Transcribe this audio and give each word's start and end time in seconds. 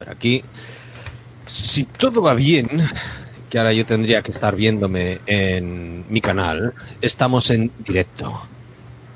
Pero 0.00 0.12
aquí, 0.12 0.42
si 1.44 1.84
todo 1.84 2.22
va 2.22 2.32
bien, 2.32 2.70
que 3.50 3.58
ahora 3.58 3.74
yo 3.74 3.84
tendría 3.84 4.22
que 4.22 4.30
estar 4.30 4.56
viéndome 4.56 5.20
en 5.26 6.06
mi 6.08 6.22
canal, 6.22 6.72
estamos 7.02 7.50
en 7.50 7.70
directo. 7.80 8.30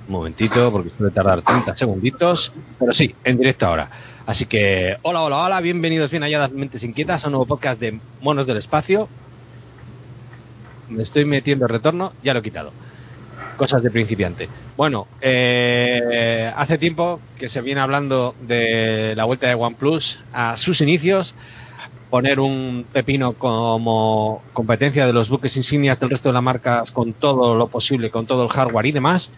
Un 0.06 0.12
momentito, 0.12 0.70
porque 0.70 0.90
suele 0.90 1.10
tardar 1.10 1.40
30 1.40 1.74
segunditos, 1.74 2.52
pero 2.78 2.92
sí, 2.92 3.14
en 3.24 3.38
directo 3.38 3.66
ahora. 3.66 3.90
Así 4.26 4.44
que, 4.44 4.98
hola, 5.00 5.22
hola, 5.22 5.38
hola, 5.38 5.60
bienvenidos 5.62 6.10
bien 6.10 6.30
las 6.30 6.52
mentes 6.52 6.82
inquietas 6.82 7.24
a 7.24 7.28
un 7.28 7.32
nuevo 7.32 7.46
podcast 7.46 7.80
de 7.80 7.98
Monos 8.20 8.46
del 8.46 8.58
Espacio. 8.58 9.08
Me 10.90 11.02
estoy 11.02 11.24
metiendo 11.24 11.64
el 11.64 11.70
retorno, 11.70 12.12
ya 12.22 12.34
lo 12.34 12.40
he 12.40 12.42
quitado. 12.42 12.72
Cosas 13.56 13.82
de 13.82 13.90
principiante. 13.90 14.48
Bueno, 14.76 15.06
eh, 15.20 16.52
hace 16.56 16.78
tiempo 16.78 17.20
que 17.38 17.48
se 17.48 17.60
viene 17.60 17.80
hablando 17.80 18.34
de 18.42 19.14
la 19.16 19.24
vuelta 19.24 19.46
de 19.46 19.54
OnePlus 19.54 20.18
a 20.32 20.56
sus 20.56 20.80
inicios, 20.80 21.34
poner 22.10 22.40
un 22.40 22.84
pepino 22.92 23.32
como 23.32 24.42
competencia 24.52 25.06
de 25.06 25.12
los 25.12 25.28
buques 25.28 25.56
insignias 25.56 25.98
del 25.98 26.10
resto 26.10 26.28
de 26.28 26.34
las 26.34 26.42
marcas 26.42 26.90
con 26.90 27.12
todo 27.12 27.54
lo 27.54 27.68
posible, 27.68 28.10
con 28.10 28.26
todo 28.26 28.44
el 28.44 28.50
hardware 28.50 28.86
y 28.86 28.92
demás. 28.92 29.30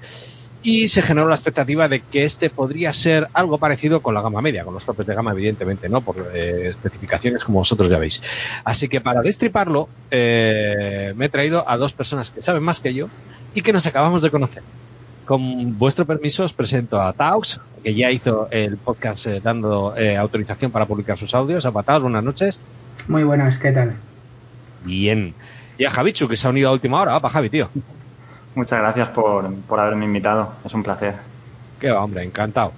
Y 0.66 0.88
se 0.88 1.00
generó 1.00 1.28
la 1.28 1.36
expectativa 1.36 1.86
de 1.86 2.00
que 2.00 2.24
este 2.24 2.50
podría 2.50 2.92
ser 2.92 3.28
algo 3.34 3.56
parecido 3.56 4.02
con 4.02 4.14
la 4.14 4.20
gama 4.20 4.42
media, 4.42 4.64
con 4.64 4.74
los 4.74 4.84
topes 4.84 5.06
de 5.06 5.14
gama, 5.14 5.30
evidentemente, 5.30 5.88
¿no? 5.88 6.00
Por 6.00 6.32
eh, 6.34 6.66
especificaciones 6.66 7.44
como 7.44 7.60
vosotros 7.60 7.88
ya 7.88 8.00
veis. 8.00 8.20
Así 8.64 8.88
que 8.88 9.00
para 9.00 9.22
destriparlo, 9.22 9.88
eh, 10.10 11.14
me 11.14 11.26
he 11.26 11.28
traído 11.28 11.70
a 11.70 11.76
dos 11.76 11.92
personas 11.92 12.32
que 12.32 12.42
saben 12.42 12.64
más 12.64 12.80
que 12.80 12.92
yo 12.92 13.08
y 13.54 13.62
que 13.62 13.72
nos 13.72 13.86
acabamos 13.86 14.22
de 14.22 14.30
conocer. 14.32 14.64
Con 15.24 15.78
vuestro 15.78 16.04
permiso 16.04 16.42
os 16.42 16.52
presento 16.52 17.00
a 17.00 17.12
Taux, 17.12 17.60
que 17.84 17.94
ya 17.94 18.10
hizo 18.10 18.48
el 18.50 18.76
podcast 18.76 19.28
eh, 19.28 19.40
dando 19.40 19.96
eh, 19.96 20.16
autorización 20.16 20.72
para 20.72 20.86
publicar 20.86 21.16
sus 21.16 21.32
audios. 21.36 21.64
A 21.64 21.70
Taux, 21.70 22.02
buenas 22.02 22.24
noches. 22.24 22.60
Muy 23.06 23.22
buenas, 23.22 23.56
¿qué 23.58 23.70
tal? 23.70 23.94
Bien. 24.84 25.32
Y 25.78 25.84
a 25.84 25.90
Javichu, 25.92 26.26
que 26.26 26.36
se 26.36 26.48
ha 26.48 26.50
unido 26.50 26.70
a 26.70 26.72
última 26.72 27.00
hora. 27.00 27.14
Apa, 27.14 27.28
Javi, 27.28 27.50
tío. 27.50 27.70
Muchas 28.56 28.80
gracias 28.80 29.08
por, 29.10 29.54
por 29.68 29.78
haberme 29.78 30.06
invitado. 30.06 30.54
Es 30.64 30.74
un 30.74 30.82
placer. 30.82 31.14
Qué 31.78 31.90
va, 31.90 32.02
hombre, 32.02 32.24
encantado. 32.24 32.72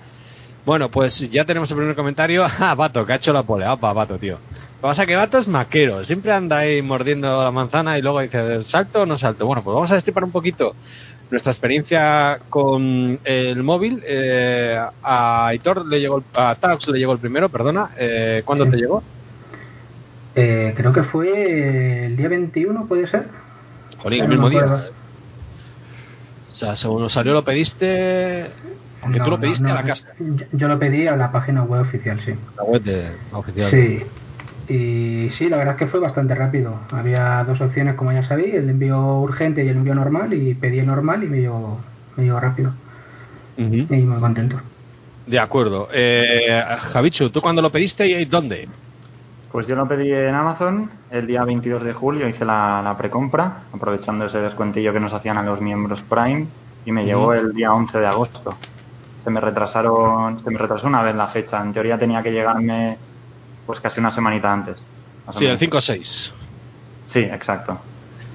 Bueno, 0.67 0.91
pues 0.91 1.31
ya 1.31 1.45
tenemos 1.47 1.71
el 1.71 1.77
primer 1.79 1.97
comentario. 1.97 2.45
Ah, 2.61 2.75
Vato, 2.75 3.07
que 3.07 3.13
ha 3.15 3.17
hecho 3.17 3.33
la 3.33 3.43
pole. 3.45 3.65
Apa, 3.65 3.93
Vato, 3.95 4.19
tío. 4.19 4.35
Lo 4.35 4.39
que 4.39 4.83
pasa 4.83 5.03
es 5.03 5.09
que 5.09 5.17
Vato 5.17 5.39
es 5.39 5.49
maquero. 5.49 6.05
Siempre 6.05 6.33
anda 6.33 6.59
ahí 6.59 6.83
mordiendo 6.83 7.43
la 7.43 7.51
manzana 7.51 7.97
y 7.97 8.03
luego 8.03 8.21
dice, 8.21 8.61
¿salto 8.61 9.03
o 9.03 9.07
no 9.07 9.17
salto? 9.17 9.47
Bueno, 9.47 9.63
pues 9.63 9.73
vamos 9.75 9.91
a 9.91 9.95
destripar 9.95 10.25
un 10.25 10.31
poquito 10.31 10.75
nuestra 11.31 11.53
experiencia 11.53 12.41
con 12.51 13.19
el 13.25 13.63
móvil. 13.63 14.03
Eh, 14.07 14.79
a 15.03 15.47
Aitor 15.47 15.87
le 15.87 16.01
llegó, 16.01 16.19
el- 16.19 16.25
a 16.35 16.55
Taux 16.57 16.89
le 16.89 16.99
llegó 16.99 17.13
el 17.13 17.19
primero, 17.19 17.49
perdona. 17.49 17.91
Eh, 17.97 18.43
¿Cuándo 18.45 18.65
Sí. 18.65 18.71
te 18.73 18.77
llegó? 18.77 19.03
Eh, 20.35 20.75
creo 20.77 20.93
que 20.93 21.03
fue 21.03 22.07
el 22.07 22.17
día 22.17 22.29
21, 22.29 22.87
¿puede 22.87 23.07
ser? 23.07 23.27
Jolín, 23.99 24.25
el 24.25 24.29
No 24.31 24.49
mismo 24.49 24.51
día. 24.51 24.85
O 26.59 26.61
sea, 26.61 26.75
según 26.75 27.03
nos 27.03 27.13
salió 27.13 27.35
lo 27.35 27.45
pediste... 27.45 28.51
Aunque 29.03 29.21
tú 29.21 29.31
lo 29.31 29.39
pediste 29.39 29.63
no, 29.63 29.71
a 29.71 29.75
la 29.77 29.85
casa. 29.85 30.09
Yo, 30.19 30.45
yo 30.51 30.67
lo 30.67 30.77
pedí 30.77 31.07
a 31.07 31.15
la 31.15 31.31
página 31.31 31.63
web 31.63 31.83
oficial, 31.83 32.19
sí. 32.21 32.35
La 32.57 32.65
web 32.65 32.83
de 32.83 33.13
la 33.31 33.39
oficial. 33.39 33.71
Sí. 33.71 34.03
Y 34.69 35.31
sí, 35.31 35.49
la 35.49 35.57
verdad 35.57 35.75
es 35.75 35.79
que 35.79 35.87
fue 35.87 36.01
bastante 36.01 36.35
rápido. 36.35 36.75
Había 36.91 37.45
dos 37.45 37.61
opciones, 37.61 37.95
como 37.95 38.11
ya 38.11 38.25
sabéis, 38.25 38.55
el 38.55 38.69
envío 38.69 39.21
urgente 39.21 39.65
y 39.65 39.69
el 39.69 39.77
envío 39.77 39.95
normal, 39.95 40.35
y 40.35 40.55
pedí 40.55 40.81
el 40.81 40.87
normal 40.87 41.23
y 41.23 41.29
me 41.29 41.39
llegó, 41.39 41.79
me 42.17 42.25
llegó 42.25 42.41
rápido. 42.41 42.73
Ujú. 43.57 43.95
Y 43.95 44.03
muy 44.03 44.19
contento. 44.19 44.61
De 45.29 45.39
acuerdo. 45.39 45.89
Eh, 45.93 46.61
Javichu, 46.93 47.31
¿tú 47.31 47.41
cuándo 47.41 47.63
lo 47.63 47.71
pediste 47.71 48.05
y 48.05 48.25
dónde? 48.25 48.67
Pues 49.53 49.67
yo 49.67 49.77
lo 49.77 49.89
pedí 49.89 50.13
en 50.13 50.35
Amazon 50.35 50.91
el 51.11 51.27
día 51.27 51.43
22 51.45 51.83
de 51.83 51.93
julio, 51.95 52.29
hice 52.29 52.45
la, 52.45 52.83
la 52.83 52.97
precompra, 52.99 53.63
aprovechando 53.73 54.27
ese 54.27 54.41
descuentillo 54.41 54.93
que 54.93 55.01
nos 55.01 55.13
hacían 55.15 55.39
a 55.39 55.43
los 55.43 55.61
miembros 55.61 56.03
Prime, 56.03 56.47
y 56.85 56.93
me 56.93 57.05
llegó 57.05 57.33
el 57.33 57.55
día 57.55 57.73
11 57.73 57.99
de 57.99 58.07
agosto. 58.07 58.51
Se 59.25 59.31
me 59.31 59.41
retrasaron, 59.41 60.39
se 60.43 60.51
me 60.51 60.59
retrasó 60.59 60.87
una 60.87 61.03
vez 61.03 61.15
la 61.15 61.27
fecha. 61.29 61.61
En 61.63 61.73
teoría 61.73 61.99
tenía 61.99 62.23
que 62.23 62.31
llegarme 62.31 62.99
pues 63.67 63.81
casi 63.81 64.01
una 64.01 64.11
semanita 64.11 64.53
antes. 64.53 64.83
Sí, 65.33 65.45
el 65.45 65.49
menos. 65.51 65.59
5 65.61 65.77
o 65.77 65.81
6. 65.81 66.33
Sí, 67.07 67.19
exacto. 67.21 67.79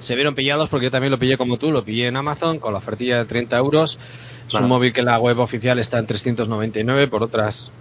Se 0.00 0.14
vieron 0.14 0.34
pillados 0.34 0.68
porque 0.68 0.84
yo 0.86 0.90
también 0.90 1.10
lo 1.12 1.18
pillé 1.18 1.36
como 1.36 1.56
tú, 1.56 1.72
lo 1.72 1.84
pillé 1.84 2.08
en 2.08 2.16
Amazon 2.16 2.58
con 2.58 2.72
la 2.72 2.78
ofertilla 2.78 3.18
de 3.18 3.24
30 3.24 3.56
euros. 3.56 3.98
Es 4.46 4.50
Claro. 4.50 4.66
un 4.66 4.68
móvil 4.68 4.92
que 4.92 5.00
en 5.00 5.06
la 5.06 5.18
web 5.18 5.38
oficial 5.38 5.78
está 5.78 5.98
en 5.98 6.06
399, 6.06 7.08
por 7.08 7.22
otras 7.22 7.72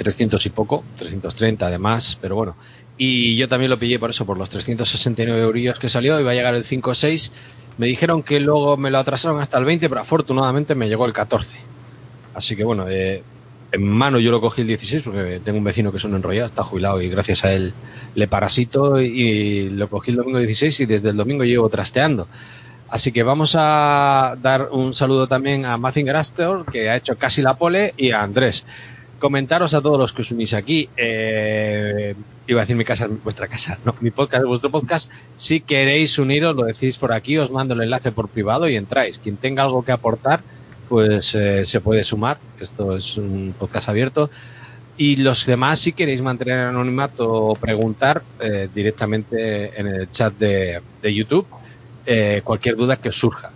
300 0.00 0.46
y 0.46 0.48
poco, 0.48 0.82
330 0.96 1.66
además, 1.66 2.18
pero 2.20 2.34
bueno. 2.34 2.56
Y 2.96 3.36
yo 3.36 3.48
también 3.48 3.70
lo 3.70 3.78
pillé 3.78 3.98
por 3.98 4.08
eso, 4.08 4.24
por 4.24 4.38
los 4.38 4.48
369 4.48 5.42
eurillos 5.42 5.78
que 5.78 5.90
salió, 5.90 6.18
iba 6.18 6.30
a 6.30 6.34
llegar 6.34 6.54
el 6.54 6.64
5 6.64 6.90
o 6.90 6.94
6. 6.94 7.32
Me 7.76 7.86
dijeron 7.86 8.22
que 8.22 8.40
luego 8.40 8.78
me 8.78 8.90
lo 8.90 8.98
atrasaron 8.98 9.40
hasta 9.40 9.58
el 9.58 9.66
20, 9.66 9.88
pero 9.90 10.00
afortunadamente 10.00 10.74
me 10.74 10.88
llegó 10.88 11.04
el 11.04 11.12
14. 11.12 11.50
Así 12.34 12.56
que 12.56 12.64
bueno, 12.64 12.86
eh, 12.88 13.22
en 13.72 13.86
mano 13.86 14.18
yo 14.18 14.30
lo 14.30 14.40
cogí 14.40 14.62
el 14.62 14.68
16 14.68 15.02
porque 15.02 15.40
tengo 15.44 15.58
un 15.58 15.64
vecino 15.64 15.90
que 15.90 15.98
es 15.98 16.04
un 16.04 16.14
enrollado, 16.14 16.46
está 16.46 16.62
jubilado 16.62 17.02
y 17.02 17.10
gracias 17.10 17.44
a 17.44 17.52
él 17.52 17.74
le 18.14 18.26
parasito 18.26 19.00
y 19.00 19.68
lo 19.68 19.88
cogí 19.88 20.12
el 20.12 20.16
domingo 20.16 20.38
16 20.38 20.80
y 20.80 20.86
desde 20.86 21.10
el 21.10 21.16
domingo 21.16 21.44
llevo 21.44 21.68
trasteando. 21.68 22.26
Así 22.90 23.12
que 23.12 23.22
vamos 23.22 23.54
a 23.56 24.36
dar 24.42 24.70
un 24.72 24.92
saludo 24.92 25.28
también 25.28 25.64
a 25.64 25.76
Mazinger 25.76 26.16
Astor, 26.16 26.64
que 26.64 26.90
ha 26.90 26.96
hecho 26.96 27.16
casi 27.16 27.40
la 27.40 27.54
pole, 27.54 27.94
y 27.96 28.10
a 28.10 28.20
Andrés. 28.20 28.66
Comentaros 29.20 29.74
a 29.74 29.82
todos 29.82 29.98
los 29.98 30.12
que 30.12 30.22
os 30.22 30.30
unís 30.32 30.54
aquí. 30.54 30.88
eh, 30.96 32.14
iba 32.46 32.60
a 32.60 32.64
decir 32.64 32.74
mi 32.74 32.84
casa, 32.84 33.06
vuestra 33.22 33.46
casa, 33.46 33.78
no, 33.84 33.94
mi 34.00 34.10
podcast, 34.10 34.44
vuestro 34.44 34.70
podcast. 34.70 35.12
Si 35.36 35.60
queréis 35.60 36.18
uniros, 36.18 36.56
lo 36.56 36.64
decís 36.64 36.96
por 36.96 37.12
aquí, 37.12 37.36
os 37.38 37.50
mando 37.50 37.74
el 37.74 37.82
enlace 37.82 38.10
por 38.10 38.28
privado 38.28 38.66
y 38.68 38.76
entráis. 38.76 39.18
Quien 39.18 39.36
tenga 39.36 39.62
algo 39.62 39.84
que 39.84 39.92
aportar, 39.92 40.40
pues 40.88 41.34
eh, 41.34 41.66
se 41.66 41.80
puede 41.80 42.02
sumar. 42.02 42.38
Esto 42.58 42.96
es 42.96 43.18
un 43.18 43.54
podcast 43.56 43.90
abierto. 43.90 44.30
Y 44.96 45.16
los 45.16 45.44
demás, 45.44 45.80
si 45.80 45.92
queréis 45.92 46.22
mantener 46.22 46.58
anonimato 46.58 47.30
o 47.30 47.54
preguntar 47.54 48.22
eh, 48.40 48.68
directamente 48.74 49.78
en 49.78 49.86
el 49.86 50.10
chat 50.10 50.32
de, 50.36 50.80
de 51.02 51.14
YouTube, 51.14 51.46
cualquier 52.42 52.74
duda 52.74 52.96
que 52.96 53.10
os 53.10 53.16
surja. 53.16 53.52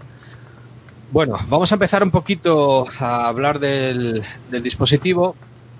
Bueno, 1.11 1.39
vamos 1.49 1.73
a 1.73 1.75
empezar 1.75 2.03
un 2.03 2.11
poquito 2.11 2.87
a 2.99 3.29
hablar 3.29 3.59
del, 3.59 4.23
del 4.51 4.63
dispositivo. 4.63 5.35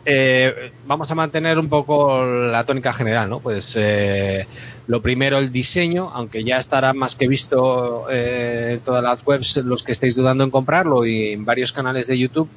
Eh, 0.07 0.73
vamos 0.87 1.11
a 1.11 1.15
mantener 1.15 1.59
un 1.59 1.69
poco 1.69 2.25
la 2.25 2.65
tónica 2.65 2.93
general, 2.93 3.31
¿no? 3.31 3.41
Pues 3.41 3.75
eh, 3.77 4.47
lo 4.87 5.01
primero 5.01 5.39
el 5.39 5.51
diseño, 5.51 6.11
aunque 6.13 6.45
ya 6.45 6.59
estará 6.59 6.93
más 6.93 7.15
que 7.15 7.27
visto 7.27 8.07
eh, 8.11 8.73
en 8.75 8.81
todas 8.81 9.03
las 9.03 9.27
webs 9.27 9.57
los 9.59 9.83
que 9.83 9.93
estéis 9.93 10.15
dudando 10.15 10.45
en 10.45 10.51
comprarlo 10.51 11.07
y 11.07 11.33
en 11.33 11.45
varios 11.45 11.73
canales 11.73 12.07
de 12.07 12.19
YouTube. 12.19 12.49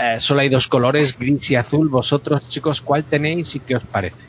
Eh, 0.00 0.16
solo 0.18 0.40
hay 0.40 0.48
dos 0.48 0.66
colores, 0.68 1.18
gris 1.18 1.50
y 1.50 1.56
azul. 1.56 1.88
Vosotros, 1.88 2.48
chicos, 2.48 2.80
¿cuál 2.80 3.04
tenéis 3.04 3.54
y 3.56 3.60
qué 3.60 3.76
os 3.76 3.84
parece? 3.84 4.24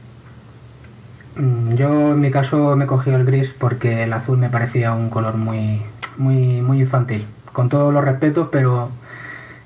Mm, 1.36 1.76
Yo 1.76 2.12
en 2.12 2.20
mi 2.20 2.32
caso 2.32 2.76
me 2.76 2.88
cogí 2.88 3.12
el 3.12 3.24
gris 3.24 3.54
porque 3.58 4.04
el 4.04 4.12
azul 4.12 4.38
me 4.38 4.50
parecía 4.50 4.94
un 4.94 5.10
color 5.10 5.36
muy, 5.36 5.82
muy, 6.18 6.62
muy 6.62 6.82
infantil. 6.82 7.26
Con 7.54 7.70
todos 7.70 7.94
los 7.94 8.04
respetos, 8.04 8.50
pero 8.52 8.90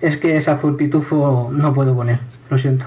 es 0.01 0.18
que 0.18 0.38
ese 0.38 0.51
azul 0.51 0.75
pitufo 0.75 1.50
no 1.51 1.74
puedo 1.74 1.94
él, 2.04 2.19
lo 2.50 2.57
siento. 2.57 2.86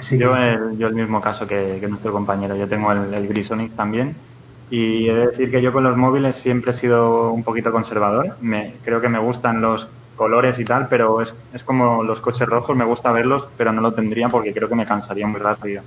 Así 0.00 0.18
Yo 0.18 0.36
que- 0.36 0.36
el, 0.36 0.76
yo 0.78 0.86
el 0.88 0.94
mismo 0.94 1.20
caso 1.20 1.46
que, 1.46 1.78
que 1.80 1.88
nuestro 1.88 2.12
compañero. 2.12 2.56
Yo 2.56 2.68
tengo 2.68 2.92
el, 2.92 3.12
el 3.14 3.28
Grisonic 3.28 3.74
también. 3.76 4.22
Y 4.68 5.08
he 5.08 5.14
de 5.14 5.26
decir 5.26 5.50
que 5.50 5.60
yo 5.62 5.72
con 5.72 5.84
los 5.84 5.96
móviles 5.96 6.36
siempre 6.36 6.70
he 6.70 6.74
sido 6.74 7.32
un 7.32 7.44
poquito 7.44 7.72
conservador. 7.72 8.36
Me, 8.40 8.80
creo 8.82 9.00
que 9.00 9.08
me 9.08 9.18
gustan 9.18 9.60
los 9.60 9.90
colores 10.14 10.58
y 10.58 10.66
tal, 10.66 10.88
pero 10.88 11.20
es, 11.20 11.36
es 11.52 11.64
como 11.64 12.02
los 12.04 12.20
coches 12.20 12.46
rojos, 12.48 12.76
me 12.76 12.84
gusta 12.84 13.12
verlos, 13.12 13.48
pero 13.56 13.72
no 13.72 13.80
lo 13.82 13.92
tendría 13.94 14.30
porque 14.30 14.54
creo 14.54 14.68
que 14.68 14.74
me 14.76 14.86
cansaría 14.86 15.26
muy 15.26 15.40
rápido. 15.40 15.84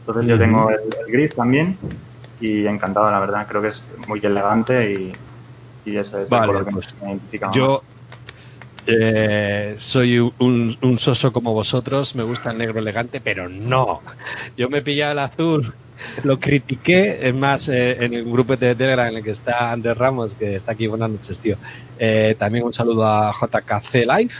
Entonces 0.00 0.28
yo 0.28 0.38
tengo 0.38 0.70
el, 0.70 0.76
el 1.06 1.12
gris 1.12 1.34
también 1.36 1.80
y 2.38 2.66
encantado, 2.66 3.10
la 3.10 3.20
verdad. 3.20 3.46
Creo 3.48 3.62
que 3.62 3.68
es 3.68 3.88
muy 3.98 4.20
elegante 4.24 4.92
y, 4.94 5.20
y 5.84 5.96
ese 5.96 6.22
es 6.24 6.32
Vale, 6.32 6.34
el 6.34 6.42
color 6.42 6.64
que 6.66 6.72
pues 6.72 6.96
me 7.00 7.10
identifica 7.10 7.48
más. 7.50 7.68
Yo, 7.68 7.84
Eh, 8.86 9.74
soy 9.78 10.18
un, 10.18 10.76
un, 10.80 10.98
soso 10.98 11.32
como 11.32 11.52
vosotros, 11.52 12.14
me 12.14 12.22
gusta 12.22 12.50
el 12.50 12.58
negro 12.58 12.80
elegante, 12.80 13.20
pero 13.20 13.48
no. 13.48 14.00
Yo 14.56 14.68
me 14.68 14.82
pillaba 14.82 15.12
el 15.12 15.18
azul, 15.18 15.74
lo 16.24 16.40
critiqué, 16.40 17.28
es 17.28 17.34
más, 17.34 17.68
eh, 17.68 18.04
en 18.04 18.14
el 18.14 18.24
grupo 18.24 18.56
de 18.56 18.74
Telegram 18.74 19.08
en 19.08 19.16
el 19.16 19.24
que 19.24 19.30
está 19.30 19.70
Andrés 19.70 19.96
Ramos, 19.96 20.34
que 20.34 20.54
está 20.54 20.72
aquí, 20.72 20.86
buenas 20.86 21.10
noches, 21.10 21.38
tío. 21.38 21.56
Eh, 21.98 22.34
también 22.38 22.64
un 22.64 22.72
saludo 22.72 23.06
a 23.06 23.32
JKC 23.32 23.94
Live. 24.06 24.32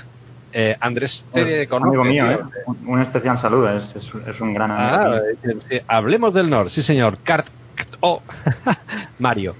Eh, 0.52 0.76
Andrés 0.80 1.28
de 1.32 1.68
amigo 1.70 2.02
mío, 2.02 2.28
¿eh? 2.28 2.38
un, 2.84 3.00
especial 3.00 3.38
saludo, 3.38 3.70
es, 3.70 3.94
es, 3.94 4.40
un 4.40 4.52
gran 4.52 4.72
amigo. 4.72 5.22
Ah, 5.86 5.96
hablemos 5.96 6.34
del 6.34 6.50
Nord, 6.50 6.70
sí 6.70 6.82
señor. 6.82 7.18
Cart 7.22 7.46
oh. 8.00 8.20
Mario. 9.20 9.54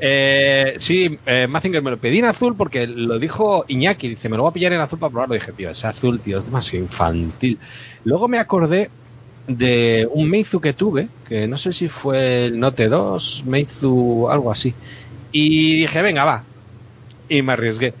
Eh, 0.00 0.74
sí, 0.78 1.18
eh, 1.24 1.46
Mazinger 1.46 1.82
me 1.82 1.90
lo 1.90 1.98
pedí 1.98 2.18
en 2.18 2.24
azul 2.26 2.56
porque 2.56 2.86
lo 2.86 3.18
dijo 3.18 3.64
Iñaki. 3.68 4.08
Dice, 4.08 4.28
me 4.28 4.36
lo 4.36 4.42
voy 4.42 4.50
a 4.50 4.54
pillar 4.54 4.72
en 4.72 4.80
azul 4.80 4.98
para 4.98 5.10
probarlo. 5.10 5.34
Dije, 5.34 5.52
tío, 5.52 5.70
ese 5.70 5.86
azul, 5.86 6.20
tío, 6.20 6.38
es 6.38 6.46
demasiado 6.46 6.84
infantil. 6.84 7.58
Luego 8.04 8.28
me 8.28 8.38
acordé 8.38 8.90
de 9.46 10.08
un 10.10 10.28
Meizu 10.28 10.60
que 10.60 10.72
tuve, 10.72 11.08
que 11.28 11.46
no 11.46 11.58
sé 11.58 11.72
si 11.72 11.88
fue 11.88 12.46
el 12.46 12.58
Note 12.58 12.88
2, 12.88 13.44
Meizu, 13.46 14.28
algo 14.28 14.50
así. 14.50 14.74
Y 15.32 15.80
dije, 15.80 16.02
venga, 16.02 16.24
va. 16.24 16.44
Y 17.28 17.42
me 17.42 17.52
arriesgué. 17.52 17.94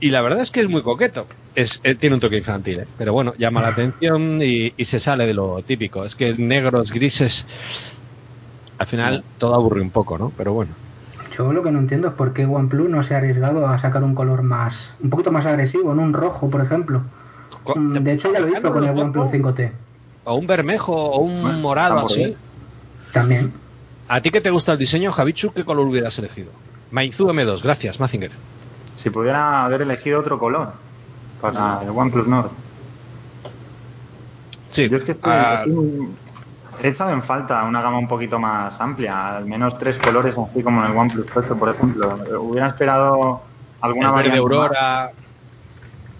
Y 0.00 0.10
la 0.10 0.22
verdad 0.22 0.40
es 0.40 0.50
que 0.50 0.60
es 0.60 0.68
muy 0.68 0.82
coqueto. 0.82 1.26
Es, 1.54 1.80
eh, 1.82 1.94
tiene 1.94 2.14
un 2.14 2.20
toque 2.20 2.36
infantil, 2.36 2.80
¿eh? 2.80 2.86
pero 2.96 3.12
bueno, 3.12 3.34
llama 3.36 3.60
la 3.60 3.68
atención 3.68 4.40
y, 4.40 4.72
y, 4.76 4.84
se 4.84 5.00
sale 5.00 5.26
de 5.26 5.34
lo 5.34 5.62
típico. 5.62 6.04
Es 6.04 6.14
que 6.14 6.32
negros, 6.34 6.92
grises, 6.92 7.44
al 8.78 8.86
final 8.86 9.24
todo 9.36 9.54
aburre 9.54 9.80
un 9.80 9.90
poco, 9.90 10.16
¿no? 10.16 10.32
Pero 10.36 10.52
bueno. 10.52 10.89
Yo 11.36 11.52
lo 11.52 11.62
que 11.62 11.70
no 11.70 11.78
entiendo 11.78 12.08
es 12.08 12.14
por 12.14 12.32
qué 12.32 12.44
OnePlus 12.44 12.88
no 12.88 13.02
se 13.02 13.14
ha 13.14 13.18
arriesgado 13.18 13.66
a 13.66 13.78
sacar 13.78 14.02
un 14.02 14.14
color 14.14 14.42
más, 14.42 14.74
un 15.00 15.10
poquito 15.10 15.30
más 15.30 15.46
agresivo, 15.46 15.92
en 15.92 15.98
un 15.98 16.12
rojo, 16.12 16.50
por 16.50 16.60
ejemplo. 16.60 17.02
Mm, 17.74 17.98
de 17.98 18.12
hecho 18.12 18.32
ya 18.32 18.40
lo 18.40 18.48
hizo 18.48 18.72
con 18.72 18.84
el 18.84 18.98
OnePlus 18.98 19.30
5T. 19.30 19.70
O 20.24 20.34
un 20.34 20.46
bermejo 20.46 20.92
o 20.92 21.20
un 21.20 21.60
morado 21.60 22.00
así. 22.00 22.36
También. 23.12 23.52
¿A 24.08 24.20
ti 24.20 24.30
que 24.30 24.40
te 24.40 24.50
gusta 24.50 24.72
el 24.72 24.78
diseño, 24.78 25.12
Javichu, 25.12 25.52
qué 25.52 25.64
color 25.64 25.86
hubieras 25.86 26.18
elegido? 26.18 26.50
Maizu 26.90 27.28
M2, 27.28 27.62
gracias, 27.62 28.00
Mazinger. 28.00 28.32
Si 28.96 29.10
pudiera 29.10 29.64
haber 29.64 29.82
elegido 29.82 30.20
otro 30.20 30.38
color 30.38 30.72
para 31.40 31.82
el 31.82 31.90
OnePlus 31.90 32.26
Nord. 32.26 32.50
Sí. 34.70 34.88
Yo 34.88 34.98
es 34.98 35.04
que 35.04 35.12
estoy, 35.12 35.32
ah, 35.32 35.64
He 36.82 36.88
echado 36.88 37.10
en 37.10 37.22
falta 37.22 37.62
una 37.64 37.82
gama 37.82 37.98
un 37.98 38.08
poquito 38.08 38.38
más 38.38 38.80
amplia, 38.80 39.36
al 39.36 39.44
menos 39.44 39.78
tres 39.78 39.98
colores, 39.98 40.34
así 40.38 40.62
como 40.62 40.82
en 40.82 40.90
el 40.90 40.96
OnePlus 40.96 41.26
8, 41.34 41.56
por 41.56 41.68
ejemplo. 41.68 42.18
Hubiera 42.40 42.68
esperado 42.68 43.42
alguna 43.82 44.10
variante. 44.10 44.36
de 44.36 44.42
Aurora. 44.42 45.10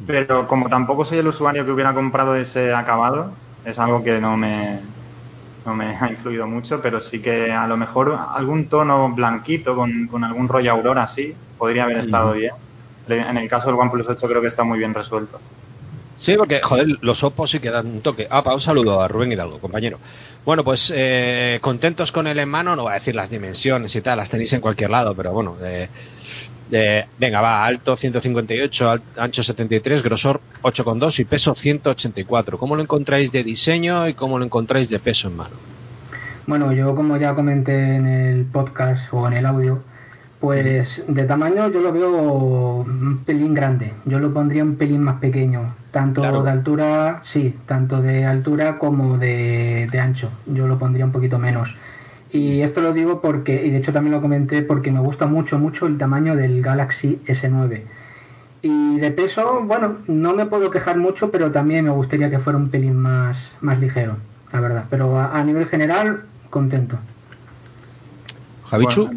pero 0.07 0.47
como 0.47 0.69
tampoco 0.69 1.05
soy 1.05 1.19
el 1.19 1.29
usuario 1.29 1.65
que 1.65 1.73
hubiera 1.73 1.95
comprado 1.95 2.35
ese 2.35 2.75
acabado, 2.75 3.33
es 3.65 3.79
algo 3.79 4.05
que 4.05 4.21
no 4.21 4.37
me, 4.37 4.81
no 5.65 5.75
me 5.75 5.97
ha 6.01 6.11
influido 6.11 6.47
mucho, 6.47 6.83
pero 6.83 7.01
sí 7.01 7.23
que 7.23 7.51
a 7.51 7.67
lo 7.67 7.79
mejor 7.79 8.19
algún 8.35 8.69
tono 8.69 9.11
blanquito 9.11 9.75
con, 9.75 10.09
con 10.09 10.25
algún 10.25 10.49
rollo 10.49 10.73
Aurora 10.73 11.05
así 11.05 11.35
podría 11.57 11.85
haber 11.85 11.99
estado 11.99 12.33
bien. 12.33 12.53
En 13.09 13.37
el 13.39 13.49
caso 13.49 13.69
del 13.69 13.79
OnePlus 13.79 14.09
8 14.09 14.29
creo 14.29 14.43
que 14.43 14.49
está 14.49 14.63
muy 14.63 14.79
bien 14.79 14.93
resuelto. 14.93 15.41
Sí, 16.21 16.37
porque, 16.37 16.61
joder, 16.61 16.99
los 17.01 17.25
opos 17.25 17.51
sí 17.51 17.61
que 17.61 17.71
dan 17.71 17.87
un 17.87 18.03
toque. 18.03 18.27
Ah, 18.29 18.43
para 18.43 18.55
un 18.55 18.61
saludo 18.61 19.01
a 19.01 19.09
Rubén 19.09 19.33
Hidalgo, 19.33 19.59
compañero. 19.59 19.99
Bueno, 20.45 20.63
pues 20.63 20.93
eh, 20.95 21.59
contentos 21.63 22.13
con 22.13 22.27
el 22.27 22.39
en 22.39 22.49
mano, 22.51 22.77
no 22.77 22.83
voy 22.83 22.91
a 22.91 22.95
decir 22.97 23.15
las 23.15 23.31
dimensiones 23.31 23.97
y 23.97 24.03
tal, 24.03 24.19
las 24.19 24.29
tenéis 24.29 24.53
en 24.53 24.61
cualquier 24.61 24.91
lado, 24.91 25.15
pero 25.15 25.33
bueno, 25.33 25.57
de, 25.57 27.07
venga, 27.19 27.41
va, 27.41 27.65
alto 27.65 27.97
158, 27.97 28.97
ancho 29.17 29.43
73, 29.43 30.03
grosor 30.03 30.43
8,2 30.61 31.21
y 31.21 31.25
peso 31.25 31.55
184. 31.55 32.59
¿Cómo 32.59 32.77
lo 32.77 32.83
encontráis 32.83 33.33
de 33.33 33.43
diseño 33.43 34.07
y 34.07 34.13
cómo 34.13 34.39
lo 34.39 34.45
encontráis 34.45 34.91
de 34.91 34.99
peso 34.99 35.29
en 35.29 35.37
mano? 35.39 35.57
Bueno, 36.47 36.71
yo 36.75 36.95
como 36.95 37.17
ya 37.17 37.35
comenté 37.35 37.97
en 37.97 38.07
el 38.07 38.45
podcast 38.45 39.11
o 39.15 39.27
en 39.27 39.33
el 39.33 39.47
audio, 39.47 39.83
pues 40.41 41.03
de 41.07 41.25
tamaño 41.25 41.71
yo 41.71 41.81
lo 41.83 41.93
veo 41.93 42.11
un 42.81 43.19
pelín 43.27 43.53
grande. 43.53 43.93
Yo 44.07 44.19
lo 44.19 44.33
pondría 44.33 44.65
un 44.65 44.77
pelín 44.77 45.03
más 45.03 45.21
pequeño. 45.21 45.75
Tanto 45.91 46.23
de 46.43 46.51
altura, 46.51 47.21
sí, 47.23 47.55
tanto 47.67 48.01
de 48.01 48.25
altura 48.25 48.79
como 48.79 49.19
de, 49.19 49.89
ancho. 50.01 50.31
Yo 50.47 50.67
lo 50.67 50.79
pondría 50.79 51.05
un 51.05 51.13
poquito 51.13 51.39
menos. 51.39 51.77
Y 52.33 52.63
esto 52.63 52.81
lo 52.81 52.93
digo 52.95 53.21
porque, 53.21 53.67
y 53.67 53.71
de 53.71 53.79
hecho 53.79 53.93
también 53.93 54.15
lo 54.15 54.23
comenté 54.23 54.63
porque 54.63 54.91
me 54.91 55.01
gusta 55.01 55.27
mucho, 55.27 55.59
mucho 55.59 55.87
el 55.87 55.99
tamaño 55.99 56.37
del 56.37 56.63
Galaxy 56.63 57.21
S9. 57.27 57.83
Y 58.63 58.99
de 58.99 59.11
peso, 59.11 59.63
bueno, 59.65 59.97
no 60.07 60.35
me 60.35 60.47
puedo 60.47 60.71
quejar 60.71 60.97
mucho, 60.97 61.31
pero 61.31 61.51
también 61.51 61.85
me 61.85 61.91
gustaría 61.91 62.31
que 62.31 62.39
fuera 62.39 62.59
un 62.59 62.71
pelín 62.71 62.97
más, 62.97 63.37
más 63.61 63.79
ligero, 63.79 64.17
la 64.53 64.61
verdad. 64.61 64.85
Pero 64.89 65.19
a, 65.19 65.43
nivel 65.45 65.67
general, 65.67 66.23
contento. 66.51 66.99
Javichu 68.65 69.11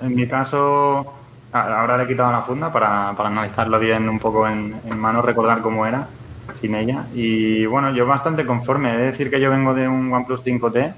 en 0.00 0.14
mi 0.14 0.26
caso, 0.26 1.14
ahora 1.52 1.96
le 1.96 2.04
he 2.04 2.06
quitado 2.06 2.32
la 2.32 2.42
funda 2.42 2.72
para, 2.72 3.08
analizarlo 3.10 3.78
bien 3.78 4.08
un 4.08 4.18
poco 4.18 4.48
en, 4.48 4.74
mano, 4.96 5.22
recordar 5.22 5.60
cómo 5.60 5.86
era 5.86 6.06
sin 6.54 6.74
ella. 6.74 7.06
Y 7.14 7.66
bueno, 7.66 7.90
yo 7.92 8.06
bastante 8.06 8.46
conforme. 8.46 8.94
He 8.94 8.98
de 8.98 9.04
decir 9.06 9.30
que 9.30 9.40
yo 9.40 9.50
vengo 9.50 9.74
de 9.74 9.88
un 9.88 10.12
OnePlus 10.12 10.44
5T, 10.44 10.94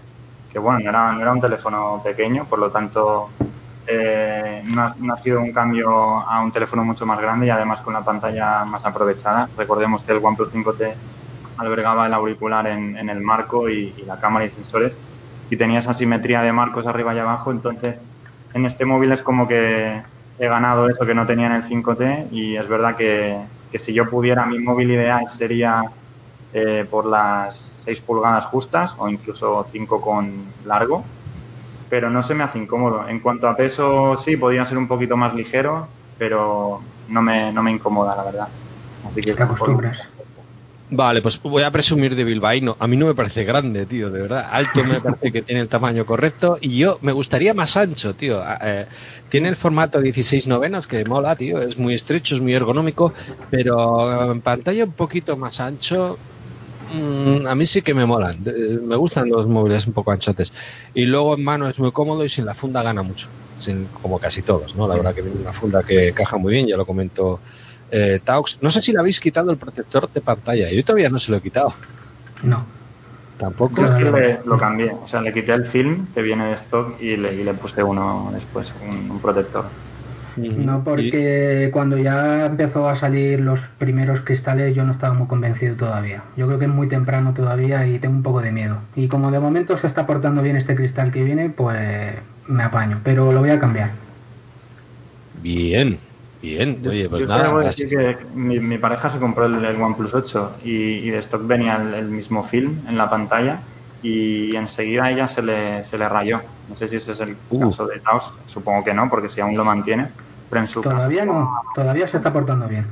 que 0.52 0.58
bueno, 0.58 0.80
no 0.80 0.90
era, 0.90 1.12
no 1.12 1.20
era 1.20 1.32
un 1.32 1.40
teléfono 1.40 2.00
pequeño, 2.02 2.44
por 2.44 2.58
lo 2.58 2.70
tanto 2.70 3.30
eh, 3.86 4.62
no, 4.66 5.12
ha, 5.12 5.16
sido 5.16 5.40
un 5.40 5.52
cambio 5.52 5.90
a 5.90 6.40
un 6.40 6.52
teléfono 6.52 6.84
mucho 6.84 7.06
más 7.06 7.20
grande 7.20 7.46
y 7.46 7.50
además 7.50 7.80
con 7.80 7.94
la 7.94 8.04
pantalla 8.04 8.64
más 8.64 8.84
aprovechada. 8.84 9.48
Recordemos 9.56 10.02
que 10.02 10.12
el 10.12 10.24
OnePlus 10.24 10.52
5T 10.52 10.94
albergaba 11.58 12.06
el 12.06 12.14
auricular 12.14 12.66
en, 12.66 12.96
en 12.96 13.08
el 13.08 13.20
marco 13.20 13.68
y, 13.68 13.94
y, 13.96 14.04
la 14.06 14.18
cámara 14.18 14.46
y 14.46 14.50
sensores 14.50 14.94
y 15.50 15.56
tenía 15.56 15.80
esa 15.80 15.92
simetría 15.92 16.42
de 16.42 16.52
marcos 16.52 16.86
arriba 16.86 17.14
y 17.14 17.18
abajo, 17.18 17.50
entonces 17.50 17.98
en 18.54 18.66
este 18.66 18.84
móvil 18.84 19.12
es 19.12 19.22
como 19.22 19.46
que 19.46 20.02
he 20.38 20.48
ganado 20.48 20.88
eso 20.88 21.04
que 21.04 21.14
no 21.14 21.26
tenía 21.26 21.46
en 21.46 21.52
el 21.52 21.64
5T 21.64 22.28
y 22.30 22.56
es 22.56 22.68
verdad 22.68 22.96
que, 22.96 23.38
si 23.78 23.92
yo 23.92 24.08
pudiera, 24.08 24.46
mi 24.46 24.58
móvil 24.58 24.90
ideal 24.90 25.28
sería 25.28 25.82
eh, 26.52 26.86
por 26.90 27.06
las 27.06 27.58
6 27.84 28.00
pulgadas 28.00 28.46
justas 28.46 28.96
o 28.98 29.08
incluso 29.08 29.66
5 29.70 30.00
con 30.00 30.52
largo, 30.64 31.04
pero 31.88 32.08
no 32.10 32.22
se 32.22 32.34
me 32.34 32.44
hace 32.44 32.58
incómodo. 32.58 33.06
En 33.08 33.20
cuanto 33.20 33.48
a 33.48 33.56
peso, 33.56 34.16
sí, 34.16 34.36
podría 34.36 34.64
ser 34.64 34.78
un 34.78 34.88
poquito 34.88 35.16
más 35.16 35.34
ligero, 35.34 35.88
pero 36.16 36.80
no 37.08 37.22
me, 37.22 37.52
no 37.52 37.62
me 37.62 37.70
incomoda, 37.70 38.16
la 38.16 38.24
verdad. 38.24 38.48
Así 39.04 39.20
que 39.20 39.34
te 39.34 39.42
acostumbras. 39.42 40.00
Vale, 40.92 41.22
pues 41.22 41.40
voy 41.40 41.62
a 41.62 41.70
presumir 41.70 42.16
de 42.16 42.24
Bilbaíno. 42.24 42.76
A 42.80 42.88
mí 42.88 42.96
no 42.96 43.06
me 43.06 43.14
parece 43.14 43.44
grande, 43.44 43.86
tío, 43.86 44.10
de 44.10 44.22
verdad. 44.22 44.48
Alto 44.50 44.82
me 44.82 45.00
parece 45.00 45.30
que 45.30 45.42
tiene 45.42 45.60
el 45.60 45.68
tamaño 45.68 46.04
correcto 46.04 46.58
y 46.60 46.78
yo 46.78 46.98
me 47.00 47.12
gustaría 47.12 47.54
más 47.54 47.76
ancho, 47.76 48.14
tío. 48.14 48.42
Ah, 48.42 48.58
eh, 48.60 48.86
tiene 49.28 49.48
el 49.48 49.56
formato 49.56 50.00
16 50.00 50.48
novenas 50.48 50.88
que 50.88 51.04
mola, 51.04 51.36
tío. 51.36 51.62
Es 51.62 51.78
muy 51.78 51.94
estrecho, 51.94 52.34
es 52.34 52.40
muy 52.40 52.54
ergonómico, 52.54 53.12
pero 53.50 54.32
en 54.32 54.40
pantalla 54.40 54.84
un 54.84 54.92
poquito 54.92 55.36
más 55.36 55.60
ancho. 55.60 56.18
Mm, 56.92 57.46
a 57.46 57.54
mí 57.54 57.66
sí 57.66 57.82
que 57.82 57.94
me 57.94 58.04
molan. 58.04 58.38
Me 58.82 58.96
gustan 58.96 59.28
los 59.28 59.46
móviles 59.46 59.86
un 59.86 59.92
poco 59.92 60.10
anchotes. 60.10 60.52
Y 60.92 61.04
luego 61.04 61.34
en 61.36 61.44
mano 61.44 61.68
es 61.68 61.78
muy 61.78 61.92
cómodo 61.92 62.24
y 62.24 62.28
sin 62.28 62.44
la 62.44 62.54
funda 62.54 62.82
gana 62.82 63.04
mucho. 63.04 63.28
Sin, 63.58 63.86
como 64.02 64.18
casi 64.18 64.42
todos, 64.42 64.74
¿no? 64.74 64.88
La 64.88 64.96
verdad 64.96 65.14
que 65.14 65.22
viene 65.22 65.40
una 65.40 65.52
funda 65.52 65.84
que 65.84 66.12
caja 66.12 66.36
muy 66.36 66.52
bien, 66.52 66.66
ya 66.66 66.76
lo 66.76 66.84
comento 66.86 67.38
eh, 67.90 68.20
Taux. 68.22 68.58
No 68.60 68.70
sé 68.70 68.82
si 68.82 68.92
le 68.92 69.00
habéis 69.00 69.20
quitado 69.20 69.50
el 69.50 69.56
protector 69.56 70.10
de 70.10 70.20
pantalla. 70.20 70.70
Yo 70.70 70.84
todavía 70.84 71.08
no 71.08 71.18
se 71.18 71.30
lo 71.30 71.38
he 71.38 71.40
quitado. 71.40 71.74
No. 72.42 72.64
Tampoco. 73.40 73.84
es 73.84 73.90
que 73.92 74.38
lo 74.44 74.58
cambié. 74.58 74.92
O 74.92 75.08
sea, 75.08 75.22
le 75.22 75.32
quité 75.32 75.52
el 75.52 75.64
film 75.64 76.06
que 76.14 76.20
viene 76.20 76.46
de 76.46 76.54
stock 76.54 77.00
y 77.00 77.16
le, 77.16 77.42
le 77.42 77.54
puse 77.54 77.82
uno 77.82 78.30
después, 78.34 78.70
un, 78.86 79.18
protector. 79.18 79.64
No, 80.36 80.84
porque 80.84 81.70
cuando 81.72 81.98
ya 81.98 82.46
empezó 82.46 82.88
a 82.88 82.96
salir 82.96 83.40
los 83.40 83.60
primeros 83.78 84.20
cristales 84.20 84.76
yo 84.76 84.84
no 84.84 84.92
estaba 84.92 85.14
muy 85.14 85.26
convencido 85.26 85.74
todavía. 85.74 86.22
Yo 86.36 86.46
creo 86.46 86.58
que 86.58 86.66
es 86.66 86.70
muy 86.70 86.88
temprano 86.88 87.34
todavía 87.34 87.86
y 87.86 87.98
tengo 87.98 88.14
un 88.14 88.22
poco 88.22 88.40
de 88.42 88.52
miedo. 88.52 88.78
Y 88.94 89.08
como 89.08 89.30
de 89.30 89.40
momento 89.40 89.76
se 89.78 89.86
está 89.86 90.06
portando 90.06 90.42
bien 90.42 90.56
este 90.56 90.76
cristal 90.76 91.10
que 91.10 91.24
viene, 91.24 91.48
pues 91.50 92.14
me 92.46 92.62
apaño. 92.62 93.00
Pero 93.02 93.32
lo 93.32 93.40
voy 93.40 93.50
a 93.50 93.58
cambiar. 93.58 93.90
Bien, 95.42 95.98
Bien, 96.42 96.80
oye, 96.88 97.08
pues 97.08 97.28
nada. 97.28 97.52
decir 97.60 97.88
que 97.88 98.16
mi, 98.34 98.78
pareja 98.78 99.10
se 99.10 99.18
compró 99.18 99.44
el, 99.44 99.80
OnePlus 99.80 100.14
8 100.14 100.56
y, 100.64 101.10
de 101.10 101.18
stock 101.18 101.46
venía 101.46 101.76
el, 101.76 102.06
mismo 102.06 102.42
film 102.42 102.80
en 102.88 102.96
la 102.96 103.10
pantalla 103.10 103.60
y 104.02 104.56
enseguida 104.56 105.04
a 105.04 105.10
ella 105.10 105.28
se 105.28 105.42
le, 105.42 105.84
se 105.84 105.98
le 105.98 106.08
rayó. 106.08 106.40
No 106.68 106.76
sé 106.76 106.88
si 106.88 106.96
ese 106.96 107.12
es 107.12 107.20
el 107.20 107.36
uh. 107.50 107.68
caso 107.68 107.86
de 107.86 108.00
Taos, 108.00 108.32
supongo 108.46 108.84
que 108.84 108.94
no, 108.94 109.10
porque 109.10 109.28
si 109.28 109.42
aún 109.42 109.54
lo 109.54 109.64
mantiene, 109.64 110.08
pero 110.48 110.62
en 110.62 110.68
su 110.68 110.80
Todavía 110.80 111.26
no, 111.26 111.62
todavía 111.74 112.08
se 112.08 112.16
está 112.16 112.32
portando 112.32 112.66
bien. 112.66 112.86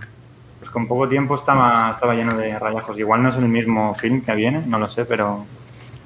Pues 0.58 0.70
con 0.70 0.86
poco 0.86 1.08
tiempo 1.08 1.34
estaba, 1.34 1.92
estaba 1.94 2.14
lleno 2.14 2.36
de 2.36 2.58
rayajos. 2.58 2.98
Igual 2.98 3.22
no 3.22 3.30
es 3.30 3.36
el 3.36 3.48
mismo 3.48 3.94
film 3.94 4.20
que 4.20 4.34
viene, 4.34 4.62
no 4.66 4.78
lo 4.78 4.88
sé, 4.88 5.06
pero... 5.06 5.46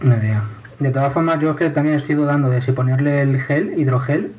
No 0.00 0.16
idea. 0.16 0.44
De 0.78 0.90
todas 0.90 1.12
formas, 1.12 1.40
yo 1.40 1.56
que 1.56 1.70
también 1.70 1.96
estoy 1.96 2.14
dudando 2.14 2.50
de 2.50 2.62
si 2.62 2.70
ponerle 2.72 3.22
el 3.22 3.40
gel, 3.40 3.78
hidrogel, 3.78 4.32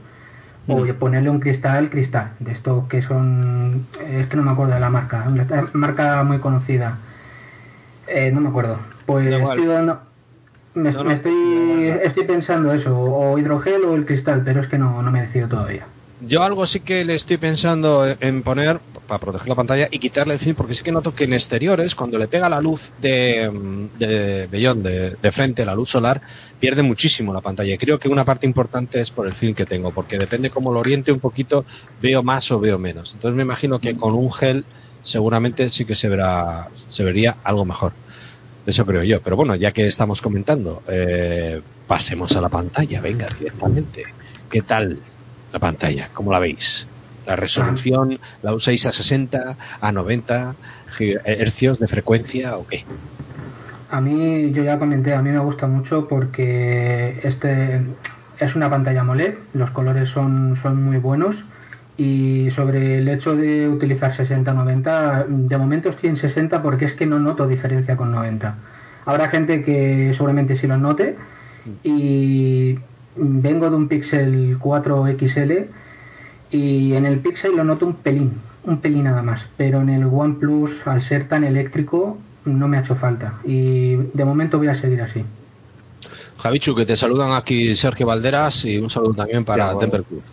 o 0.68 0.86
Mm. 0.86 0.94
ponerle 0.96 1.30
un 1.30 1.40
cristal 1.40 1.90
cristal, 1.90 2.32
de 2.40 2.52
estos 2.54 2.86
que 2.88 3.02
son, 3.02 3.86
es 4.08 4.28
que 4.28 4.38
no 4.38 4.44
me 4.44 4.52
acuerdo 4.52 4.74
de 4.74 4.80
la 4.80 4.90
marca, 4.90 5.26
una 5.28 5.46
marca 5.74 6.24
muy 6.24 6.40
conocida, 6.40 6.98
Eh, 8.08 8.32
no 8.34 8.42
me 8.42 8.50
acuerdo. 8.50 8.78
Pues 9.06 9.28
estoy 9.34 9.66
dando- 9.66 10.02
me, 10.76 10.92
No, 10.92 10.98
no, 11.00 11.04
me 11.06 11.14
estoy, 11.14 11.88
estoy 12.04 12.26
pensando 12.26 12.74
eso, 12.74 13.00
o 13.00 13.38
hidrogel 13.40 13.84
o 13.86 13.96
el 13.96 14.06
cristal, 14.06 14.42
pero 14.44 14.60
es 14.60 14.68
que 14.68 14.78
no, 14.78 15.02
no 15.02 15.10
me 15.10 15.22
decido 15.22 15.48
todavía. 15.48 15.86
Yo 16.26 16.42
algo 16.42 16.66
sí 16.66 16.80
que 16.80 17.04
le 17.04 17.16
estoy 17.16 17.38
pensando 17.38 18.08
en 18.08 18.44
poner 18.44 18.80
para 19.08 19.20
proteger 19.20 19.50
la 19.50 19.56
pantalla 19.56 19.90
y 19.92 20.00
quitarle 20.00 20.36
el 20.36 20.40
film 20.40 20.56
porque 20.56 20.74
sí 20.74 20.82
que 20.82 20.92
noto 20.94 21.14
que 21.14 21.26
en 21.26 21.34
exteriores 21.34 21.96
cuando 21.96 22.18
le 22.18 22.30
pega 22.30 22.48
la 22.48 22.62
luz 22.62 22.94
de, 23.02 23.50
mm, 23.52 24.00
de 24.00 24.48
vellón 24.50 24.84
de, 24.84 25.18
de 25.22 25.32
frente, 25.34 25.66
la 25.66 25.76
luz 25.76 25.90
solar, 25.90 26.22
pierde 26.62 26.82
muchísimo 26.82 27.34
la 27.34 27.42
pantalla. 27.42 27.74
Y 27.74 27.78
creo 27.78 28.00
que 28.00 28.08
una 28.08 28.24
parte 28.24 28.46
importante 28.46 29.02
es 29.02 29.12
por 29.12 29.28
el 29.28 29.34
film 29.34 29.54
que 29.54 29.66
tengo, 29.66 29.92
porque 29.92 30.18
depende 30.18 30.50
cómo 30.50 30.72
lo 30.72 30.80
oriente 30.80 31.12
un 31.12 31.20
poquito, 31.20 31.66
veo 32.02 32.24
más 32.24 32.50
o 32.52 32.60
veo 32.60 32.80
menos. 32.80 33.14
Entonces 33.14 33.36
me 33.36 33.44
imagino 33.44 33.80
que 33.80 33.98
con 33.98 34.14
un 34.14 34.32
gel 34.32 34.64
seguramente 35.04 35.70
sí 35.70 35.84
que 35.84 35.96
se 35.96 36.08
verá, 36.08 36.70
se 36.74 37.04
vería 37.04 37.36
algo 37.44 37.66
mejor. 37.66 37.92
Eso 38.66 38.86
creo 38.86 39.04
yo. 39.04 39.22
Pero 39.22 39.36
bueno, 39.36 39.56
ya 39.56 39.74
que 39.74 39.88
estamos 39.88 40.22
comentando, 40.22 40.84
eh, 40.88 41.62
pasemos 41.86 42.34
a 42.38 42.40
la 42.40 42.48
pantalla, 42.48 43.02
venga, 43.02 43.28
directamente. 43.38 44.06
¿Qué 44.50 44.62
tal 44.62 45.00
la 45.54 45.60
pantalla? 45.60 46.10
¿Cómo 46.14 46.32
la 46.32 46.40
veis? 46.40 46.90
La 47.26 47.38
resolución, 47.38 48.20
¿la 48.42 48.54
usáis 48.54 48.86
a 48.86 48.92
60, 48.92 49.58
a 49.80 49.92
90 49.94 50.58
gi- 50.98 51.16
hercios 51.24 51.80
de 51.80 51.88
frecuencia 51.88 52.58
o 52.58 52.66
qué? 52.66 52.84
A 53.90 54.02
mí, 54.02 54.52
yo 54.52 54.64
ya 54.64 54.80
comenté, 54.80 55.14
a 55.14 55.22
mí 55.22 55.30
me 55.30 55.40
gusta 55.40 55.68
mucho 55.68 56.08
porque 56.08 57.20
este 57.24 57.80
es 58.40 58.56
una 58.56 58.70
pantalla 58.70 59.02
AMOLED, 59.02 59.36
los 59.54 59.72
colores 59.72 60.10
son, 60.10 60.58
son 60.62 60.84
muy 60.84 60.98
buenos 60.98 61.46
y 61.96 62.50
sobre 62.52 62.98
el 62.98 63.08
hecho 63.08 63.36
de 63.36 63.70
utilizar 63.70 64.12
60-90, 64.12 65.26
de 65.30 65.58
momento 65.58 65.90
estoy 65.90 66.10
en 66.10 66.18
60 66.18 66.64
porque 66.64 66.86
es 66.86 66.94
que 66.96 67.06
no 67.06 67.20
noto 67.20 67.48
diferencia 67.48 67.96
con 67.96 68.12
90. 68.12 68.56
Habrá 69.06 69.30
gente 69.30 69.64
que 69.64 70.12
seguramente 70.16 70.56
sí 70.56 70.66
lo 70.66 70.78
note 70.78 71.16
y 71.84 72.80
vengo 73.16 73.70
de 73.70 73.76
un 73.76 73.88
Pixel 73.88 74.58
4 74.60 75.06
XL 75.20 75.52
y 76.52 76.94
en 76.94 77.06
el 77.06 77.20
Pixel 77.22 77.56
lo 77.56 77.64
noto 77.64 77.86
un 77.86 77.96
pelín, 77.96 78.42
un 78.64 78.80
pelín 78.82 79.06
nada 79.06 79.22
más, 79.24 79.48
pero 79.58 79.82
en 79.82 79.90
el 79.90 80.06
OnePlus 80.06 80.86
al 80.88 81.02
ser 81.02 81.28
tan 81.28 81.44
eléctrico 81.44 82.18
no 82.46 82.68
me 82.68 82.78
ha 82.78 82.82
hecho 82.82 82.96
falta 82.96 83.40
y 83.44 83.96
de 83.96 84.26
momento 84.26 84.58
voy 84.58 84.68
a 84.68 84.76
seguir 84.76 85.02
así. 85.02 85.26
Javichu, 86.38 86.76
que 86.76 86.86
te 86.86 86.96
saludan 86.96 87.32
aquí 87.34 87.76
Sergio 87.76 88.06
Valderas 88.08 88.66
y 88.66 88.78
un 88.78 88.90
saludo 88.90 89.14
también 89.16 89.46
para 89.46 89.70
Sí, 89.70 89.74
bueno. 89.74 89.92
Temper 89.92 90.06
Club. 90.06 90.24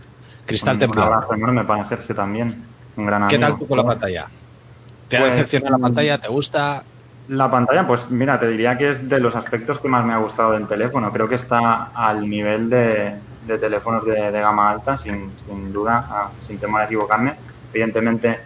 Cristal 0.44 0.78
un, 0.78 0.88
un 0.88 0.99
abrazo 1.00 1.34
enorme 1.34 1.64
para 1.64 1.84
Sergio 1.84 2.14
también, 2.14 2.68
un 2.96 3.06
gran 3.06 3.22
¿Qué 3.26 3.37
amigo. 3.37 3.40
tal 3.40 3.56
tú 3.58 3.66
con 3.68 3.78
la 3.78 3.84
pantalla? 3.84 4.32
¿Te 5.08 5.18
ha 5.18 5.25
Pues, 5.25 5.34
decepcionado 5.34 5.72
la 5.72 5.78
mm, 5.78 5.80
pantalla? 5.80 6.18
¿Te 6.20 6.28
gusta? 6.28 6.89
La 7.30 7.49
pantalla, 7.49 7.87
pues 7.87 8.10
mira, 8.10 8.40
te 8.40 8.49
diría 8.49 8.76
que 8.76 8.90
es 8.90 9.08
de 9.08 9.20
los 9.20 9.37
aspectos 9.37 9.80
que 9.80 9.87
más 9.88 10.04
me 10.04 10.12
ha 10.12 10.16
gustado 10.18 10.52
del 10.52 10.66
teléfono. 10.66 11.12
Creo 11.12 11.28
que 11.28 11.37
está 11.37 11.84
al 11.94 12.28
nivel 12.28 12.68
de, 12.68 13.20
de 13.46 13.58
teléfonos 13.58 14.04
de, 14.04 14.32
de 14.32 14.40
gama 14.40 14.68
alta, 14.70 14.96
sin, 14.96 15.30
sin 15.38 15.72
duda, 15.72 16.06
ah, 16.10 16.32
sin 16.40 16.58
temor 16.58 16.80
a 16.80 16.84
equivocarme. 16.87 17.38
Evidentemente, 17.72 18.40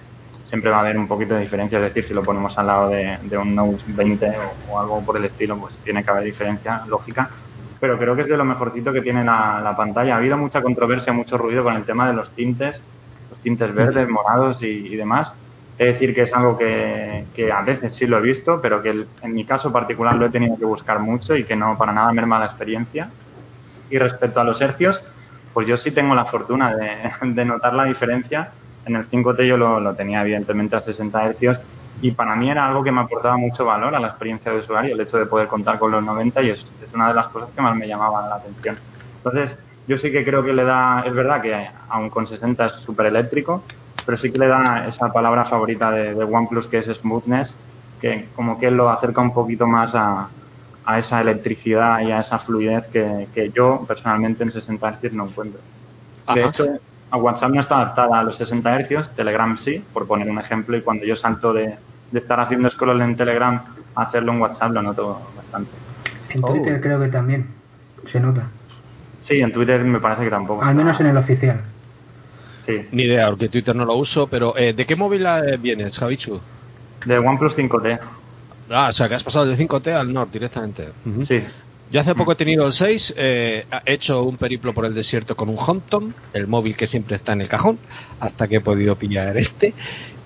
siempre 0.45 0.71
va 0.71 0.77
a 0.79 0.81
haber 0.81 0.99
un 0.99 1.09
poquito 1.09 1.35
de 1.35 1.41
diferencia, 1.41 1.79
es 1.79 1.85
decir, 1.85 2.05
si 2.05 2.13
lo 2.13 2.23
ponemos 2.23 2.59
al 2.59 2.67
lado 2.67 2.91
de, 2.91 3.19
de 3.23 3.39
un 3.39 3.55
Note 3.55 3.85
20 3.87 4.39
o, 4.39 4.73
o 4.75 4.79
algo 4.79 5.03
por 5.03 5.17
el 5.17 5.25
estilo, 5.25 5.59
pues 5.59 5.79
tiene 5.79 6.05
que 6.05 6.11
haber 6.11 6.25
diferencia 6.25 6.85
lógica. 6.87 7.31
Pero 7.81 7.99
creo 7.99 8.15
que 8.15 8.23
es 8.23 8.29
de 8.29 8.37
lo 8.37 8.45
mejorcito 8.45 8.93
que 8.93 9.01
tiene 9.01 9.25
la, 9.25 9.61
la 9.65 9.75
pantalla. 9.75 10.15
Ha 10.15 10.19
habido 10.19 10.37
mucha 10.37 10.61
controversia, 10.61 11.13
mucho 11.15 11.39
ruido 11.39 11.65
con 11.65 11.75
el 11.75 11.87
tema 11.87 12.07
de 12.07 12.13
los 12.13 12.35
tintes, 12.35 12.87
los 13.31 13.41
tintes 13.41 13.73
verdes, 13.75 14.07
morados 14.11 14.63
y, 14.63 14.67
y 14.67 14.97
demás. 14.97 15.33
Es 15.77 15.95
decir, 15.95 16.15
que 16.15 16.23
es 16.23 16.33
algo 16.33 16.57
que, 16.57 17.25
a 17.53 17.63
veces 17.63 17.95
sí 17.95 18.07
lo 18.07 18.19
he 18.19 18.21
visto, 18.21 18.61
pero 18.61 18.81
que 18.81 19.07
en 19.23 19.35
mi 19.35 19.45
caso 19.45 19.73
particular 19.73 20.15
lo 20.15 20.27
he 20.27 20.31
tenido 20.31 20.57
que 20.57 20.65
buscar 20.65 21.01
mucho 21.01 21.35
y 21.37 21.45
que 21.45 21.57
no 21.57 21.77
para 21.77 21.93
nada 21.93 22.13
merma 22.13 22.39
la 22.39 22.47
experiencia. 22.47 23.11
Y 23.91 23.99
respecto 23.99 24.41
a 24.41 24.45
los 24.45 24.61
hercios, 24.61 25.03
pues 25.53 25.67
yo 25.67 25.77
sí 25.77 25.91
tengo 25.91 26.15
la 26.15 26.25
fortuna 26.25 26.77
de, 26.77 27.45
notar 27.45 27.75
la 27.75 27.85
diferencia. 27.85 28.51
En 28.87 28.97
el 28.97 29.09
5T 29.09 29.47
yo 29.47 29.57
lo, 29.57 29.81
lo 29.81 29.95
tenía 29.95 30.23
evidentemente 30.23 30.77
a 30.77 30.81
60 30.81 31.25
hercios 31.25 31.61
y 32.03 32.13
para 32.13 32.37
mí 32.37 32.51
era 32.51 32.67
algo 32.67 32.85
que 32.85 32.93
me 32.93 33.01
aportaba 33.01 33.37
mucho 33.37 33.65
valor 33.65 33.95
a 33.95 34.01
la 34.01 34.09
experiencia 34.09 34.53
de 34.53 34.59
usuario, 34.59 34.95
el 34.95 35.01
hecho 35.01 35.19
de 35.19 35.27
poder 35.27 35.49
contar 35.49 35.79
con 35.79 35.91
los 35.91 36.03
90 36.05 36.43
y 36.43 36.51
es, 36.51 36.61
es 36.61 36.95
una 36.95 37.09
de 37.09 37.15
las 37.15 37.29
cosas 37.29 37.49
que 37.55 37.63
más 37.63 37.75
me 37.77 37.89
llamaba 37.89 38.29
la 38.29 38.37
atención. 38.37 38.77
Entonces, 39.17 39.57
yo 39.87 39.99
sí 39.99 40.13
que 40.13 40.25
creo 40.25 40.45
que 40.45 40.53
le 40.53 40.65
da, 40.65 41.03
es 41.07 41.15
verdad 41.15 41.41
que 41.41 41.69
aún 41.89 42.11
con 42.11 42.27
60 42.27 42.67
es 42.67 42.73
súper 42.75 43.07
eléctrico, 43.07 43.63
pero 44.05 44.19
sí 44.19 44.31
que 44.31 44.39
le 44.39 44.49
da 44.49 44.87
esa 44.89 45.13
palabra 45.13 45.45
favorita 45.45 45.91
de, 45.91 46.15
de 46.15 46.25
OnePlus 46.25 46.67
que 46.67 46.79
es 46.79 46.87
smoothness, 46.87 47.55
que 48.01 48.29
como 48.37 48.59
que 48.59 48.71
lo 48.71 48.91
acerca 48.91 49.21
un 49.21 49.33
poquito 49.33 49.67
más 49.67 49.95
a, 49.95 50.29
a 50.85 50.99
esa 50.99 51.21
electricidad 51.21 52.01
y 52.01 52.13
a 52.13 52.21
esa 52.21 52.39
fluidez 52.39 52.87
que, 52.89 53.29
que 53.35 53.51
yo 53.51 53.85
personalmente 53.89 54.43
en 54.45 54.51
60 54.51 54.93
Hz 54.93 55.13
no 55.15 55.27
encuentro. 55.27 55.61
De 56.35 56.45
hecho, 56.45 56.67
a 57.11 57.17
WhatsApp 57.17 57.51
no 57.53 57.61
está 57.61 57.77
adaptada 57.77 58.19
a 58.21 58.23
los 58.25 58.37
60 58.37 58.79
Hz, 58.81 59.11
Telegram 59.15 59.57
sí, 59.57 59.83
por 59.93 60.07
poner 60.07 60.29
un 60.31 60.39
ejemplo, 60.39 60.77
y 60.77 60.83
cuando 60.83 61.05
yo 61.05 61.17
salto 61.17 61.53
de, 61.53 61.77
de 62.11 62.19
estar 62.19 62.41
haciendo 62.41 62.69
scroll 62.71 63.01
en 63.03 63.17
Telegram 63.17 63.63
a 63.95 64.03
hacerlo 64.03 64.33
en 64.33 64.41
WhatsApp 64.41 64.73
lo 64.73 64.83
noto 64.83 65.21
bastante. 65.37 65.71
En 66.31 66.45
Oh. 66.45 66.49
Twitter 66.49 66.81
creo 66.81 66.99
que 67.01 67.09
también 67.09 67.47
se 68.11 68.19
nota, 68.21 68.49
Sí, 69.23 69.41
en 69.41 69.53
Twitter 69.53 69.83
me 69.85 70.01
parece 70.01 70.25
que 70.25 70.31
tampoco. 70.31 70.63
al 70.63 70.71
está- 70.71 70.83
menos 70.85 71.01
en 71.01 71.07
el 71.07 71.17
oficial. 71.17 71.61
Sí, 72.67 72.87
Ni 72.93 73.03
idea, 73.05 73.29
porque 73.29 73.49
Twitter 73.49 73.75
no 73.77 73.85
lo 73.85 73.95
uso, 73.95 74.27
pero 74.27 74.57
eh, 74.57 74.73
¿de 74.73 74.87
qué 74.87 74.97
móvil 74.97 75.27
eh, 75.27 75.57
vienes, 75.61 75.99
Javichu? 75.99 76.41
de 77.05 77.19
OnePlus 77.19 77.57
5T. 77.59 78.01
Ah, 78.71 78.87
o 78.89 78.93
sea, 78.93 79.09
que 79.11 79.15
has 79.15 79.23
pasado 79.25 79.45
del 79.45 79.59
5T 79.59 79.93
al 79.93 80.11
Nord 80.11 80.31
directamente. 80.31 80.89
Sí, 81.25 81.43
Yo 81.93 82.01
hace 82.01 82.15
poco 82.15 82.33
he 82.33 82.35
tenido 82.35 82.67
el 82.67 82.73
6, 82.73 83.15
eh, 83.19 83.67
he 83.85 83.93
hecho 83.93 84.23
un 84.23 84.39
periplo 84.39 84.73
por 84.73 84.87
el 84.87 84.95
desierto 84.95 85.37
con 85.37 85.51
un 85.51 85.59
Hampton, 85.59 86.15
el 86.33 86.47
móvil 86.47 86.75
que 86.75 86.87
siempre 86.87 87.17
está 87.17 87.35
en 87.35 87.43
el 87.43 87.49
cajón, 87.49 87.79
hasta 88.21 88.49
que 88.49 88.57
he 88.57 88.61
podido 88.63 88.97
pillar 88.97 89.37
este. 89.37 89.75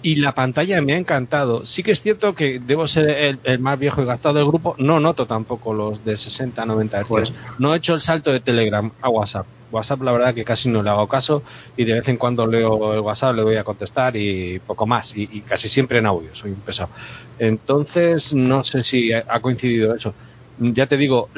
Y 0.00 0.14
la 0.16 0.32
pantalla 0.32 0.80
me 0.80 0.92
ha 0.92 0.96
encantado. 0.96 1.66
Sí 1.66 1.82
que 1.82 1.90
es 1.90 2.00
cierto 2.00 2.32
que 2.36 2.60
debo 2.60 2.86
ser 2.86 3.08
el, 3.10 3.40
el 3.42 3.58
más 3.58 3.76
viejo 3.76 4.00
y 4.00 4.04
gastado 4.04 4.36
del 4.36 4.46
grupo. 4.46 4.76
No 4.78 5.00
noto 5.00 5.26
tampoco 5.26 5.74
los 5.74 6.04
de 6.04 6.16
60 6.16 6.64
90 6.64 7.00
Hz. 7.02 7.08
Pues- 7.08 7.34
No 7.58 7.74
he 7.74 7.78
hecho 7.78 7.94
el 7.94 8.00
salto 8.00 8.30
de 8.30 8.38
Telegram 8.38 8.88
a 9.02 9.08
WhatsApp. 9.08 9.46
WhatsApp 9.70 10.02
la 10.02 10.12
verdad 10.12 10.34
que 10.34 10.44
casi 10.44 10.68
no 10.68 10.82
le 10.82 10.90
hago 10.90 11.06
caso 11.08 11.42
y 11.76 11.84
de 11.84 11.94
vez 11.94 12.08
en 12.08 12.16
cuando 12.16 12.46
leo 12.46 12.94
el 12.94 13.00
WhatsApp, 13.00 13.34
le 13.34 13.42
voy 13.42 13.56
a 13.56 13.64
contestar 13.64 14.16
y 14.16 14.58
poco 14.60 14.86
más. 14.86 15.16
Y, 15.16 15.28
y 15.32 15.40
casi 15.42 15.68
siempre 15.68 15.98
en 15.98 16.06
audio, 16.06 16.34
soy 16.34 16.50
un 16.50 16.60
pesado. 16.60 16.90
Entonces, 17.38 18.34
no 18.34 18.64
sé 18.64 18.84
si 18.84 19.12
ha 19.12 19.40
coincidido 19.40 19.94
eso. 19.94 20.14
Ya 20.58 20.86
te 20.86 20.96
digo, 20.96 21.28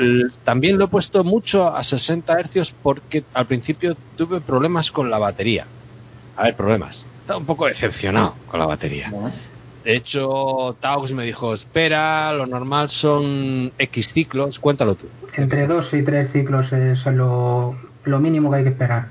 también 0.44 0.78
lo 0.78 0.86
he 0.86 0.88
puesto 0.88 1.24
mucho 1.24 1.66
a 1.68 1.82
60 1.82 2.40
hercios 2.40 2.74
porque 2.82 3.22
al 3.34 3.46
principio 3.46 3.94
tuve 4.16 4.40
problemas 4.40 4.90
con 4.90 5.10
la 5.10 5.18
batería. 5.18 5.66
A 6.36 6.44
ver, 6.44 6.56
problemas. 6.56 7.06
Estaba 7.18 7.38
un 7.38 7.44
poco 7.44 7.66
decepcionado 7.66 8.34
con 8.50 8.58
la 8.58 8.66
batería. 8.66 9.12
De 9.84 9.94
hecho, 9.94 10.74
Taux 10.80 11.12
me 11.12 11.24
dijo, 11.24 11.52
espera, 11.52 12.32
lo 12.32 12.46
normal 12.46 12.88
son 12.88 13.72
X 13.78 14.12
ciclos, 14.12 14.58
cuéntalo 14.58 14.94
tú. 14.94 15.06
Entre 15.34 15.66
dos 15.66 15.92
y 15.92 16.02
tres 16.02 16.32
ciclos 16.32 16.72
es 16.72 17.04
lo, 17.06 17.76
lo 18.04 18.20
mínimo 18.20 18.50
que 18.50 18.58
hay 18.58 18.64
que 18.64 18.70
esperar. 18.70 19.08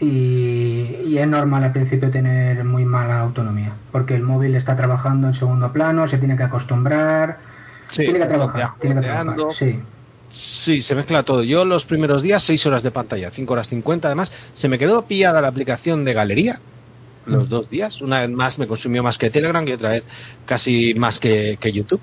Y, 0.00 0.96
y 1.04 1.18
es 1.18 1.26
normal 1.26 1.64
al 1.64 1.72
principio 1.72 2.10
tener 2.10 2.62
muy 2.62 2.84
mala 2.84 3.18
autonomía, 3.18 3.72
porque 3.90 4.14
el 4.14 4.22
móvil 4.22 4.54
está 4.54 4.76
trabajando 4.76 5.26
en 5.26 5.34
segundo 5.34 5.72
plano, 5.72 6.06
se 6.06 6.18
tiene 6.18 6.36
que 6.36 6.44
acostumbrar, 6.44 7.38
Sí, 7.88 8.02
tiene 8.02 8.18
que 8.18 8.26
trabajar, 8.26 8.70
tiene 8.80 9.00
que 9.00 9.06
trabajar, 9.06 9.36
sí. 9.52 9.80
Sí, 10.30 10.82
se 10.82 10.94
mezcla 10.94 11.22
todo. 11.22 11.42
Yo 11.42 11.64
los 11.64 11.86
primeros 11.86 12.22
días, 12.22 12.42
6 12.42 12.66
horas 12.66 12.82
de 12.82 12.90
pantalla, 12.90 13.30
5 13.30 13.52
horas 13.52 13.68
50. 13.68 14.08
Además, 14.08 14.32
se 14.52 14.68
me 14.68 14.78
quedó 14.78 15.06
pillada 15.06 15.40
la 15.40 15.48
aplicación 15.48 16.04
de 16.04 16.12
galería 16.12 16.60
los 17.24 17.48
dos 17.48 17.70
días. 17.70 18.02
Una 18.02 18.22
vez 18.22 18.30
más 18.30 18.58
me 18.58 18.66
consumió 18.66 19.02
más 19.02 19.16
que 19.16 19.30
Telegram 19.30 19.66
y 19.66 19.72
otra 19.72 19.90
vez 19.90 20.04
casi 20.44 20.94
más 20.94 21.18
que, 21.18 21.58
que 21.60 21.72
YouTube. 21.72 22.00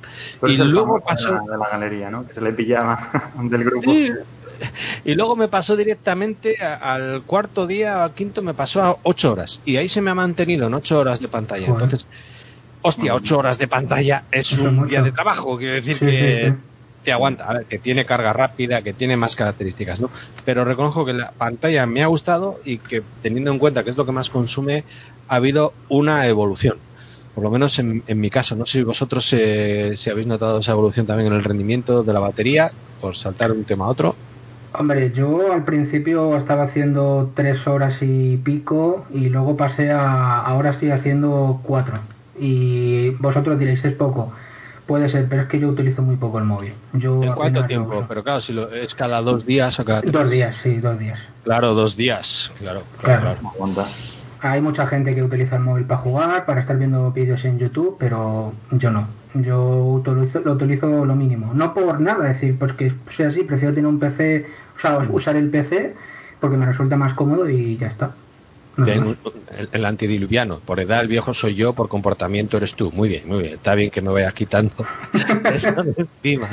Y 0.47 0.57
luego 0.57 1.01
pasó... 1.01 1.33
de 1.33 1.35
la, 1.35 1.51
de 1.51 1.57
la 1.57 1.69
galería, 1.69 2.09
¿no? 2.09 2.25
Que 2.27 2.33
se 2.33 2.41
le 2.41 2.53
pillaba 2.53 3.31
del 3.43 3.63
grupo. 3.63 3.91
Sí. 3.91 4.11
Y 5.03 5.13
luego 5.15 5.35
me 5.35 5.47
pasó 5.47 5.75
directamente 5.75 6.55
a- 6.61 6.75
al 6.93 7.23
cuarto 7.23 7.67
día, 7.67 8.03
al 8.03 8.13
quinto, 8.13 8.41
me 8.41 8.53
pasó 8.53 8.81
a 8.83 8.97
8 9.03 9.31
horas. 9.33 9.61
Y 9.65 9.77
ahí 9.77 9.89
se 9.89 10.01
me 10.01 10.11
ha 10.11 10.15
mantenido 10.15 10.67
en 10.67 10.73
8 10.73 10.99
horas 10.99 11.19
de 11.19 11.27
pantalla. 11.27 11.67
Joder. 11.67 11.83
Entonces, 11.83 12.07
hostia, 12.81 13.15
8 13.15 13.37
horas 13.37 13.57
de 13.57 13.67
pantalla 13.67 14.23
es 14.31 14.51
Eso 14.51 14.63
un 14.63 14.75
mucho. 14.75 14.89
día 14.89 15.01
de 15.01 15.11
trabajo. 15.11 15.57
Quiero 15.57 15.73
decir 15.75 15.97
Sí, 15.97 16.05
que 16.05 16.45
sí, 16.45 16.51
sí. 16.51 16.57
te 17.03 17.11
aguanta. 17.11 17.45
A 17.45 17.53
ver, 17.53 17.65
que 17.65 17.77
tiene 17.79 18.05
carga 18.05 18.33
rápida, 18.33 18.81
que 18.81 18.93
tiene 18.93 19.15
más 19.17 19.35
características, 19.35 20.01
¿no? 20.01 20.09
Pero 20.43 20.65
reconozco 20.65 21.05
que 21.05 21.13
la 21.13 21.31
pantalla 21.31 21.85
me 21.85 22.03
ha 22.03 22.07
gustado 22.07 22.57
y 22.65 22.77
que 22.77 23.03
teniendo 23.21 23.51
en 23.51 23.59
cuenta 23.59 23.83
que 23.83 23.89
es 23.91 23.97
lo 23.97 24.05
que 24.05 24.11
más 24.11 24.29
consume, 24.29 24.83
ha 25.27 25.35
habido 25.35 25.73
una 25.89 26.27
evolución. 26.27 26.77
Por 27.33 27.43
lo 27.43 27.51
menos 27.51 27.77
en, 27.79 28.01
en 28.07 28.19
mi 28.19 28.29
caso. 28.29 28.55
No 28.55 28.65
sé 28.65 28.79
si 28.79 28.83
vosotros 28.83 29.31
eh, 29.33 29.93
si 29.97 30.09
habéis 30.09 30.25
notado 30.27 30.59
esa 30.59 30.71
evolución 30.71 31.05
también 31.05 31.27
en 31.31 31.37
el 31.37 31.43
rendimiento 31.43 32.01
de 32.01 32.13
la 32.13 32.19
batería, 32.21 32.71
por 33.01 33.15
saltar 33.15 33.51
de 33.51 33.57
un 33.57 33.65
tema 33.65 33.85
a 33.85 33.89
otro. 33.89 34.15
Hombre, 34.77 35.11
yo 35.11 35.51
al 35.53 35.63
principio 35.63 36.35
estaba 36.37 36.63
haciendo 36.63 37.31
tres 37.33 37.67
horas 37.67 37.97
y 38.01 38.37
pico 38.37 39.05
y 39.13 39.29
luego 39.29 39.55
pasé 39.57 39.91
a... 39.91 40.41
Ahora 40.41 40.71
estoy 40.71 40.91
haciendo 40.91 41.59
cuatro. 41.63 41.95
Y 42.39 43.11
vosotros 43.11 43.57
diréis, 43.59 43.83
es 43.85 43.93
poco. 43.93 44.31
Puede 44.85 45.09
ser, 45.09 45.27
pero 45.27 45.43
es 45.43 45.47
que 45.47 45.59
yo 45.59 45.69
utilizo 45.69 46.01
muy 46.03 46.15
poco 46.15 46.37
el 46.37 46.45
móvil. 46.45 46.73
Yo 46.93 47.23
¿En 47.23 47.33
cuánto 47.33 47.65
tiempo? 47.65 48.05
Pero 48.07 48.23
claro, 48.23 48.39
si 48.39 48.53
lo, 48.53 48.71
es 48.71 48.93
cada 48.93 49.21
dos 49.21 49.45
días 49.45 49.79
o 49.79 49.85
cada 49.85 50.01
tres. 50.01 50.11
Dos 50.11 50.29
días, 50.29 50.55
sí, 50.61 50.75
dos 50.77 50.99
días. 50.99 51.19
Claro, 51.43 51.73
dos 51.73 51.95
días. 51.97 52.51
Claro, 52.59 52.83
claro, 53.01 53.21
Claro. 53.21 53.73
claro. 53.73 53.89
Hay 54.41 54.61
mucha 54.61 54.85
gente 54.85 55.15
que 55.15 55.23
utiliza 55.23 55.55
el 55.55 55.63
móvil 55.63 55.85
para 55.85 56.01
jugar, 56.01 56.45
para 56.45 56.61
estar 56.61 56.77
viendo 56.77 57.11
vídeos 57.11 57.43
en 57.45 57.57
YouTube, 57.57 57.95
pero 57.97 58.53
yo 58.71 58.91
no. 58.91 59.07
Yo 59.35 59.85
utilizo, 59.85 60.39
lo 60.39 60.53
utilizo 60.53 61.05
lo 61.05 61.15
mínimo. 61.15 61.53
No 61.53 61.73
por 61.73 61.99
nada, 61.99 62.31
es 62.31 62.39
decir, 62.39 62.57
porque 62.57 62.93
soy 63.09 63.25
así, 63.25 63.43
prefiero 63.43 63.73
tener 63.73 63.87
un 63.87 63.99
PC, 63.99 64.45
o 64.77 64.79
sea, 64.79 64.97
usar 65.09 65.35
el 65.35 65.49
PC 65.49 65.93
porque 66.39 66.57
me 66.57 66.65
resulta 66.65 66.95
más 66.95 67.13
cómodo 67.13 67.49
y 67.49 67.77
ya 67.77 67.87
está. 67.87 68.11
El, 68.77 69.17
el 69.71 69.85
antediluviano. 69.85 70.59
Por 70.59 70.81
edad 70.81 70.99
el 70.99 71.07
viejo 71.07 71.33
soy 71.33 71.55
yo, 71.55 71.73
por 71.73 71.87
comportamiento 71.87 72.57
eres 72.57 72.75
tú. 72.75 72.91
Muy 72.91 73.07
bien, 73.07 73.27
muy 73.27 73.39
bien. 73.39 73.53
Está 73.53 73.73
bien 73.73 73.89
que 73.89 74.01
me 74.01 74.11
vayas 74.11 74.33
quitando 74.33 74.73
eso 75.53 75.71
de 75.71 75.93
encima. 75.97 76.49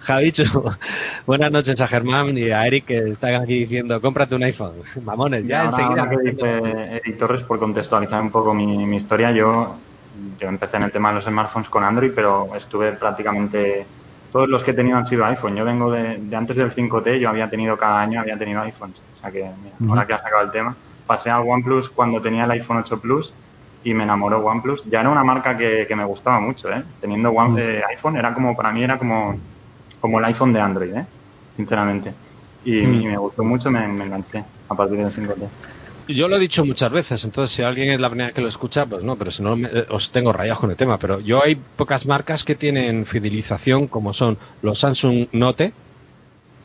Javicho, 0.00 0.44
buenas 1.26 1.50
noches 1.50 1.80
a 1.80 1.88
Germán 1.88 2.36
y 2.36 2.50
a 2.50 2.66
Eric 2.66 2.84
que 2.84 3.10
están 3.10 3.36
aquí 3.36 3.60
diciendo, 3.60 4.00
cómprate 4.00 4.34
un 4.34 4.42
iPhone. 4.42 4.74
Mamones, 5.02 5.46
ya 5.46 5.62
ahora, 5.62 5.70
enseguida. 5.70 6.02
ahora 6.02 6.10
que 6.10 6.30
dice 6.30 6.96
Eric 6.96 7.18
Torres, 7.18 7.42
por 7.42 7.58
contextualizar 7.58 8.20
un 8.20 8.30
poco 8.30 8.52
mi, 8.52 8.86
mi 8.86 8.96
historia, 8.96 9.32
yo, 9.32 9.76
yo 10.38 10.48
empecé 10.48 10.76
en 10.76 10.84
el 10.84 10.92
tema 10.92 11.10
de 11.10 11.16
los 11.16 11.24
smartphones 11.24 11.68
con 11.68 11.84
Android, 11.84 12.12
pero 12.14 12.54
estuve 12.54 12.92
prácticamente. 12.92 13.86
Todos 14.30 14.48
los 14.48 14.62
que 14.62 14.72
he 14.72 14.74
tenido 14.74 14.98
han 14.98 15.06
sido 15.06 15.24
iPhone. 15.24 15.56
Yo 15.56 15.64
vengo 15.64 15.90
de, 15.90 16.18
de 16.18 16.36
antes 16.36 16.56
del 16.56 16.70
5T, 16.70 17.18
yo 17.18 17.30
había 17.30 17.48
tenido 17.48 17.78
cada 17.78 18.00
año, 18.00 18.20
había 18.20 18.36
tenido 18.36 18.60
iPhones. 18.60 19.00
O 19.16 19.20
sea 19.20 19.30
que, 19.30 19.38
mira, 19.62 19.74
ahora 19.88 20.06
que 20.06 20.12
has 20.12 20.22
sacado 20.22 20.42
el 20.42 20.50
tema, 20.50 20.76
pasé 21.06 21.30
al 21.30 21.48
OnePlus 21.48 21.88
cuando 21.88 22.20
tenía 22.20 22.44
el 22.44 22.50
iPhone 22.50 22.76
8 22.78 23.00
Plus 23.00 23.32
y 23.84 23.94
me 23.94 24.04
enamoró 24.04 24.38
OnePlus. 24.44 24.84
Ya 24.84 25.00
era 25.00 25.08
una 25.08 25.24
marca 25.24 25.56
que, 25.56 25.86
que 25.86 25.96
me 25.96 26.04
gustaba 26.04 26.40
mucho, 26.40 26.70
¿eh? 26.70 26.82
Teniendo 27.00 27.30
One, 27.30 27.60
eh, 27.60 27.82
iPhone, 27.88 28.16
era 28.16 28.34
como, 28.34 28.54
para 28.54 28.70
mí 28.70 28.82
era 28.82 28.98
como, 28.98 29.38
como 30.00 30.18
el 30.18 30.24
iPhone 30.26 30.52
de 30.52 30.60
Android, 30.60 30.94
¿eh? 30.94 31.06
Sinceramente. 31.56 32.12
Y, 32.64 32.80
y 32.80 33.06
me 33.06 33.16
gustó 33.16 33.44
mucho, 33.44 33.70
me, 33.70 33.88
me 33.88 34.04
enganché 34.04 34.44
a 34.68 34.74
partir 34.74 34.98
del 34.98 35.14
5T. 35.14 35.48
Yo 36.08 36.26
lo 36.26 36.36
he 36.36 36.38
dicho 36.38 36.64
muchas 36.64 36.90
veces, 36.90 37.24
entonces 37.24 37.54
si 37.54 37.62
alguien 37.62 37.90
es 37.90 38.00
la 38.00 38.08
primera 38.08 38.32
que 38.32 38.40
lo 38.40 38.48
escucha, 38.48 38.86
pues 38.86 39.04
no, 39.04 39.16
pero 39.16 39.30
si 39.30 39.42
no 39.42 39.56
me- 39.56 39.68
os 39.90 40.10
tengo 40.10 40.32
rayados 40.32 40.58
con 40.60 40.70
el 40.70 40.76
tema. 40.76 40.98
Pero 40.98 41.20
yo 41.20 41.42
hay 41.44 41.54
pocas 41.54 42.06
marcas 42.06 42.44
que 42.44 42.54
tienen 42.54 43.04
fidelización, 43.04 43.88
como 43.88 44.14
son 44.14 44.38
los 44.62 44.78
Samsung 44.78 45.28
Note, 45.32 45.72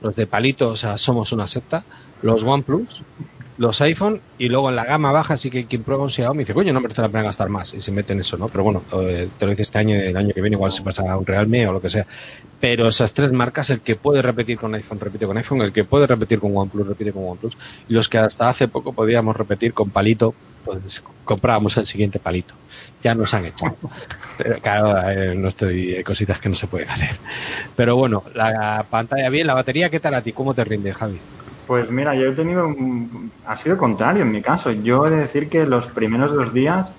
los 0.01 0.15
de 0.15 0.27
palito, 0.27 0.69
o 0.69 0.77
sea, 0.77 0.97
somos 0.97 1.31
una 1.33 1.47
secta, 1.47 1.83
los 2.21 2.43
OnePlus, 2.43 3.01
los 3.57 3.81
iPhone 3.81 4.19
y 4.37 4.49
luego 4.49 4.69
en 4.69 4.75
la 4.75 4.85
gama 4.85 5.11
baja 5.11 5.37
sí 5.37 5.49
que 5.49 5.65
quien 5.65 5.83
prueba 5.83 6.03
un 6.03 6.09
Xiaomi 6.09 6.39
dice, 6.39 6.53
coño, 6.53 6.73
no 6.73 6.81
merece 6.81 7.01
la 7.01 7.09
pena 7.09 7.23
gastar 7.23 7.49
más 7.49 7.73
y 7.73 7.81
se 7.81 7.91
mete 7.91 8.13
en 8.13 8.21
eso, 8.21 8.37
¿no? 8.37 8.47
Pero 8.47 8.63
bueno, 8.63 8.83
eh, 8.93 9.29
te 9.37 9.45
lo 9.45 9.51
dice 9.51 9.63
este 9.63 9.77
año 9.77 9.95
y 9.95 9.99
el 9.99 10.17
año 10.17 10.33
que 10.33 10.41
viene 10.41 10.55
igual 10.55 10.71
se 10.71 10.81
pasa 10.81 11.03
a 11.09 11.17
un 11.17 11.25
Realme 11.25 11.67
o 11.67 11.73
lo 11.73 11.81
que 11.81 11.89
sea. 11.89 12.05
Pero 12.59 12.87
esas 12.87 13.13
tres 13.13 13.31
marcas, 13.31 13.69
el 13.69 13.81
que 13.81 13.95
puede 13.95 14.21
repetir 14.21 14.57
con 14.57 14.73
iPhone, 14.73 14.99
repite 14.99 15.25
con 15.27 15.37
iPhone, 15.37 15.61
el 15.61 15.73
que 15.73 15.83
puede 15.83 16.07
repetir 16.07 16.39
con 16.39 16.55
OnePlus, 16.55 16.87
repite 16.87 17.11
con 17.11 17.27
OnePlus, 17.27 17.57
y 17.89 17.93
los 17.93 18.07
que 18.07 18.17
hasta 18.17 18.47
hace 18.49 18.67
poco 18.67 18.93
podíamos 18.93 19.35
repetir 19.35 19.73
con 19.73 19.89
palito, 19.89 20.33
pues 20.63 21.03
comprábamos 21.25 21.75
el 21.77 21.85
siguiente 21.85 22.19
palito. 22.19 22.55
Ya 23.01 23.13
nos 23.13 23.33
han 23.33 23.45
echado. 23.45 23.77
Pero 24.37 24.61
claro, 24.61 25.09
eh, 25.11 25.35
no 25.35 25.49
estoy, 25.49 25.93
hay 25.95 26.03
cositas 26.03 26.39
que 26.39 26.49
no 26.49 26.55
se 26.55 26.67
pueden 26.67 26.89
hacer. 26.89 27.17
Pero 27.75 27.97
bueno, 27.97 28.23
la 28.33 28.85
pantalla 28.89 29.29
bien, 29.29 29.45
la 29.45 29.53
batería, 29.53 29.89
¿qué 29.89 29.99
tal 29.99 30.15
a 30.15 30.21
ti? 30.21 30.31
¿Cómo 30.31 30.53
te 30.53 30.63
rinde, 30.63 30.93
Javi? 30.93 31.19
Pues 31.65 31.89
mira, 31.91 32.13
yo 32.15 32.25
he 32.27 32.35
tenido. 32.35 32.65
un- 32.67 33.33
Ha 33.43 33.55
sido 33.55 33.77
contrario 33.77 34.23
en 34.23 34.31
mi 34.31 34.41
caso. 34.41 34.71
Yo 34.71 35.05
he 35.05 35.09
de 35.11 35.17
decir 35.17 35.49
que 35.49 35.65
los 35.65 35.87
primeros 35.89 36.33
dos 36.33 36.53
días, 36.53 36.93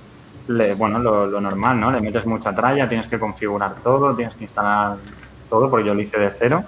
le, 0.47 0.75
bueno, 0.75 0.99
lo, 0.99 1.27
lo 1.27 1.41
normal, 1.41 1.79
¿no? 1.81 1.91
Le 1.91 2.01
metes 2.01 2.27
mucha 2.27 2.55
tralla, 2.55 2.89
tienes 2.89 3.09
que 3.09 3.19
configurar 3.19 3.81
todo, 3.83 4.15
tienes 4.17 4.35
que 4.37 4.45
instalar 4.45 4.99
todo, 5.49 5.71
porque 5.71 5.87
yo 5.87 5.95
lo 5.95 6.01
hice 6.03 6.19
de 6.19 6.33
cero. 6.39 6.65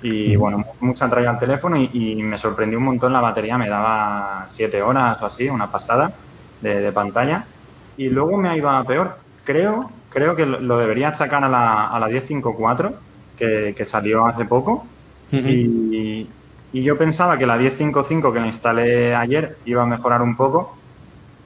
Y 0.00 0.36
bueno, 0.36 0.58
mu- 0.58 0.64
mucha 0.88 1.08
tralla 1.08 1.30
al 1.30 1.38
teléfono 1.38 1.76
y, 1.76 1.88
y 1.92 2.22
me 2.22 2.38
sorprendió 2.38 2.78
un 2.78 2.84
montón 2.86 3.12
la 3.12 3.20
batería, 3.20 3.58
me 3.58 3.68
daba 3.68 4.46
siete 4.48 4.82
horas 4.82 5.20
o 5.22 5.26
así, 5.26 5.48
una 5.48 5.70
pasada 5.70 6.14
de, 6.60 6.80
de 6.80 6.92
pantalla. 6.92 7.48
Y 7.96 8.08
luego 8.08 8.38
me 8.38 8.48
ha 8.50 8.56
ido 8.56 8.70
a 8.70 8.84
peor. 8.84 9.24
Creo, 9.44 10.04
creo 10.08 10.34
que 10.36 10.46
lo, 10.46 10.60
lo 10.60 10.78
debería 10.78 11.08
achacar 11.08 11.44
a 11.44 11.48
la, 11.48 11.88
a 11.88 11.98
la 12.00 12.06
1054, 12.08 13.02
que, 13.34 13.74
que 13.76 13.84
salió 13.84 14.26
hace 14.26 14.44
poco. 14.46 14.96
Y, 15.44 16.36
y 16.72 16.84
yo 16.84 16.98
pensaba 16.98 17.38
que 17.38 17.46
la 17.46 17.56
1055 17.58 18.32
que 18.32 18.40
me 18.40 18.48
instalé 18.48 19.14
ayer 19.14 19.58
iba 19.64 19.82
a 19.82 19.86
mejorar 19.86 20.22
un 20.22 20.36
poco 20.36 20.80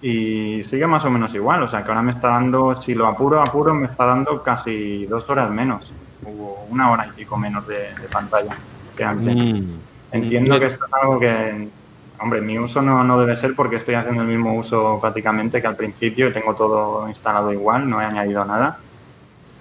y 0.00 0.64
sigue 0.64 0.86
más 0.86 1.04
o 1.04 1.10
menos 1.10 1.34
igual. 1.34 1.62
O 1.64 1.68
sea 1.68 1.82
que 1.84 1.90
ahora 1.90 2.02
me 2.02 2.12
está 2.12 2.28
dando, 2.30 2.76
si 2.76 2.94
lo 2.94 3.06
apuro, 3.06 3.40
apuro, 3.42 3.74
me 3.74 3.86
está 3.88 4.04
dando 4.06 4.42
casi 4.42 5.06
dos 5.06 5.28
horas 5.30 5.50
menos, 5.50 5.98
o 6.22 6.66
una 6.70 6.90
hora 6.92 7.06
y 7.08 7.12
pico 7.12 7.36
menos 7.38 7.66
de, 7.66 7.96
de 7.98 8.08
pantalla 8.10 8.58
que 8.94 9.04
antes. 9.04 9.34
Mm. 9.34 9.80
Entiendo 10.10 10.56
Mm. 10.56 10.60
que 10.60 10.66
esto 10.66 10.84
es 10.86 10.92
algo 11.02 11.20
que, 11.20 11.72
hombre, 12.18 12.40
mi 12.42 12.58
uso 12.58 12.82
no, 12.82 13.04
no 13.04 13.18
debe 13.20 13.36
ser 13.36 13.54
porque 13.56 13.76
estoy 13.76 13.94
haciendo 13.96 14.22
el 14.22 14.28
mismo 14.28 14.56
uso 14.56 14.98
prácticamente 15.00 15.60
que 15.60 15.66
al 15.66 15.76
principio 15.76 16.28
y 16.28 16.32
tengo 16.32 16.54
todo 16.54 17.08
instalado 17.08 17.52
igual, 17.52 17.88
no 17.88 18.00
he 18.00 18.04
añadido 18.04 18.44
nada. 18.44 18.85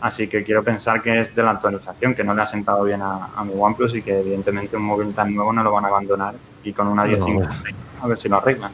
Así 0.01 0.27
que 0.27 0.43
quiero 0.43 0.63
pensar 0.63 1.01
que 1.01 1.21
es 1.21 1.35
de 1.35 1.41
la 1.41 1.51
actualización, 1.51 2.13
que 2.13 2.23
no 2.23 2.33
le 2.33 2.41
ha 2.41 2.45
sentado 2.45 2.83
bien 2.83 3.01
a, 3.01 3.29
a 3.35 3.43
mi 3.43 3.53
OnePlus 3.57 3.95
y 3.95 4.01
que 4.01 4.19
evidentemente 4.19 4.75
un 4.77 4.83
móvil 4.83 5.13
tan 5.13 5.33
nuevo 5.33 5.53
no 5.53 5.63
lo 5.63 5.71
van 5.71 5.85
a 5.85 5.87
abandonar 5.87 6.35
y 6.63 6.73
con 6.73 6.87
una 6.87 7.05
No, 7.05 7.25
10 7.35 7.47
a 8.01 8.07
ver 8.07 8.19
si 8.19 8.29
lo 8.29 8.37
arreglan. 8.37 8.71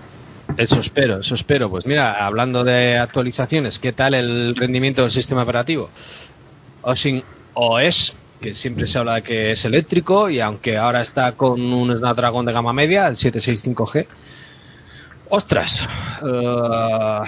Eso 0.58 0.80
espero, 0.80 1.20
eso 1.20 1.36
espero. 1.36 1.70
Pues 1.70 1.86
mira, 1.86 2.26
hablando 2.26 2.64
de 2.64 2.98
actualizaciones, 2.98 3.80
¿qué 3.80 3.94
tal 3.94 4.14
el 4.14 4.56
rendimiento 4.56 5.04
del 5.04 5.12
sistema 5.12 5.44
operativo? 5.44 5.90
Osin 6.82 7.24
OS, 7.54 8.16
que 8.42 8.54
siempre 8.54 8.88
se 8.88 9.00
habla 9.00 9.16
de 9.16 9.24
que 9.24 9.52
es 9.52 9.64
eléctrico 9.66 10.30
y 10.30 10.40
aunque 10.40 10.78
ahora 10.78 11.02
está 11.02 11.34
con 11.34 11.62
un 11.62 11.96
Snapdragon 11.96 12.46
de 12.46 12.54
gama 12.54 12.74
media, 12.74 13.08
el 13.08 13.16
765G. 13.16 14.08
Ostras, 15.30 15.88
eh, 16.26 17.22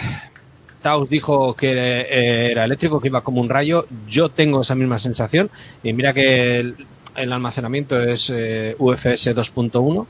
Taos 0.83 1.09
dijo 1.09 1.55
que 1.55 1.71
eh, 1.71 2.51
era 2.51 2.65
eléctrico, 2.65 2.99
que 2.99 3.07
iba 3.07 3.21
como 3.21 3.41
un 3.41 3.49
rayo. 3.49 3.87
Yo 4.07 4.29
tengo 4.29 4.61
esa 4.61 4.75
misma 4.75 4.99
sensación 4.99 5.49
y 5.81 5.93
mira 5.93 6.13
que 6.13 6.59
el, 6.59 6.85
el 7.15 7.33
almacenamiento 7.33 7.99
es 7.99 8.29
eh, 8.29 8.75
UFS 8.77 9.33
2.1. 9.35 10.05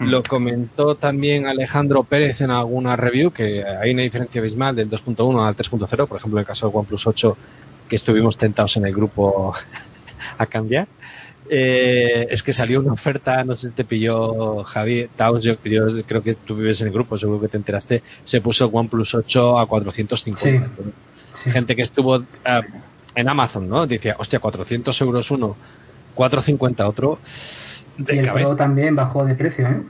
Lo 0.00 0.22
comentó 0.22 0.94
también 0.94 1.46
Alejandro 1.46 2.04
Pérez 2.04 2.40
en 2.40 2.50
alguna 2.50 2.96
review, 2.96 3.30
que 3.30 3.62
hay 3.62 3.90
una 3.90 4.02
diferencia 4.02 4.40
abismal 4.40 4.74
del 4.74 4.88
2.1 4.88 5.46
al 5.46 5.54
3.0, 5.54 6.06
por 6.06 6.16
ejemplo, 6.16 6.38
en 6.38 6.40
el 6.40 6.46
caso 6.46 6.66
del 6.66 6.76
OnePlus 6.76 7.06
8, 7.06 7.36
que 7.86 7.96
estuvimos 7.96 8.38
tentados 8.38 8.78
en 8.78 8.86
el 8.86 8.94
grupo 8.94 9.52
a 10.38 10.46
cambiar. 10.46 10.88
Eh, 11.52 12.28
es 12.30 12.44
que 12.44 12.52
salió 12.52 12.78
una 12.78 12.92
oferta, 12.92 13.42
no 13.42 13.56
sé 13.56 13.68
si 13.68 13.74
te 13.74 13.84
pilló 13.84 14.62
Javi, 14.62 15.08
Taos, 15.16 15.42
yo, 15.42 15.56
yo 15.64 15.86
creo 16.06 16.22
que 16.22 16.34
tú 16.34 16.54
vives 16.54 16.80
en 16.80 16.86
el 16.86 16.92
grupo, 16.92 17.18
seguro 17.18 17.40
que 17.40 17.48
te 17.48 17.56
enteraste, 17.56 18.04
se 18.22 18.40
puso 18.40 18.66
el 18.66 18.70
OnePlus 18.72 19.16
8 19.16 19.58
a 19.58 19.66
450. 19.66 20.40
Sí. 20.40 20.64
Entonces, 20.64 20.94
Sí. 21.42 21.50
Gente 21.50 21.74
que 21.74 21.82
estuvo 21.82 22.18
eh, 22.18 22.60
en 23.14 23.28
Amazon, 23.28 23.68
¿no? 23.68 23.86
Decía, 23.86 24.14
hostia, 24.18 24.40
400 24.40 25.00
euros 25.00 25.30
uno, 25.30 25.56
450 26.14 26.86
otro. 26.86 27.18
Y 27.98 28.02
De 28.02 28.18
el 28.18 28.26
cabeza. 28.26 28.48
Pro 28.48 28.56
también 28.56 28.94
bajó 28.94 29.24
de 29.24 29.34
precio, 29.34 29.66
¿eh? 29.66 29.82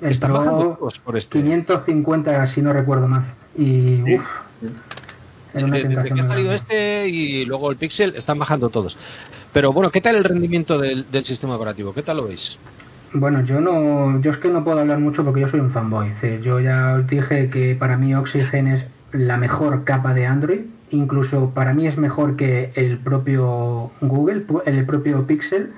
El 0.00 0.18
bajando 0.18 0.58
Pro 0.58 0.76
todos 0.78 0.98
por 1.00 1.16
este. 1.16 1.40
550, 1.40 2.46
si 2.46 2.62
no 2.62 2.72
recuerdo 2.72 3.08
mal. 3.08 3.24
Y 3.56 3.96
Sí, 3.96 4.14
uff, 4.14 4.24
una 5.54 5.76
Desde 5.76 6.14
que 6.14 6.20
ha 6.20 6.24
salido 6.24 6.52
este 6.52 7.08
y 7.08 7.44
luego 7.44 7.70
el 7.70 7.76
Pixel 7.76 8.14
están 8.16 8.38
bajando 8.38 8.68
todos. 8.68 8.96
Pero 9.52 9.72
bueno, 9.72 9.90
¿qué 9.90 10.00
tal 10.00 10.16
el 10.16 10.24
rendimiento 10.24 10.78
del, 10.78 11.10
del 11.10 11.24
sistema 11.24 11.56
operativo? 11.56 11.92
¿Qué 11.92 12.02
tal 12.02 12.18
lo 12.18 12.28
veis? 12.28 12.58
Bueno, 13.12 13.42
yo 13.42 13.60
no, 13.60 14.20
yo 14.20 14.30
es 14.30 14.38
que 14.38 14.48
no 14.50 14.62
puedo 14.62 14.78
hablar 14.78 15.00
mucho 15.00 15.24
porque 15.24 15.40
yo 15.40 15.48
soy 15.48 15.60
un 15.60 15.70
fanboy. 15.70 16.12
Yo 16.42 16.60
ya 16.60 16.94
os 16.94 17.06
dije 17.08 17.50
que 17.50 17.74
para 17.74 17.96
mí 17.96 18.14
Oxygen 18.14 18.68
es 18.68 18.84
la 19.12 19.36
mejor 19.36 19.82
capa 19.82 20.14
de 20.14 20.26
Android. 20.26 20.60
Incluso 20.90 21.50
para 21.50 21.74
mí 21.74 21.88
es 21.88 21.96
mejor 21.96 22.36
que 22.36 22.70
el 22.76 22.98
propio 22.98 23.90
Google, 24.00 24.44
el 24.64 24.86
propio 24.86 25.26
Pixel. 25.26 25.72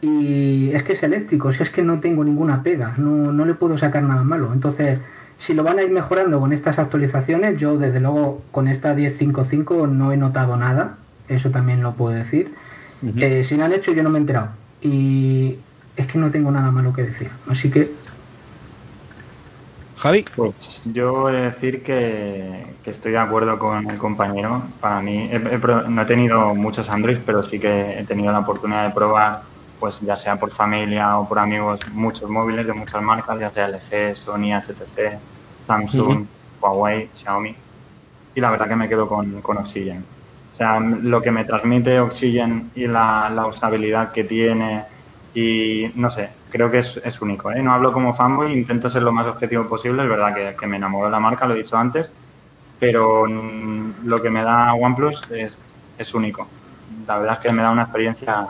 Y 0.00 0.70
es 0.72 0.84
que 0.84 0.92
es 0.94 1.02
eléctrico, 1.02 1.52
si 1.52 1.62
es 1.62 1.70
que 1.70 1.82
no 1.82 2.00
tengo 2.00 2.24
ninguna 2.24 2.62
pega, 2.62 2.94
no, 2.96 3.32
no 3.32 3.44
le 3.44 3.54
puedo 3.54 3.78
sacar 3.78 4.02
nada 4.02 4.22
malo. 4.24 4.52
Entonces, 4.52 4.98
si 5.44 5.54
lo 5.54 5.62
van 5.64 5.78
a 5.78 5.82
ir 5.82 5.90
mejorando 5.90 6.40
con 6.40 6.52
estas 6.52 6.78
actualizaciones, 6.78 7.58
yo 7.58 7.76
desde 7.78 8.00
luego 8.00 8.48
con 8.52 8.68
esta 8.68 8.94
10.5.5 8.94 9.86
no 9.88 10.12
he 10.12 10.16
notado 10.16 10.56
nada, 10.56 10.98
eso 11.28 11.50
también 11.50 11.82
lo 11.82 11.94
puedo 11.94 12.14
decir. 12.14 12.54
Eh, 13.02 13.42
si 13.44 13.56
lo 13.56 13.64
han 13.64 13.72
hecho 13.72 13.92
yo 13.92 14.02
no 14.02 14.10
me 14.10 14.18
he 14.18 14.20
enterado. 14.22 14.50
Y 14.80 15.58
es 15.96 16.06
que 16.06 16.18
no 16.18 16.30
tengo 16.30 16.50
nada 16.50 16.70
malo 16.70 16.92
que 16.92 17.02
decir. 17.02 17.28
Así 17.48 17.70
que 17.70 18.02
Javi, 19.96 20.24
Pues 20.34 20.82
yo 20.84 21.28
he 21.28 21.32
de 21.32 21.42
decir 21.42 21.82
que, 21.82 22.80
que 22.82 22.90
estoy 22.90 23.12
de 23.12 23.18
acuerdo 23.18 23.58
con 23.58 23.88
el 23.90 23.98
compañero. 23.98 24.62
Para 24.80 25.00
mí, 25.00 25.28
he- 25.30 25.36
he 25.54 25.58
pro- 25.58 25.88
no 25.88 26.02
he 26.02 26.06
tenido 26.06 26.54
muchos 26.54 26.88
Android, 26.88 27.18
pero 27.24 27.42
sí 27.42 27.60
que 27.60 27.98
he 28.00 28.04
tenido 28.06 28.32
la 28.32 28.40
oportunidad 28.40 28.84
de 28.88 28.94
probar 28.94 29.51
pues 29.82 29.98
ya 30.00 30.14
sea 30.14 30.38
por 30.38 30.52
familia 30.52 31.18
o 31.18 31.26
por 31.26 31.40
amigos, 31.40 31.80
muchos 31.92 32.30
móviles 32.30 32.68
de 32.68 32.72
muchas 32.72 33.02
marcas, 33.02 33.40
ya 33.40 33.50
sea 33.50 33.66
LG, 33.66 34.14
Sony, 34.14 34.52
HTC, 34.54 35.18
Samsung, 35.66 36.24
Huawei, 36.60 37.10
Xiaomi. 37.16 37.52
Y 38.36 38.40
la 38.40 38.52
verdad 38.52 38.68
que 38.68 38.76
me 38.76 38.88
quedo 38.88 39.08
con, 39.08 39.42
con 39.42 39.56
Oxygen. 39.58 40.04
O 40.52 40.56
sea, 40.56 40.78
lo 40.78 41.20
que 41.20 41.32
me 41.32 41.44
transmite 41.44 41.98
Oxygen 41.98 42.70
y 42.76 42.86
la, 42.86 43.28
la 43.34 43.44
usabilidad 43.44 44.12
que 44.12 44.22
tiene 44.22 44.84
y 45.34 45.90
no 45.96 46.10
sé, 46.10 46.30
creo 46.48 46.70
que 46.70 46.78
es, 46.78 47.00
es 47.02 47.20
único. 47.20 47.50
¿eh? 47.50 47.60
No 47.60 47.72
hablo 47.72 47.92
como 47.92 48.14
fanboy, 48.14 48.52
intento 48.52 48.88
ser 48.88 49.02
lo 49.02 49.10
más 49.10 49.26
objetivo 49.26 49.66
posible. 49.66 50.04
Es 50.04 50.08
verdad 50.08 50.32
que, 50.32 50.54
que 50.54 50.66
me 50.68 50.76
enamoró 50.76 51.10
la 51.10 51.18
marca, 51.18 51.44
lo 51.44 51.54
he 51.54 51.58
dicho 51.58 51.76
antes, 51.76 52.12
pero 52.78 53.26
lo 53.26 54.22
que 54.22 54.30
me 54.30 54.44
da 54.44 54.74
OnePlus 54.74 55.28
es, 55.32 55.58
es 55.98 56.14
único. 56.14 56.46
La 57.04 57.18
verdad 57.18 57.34
es 57.34 57.40
que 57.40 57.52
me 57.52 57.62
da 57.62 57.72
una 57.72 57.82
experiencia. 57.82 58.46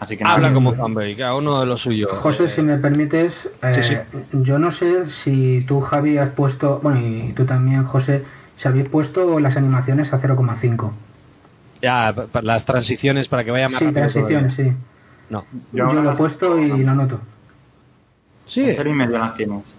Así 0.00 0.16
que 0.16 0.24
nada. 0.24 0.36
Habla 0.36 0.52
como 0.54 0.74
fanboy, 0.74 1.14
cada 1.14 1.34
uno 1.34 1.60
de 1.60 1.66
lo 1.66 1.76
suyo. 1.76 2.08
José, 2.08 2.44
Eh, 2.44 2.48
si 2.48 2.62
me 2.62 2.78
permites, 2.78 3.34
eh, 3.62 3.74
sí, 3.74 3.82
sí. 3.82 3.96
yo 4.32 4.58
no 4.58 4.72
sé 4.72 5.10
si 5.10 5.62
tú, 5.68 5.80
Javi, 5.82 6.16
has 6.18 6.30
puesto, 6.30 6.80
bueno, 6.82 7.00
y 7.00 7.32
tú 7.34 7.44
también, 7.44 7.84
José, 7.84 8.24
si 8.56 8.66
habéis 8.66 8.88
puesto 8.88 9.38
las 9.40 9.56
animaciones 9.56 10.12
a 10.12 10.18
0,5. 10.20 10.90
Ya, 11.82 12.14
las 12.42 12.64
transiciones 12.64 13.28
para 13.28 13.44
que 13.44 13.50
vaya 13.50 13.68
más 13.68 13.78
Sí, 13.78 13.84
rápido. 13.86 14.00
transiciones, 14.08 14.56
todavía. 14.56 14.72
sí. 14.74 14.78
No. 15.28 15.44
Yo, 15.72 15.86
ahora 15.86 16.02
lo 16.02 16.12
he 16.12 16.16
puesto 16.16 16.58
y 16.58 16.68
lo 16.82 16.94
noto. 16.94 17.20
Sí, 18.46 18.68
En 18.70 18.74
cero 18.76 18.90
y 18.90 18.94
medio 18.94 19.18
las 19.18 19.34
tienes. 19.36 19.74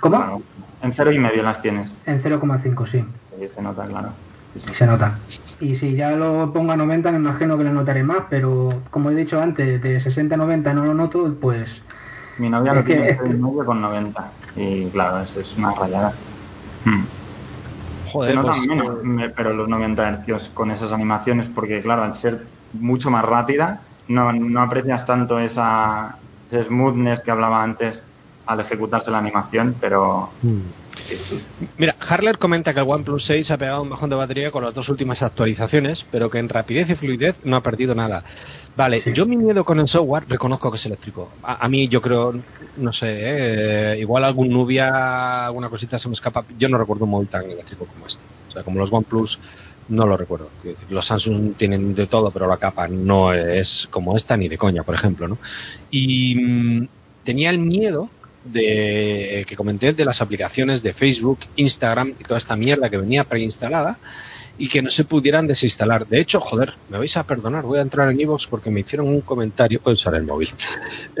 ¿Cómo? 0.00 0.16
Claro, 0.16 0.42
en 0.82 0.92
cero 0.92 1.12
y 1.12 1.18
medio 1.18 1.42
las 1.42 1.62
tienes. 1.62 1.90
En 2.06 2.22
0,5, 2.22 2.86
sí. 2.86 3.04
Sí, 3.38 3.48
se 3.54 3.62
nota, 3.62 3.84
claro. 3.84 4.10
Sí, 4.54 4.60
sí. 4.66 4.74
Se 4.74 4.86
nota. 4.86 5.18
Y 5.60 5.76
si 5.76 5.94
ya 5.94 6.12
lo 6.12 6.52
pongo 6.52 6.72
a 6.72 6.76
90, 6.76 7.12
me 7.12 7.18
imagino 7.18 7.58
que 7.58 7.64
lo 7.64 7.72
notaré 7.72 8.02
más, 8.02 8.22
pero 8.30 8.68
como 8.90 9.10
he 9.10 9.14
dicho 9.14 9.40
antes, 9.40 9.82
de 9.82 10.00
60 10.00 10.34
a 10.34 10.38
90 10.38 10.72
no 10.72 10.86
lo 10.86 10.94
noto, 10.94 11.36
pues 11.40 11.82
Mi 12.38 12.48
novia 12.48 12.72
lo 12.72 12.84
que- 12.84 12.94
tiene 12.94 13.18
medio 13.34 13.64
con 13.66 13.80
90. 13.80 14.32
Y 14.56 14.90
claro, 14.90 15.20
eso 15.20 15.40
es 15.40 15.56
una 15.56 15.74
rayada. 15.74 16.18
Hmm. 16.84 17.04
joder, 18.06 18.30
se 18.30 18.36
notan 18.36 18.52
pues, 18.52 18.68
menos, 18.68 18.86
eh, 18.96 19.00
me- 19.04 19.30
pero 19.30 19.52
los 19.52 19.68
90 19.68 20.08
hercios 20.08 20.48
con 20.50 20.70
esas 20.70 20.92
animaciones, 20.92 21.48
porque 21.54 21.82
claro, 21.82 22.02
al 22.02 22.14
ser 22.14 22.48
mucho 22.72 23.10
más 23.10 23.24
rápida, 23.24 23.86
no, 24.08 24.32
no 24.32 24.62
aprecias 24.62 25.04
tanto 25.04 25.38
esa, 25.38 26.18
ese 26.48 26.64
smoothness 26.64 27.20
que 27.20 27.30
hablaba 27.30 27.62
antes 27.62 28.06
al 28.46 28.60
ejecutarse 28.60 29.10
la 29.10 29.18
animación, 29.18 29.76
pero 29.80 30.32
mm. 30.40 30.60
Mira, 31.76 31.96
Harler 31.98 32.38
comenta 32.38 32.72
que 32.72 32.80
el 32.80 32.88
OnePlus 32.88 33.24
6 33.24 33.50
ha 33.50 33.58
pegado 33.58 33.82
un 33.82 33.90
bajón 33.90 34.10
de 34.10 34.16
batería 34.16 34.50
con 34.50 34.64
las 34.64 34.74
dos 34.74 34.88
últimas 34.88 35.22
actualizaciones, 35.22 36.04
pero 36.10 36.30
que 36.30 36.38
en 36.38 36.48
rapidez 36.48 36.90
y 36.90 36.94
fluidez 36.94 37.44
no 37.44 37.56
ha 37.56 37.62
perdido 37.62 37.94
nada. 37.94 38.24
Vale, 38.76 39.02
yo 39.12 39.26
mi 39.26 39.36
miedo 39.36 39.64
con 39.64 39.80
el 39.80 39.88
software 39.88 40.24
reconozco 40.28 40.70
que 40.70 40.76
es 40.76 40.86
eléctrico. 40.86 41.28
A, 41.42 41.64
a 41.64 41.68
mí 41.68 41.88
yo 41.88 42.00
creo, 42.00 42.34
no 42.76 42.92
sé, 42.92 43.08
eh, 43.10 43.98
igual 43.98 44.24
algún 44.24 44.48
Nubia, 44.48 45.46
alguna 45.46 45.68
cosita 45.68 45.98
se 45.98 46.08
me 46.08 46.14
escapa. 46.14 46.44
Yo 46.58 46.68
no 46.68 46.78
recuerdo 46.78 47.04
un 47.04 47.10
móvil 47.10 47.28
tan 47.28 47.50
eléctrico 47.50 47.86
como 47.86 48.06
este. 48.06 48.22
O 48.48 48.52
sea, 48.52 48.62
como 48.62 48.78
los 48.80 48.92
OnePlus 48.92 49.38
no 49.88 50.06
lo 50.06 50.16
recuerdo. 50.16 50.48
Los 50.88 51.06
Samsung 51.06 51.54
tienen 51.56 51.94
de 51.94 52.06
todo, 52.06 52.30
pero 52.30 52.46
la 52.46 52.56
capa 52.56 52.86
no 52.88 53.32
es 53.32 53.88
como 53.90 54.16
esta 54.16 54.36
ni 54.36 54.48
de 54.48 54.56
coña, 54.56 54.82
por 54.84 54.94
ejemplo, 54.94 55.26
¿no? 55.28 55.38
Y 55.90 56.36
mm, 56.36 56.88
tenía 57.24 57.50
el 57.50 57.58
miedo 57.58 58.08
de 58.44 59.44
que 59.46 59.56
comenté 59.56 59.92
de 59.92 60.04
las 60.04 60.22
aplicaciones 60.22 60.82
de 60.82 60.92
Facebook, 60.92 61.40
Instagram 61.56 62.14
y 62.18 62.24
toda 62.24 62.38
esta 62.38 62.56
mierda 62.56 62.88
que 62.88 62.96
venía 62.96 63.24
preinstalada 63.24 63.98
y 64.60 64.68
que 64.68 64.82
no 64.82 64.90
se 64.90 65.04
pudieran 65.04 65.46
desinstalar. 65.46 66.06
De 66.06 66.20
hecho, 66.20 66.38
joder, 66.38 66.74
me 66.90 66.98
vais 66.98 67.16
a 67.16 67.22
perdonar, 67.22 67.64
voy 67.64 67.78
a 67.78 67.82
entrar 67.82 68.10
en 68.10 68.20
iVoox 68.20 68.46
porque 68.46 68.70
me 68.70 68.80
hicieron 68.80 69.08
un 69.08 69.22
comentario, 69.22 69.80
puedo 69.80 69.94
usar 69.94 70.14
el 70.14 70.24
móvil. 70.24 70.50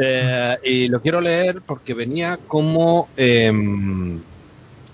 Eh, 0.02 0.56
y 0.64 0.88
lo 0.88 1.02
quiero 1.02 1.20
leer 1.20 1.60
porque 1.60 1.92
venía 1.92 2.38
como 2.46 3.08
em, 3.16 4.20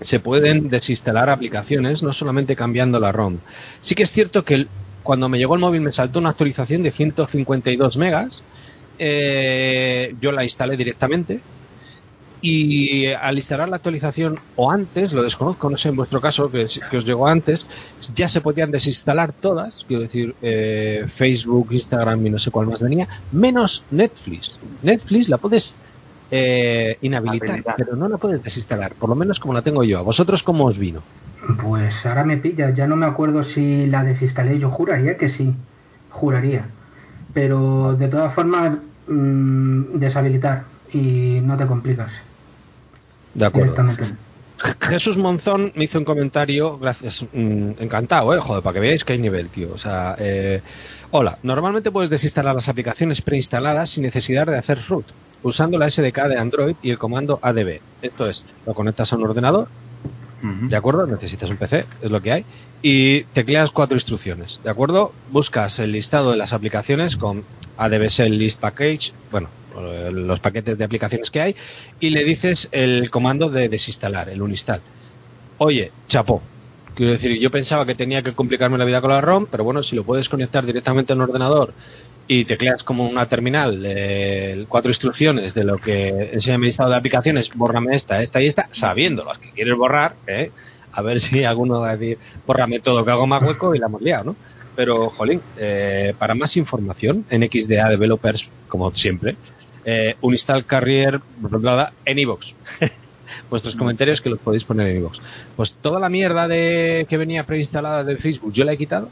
se 0.01 0.19
pueden 0.19 0.69
desinstalar 0.69 1.29
aplicaciones, 1.29 2.03
no 2.03 2.11
solamente 2.11 2.55
cambiando 2.55 2.99
la 2.99 3.11
ROM. 3.11 3.37
Sí 3.79 3.95
que 3.95 4.03
es 4.03 4.11
cierto 4.11 4.43
que 4.43 4.67
cuando 5.03 5.29
me 5.29 5.37
llegó 5.37 5.53
el 5.55 5.61
móvil 5.61 5.81
me 5.81 5.91
saltó 5.93 6.19
una 6.19 6.29
actualización 6.29 6.83
de 6.83 6.91
152 6.91 7.97
megas. 7.97 8.43
eh, 8.99 10.15
yo 10.19 10.31
la 10.31 10.43
instalé 10.43 10.75
directamente 10.75 11.41
y 12.41 13.07
al 13.07 13.37
instalar 13.37 13.67
la 13.69 13.77
actualización 13.77 14.37
o 14.55 14.71
antes, 14.71 15.13
lo 15.13 15.23
desconozco, 15.23 15.69
no 15.69 15.77
sé 15.77 15.89
en 15.89 15.95
vuestro 15.95 16.21
caso 16.21 16.51
que, 16.51 16.67
que 16.89 16.97
os 16.97 17.05
llegó 17.05 17.27
antes, 17.27 17.67
ya 18.13 18.27
se 18.27 18.41
podían 18.41 18.71
desinstalar 18.71 19.31
todas, 19.31 19.83
quiero 19.87 20.03
decir 20.03 20.35
eh, 20.41 21.05
Facebook, 21.07 21.69
Instagram 21.71 22.25
y 22.27 22.29
no 22.29 22.39
sé 22.39 22.51
cuál 22.51 22.67
más 22.67 22.79
venía, 22.79 23.07
menos 23.31 23.83
Netflix. 23.89 24.59
Netflix 24.83 25.29
la 25.29 25.37
puedes 25.39 25.75
eh, 26.29 26.97
inhabilitar, 27.01 27.49
Habilitar. 27.49 27.75
pero 27.75 27.95
no 27.95 28.07
la 28.07 28.17
puedes 28.17 28.43
desinstalar, 28.43 28.93
por 28.93 29.09
lo 29.09 29.15
menos 29.15 29.39
como 29.39 29.53
la 29.53 29.61
tengo 29.63 29.83
yo. 29.83 29.97
¿A 29.97 30.03
vosotros 30.03 30.43
cómo 30.43 30.65
os 30.65 30.77
vino? 30.77 31.01
Pues 31.63 32.05
ahora 32.05 32.23
me 32.23 32.37
pilla, 32.37 32.69
ya 32.71 32.85
no 32.87 32.95
me 32.95 33.05
acuerdo 33.05 33.43
si 33.43 33.87
la 33.87 34.03
desinstalé, 34.03 34.59
yo 34.59 34.69
juraría 34.69 35.17
que 35.17 35.29
sí, 35.29 35.53
juraría. 36.11 36.65
Pero 37.33 37.95
de 37.95 38.07
todas 38.07 38.33
formas, 38.33 38.77
mm, 39.07 39.97
deshabilitar 39.99 40.65
y 40.91 41.39
no 41.43 41.57
te 41.57 41.65
complicas 41.65 42.11
De 43.37 43.45
acuerdo. 43.45 43.75
Jesús 44.81 45.15
Monzón 45.15 45.71
me 45.75 45.83
hizo 45.83 45.99
un 45.99 46.05
comentario, 46.05 46.79
gracias, 46.79 47.23
mm, 47.31 47.73
encantado, 47.77 48.33
eh, 48.33 48.39
joder, 48.39 48.63
para 48.63 48.73
que 48.73 48.79
veáis 48.79 49.05
que 49.05 49.13
hay 49.13 49.19
nivel, 49.19 49.49
tío. 49.49 49.71
O 49.71 49.77
sea, 49.77 50.15
eh, 50.17 50.61
hola, 51.11 51.37
normalmente 51.43 51.91
puedes 51.91 52.09
desinstalar 52.09 52.55
las 52.55 52.67
aplicaciones 52.67 53.21
preinstaladas 53.21 53.91
sin 53.91 54.01
necesidad 54.01 54.47
de 54.47 54.57
hacer 54.57 54.79
root, 54.89 55.05
usando 55.43 55.77
la 55.77 55.87
SDK 55.87 56.27
de 56.29 56.39
Android 56.39 56.75
y 56.81 56.89
el 56.89 56.97
comando 56.97 57.37
ADB. 57.43 57.79
Esto 58.01 58.27
es, 58.27 58.43
lo 58.65 58.73
conectas 58.73 59.13
a 59.13 59.17
un 59.17 59.25
ordenador, 59.25 59.67
¿de 60.41 60.75
acuerdo? 60.75 61.05
Necesitas 61.07 61.49
un 61.49 61.57
PC, 61.57 61.85
es 62.01 62.11
lo 62.11 62.21
que 62.21 62.31
hay, 62.31 62.45
y 62.81 63.23
tecleas 63.23 63.71
cuatro 63.71 63.95
instrucciones, 63.95 64.61
¿de 64.63 64.69
acuerdo? 64.69 65.11
Buscas 65.31 65.79
el 65.79 65.91
listado 65.91 66.31
de 66.31 66.37
las 66.37 66.53
aplicaciones 66.53 67.17
con 67.17 67.43
ADB 67.77 68.09
el 68.19 68.37
list 68.37 68.59
package, 68.59 69.13
bueno, 69.31 69.49
eh, 69.79 70.11
los 70.13 70.39
paquetes 70.39 70.77
de 70.77 70.83
aplicaciones 70.83 71.31
que 71.31 71.41
hay, 71.41 71.55
y 71.99 72.11
le 72.11 72.23
dices 72.23 72.69
el 72.71 73.09
comando 73.09 73.49
de 73.49 73.69
desinstalar, 73.69 74.29
el 74.29 74.41
uninstall. 74.41 74.81
Oye, 75.57 75.91
chapó. 76.07 76.41
Quiero 76.93 77.11
decir, 77.11 77.37
yo 77.39 77.51
pensaba 77.51 77.85
que 77.85 77.93
tenía 77.93 78.23
que 78.23 78.33
complicarme 78.33 78.77
la 78.77 78.85
vida 78.85 79.01
con 79.01 79.11
la 79.11 79.21
ROM, 79.21 79.45
pero 79.49 79.63
bueno, 79.63 79.83
si 79.83 79.95
lo 79.95 80.03
puedes 80.03 80.29
conectar 80.29 80.65
directamente 80.65 81.13
a 81.13 81.15
un 81.15 81.21
ordenador 81.21 81.73
y 82.27 82.45
tecleas 82.45 82.83
como 82.83 83.07
una 83.07 83.27
terminal 83.27 83.83
eh, 83.85 84.65
cuatro 84.67 84.91
instrucciones 84.91 85.53
de 85.53 85.63
lo 85.63 85.77
que 85.77 86.31
enseña 86.33 86.57
mi 86.57 86.67
listado 86.67 86.89
de 86.89 86.97
aplicaciones, 86.97 87.51
bórrame 87.53 87.95
esta, 87.95 88.21
esta 88.21 88.41
y 88.41 88.47
esta, 88.47 88.67
sabiendo 88.71 89.23
las 89.23 89.37
que 89.37 89.51
quieres 89.51 89.75
borrar, 89.75 90.15
¿eh? 90.27 90.51
a 90.91 91.01
ver 91.01 91.21
si 91.21 91.43
alguno 91.43 91.81
va 91.81 91.91
a 91.91 91.97
decir, 91.97 92.17
bórrame 92.45 92.79
todo 92.79 93.05
que 93.05 93.11
hago 93.11 93.27
más 93.27 93.43
hueco 93.43 93.75
y 93.75 93.79
la 93.79 93.85
hemos 93.85 94.01
liado, 94.01 94.23
¿no? 94.25 94.35
Pero, 94.75 95.09
jolín, 95.09 95.41
eh, 95.57 96.13
para 96.19 96.35
más 96.35 96.55
información 96.57 97.25
en 97.29 97.41
XDA 97.43 97.89
Developers, 97.89 98.49
como 98.67 98.93
siempre, 98.93 99.35
eh, 99.85 100.15
Uninstall 100.21 100.65
Carrier 100.65 101.19
bla, 101.37 101.57
bla, 101.57 101.73
bla, 101.73 101.93
en 102.05 102.19
iVoox. 102.19 102.53
Vuestros 103.49 103.75
comentarios 103.75 104.21
que 104.21 104.29
los 104.29 104.39
podéis 104.39 104.65
poner 104.65 104.87
en 104.87 104.97
iVoox. 104.97 105.19
Pues 105.55 105.73
toda 105.73 105.99
la 105.99 106.09
mierda 106.09 106.47
de 106.47 107.05
que 107.09 107.17
venía 107.17 107.45
preinstalada 107.45 108.03
de 108.03 108.17
Facebook 108.17 108.51
yo 108.51 108.65
la 108.65 108.73
he 108.73 108.77
quitado. 108.77 109.09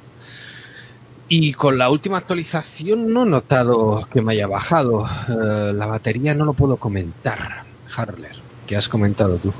Y 1.27 1.53
con 1.53 1.77
la 1.77 1.89
última 1.89 2.17
actualización 2.17 3.11
no 3.11 3.23
he 3.23 3.25
notado 3.25 4.07
que 4.11 4.21
me 4.21 4.33
haya 4.33 4.47
bajado. 4.47 5.05
Eh, 5.05 5.73
la 5.73 5.87
batería 5.87 6.35
no 6.35 6.45
lo 6.45 6.53
puedo 6.53 6.77
comentar. 6.77 7.63
Harler, 7.95 8.35
que 8.67 8.75
has 8.75 8.87
comentado 8.87 9.37
tú. 9.37 9.51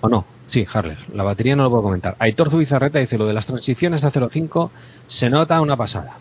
¿O 0.00 0.08
no? 0.08 0.24
Sí, 0.48 0.66
Harler. 0.72 0.98
La 1.12 1.22
batería 1.22 1.54
no 1.54 1.64
lo 1.64 1.70
puedo 1.70 1.84
comentar. 1.84 2.16
Aitor 2.18 2.50
Zubizarreta 2.50 2.98
dice 2.98 3.18
lo 3.18 3.26
de 3.26 3.32
las 3.32 3.46
transiciones 3.46 4.02
a 4.04 4.10
0.5 4.10 4.70
se 5.06 5.30
nota 5.30 5.60
una 5.60 5.76
pasada. 5.76 6.16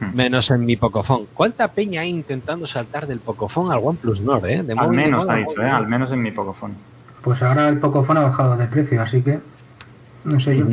Hmm. 0.00 0.14
Menos 0.14 0.50
en 0.50 0.66
mi 0.66 0.76
Pocophone. 0.76 1.26
¿Cuánta 1.32 1.68
peña 1.68 2.02
hay 2.02 2.10
intentando 2.10 2.66
saltar 2.66 3.06
del 3.06 3.20
Pocophone 3.20 3.72
al 3.72 3.80
OnePlus 3.82 4.20
Nord, 4.20 4.46
eh? 4.46 4.62
De 4.62 4.74
Al 4.74 4.90
menos 4.90 5.26
ha 5.28 5.36
dicho, 5.36 5.62
¿eh? 5.62 5.68
al 5.68 5.86
menos 5.86 6.10
en 6.12 6.22
mi 6.22 6.30
Pocophone. 6.30 6.74
Pues 7.22 7.42
ahora 7.42 7.68
el 7.68 7.78
Pocophone 7.78 8.20
ha 8.20 8.24
bajado 8.24 8.56
de 8.56 8.66
precio, 8.66 9.00
así 9.00 9.22
que 9.22 9.40
no 10.24 10.40
sé 10.40 10.56
yo. 10.56 10.66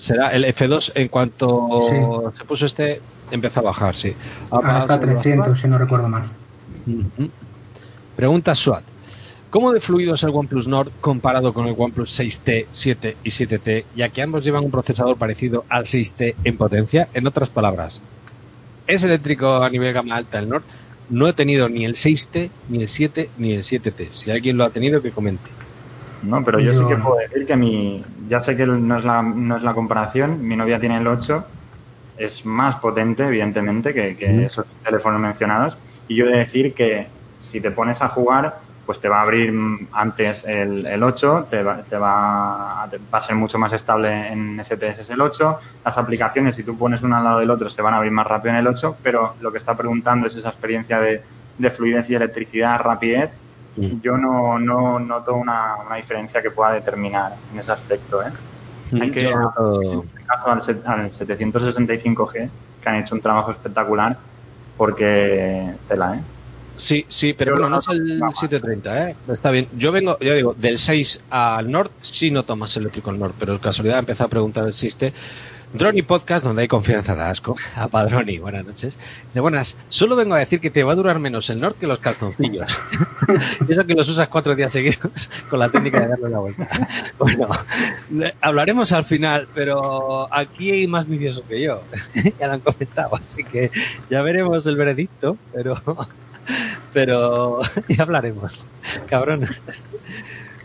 Será 0.00 0.30
el 0.30 0.46
F2 0.46 0.92
en 0.94 1.08
cuanto 1.08 2.32
se 2.36 2.44
puso 2.46 2.64
este 2.64 3.02
empezó 3.30 3.60
a 3.60 3.64
bajar, 3.64 3.94
sí. 3.94 4.14
Ahora 4.50 4.78
está 4.78 4.94
a 4.94 5.00
300, 5.00 5.60
si 5.60 5.68
no 5.68 5.76
recuerdo 5.76 6.08
mal. 6.08 6.22
Pregunta 8.16 8.54
SWAT. 8.54 8.82
¿Cómo 9.50 9.72
de 9.72 9.80
fluido 9.80 10.14
es 10.14 10.22
el 10.22 10.30
OnePlus 10.30 10.68
Nord 10.68 10.90
comparado 11.02 11.52
con 11.52 11.66
el 11.66 11.74
OnePlus 11.76 12.18
6T, 12.18 12.66
7 12.70 13.16
y 13.22 13.30
7T, 13.30 13.84
ya 13.94 14.08
que 14.08 14.22
ambos 14.22 14.42
llevan 14.42 14.64
un 14.64 14.70
procesador 14.70 15.18
parecido 15.18 15.66
al 15.68 15.84
6T 15.84 16.34
en 16.44 16.56
potencia? 16.56 17.08
En 17.12 17.26
otras 17.26 17.50
palabras, 17.50 18.00
¿es 18.86 19.02
eléctrico 19.02 19.62
a 19.62 19.68
nivel 19.68 19.92
gama 19.92 20.16
alta 20.16 20.38
el 20.38 20.48
Nord? 20.48 20.62
No 21.10 21.28
he 21.28 21.34
tenido 21.34 21.68
ni 21.68 21.84
el 21.84 21.94
6T, 21.94 22.48
ni 22.70 22.80
el 22.80 22.88
7, 22.88 23.30
ni 23.36 23.52
el 23.52 23.64
7T. 23.64 24.12
Si 24.12 24.30
alguien 24.30 24.56
lo 24.56 24.64
ha 24.64 24.70
tenido, 24.70 25.02
que 25.02 25.10
comente. 25.10 25.50
No, 26.22 26.44
pero 26.44 26.58
yo, 26.58 26.72
Yo 26.72 26.82
sí 26.82 26.86
que 26.86 26.96
puedo 26.96 27.16
decir 27.16 27.46
que 27.46 27.56
mi, 27.56 28.04
ya 28.28 28.42
sé 28.42 28.56
que 28.56 28.66
no 28.66 28.98
es 28.98 29.04
la, 29.04 29.22
no 29.22 29.56
es 29.56 29.62
la 29.62 29.74
comparación, 29.74 30.46
mi 30.46 30.56
novia 30.56 30.78
tiene 30.78 30.98
el 30.98 31.06
8 31.06 31.44
es 32.20 32.44
más 32.44 32.76
potente, 32.76 33.26
evidentemente, 33.26 33.94
que, 33.94 34.44
esos 34.44 34.66
teléfonos 34.84 35.20
mencionados. 35.20 35.78
Y 36.06 36.16
yo 36.16 36.26
he 36.26 36.30
de 36.30 36.38
decir 36.38 36.74
que 36.74 37.06
si 37.38 37.62
te 37.62 37.70
pones 37.70 38.02
a 38.02 38.08
jugar, 38.08 38.58
pues 38.84 39.00
te 39.00 39.08
va 39.08 39.20
a 39.20 39.22
abrir 39.22 39.54
antes 39.92 40.44
el, 40.44 40.84
el 40.84 41.02
8, 41.02 41.46
te 41.48 41.62
va, 41.62 41.78
te 41.78 41.96
va, 41.96 42.82
a 42.82 43.20
ser 43.20 43.36
mucho 43.36 43.58
más 43.58 43.72
estable 43.72 44.28
en 44.28 44.62
FPS 44.62 45.08
el 45.08 45.20
8. 45.20 45.58
Las 45.82 45.96
aplicaciones, 45.96 46.56
si 46.56 46.62
tú 46.62 46.76
pones 46.76 47.02
una 47.02 47.18
al 47.18 47.24
lado 47.24 47.38
del 47.38 47.50
otro, 47.50 47.70
se 47.70 47.80
van 47.80 47.94
a 47.94 47.96
abrir 47.96 48.12
más 48.12 48.26
rápido 48.26 48.50
en 48.50 48.60
el 48.60 48.66
8, 48.66 48.98
pero 49.02 49.36
lo 49.40 49.50
que 49.50 49.58
está 49.58 49.74
preguntando 49.74 50.26
es 50.26 50.36
esa 50.36 50.50
experiencia 50.50 51.00
de, 51.00 51.22
de 51.56 51.70
fluidez 51.70 52.10
y 52.10 52.16
electricidad, 52.16 52.80
rapidez. 52.80 53.30
Mm. 53.80 54.00
Yo 54.02 54.16
no, 54.16 54.58
no 54.58 54.98
noto 54.98 55.34
una, 55.34 55.76
una, 55.86 55.96
diferencia 55.96 56.42
que 56.42 56.50
pueda 56.50 56.72
determinar 56.72 57.34
en 57.52 57.58
ese 57.58 57.72
aspecto. 57.72 58.22
¿eh? 58.22 58.30
Mm, 58.90 59.02
Hay 59.02 59.10
que, 59.10 59.20
en 59.22 59.38
este 59.38 60.24
caso, 60.26 60.50
al, 60.50 61.00
al 61.00 61.10
765G, 61.10 62.50
que 62.82 62.88
han 62.88 62.96
hecho 62.96 63.14
un 63.14 63.22
trabajo 63.22 63.52
espectacular, 63.52 64.18
porque 64.76 65.72
tela, 65.88 66.16
¿eh? 66.16 66.20
Sí, 66.76 67.04
sí, 67.08 67.34
pero 67.34 67.52
bueno, 67.52 67.68
no 67.68 67.78
es 67.80 67.88
el 67.88 68.18
730, 68.18 69.10
¿eh? 69.10 69.16
Está 69.28 69.50
bien. 69.50 69.68
Yo 69.76 69.92
vengo, 69.92 70.18
ya 70.18 70.32
digo, 70.32 70.54
del 70.54 70.78
6 70.78 71.24
al 71.28 71.70
norte, 71.70 71.92
sí 72.00 72.30
no 72.30 72.42
tomas 72.42 72.74
eléctrico 72.76 73.10
al 73.10 73.18
norte, 73.18 73.36
pero 73.38 73.60
casualidad 73.60 73.98
empezó 73.98 74.24
a 74.24 74.28
preguntar 74.28 74.64
el 74.64 74.72
Siste. 74.72 75.12
Droni 75.72 76.02
Podcast, 76.02 76.44
donde 76.44 76.62
hay 76.62 76.68
confianza 76.68 77.14
de 77.14 77.22
asco. 77.22 77.56
A 77.76 77.86
Padroni, 77.86 78.38
buenas 78.38 78.66
noches. 78.66 78.98
De 79.32 79.40
buenas, 79.40 79.76
solo 79.88 80.16
vengo 80.16 80.34
a 80.34 80.38
decir 80.38 80.60
que 80.60 80.70
te 80.70 80.82
va 80.82 80.92
a 80.92 80.96
durar 80.96 81.18
menos 81.20 81.48
el 81.50 81.60
norte 81.60 81.80
que 81.80 81.86
los 81.86 82.00
calzoncillos. 82.00 82.76
Eso 83.68 83.86
que 83.86 83.94
los 83.94 84.08
usas 84.08 84.28
cuatro 84.28 84.56
días 84.56 84.72
seguidos 84.72 85.30
con 85.50 85.60
la 85.60 85.68
técnica 85.68 86.00
de 86.00 86.08
darle 86.08 86.28
la 86.28 86.38
vuelta. 86.40 86.68
Bueno, 87.18 87.48
hablaremos 88.40 88.90
al 88.92 89.04
final, 89.04 89.48
pero 89.54 90.32
aquí 90.34 90.70
hay 90.72 90.86
más 90.88 91.06
viciosos 91.06 91.44
que 91.48 91.62
yo. 91.62 91.82
ya 92.38 92.48
lo 92.48 92.54
han 92.54 92.60
comentado, 92.60 93.16
así 93.16 93.44
que 93.44 93.70
ya 94.10 94.22
veremos 94.22 94.66
el 94.66 94.76
veredicto, 94.76 95.36
pero 95.52 95.80
pero 96.92 97.60
ya 97.88 98.02
hablaremos, 98.02 98.66
cabrón. 99.08 99.48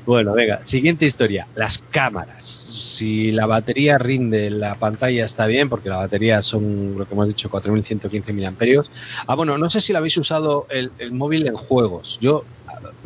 Bueno, 0.06 0.34
venga, 0.34 0.64
siguiente 0.64 1.06
historia, 1.06 1.48
las 1.56 1.78
cámaras. 1.78 2.65
Si 2.86 3.32
la 3.32 3.48
batería 3.48 3.98
rinde, 3.98 4.52
la 4.52 4.76
pantalla 4.76 5.26
está 5.26 5.48
bien, 5.48 5.70
porque 5.70 5.90
la 5.90 5.98
batería 5.98 6.44
son, 6.44 6.96
lo 7.00 7.08
que 7.08 7.16
hemos 7.16 7.28
dicho, 7.28 7.50
4115 7.50 8.32
miliamperios. 8.32 8.92
Ah, 9.26 9.34
bueno, 9.34 9.58
no 9.58 9.72
sé 9.72 9.82
si 9.82 9.92
la 9.92 9.98
habéis 9.98 10.16
usado 10.18 10.68
el, 10.70 10.92
móvil 11.12 11.48
en 11.48 11.56
juegos. 11.56 12.20
Yo 12.22 12.44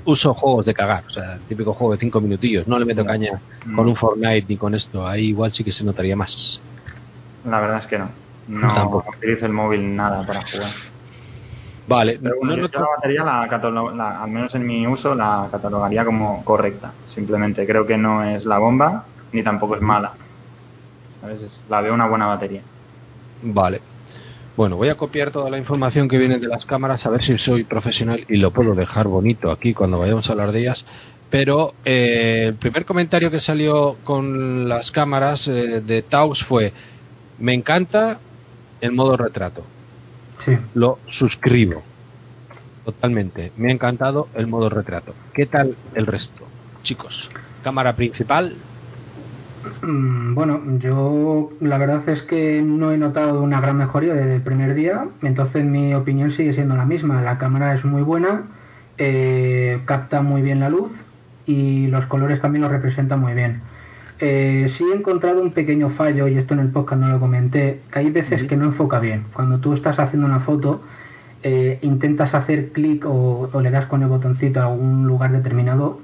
uso 0.03 0.33
juegos 0.33 0.65
de 0.65 0.73
cagar, 0.73 1.05
o 1.07 1.09
sea, 1.09 1.35
el 1.35 1.39
típico 1.41 1.73
juego 1.73 1.93
de 1.93 1.99
5 1.99 2.19
minutillos. 2.19 2.67
No 2.67 2.77
le 2.77 2.83
meto 2.83 3.05
caña 3.05 3.39
con 3.73 3.87
un 3.87 3.95
Fortnite 3.95 4.47
ni 4.49 4.57
con 4.57 4.75
esto. 4.75 5.07
Ahí 5.07 5.27
igual 5.27 5.49
sí 5.49 5.63
que 5.63 5.71
se 5.71 5.85
notaría 5.85 6.17
más. 6.17 6.59
La 7.45 7.61
verdad 7.61 7.77
es 7.77 7.87
que 7.87 7.99
no. 7.99 8.09
No, 8.49 8.73
no 8.73 9.05
utilizo 9.15 9.45
el 9.45 9.53
móvil 9.53 9.95
nada 9.95 10.25
para 10.25 10.41
jugar. 10.41 10.67
Vale, 11.87 12.19
Pero 12.21 12.35
bueno, 12.37 12.67
yo 12.67 12.79
la 12.79 12.87
batería, 12.97 13.23
la, 13.23 14.21
al 14.21 14.29
menos 14.29 14.53
en 14.55 14.67
mi 14.67 14.85
uso, 14.85 15.15
la 15.15 15.47
catalogaría 15.49 16.03
como 16.03 16.43
correcta. 16.43 16.91
Simplemente 17.05 17.65
creo 17.65 17.87
que 17.87 17.97
no 17.97 18.25
es 18.25 18.43
la 18.43 18.57
bomba 18.57 19.05
ni 19.31 19.43
tampoco 19.43 19.75
es 19.75 19.81
mala. 19.81 20.13
La 21.69 21.81
veo 21.81 21.93
una 21.93 22.07
buena 22.07 22.27
batería. 22.27 22.61
Vale. 23.41 23.81
Bueno, 24.55 24.75
voy 24.75 24.89
a 24.89 24.95
copiar 24.95 25.31
toda 25.31 25.49
la 25.49 25.57
información 25.57 26.07
que 26.07 26.17
viene 26.17 26.37
de 26.37 26.47
las 26.47 26.65
cámaras 26.65 27.05
a 27.05 27.09
ver 27.09 27.23
si 27.23 27.37
soy 27.37 27.63
profesional 27.63 28.25
y 28.27 28.37
lo 28.37 28.51
puedo 28.51 28.75
dejar 28.75 29.07
bonito 29.07 29.51
aquí 29.51 29.73
cuando 29.73 29.99
vayamos 29.99 30.27
a 30.27 30.33
hablar 30.33 30.51
de 30.51 30.59
ellas. 30.59 30.85
Pero 31.29 31.75
eh, 31.85 32.45
el 32.47 32.55
primer 32.55 32.85
comentario 32.85 33.31
que 33.31 33.39
salió 33.39 33.97
con 34.03 34.67
las 34.67 34.91
cámaras 34.91 35.47
eh, 35.47 35.81
de 35.81 36.01
Taos 36.01 36.43
fue: 36.43 36.73
Me 37.37 37.53
encanta 37.53 38.19
el 38.81 38.91
modo 38.91 39.15
retrato. 39.15 39.63
Lo 40.73 40.99
suscribo. 41.05 41.83
Totalmente. 42.83 43.51
Me 43.57 43.69
ha 43.69 43.73
encantado 43.73 44.29
el 44.33 44.47
modo 44.47 44.69
retrato. 44.69 45.13
¿Qué 45.33 45.45
tal 45.45 45.75
el 45.93 46.07
resto? 46.07 46.45
Chicos, 46.81 47.29
cámara 47.63 47.95
principal. 47.95 48.55
Mm, 49.81 50.33
bueno, 50.35 50.61
yo 50.79 51.51
la 51.59 51.77
verdad 51.77 52.07
es 52.09 52.21
que 52.23 52.61
no 52.61 52.91
he 52.91 52.97
notado 52.97 53.41
una 53.41 53.61
gran 53.61 53.77
mejoría 53.77 54.13
desde 54.13 54.35
el 54.35 54.41
primer 54.41 54.73
día, 54.73 55.07
entonces 55.21 55.65
mi 55.65 55.93
opinión 55.93 56.31
sigue 56.31 56.53
siendo 56.53 56.75
la 56.75 56.85
misma. 56.85 57.21
La 57.21 57.37
cámara 57.37 57.73
es 57.73 57.85
muy 57.85 58.01
buena, 58.01 58.43
eh, 58.97 59.79
capta 59.85 60.21
muy 60.21 60.41
bien 60.41 60.59
la 60.59 60.69
luz 60.69 60.91
y 61.45 61.87
los 61.87 62.05
colores 62.05 62.41
también 62.41 62.61
lo 62.63 62.69
representan 62.69 63.19
muy 63.19 63.33
bien. 63.33 63.61
Eh, 64.19 64.67
sí 64.69 64.83
he 64.91 64.95
encontrado 64.95 65.41
un 65.41 65.51
pequeño 65.51 65.89
fallo, 65.89 66.27
y 66.27 66.37
esto 66.37 66.53
en 66.53 66.59
el 66.59 66.69
podcast 66.69 67.01
no 67.01 67.07
lo 67.09 67.19
comenté, 67.19 67.81
que 67.91 67.99
hay 67.99 68.09
veces 68.11 68.43
que 68.43 68.57
no 68.57 68.65
enfoca 68.65 68.99
bien. 68.99 69.25
Cuando 69.33 69.59
tú 69.59 69.73
estás 69.73 69.97
haciendo 69.99 70.27
una 70.27 70.41
foto, 70.41 70.81
eh, 71.43 71.79
intentas 71.81 72.33
hacer 72.33 72.71
clic 72.73 73.05
o, 73.05 73.49
le 73.61 73.71
das 73.71 73.85
con 73.85 74.03
el 74.03 74.09
botoncito 74.09 74.59
a 74.59 74.65
algún 74.65 75.07
lugar 75.07 75.31
determinado 75.31 76.01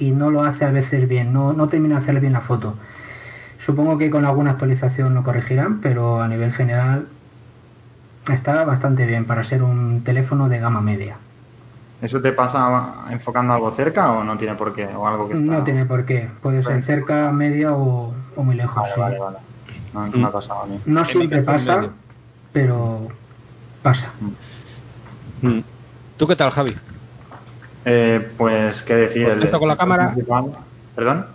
y 0.00 0.10
no 0.10 0.30
lo 0.30 0.42
hace 0.42 0.64
a 0.64 0.70
veces 0.70 1.06
bien, 1.08 1.32
no, 1.32 1.52
no 1.52 1.68
termina 1.68 1.96
de 1.96 2.02
hacer 2.02 2.20
bien 2.20 2.32
la 2.32 2.40
foto. 2.40 2.74
Supongo 3.64 3.98
que 3.98 4.10
con 4.10 4.24
alguna 4.24 4.52
actualización 4.52 5.14
lo 5.14 5.22
corregirán, 5.22 5.80
pero 5.80 6.22
a 6.22 6.28
nivel 6.28 6.52
general 6.52 7.06
está 8.32 8.64
bastante 8.64 9.06
bien 9.06 9.26
para 9.26 9.44
ser 9.44 9.62
un 9.62 10.02
teléfono 10.02 10.48
de 10.48 10.58
gama 10.58 10.80
media. 10.80 11.16
¿Eso 12.00 12.22
te 12.22 12.32
pasa 12.32 13.04
enfocando 13.10 13.52
algo 13.52 13.70
cerca 13.72 14.10
o 14.12 14.24
no 14.24 14.38
tiene 14.38 14.54
por 14.54 14.74
qué? 14.74 14.86
O 14.86 15.06
algo 15.06 15.28
que 15.28 15.34
No 15.34 15.62
tiene 15.64 15.84
por 15.84 16.06
qué. 16.06 16.30
Puede 16.40 16.62
ser 16.62 16.82
cerca, 16.82 17.30
media 17.30 17.74
o, 17.74 18.14
muy 18.36 18.56
lejos. 18.56 18.88
Vale, 18.96 19.18
vale, 19.18 19.36
No, 19.92 20.06
me 20.06 20.26
ha 20.26 20.30
pasado 20.30 20.62
a 20.62 20.66
mí. 20.66 20.80
No 20.86 21.04
siempre 21.04 21.42
pasa, 21.42 21.90
pero 22.54 23.08
pasa. 23.82 24.08
Mm. 25.42 25.46
Mm. 25.46 25.64
¿Tú 26.16 26.26
qué 26.26 26.36
tal, 26.36 26.50
Javi? 26.50 26.74
Eh, 27.84 28.28
pues, 28.36 28.82
¿qué 28.82 28.94
decir? 28.94 29.28
¿Contento 29.28 29.58
con 29.58 29.68
la 29.68 29.76
cámara? 29.76 30.14
¿Perdón? 30.94 31.26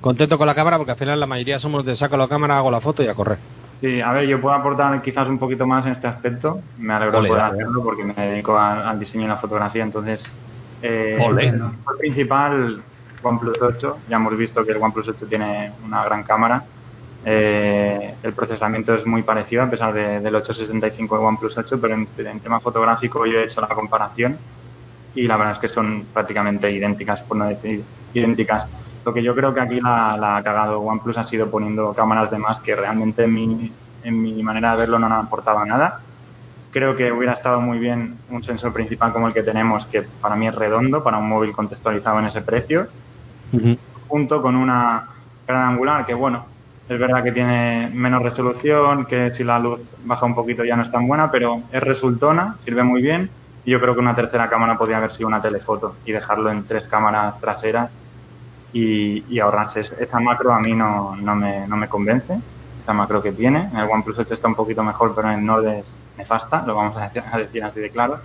Contento 0.00 0.38
con 0.38 0.46
la 0.46 0.54
cámara 0.54 0.78
porque 0.78 0.92
al 0.92 0.98
final 0.98 1.20
la 1.20 1.26
mayoría 1.26 1.58
somos 1.58 1.84
de 1.84 1.94
saco 1.94 2.16
la 2.16 2.28
cámara, 2.28 2.56
hago 2.56 2.70
la 2.70 2.80
foto 2.80 3.02
y 3.02 3.08
a 3.08 3.14
correr. 3.14 3.38
Sí, 3.80 4.00
a 4.00 4.12
ver, 4.12 4.26
yo 4.26 4.40
puedo 4.40 4.54
aportar 4.54 5.00
quizás 5.02 5.28
un 5.28 5.38
poquito 5.38 5.66
más 5.66 5.86
en 5.86 5.92
este 5.92 6.06
aspecto. 6.06 6.60
Me 6.78 6.94
alegro 6.94 7.20
de 7.20 7.28
poder 7.28 7.44
hacerlo 7.44 7.82
porque 7.82 8.04
me 8.04 8.14
dedico 8.14 8.58
al, 8.58 8.98
diseño 8.98 9.24
y 9.24 9.28
la 9.28 9.36
fotografía. 9.36 9.82
Entonces, 9.82 10.24
eh, 10.82 11.18
el 11.18 11.62
principal, 11.98 12.82
OnePlus 13.22 13.60
8. 13.60 13.98
Ya 14.08 14.16
hemos 14.16 14.36
visto 14.36 14.64
que 14.64 14.72
el 14.72 14.78
OnePlus 14.78 15.08
8 15.08 15.26
tiene 15.26 15.72
una 15.84 16.04
gran 16.04 16.22
cámara. 16.22 16.62
Eh, 17.24 18.14
el 18.22 18.32
procesamiento 18.32 18.94
es 18.94 19.04
muy 19.06 19.22
parecido 19.22 19.62
a 19.62 19.70
pesar 19.70 19.92
del 19.92 20.34
865 20.34 21.18
de 21.18 21.24
OnePlus 21.24 21.58
8, 21.58 21.78
pero 21.80 21.94
en, 21.94 22.06
tema 22.40 22.60
fotográfico 22.60 23.26
yo 23.26 23.38
he 23.38 23.44
hecho 23.44 23.60
la 23.60 23.68
comparación 23.68 24.38
y 25.14 25.26
la 25.26 25.36
verdad 25.36 25.54
es 25.54 25.58
que 25.58 25.68
son 25.68 26.06
prácticamente 26.12 26.70
idénticas, 26.70 27.22
por 27.22 27.36
no 27.36 27.46
decir 27.46 27.82
idénticas. 28.14 28.66
Lo 29.04 29.14
que 29.14 29.22
yo 29.22 29.34
creo 29.34 29.54
que 29.54 29.60
aquí 29.60 29.80
la, 29.80 30.36
ha 30.36 30.42
cagado 30.42 30.80
OnePlus 30.80 31.18
ha 31.18 31.24
sido 31.24 31.50
poniendo 31.50 31.92
cámaras 31.94 32.30
de 32.30 32.38
más 32.38 32.60
que 32.60 32.76
realmente 32.76 33.24
en 33.24 33.32
mi, 33.32 33.72
en 34.04 34.22
mi 34.22 34.42
manera 34.42 34.72
de 34.72 34.78
verlo 34.78 34.98
no 34.98 35.06
aportaba 35.14 35.64
nada. 35.64 36.00
Creo 36.70 36.94
que 36.94 37.10
hubiera 37.10 37.32
estado 37.32 37.60
muy 37.60 37.78
bien 37.78 38.18
un 38.28 38.42
sensor 38.44 38.72
principal 38.72 39.12
como 39.12 39.26
el 39.26 39.34
que 39.34 39.42
tenemos, 39.42 39.86
que 39.86 40.02
para 40.02 40.36
mí 40.36 40.46
es 40.46 40.54
redondo, 40.54 41.02
para 41.02 41.18
un 41.18 41.28
móvil 41.28 41.52
contextualizado 41.52 42.20
en 42.20 42.26
ese 42.26 42.42
precio, 42.42 42.86
junto 44.06 44.40
con 44.40 44.54
una 44.54 45.08
gran 45.46 45.68
angular 45.70 46.06
que, 46.06 46.14
bueno, 46.14 46.44
es 46.88 46.98
verdad 46.98 47.22
que 47.22 47.32
tiene 47.32 47.90
menos 47.92 48.22
resolución, 48.22 49.06
que 49.06 49.32
si 49.32 49.44
la 49.44 49.58
luz 49.58 49.80
baja 50.04 50.26
un 50.26 50.34
poquito 50.34 50.64
ya 50.64 50.76
no 50.76 50.82
es 50.82 50.92
tan 50.92 51.06
buena, 51.06 51.30
pero 51.30 51.62
es 51.72 51.80
resultona, 51.80 52.56
sirve 52.64 52.82
muy 52.82 53.00
bien. 53.00 53.30
Y 53.64 53.72
yo 53.72 53.80
creo 53.80 53.94
que 53.94 54.00
una 54.00 54.14
tercera 54.14 54.48
cámara 54.48 54.78
podría 54.78 54.96
haber 54.96 55.10
sido 55.10 55.28
una 55.28 55.42
telefoto 55.42 55.96
y 56.04 56.12
dejarlo 56.12 56.50
en 56.50 56.64
tres 56.64 56.86
cámaras 56.86 57.38
traseras 57.40 57.90
y, 58.72 59.38
ahorrarse 59.38 59.80
esa 59.80 60.20
macro 60.20 60.52
a 60.52 60.60
mí 60.60 60.74
no, 60.74 61.16
no, 61.16 61.34
me, 61.34 61.66
no 61.66 61.76
me 61.76 61.88
convence, 61.88 62.38
esa 62.82 62.92
macro 62.92 63.22
que 63.22 63.32
tiene. 63.32 63.68
En 63.72 63.78
el 63.78 63.88
OnePlus 63.88 64.18
8 64.18 64.34
está 64.34 64.48
un 64.48 64.54
poquito 64.54 64.82
mejor, 64.82 65.14
pero 65.14 65.28
en 65.28 65.40
el 65.40 65.44
Nord 65.44 65.66
es 65.66 65.86
nefasta, 66.16 66.64
lo 66.66 66.74
vamos 66.74 66.96
a 66.96 67.08
decir, 67.08 67.22
a 67.32 67.38
decir 67.38 67.64
así 67.64 67.80
de 67.80 67.90
claro. 67.90 68.20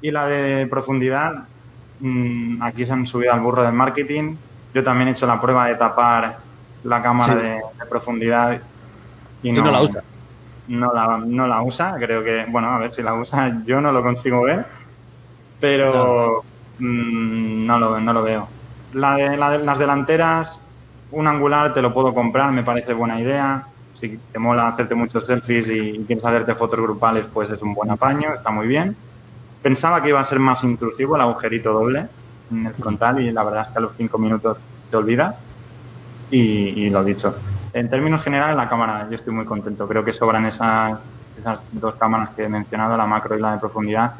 Y 0.00 0.10
la 0.10 0.26
de 0.26 0.66
profundidad, 0.66 1.44
mmm, 2.00 2.62
aquí 2.62 2.84
se 2.84 2.92
han 2.92 3.06
subido 3.06 3.32
al 3.32 3.40
burro 3.40 3.62
del 3.62 3.74
marketing. 3.74 4.36
Yo 4.72 4.84
también 4.84 5.08
he 5.08 5.12
hecho 5.12 5.26
la 5.26 5.40
prueba 5.40 5.66
de 5.66 5.74
tapar 5.74 6.38
la 6.84 7.02
cámara 7.02 7.34
de, 7.34 7.60
profundidad 7.88 8.60
y 9.42 9.52
no, 9.52 9.70
la 9.70 9.82
usa. 9.82 10.02
No 10.70 10.92
la, 10.92 11.18
no 11.18 11.46
la 11.46 11.62
usa, 11.62 11.96
creo 11.98 12.22
que, 12.22 12.46
bueno, 12.48 12.68
a 12.68 12.78
ver 12.78 12.94
si 12.94 13.02
la 13.02 13.14
usa, 13.14 13.62
yo 13.66 13.80
no 13.80 13.92
lo 13.92 14.02
consigo 14.02 14.42
ver, 14.42 14.66
pero 15.58 16.44
no, 16.78 16.86
mm, 16.86 17.66
no, 17.66 17.78
lo, 17.78 18.00
no 18.00 18.12
lo 18.12 18.22
veo. 18.22 18.48
La 18.92 19.14
de, 19.14 19.36
las 19.36 19.78
delanteras, 19.78 20.60
un 21.12 21.26
angular 21.26 21.72
te 21.72 21.82
lo 21.82 21.92
puedo 21.92 22.14
comprar, 22.14 22.52
me 22.52 22.62
parece 22.62 22.92
buena 22.92 23.20
idea. 23.20 23.66
Si 23.94 24.18
te 24.32 24.38
mola 24.38 24.68
hacerte 24.68 24.94
muchos 24.94 25.26
selfies 25.26 25.68
y 25.68 26.04
quieres 26.06 26.24
hacerte 26.24 26.54
fotos 26.54 26.80
grupales, 26.80 27.26
pues 27.32 27.50
es 27.50 27.60
un 27.62 27.74
buen 27.74 27.90
apaño, 27.90 28.32
está 28.34 28.50
muy 28.50 28.66
bien. 28.66 28.96
Pensaba 29.62 30.02
que 30.02 30.08
iba 30.08 30.20
a 30.20 30.24
ser 30.24 30.38
más 30.38 30.64
intrusivo 30.64 31.16
el 31.16 31.22
agujerito 31.22 31.72
doble 31.72 32.08
en 32.50 32.66
el 32.66 32.74
frontal 32.74 33.20
y 33.20 33.30
la 33.30 33.44
verdad 33.44 33.62
es 33.62 33.68
que 33.68 33.78
a 33.78 33.82
los 33.82 33.92
cinco 33.96 34.18
minutos 34.18 34.58
te 34.90 34.96
olvidas. 34.96 35.36
Y, 36.30 36.88
lo 36.90 37.02
dicho, 37.02 37.34
En 37.72 37.88
términos 37.88 38.22
generales, 38.22 38.56
la 38.56 38.68
cámara, 38.68 39.06
yo 39.08 39.16
estoy 39.16 39.32
muy 39.32 39.44
contento. 39.44 39.86
Creo 39.86 40.04
que 40.04 40.12
sobran 40.12 40.46
esas, 40.46 40.98
esas 41.38 41.60
dos 41.72 41.94
cámaras 41.94 42.30
que 42.30 42.44
he 42.44 42.48
mencionado, 42.48 42.96
la 42.96 43.06
macro 43.06 43.36
y 43.36 43.40
la 43.40 43.52
de 43.52 43.58
profundidad, 43.58 44.14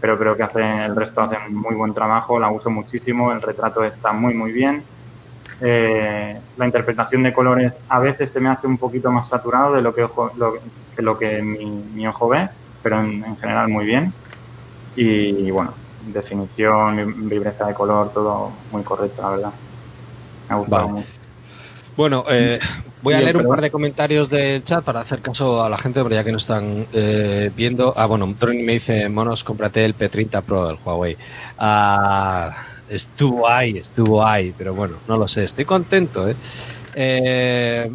pero 0.00 0.18
creo 0.18 0.36
que 0.36 0.42
hacen, 0.42 0.80
el 0.80 0.94
resto 0.94 1.20
hacen 1.20 1.54
muy 1.54 1.74
buen 1.74 1.94
trabajo, 1.94 2.38
la 2.38 2.50
uso 2.50 2.70
muchísimo, 2.70 3.32
el 3.32 3.42
retrato 3.42 3.82
está 3.84 4.12
muy, 4.12 4.34
muy 4.34 4.52
bien. 4.52 4.84
Eh, 5.60 6.40
la 6.56 6.66
interpretación 6.66 7.22
de 7.22 7.32
colores 7.32 7.72
a 7.88 8.00
veces 8.00 8.30
se 8.30 8.40
me 8.40 8.48
hace 8.48 8.66
un 8.66 8.78
poquito 8.78 9.12
más 9.12 9.28
saturado 9.28 9.74
de 9.74 9.82
lo 9.82 9.94
que, 9.94 10.02
ojo, 10.04 10.32
lo, 10.36 10.54
que, 10.96 11.02
lo 11.02 11.18
que 11.18 11.42
mi, 11.42 12.06
ojo 12.06 12.28
ve, 12.28 12.48
pero 12.82 13.00
en, 13.00 13.36
general 13.36 13.68
muy 13.68 13.84
bien. 13.84 14.12
Y, 14.94 15.50
bueno, 15.50 15.72
definición, 16.06 17.28
vibreza 17.28 17.66
de 17.66 17.74
color, 17.74 18.12
todo 18.12 18.50
muy 18.70 18.82
correcto, 18.82 19.22
la 19.22 19.30
verdad. 19.30 19.52
Me 20.48 20.54
ha 20.54 20.58
gustado 20.58 20.88
mucho. 20.88 21.08
Bueno, 21.96 22.24
eh, 22.28 22.58
voy 23.02 23.14
a 23.14 23.20
leer 23.20 23.36
un 23.36 23.48
par 23.48 23.60
de 23.60 23.70
comentarios 23.70 24.30
del 24.30 24.62
chat 24.62 24.84
para 24.84 25.00
hacer 25.00 25.20
caso 25.20 25.62
a 25.62 25.68
la 25.68 25.76
gente, 25.76 26.02
pero 26.02 26.14
ya 26.14 26.24
que 26.24 26.32
no 26.32 26.38
están 26.38 26.86
eh, 26.92 27.50
viendo. 27.54 27.94
Ah, 27.96 28.06
bueno, 28.06 28.34
Tony 28.38 28.62
me 28.62 28.74
dice, 28.74 29.08
monos, 29.08 29.44
cómprate 29.44 29.84
el 29.84 29.96
P30 29.96 30.42
Pro 30.42 30.66
del 30.68 30.78
Huawei. 30.84 31.16
Ah, 31.58 32.54
estuvo 32.88 33.48
ahí, 33.48 33.78
estuvo 33.78 34.24
ahí, 34.24 34.54
pero 34.56 34.74
bueno, 34.74 34.96
no 35.08 35.16
lo 35.16 35.28
sé, 35.28 35.44
estoy 35.44 35.64
contento. 35.64 36.28
¿eh? 36.28 36.36
eh 36.94 37.90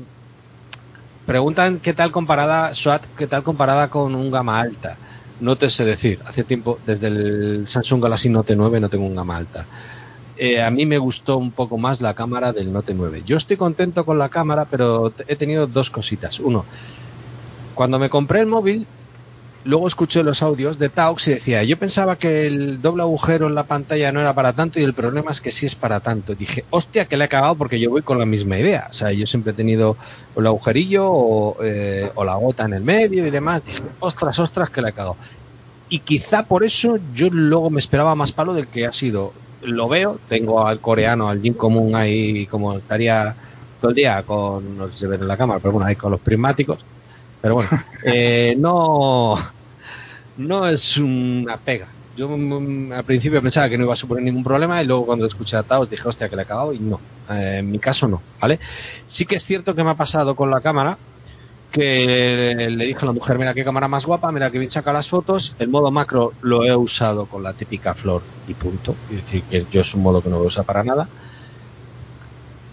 preguntan 1.25 1.79
qué 1.79 1.93
tal 1.93 2.11
comparada, 2.11 2.73
SWAT, 2.73 3.03
qué 3.17 3.27
tal 3.27 3.43
comparada 3.43 3.89
con 3.89 4.15
un 4.15 4.31
gama 4.31 4.59
alta. 4.59 4.95
No 5.41 5.55
te 5.55 5.69
sé 5.69 5.85
decir, 5.85 6.19
hace 6.25 6.43
tiempo, 6.43 6.79
desde 6.85 7.07
el 7.07 7.67
Samsung 7.67 8.01
Galaxy 8.01 8.29
Note 8.29 8.55
9 8.55 8.79
no 8.79 8.89
tengo 8.89 9.05
un 9.05 9.15
gama 9.15 9.35
alta. 9.35 9.65
Eh, 10.37 10.61
a 10.61 10.69
mí 10.69 10.85
me 10.85 10.97
gustó 10.97 11.37
un 11.37 11.51
poco 11.51 11.77
más 11.77 12.01
la 12.01 12.13
cámara 12.13 12.53
del 12.53 12.71
Note 12.71 12.93
9. 12.93 13.23
Yo 13.25 13.37
estoy 13.37 13.57
contento 13.57 14.05
con 14.05 14.19
la 14.19 14.29
cámara, 14.29 14.65
pero 14.65 15.11
he 15.27 15.35
tenido 15.35 15.67
dos 15.67 15.89
cositas. 15.89 16.39
Uno, 16.39 16.65
cuando 17.73 17.97
me 17.97 18.09
compré 18.09 18.41
el 18.41 18.45
móvil, 18.45 18.85
luego 19.63 19.87
escuché 19.87 20.23
los 20.23 20.43
audios 20.43 20.77
de 20.79 20.89
Taux 20.89 21.27
y 21.27 21.33
decía, 21.33 21.63
yo 21.63 21.77
pensaba 21.77 22.17
que 22.17 22.47
el 22.47 22.81
doble 22.81 23.01
agujero 23.01 23.47
en 23.47 23.55
la 23.55 23.63
pantalla 23.63 24.11
no 24.11 24.19
era 24.19 24.33
para 24.33 24.53
tanto 24.53 24.79
y 24.79 24.83
el 24.83 24.93
problema 24.93 25.31
es 25.31 25.41
que 25.41 25.51
sí 25.51 25.65
es 25.65 25.75
para 25.75 25.99
tanto. 25.99 26.35
Dije, 26.35 26.65
hostia, 26.69 27.05
que 27.05 27.17
le 27.17 27.25
he 27.25 27.29
cagado 27.29 27.55
porque 27.55 27.79
yo 27.79 27.89
voy 27.89 28.03
con 28.03 28.19
la 28.19 28.25
misma 28.25 28.59
idea. 28.59 28.87
O 28.89 28.93
sea, 28.93 29.11
yo 29.11 29.25
siempre 29.25 29.53
he 29.53 29.55
tenido 29.55 29.97
el 30.35 30.45
agujerillo 30.45 31.05
o, 31.11 31.57
eh, 31.63 32.11
o 32.13 32.23
la 32.23 32.35
gota 32.35 32.65
en 32.65 32.73
el 32.73 32.83
medio 32.83 33.25
y 33.25 33.31
demás. 33.31 33.65
Dije, 33.65 33.81
ostras, 33.99 34.37
ostras, 34.37 34.69
que 34.69 34.81
le 34.81 34.89
he 34.89 34.93
cagado. 34.93 35.17
Y 35.89 35.99
quizá 35.99 36.43
por 36.43 36.63
eso 36.63 36.99
yo 37.13 37.29
luego 37.31 37.69
me 37.69 37.79
esperaba 37.79 38.13
más 38.13 38.31
palo 38.31 38.53
del 38.53 38.67
que 38.67 38.85
ha 38.85 38.91
sido 38.91 39.33
lo 39.61 39.87
veo, 39.87 40.19
tengo 40.27 40.65
al 40.65 40.79
coreano, 40.79 41.29
al 41.29 41.41
Jim 41.41 41.53
Común 41.53 41.95
ahí 41.95 42.45
como 42.47 42.77
estaría 42.77 43.35
todo 43.79 43.89
el 43.89 43.95
día 43.95 44.23
con, 44.23 44.77
no 44.77 44.87
sé 44.87 44.93
si 44.93 44.97
se 44.99 45.07
ve 45.07 45.15
en 45.15 45.27
la 45.27 45.37
cámara, 45.37 45.59
pero 45.59 45.73
bueno, 45.73 45.87
ahí 45.87 45.95
con 45.95 46.11
los 46.11 46.21
prismáticos. 46.21 46.85
Pero 47.41 47.55
bueno, 47.55 47.69
eh, 48.03 48.55
no, 48.57 49.35
no 50.37 50.67
es 50.67 50.97
una 50.97 51.57
pega. 51.57 51.87
Yo 52.15 52.27
mm, 52.29 52.93
al 52.93 53.03
principio 53.03 53.41
pensaba 53.41 53.69
que 53.69 53.77
no 53.77 53.83
iba 53.83 53.93
a 53.93 53.97
suponer 53.97 54.23
ningún 54.23 54.43
problema 54.43 54.81
y 54.81 54.87
luego 54.87 55.05
cuando 55.05 55.25
escuché 55.25 55.57
a 55.57 55.63
Taos 55.63 55.89
dije, 55.89 56.07
hostia, 56.07 56.29
que 56.29 56.35
le 56.35 56.41
he 56.41 56.45
acabado 56.45 56.73
y 56.73 56.79
no. 56.79 56.99
Eh, 57.29 57.57
en 57.59 57.71
mi 57.71 57.79
caso 57.79 58.07
no, 58.07 58.21
¿vale? 58.41 58.59
Sí 59.05 59.25
que 59.25 59.35
es 59.35 59.45
cierto 59.45 59.75
que 59.75 59.83
me 59.83 59.91
ha 59.91 59.95
pasado 59.95 60.35
con 60.35 60.49
la 60.49 60.61
cámara 60.61 60.97
que 61.71 62.67
le 62.69 62.85
dije 62.85 62.99
a 63.01 63.05
la 63.07 63.13
mujer, 63.13 63.37
mira 63.37 63.53
qué 63.53 63.63
cámara 63.63 63.87
más 63.87 64.05
guapa, 64.05 64.31
mira 64.31 64.51
que 64.51 64.59
bien 64.59 64.69
saca 64.71 64.93
las 64.93 65.09
fotos. 65.09 65.55
El 65.57 65.69
modo 65.69 65.91
macro 65.91 66.35
lo 66.41 66.65
he 66.65 66.75
usado 66.75 67.27
con 67.27 67.43
la 67.43 67.53
típica 67.53 67.93
flor 67.93 68.23
y 68.45 68.55
punto. 68.55 68.99
Es 69.07 69.17
decir, 69.17 69.45
que 69.45 69.65
yo 69.69 69.81
es 69.81 69.93
un 69.93 70.01
modo 70.03 70.21
que 70.21 70.29
no 70.29 70.39
lo 70.39 70.45
usa 70.45 70.63
para 70.63 70.83
nada. 70.83 71.09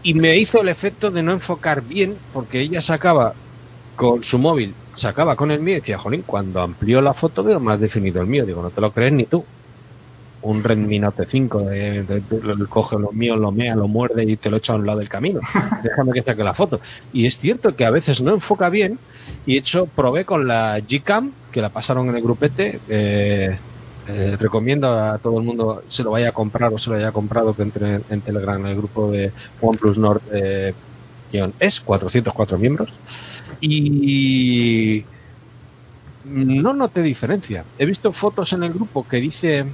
Y 0.02 0.14
me 0.14 0.36
hizo 0.38 0.60
el 0.60 0.68
efecto 0.68 1.10
de 1.10 1.22
no 1.22 1.32
enfocar 1.32 1.82
bien, 1.82 2.22
porque 2.30 2.60
ella 2.60 2.80
sacaba 2.80 3.36
con 3.94 4.22
su 4.22 4.38
móvil, 4.38 4.78
sacaba 4.92 5.36
con 5.36 5.50
el 5.50 5.60
mío 5.60 5.74
y 5.74 5.80
decía, 5.80 5.98
jolín, 5.98 6.22
cuando 6.24 6.60
amplió 6.60 7.00
la 7.02 7.14
foto 7.14 7.42
veo 7.44 7.60
más 7.60 7.80
definido 7.80 8.20
el 8.20 8.28
mío. 8.28 8.46
Digo, 8.46 8.62
no 8.62 8.70
te 8.72 8.80
lo 8.80 8.92
crees 8.92 9.12
ni 9.12 9.26
tú 9.26 9.48
un 10.44 10.62
Redmi 10.62 10.98
Note 10.98 11.26
5, 11.26 11.60
de, 11.62 12.22
coge 12.68 12.98
lo 12.98 13.12
mío, 13.12 13.36
lo 13.36 13.50
mea, 13.50 13.74
lo 13.74 13.88
muerde 13.88 14.24
y 14.24 14.36
te 14.36 14.50
lo 14.50 14.58
echa 14.58 14.74
a 14.74 14.76
un 14.76 14.86
lado 14.86 14.98
del 14.98 15.08
camino. 15.08 15.40
Déjame 15.82 16.12
que 16.12 16.22
saque 16.22 16.44
la 16.44 16.54
foto. 16.54 16.80
Y 17.12 17.26
es 17.26 17.38
cierto 17.38 17.74
que 17.74 17.84
a 17.84 17.90
veces 17.90 18.20
no 18.20 18.32
enfoca 18.34 18.68
bien. 18.68 18.98
Y 19.46 19.56
hecho, 19.56 19.86
probé 19.86 20.24
con 20.24 20.46
la 20.46 20.80
Gcam, 20.80 21.32
que 21.50 21.62
la 21.62 21.70
pasaron 21.70 22.08
en 22.10 22.16
el 22.16 22.22
grupete. 22.22 22.78
Eh, 22.88 23.56
eh, 24.06 24.36
recomiendo 24.38 24.92
a 25.00 25.16
todo 25.18 25.38
el 25.38 25.46
mundo 25.46 25.82
se 25.88 26.02
lo 26.02 26.10
vaya 26.10 26.28
a 26.28 26.32
comprar 26.32 26.70
o 26.74 26.78
se 26.78 26.90
lo 26.90 26.96
haya 26.96 27.10
comprado 27.10 27.56
que 27.56 27.62
entre 27.62 28.00
en 28.10 28.20
Telegram 28.20 28.60
en 28.60 28.66
el 28.66 28.76
grupo 28.76 29.10
de 29.10 29.32
OnePlus 29.62 29.96
Nord 29.96 30.20
eh, 30.30 30.74
es 31.58 31.80
404 31.80 32.58
miembros 32.58 32.90
y 33.62 35.04
no 36.24 36.74
noté 36.74 37.02
diferencia. 37.02 37.64
He 37.78 37.86
visto 37.86 38.12
fotos 38.12 38.52
en 38.52 38.62
el 38.62 38.72
grupo 38.72 39.06
que 39.08 39.16
dice 39.18 39.64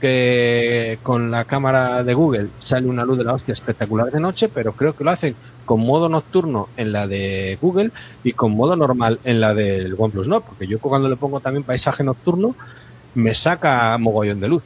que 0.00 0.98
con 1.02 1.30
la 1.30 1.44
cámara 1.44 2.02
de 2.02 2.14
Google 2.14 2.48
sale 2.58 2.88
una 2.88 3.04
luz 3.04 3.18
de 3.18 3.24
la 3.24 3.34
hostia 3.34 3.52
espectacular 3.52 4.10
de 4.10 4.20
noche, 4.20 4.48
pero 4.48 4.72
creo 4.72 4.94
que 4.94 5.04
lo 5.04 5.10
hacen 5.10 5.34
con 5.64 5.80
modo 5.80 6.08
nocturno 6.08 6.68
en 6.76 6.92
la 6.92 7.06
de 7.06 7.58
Google 7.60 7.90
y 8.22 8.32
con 8.32 8.52
modo 8.52 8.76
normal 8.76 9.20
en 9.24 9.40
la 9.40 9.54
del 9.54 9.94
OnePlus 9.96 10.28
no 10.28 10.42
porque 10.42 10.66
yo 10.66 10.78
cuando 10.78 11.08
le 11.08 11.16
pongo 11.16 11.40
también 11.40 11.64
paisaje 11.64 12.04
nocturno 12.04 12.54
me 13.14 13.34
saca 13.34 13.96
mogollón 13.98 14.40
de 14.40 14.48
luz. 14.48 14.64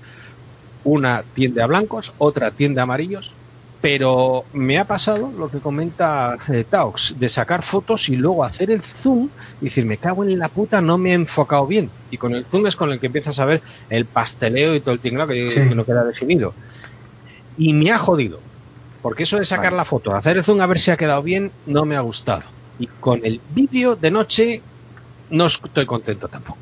Una 0.85 1.23
tiende 1.35 1.63
a 1.63 1.67
blancos, 1.67 2.15
otra 2.19 2.51
tiende 2.51 2.81
a 2.81 2.85
amarillos 2.85 3.33
pero 3.81 4.45
me 4.53 4.79
ha 4.79 4.85
pasado 4.85 5.31
lo 5.37 5.51
que 5.51 5.61
comenta 5.61 6.37
eh, 6.49 6.65
Taux, 6.69 7.15
de 7.19 7.29
sacar 7.29 7.63
fotos 7.63 8.09
y 8.09 8.17
luego 8.17 8.45
hacer 8.45 8.71
el 8.71 8.83
zoom 8.83 9.29
y 9.61 9.67
decir, 9.67 9.85
me 9.85 9.99
cago 9.99 10.25
en 10.25 10.39
la 10.39 10.49
puta, 10.49 10.81
no 10.81 10.99
me 10.99 11.11
he 11.11 11.15
enfocado 11.15 11.67
bien. 11.67 11.89
Y 12.11 12.17
con 12.17 12.35
el 12.35 12.45
zoom 12.45 12.67
es 12.67 12.75
con 12.75 12.91
el 12.91 12.99
que 12.99 13.07
empiezas 13.07 13.39
a 13.39 13.45
ver 13.45 13.63
el 13.89 14.05
pasteleo 14.05 14.75
y 14.75 14.81
todo 14.81 14.95
el 14.95 15.01
tinglado 15.01 15.31
que, 15.31 15.73
no 15.75 15.85
queda 15.85 16.05
definido. 16.05 16.55
Y 17.57 17.73
me 17.73 17.93
ha 17.93 17.99
jodido, 17.99 18.41
porque 19.01 19.23
eso 19.23 19.39
de 19.39 19.45
sacar 19.45 19.73
la 19.73 19.85
foto, 19.85 20.15
hacer 20.15 20.37
el 20.37 20.45
zoom 20.45 20.61
a 20.61 20.67
ver 20.67 20.81
si 20.81 20.91
ha 20.91 20.97
quedado 20.97 21.23
bien, 21.23 21.53
no 21.67 21.85
me 21.85 21.97
ha 21.97 22.01
gustado. 22.01 22.43
Y 22.81 22.87
con 22.87 23.25
el 23.25 23.41
vídeo 23.55 23.95
de 23.95 24.11
noche 24.11 24.63
no 25.31 25.47
estoy 25.47 25.87
contento 25.87 26.27
tampoco. 26.27 26.59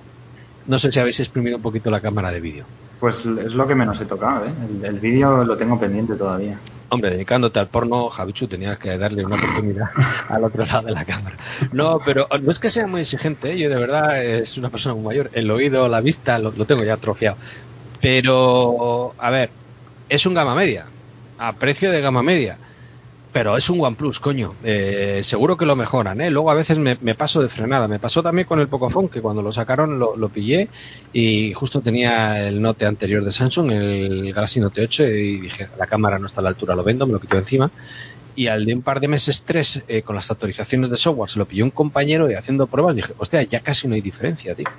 No 0.67 0.79
sé 0.79 0.93
si 0.93 1.01
habéis 1.01 1.21
exprimido 1.21 1.57
un 1.57 1.63
poquito 1.63 1.91
la 1.91 2.01
cámara 2.01 2.31
de 2.31 2.41
vídeo. 2.41 2.67
Pues 3.01 3.19
es 3.27 3.55
lo 3.55 3.67
que 3.67 3.75
menos 3.75 4.01
he 4.01 4.07
tocado, 4.07 4.47
¿eh? 4.47 4.51
El, 4.83 4.99
vídeo 4.99 5.45
lo 5.45 5.57
tengo 5.57 5.79
pendiente 5.79 6.15
todavía. 6.15 6.59
Hombre, 6.89 7.11
dedicándote 7.11 7.59
al 7.59 7.69
porno, 7.69 8.09
Javichu, 8.09 8.47
tenías 8.47 8.79
que 8.79 8.97
darle 8.97 9.25
una 9.25 9.37
oportunidad 9.37 9.91
al 10.29 10.45
otro 10.45 10.65
lado 10.65 10.87
de 10.87 10.93
la 10.93 11.05
cámara. 11.05 11.37
No, 11.73 11.99
pero 12.05 12.27
no 12.41 12.51
es 12.51 12.59
que 12.59 12.71
sea 12.71 12.87
muy 12.87 13.03
exigente, 13.03 13.53
¿eh? 13.53 13.59
yo 13.59 13.69
de 13.69 13.77
verdad 13.77 14.25
es 14.25 14.57
una 14.57 14.71
persona 14.71 14.95
muy 14.95 15.05
mayor. 15.05 15.31
El 15.35 15.51
oído, 15.51 15.89
la 15.89 16.01
vista, 16.01 16.39
lo, 16.39 16.53
lo 16.53 16.65
tengo 16.65 16.85
ya 16.85 16.95
atrofiado. 16.95 17.37
Pero, 18.01 19.15
a 19.19 19.31
ver, 19.31 19.51
es 20.09 20.25
un 20.25 20.35
gama 20.35 20.55
media, 20.55 20.87
a 21.39 21.53
precio 21.53 21.91
de 21.91 22.01
gama 22.01 22.23
media 22.23 22.59
pero 23.37 23.55
es 23.55 23.69
un 23.69 23.85
OnePlus, 23.85 24.19
coño. 24.19 24.55
Eh, 24.65 25.21
seguro 25.23 25.59
que 25.59 25.67
lo 25.67 25.77
mejoran, 25.77 26.23
¿eh? 26.23 26.31
Luego 26.31 26.51
a 26.51 26.55
veces 26.55 26.79
me, 26.79 26.97
paso 27.15 27.43
de 27.43 27.51
frenada. 27.51 27.87
Me 27.87 27.99
pasó 27.99 28.23
también 28.23 28.49
con 28.49 28.61
el 28.61 28.67
Pocophone, 28.67 29.11
que 29.11 29.21
cuando 29.21 29.43
lo 29.43 29.53
sacaron 29.53 29.99
lo, 29.99 30.29
pillé 30.31 30.71
y 31.13 31.53
justo 31.53 31.83
tenía 31.83 32.49
el 32.49 32.63
Note 32.63 32.87
anterior 32.87 33.23
de 33.23 33.31
Samsung, 33.31 33.73
el 33.73 34.33
Galaxy 34.33 34.59
Note 34.59 34.81
8, 34.81 35.05
y 35.05 35.41
dije, 35.41 35.69
la 35.79 35.87
cámara 35.87 36.19
no 36.19 36.29
está 36.29 36.41
a 36.41 36.45
la 36.45 36.49
altura, 36.49 36.75
lo 36.75 36.83
vendo, 36.83 37.07
me 37.07 37.13
lo 37.13 37.21
quito 37.21 37.37
encima. 37.37 37.71
Y 38.35 38.47
al 38.47 38.65
de 38.65 38.73
un 38.73 38.81
par 38.81 39.01
de 39.01 39.09
meses, 39.09 39.43
tres, 39.43 39.83
eh, 39.87 40.01
con 40.01 40.17
las 40.17 40.31
actualizaciones 40.31 40.89
de 40.89 40.97
software, 40.97 41.29
se 41.29 41.39
lo 41.39 41.45
pilló 41.45 41.65
un 41.65 41.73
compañero 41.73 42.31
y 42.31 42.35
haciendo 42.37 42.67
pruebas 42.67 42.97
dije, 42.97 43.13
hostia, 43.19 43.43
ya 43.43 43.61
casi 43.61 43.87
no 43.87 43.97
hay 43.97 44.01
diferencia, 44.01 44.55
tío 44.55 44.71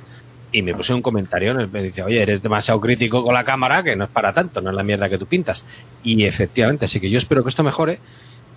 y 0.52 0.62
me 0.62 0.74
puse 0.74 0.94
un 0.94 1.02
comentario 1.02 1.52
en 1.52 1.60
el 1.60 1.70
que 1.70 1.84
dice, 1.84 2.04
oye, 2.04 2.22
eres 2.22 2.42
demasiado 2.42 2.80
crítico 2.80 3.22
con 3.24 3.34
la 3.34 3.44
cámara, 3.44 3.84
que 3.84 3.96
no 3.96 4.06
es 4.06 4.10
para 4.10 4.34
tanto, 4.34 4.62
no 4.62 4.70
es 4.70 4.76
la 4.76 4.84
mierda 4.84 5.10
que 5.10 5.18
tú 5.18 5.26
pintas. 5.26 5.66
Y 6.04 6.24
efectivamente, 6.24 6.86
así 6.86 7.00
que 7.00 7.10
yo 7.10 7.18
espero 7.18 7.44
que 7.44 7.50
esto 7.50 7.64
mejore 7.64 8.00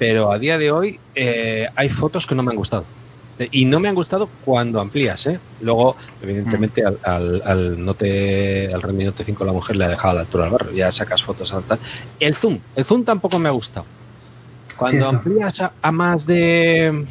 pero 0.01 0.33
a 0.33 0.39
día 0.39 0.57
de 0.57 0.73
hoy 0.73 0.99
eh, 1.15 1.69
hay 1.77 1.91
fotos 1.91 2.27
que 2.27 2.35
no 2.35 2.43
me 2.43 2.53
han 2.53 2.57
gustado. 2.57 2.87
Y 3.51 3.67
no 3.67 3.81
me 3.81 3.89
han 3.91 3.95
gustado 3.95 4.31
cuando 4.47 4.81
amplías, 4.81 5.27
¿eh? 5.27 5.39
Luego, 5.61 5.95
evidentemente, 6.23 6.83
al, 6.83 6.99
al, 7.03 7.43
al, 7.45 7.85
Note, 7.85 8.73
al 8.73 8.81
Redmi 8.81 9.05
Note 9.05 9.25
5 9.25 9.45
la 9.45 9.53
mujer 9.53 9.77
le 9.77 9.85
ha 9.85 9.89
dejado 9.89 10.13
a 10.13 10.15
la 10.15 10.21
altura 10.21 10.45
del 10.45 10.53
barro, 10.55 10.73
ya 10.73 10.91
sacas 10.91 11.23
fotos 11.23 11.53
a 11.53 11.61
tal. 11.61 11.79
El 12.19 12.35
zoom, 12.35 12.61
el 12.77 12.85
zoom 12.87 13.05
tampoco 13.05 13.39
me 13.39 13.51
ha 13.51 13.53
gustado. 13.53 13.85
Cuando 14.79 15.07
amplías 15.07 15.61
a, 15.61 15.93
más 15.93 16.25
de, 16.25 17.05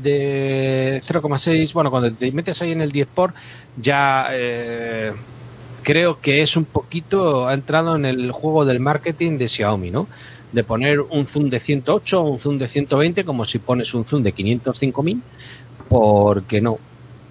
de 0.00 1.02
0,6, 1.04 1.72
bueno, 1.72 1.90
cuando 1.90 2.12
te 2.12 2.30
metes 2.30 2.62
ahí 2.62 2.70
en 2.70 2.80
el 2.80 2.92
10 2.92 3.08
por, 3.08 3.34
ya 3.76 4.28
eh, 4.30 5.12
creo 5.82 6.20
que 6.20 6.42
es 6.42 6.56
un 6.56 6.64
poquito, 6.64 7.48
ha 7.48 7.54
entrado 7.54 7.96
en 7.96 8.04
el 8.04 8.30
juego 8.30 8.64
del 8.64 8.78
marketing 8.78 9.38
de 9.38 9.48
Xiaomi, 9.48 9.90
¿no? 9.90 10.06
De 10.56 10.64
poner 10.64 11.02
un 11.02 11.26
zoom 11.26 11.50
de 11.50 11.60
108 11.60 12.18
o 12.18 12.30
un 12.30 12.38
zoom 12.38 12.56
de 12.56 12.66
120 12.66 13.24
como 13.26 13.44
si 13.44 13.58
pones 13.58 13.92
un 13.92 14.06
zoom 14.06 14.22
de 14.22 14.34
505.000 14.34 15.20
porque 15.90 16.62
no, 16.62 16.78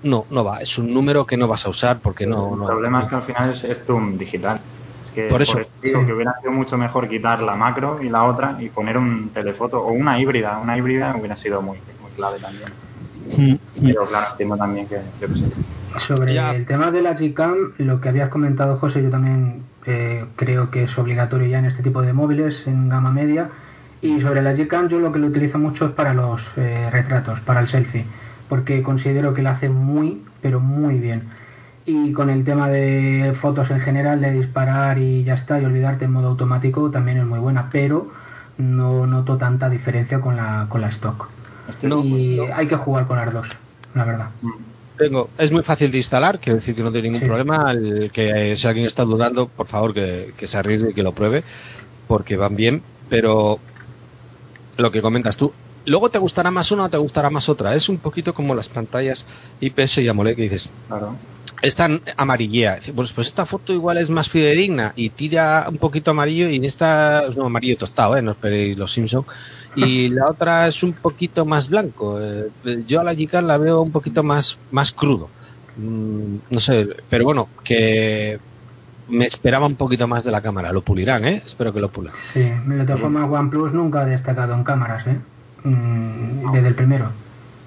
no, 0.04 0.28
no 0.30 0.44
va. 0.44 0.62
Es 0.62 0.78
un 0.78 0.94
número 0.94 1.26
que 1.26 1.36
no 1.36 1.48
vas 1.48 1.66
a 1.66 1.70
usar 1.70 1.98
porque 2.02 2.28
no. 2.28 2.54
El 2.54 2.68
problema 2.68 3.02
es 3.02 3.08
que 3.08 3.16
al 3.16 3.24
final 3.24 3.50
es, 3.50 3.84
zoom 3.84 4.16
digital. 4.20 4.62
Es 5.06 5.12
que 5.12 5.24
por 5.24 5.42
eso, 5.42 5.60
que 5.82 5.96
hubiera 5.96 6.36
sido 6.40 6.54
mucho 6.54 6.78
mejor 6.78 7.10
quitar 7.10 7.42
la 7.42 7.56
macro 7.56 8.00
y 8.00 8.10
la 8.10 8.26
otra 8.26 8.58
y 8.60 8.70
poner 8.70 8.96
un 8.96 9.30
telefoto 9.30 9.82
o 9.82 9.92
una 9.92 10.20
híbrida. 10.20 10.60
Una 10.60 10.78
híbrida 10.78 11.16
hubiera 11.18 11.36
sido 11.36 11.64
muy, 11.64 11.80
muy 12.04 12.12
clave 12.12 12.38
también. 12.38 12.70
Mm, 13.36 13.56
Pero 13.88 14.06
claro, 14.06 14.28
entiendo 14.34 14.56
también 14.56 14.86
que, 14.86 15.00
yo 15.20 15.28
que 15.28 15.36
sé. 15.36 15.46
Sobre 15.98 16.38
el 16.38 16.66
tema 16.68 16.92
de 16.92 17.02
la 17.02 17.14
Gcam, 17.14 17.74
lo 17.80 18.00
que 18.00 18.10
habías 18.10 18.30
comentado, 18.30 18.78
José, 18.78 19.02
yo 19.02 19.10
también 19.10 19.64
creo 20.36 20.72
que 20.72 20.84
es 20.84 20.98
obligatorio 20.98 21.48
ya 21.48 21.60
en 21.60 21.66
este 21.66 21.84
tipo 21.84 22.02
de 22.02 22.14
móviles 22.14 22.66
en 22.68 22.90
gama 22.90 23.12
media. 23.12 23.50
Y 24.02 24.22
sobre 24.22 24.42
la 24.42 24.54
Gcam, 24.54 24.88
yo 24.88 25.00
lo 25.00 25.12
que 25.12 25.20
lo 25.20 25.28
utilizo 25.28 25.58
mucho 25.58 25.86
es 25.86 25.92
para 25.92 26.14
los 26.14 26.44
eh, 26.58 26.90
retratos, 26.92 27.40
para 27.40 27.60
el 27.60 27.68
selfie, 27.68 28.06
porque 28.50 28.84
considero 28.84 29.34
que 29.34 29.42
la 29.42 29.52
hace 29.52 29.70
muy, 29.70 30.22
pero 30.42 30.60
muy 30.60 31.00
bien. 31.00 31.24
Y 31.88 32.14
con 32.14 32.30
el 32.30 32.44
tema 32.44 32.70
de 32.70 33.34
fotos 33.40 33.72
en 33.72 33.80
general, 33.80 34.22
de 34.22 34.32
disparar 34.32 34.98
y 34.98 35.24
ya 35.24 35.36
está, 35.36 35.60
y 35.60 35.66
olvidarte 35.66 36.06
en 36.06 36.12
modo 36.12 36.28
automático, 36.30 36.92
también 36.92 37.18
es 37.18 37.26
muy 37.26 37.40
buena, 37.40 37.70
pero 37.72 38.12
no 38.58 39.08
noto 39.08 39.38
tanta 39.38 39.70
diferencia 39.70 40.20
con 40.20 40.36
la, 40.36 40.68
con 40.70 40.82
la 40.82 40.90
stock. 40.90 41.28
y 42.04 42.40
hay 42.40 42.68
que 42.68 42.76
jugar 42.76 43.08
con 43.08 43.18
las 43.18 43.34
dos, 43.34 43.50
la 43.94 44.04
verdad. 44.04 44.30
Mm. 44.42 44.75
Tengo, 44.98 45.30
es 45.38 45.52
muy 45.52 45.62
fácil 45.62 45.92
de 45.92 45.98
instalar, 45.98 46.40
quiero 46.40 46.56
decir 46.56 46.74
que 46.74 46.82
no 46.82 46.92
tiene 46.92 47.10
ningún 47.10 47.28
problema. 47.28 47.72
El, 47.72 48.12
que 48.12 48.56
si 48.56 48.68
alguien 48.68 48.86
está 48.86 49.04
dudando, 49.04 49.48
por 49.48 49.68
favor 49.68 49.94
que, 49.94 50.34
se 50.42 50.58
arriesgue 50.58 50.92
y 50.92 50.94
que 50.94 51.04
lo 51.04 51.12
pruebe, 51.12 51.44
porque 52.08 52.38
van 52.38 52.56
bien. 52.56 52.82
Pero 53.10 53.60
lo 54.78 54.92
que 54.92 55.02
comentas 55.02 55.38
tú, 55.38 55.54
luego 55.86 56.10
te 56.10 56.20
gustará 56.20 56.52
más 56.52 56.72
una 56.72 56.86
o 56.86 56.90
te 56.90 56.98
gustará 56.98 57.30
más 57.30 57.50
otra. 57.50 57.76
Es 57.76 57.90
un 57.90 57.98
poquito 57.98 58.34
como 58.34 58.56
las 58.56 58.70
pantallas 58.70 59.26
IPS 59.60 60.00
y 60.00 60.08
AMOLED 60.08 60.36
que 60.36 60.42
dices. 60.44 60.70
Claro. 60.88 61.16
Es 61.62 61.76
tan 61.76 62.02
amarillea. 62.18 62.80
Pues, 62.96 63.14
pues 63.14 63.28
esta 63.28 63.46
foto 63.46 63.74
igual 63.74 63.98
es 63.98 64.10
más 64.10 64.30
fidedigna 64.30 64.94
y 64.96 65.10
tira 65.10 65.66
un 65.70 65.78
poquito 65.78 66.12
amarillo 66.12 66.50
y 66.50 66.58
en 66.58 66.66
esta 66.66 67.26
es 67.28 67.36
un 67.38 67.46
amarillo 67.46 67.78
tostado, 67.78 68.18
¿eh? 68.18 68.22
no 68.22 68.32
esperéis 68.32 68.78
los 68.78 68.92
Simpsons 68.92 69.26
y 69.76 70.10
la 70.10 70.30
otra 70.30 70.68
es 70.68 70.84
un 70.84 70.94
poquito 70.94 71.46
más 71.46 71.70
blanco. 71.70 72.20
Eh, 72.22 72.52
yo 72.86 73.00
a 73.00 73.04
la 73.04 73.14
Gcam 73.14 73.46
la 73.46 73.58
veo 73.58 73.82
un 73.82 73.92
poquito 73.92 74.24
más, 74.24 74.60
más 74.72 74.92
crudo. 74.92 75.30
Mm, 75.78 76.38
no 76.50 76.60
sé, 76.60 76.88
pero 77.10 77.26
bueno, 77.26 77.50
que 77.64 78.40
me 79.08 79.26
esperaba 79.26 79.66
un 79.68 79.76
poquito 79.76 80.08
más 80.08 80.24
de 80.24 80.32
la 80.32 80.42
cámara. 80.42 80.72
Lo 80.72 80.82
pulirán, 80.82 81.26
¿eh? 81.26 81.42
Espero 81.46 81.74
que 81.74 81.80
lo 81.80 81.90
pulan. 81.90 82.14
Sí, 82.34 82.42
de 82.42 82.84
todas 82.86 83.02
formas 83.02 83.30
OnePlus 83.30 83.74
nunca 83.74 84.02
ha 84.02 84.06
destacado 84.06 84.54
en 84.54 84.64
cámaras, 84.64 85.08
¿eh? 85.08 85.20
Mm, 85.66 86.52
desde 86.54 86.68
el 86.68 86.76
primero. 86.76 87.12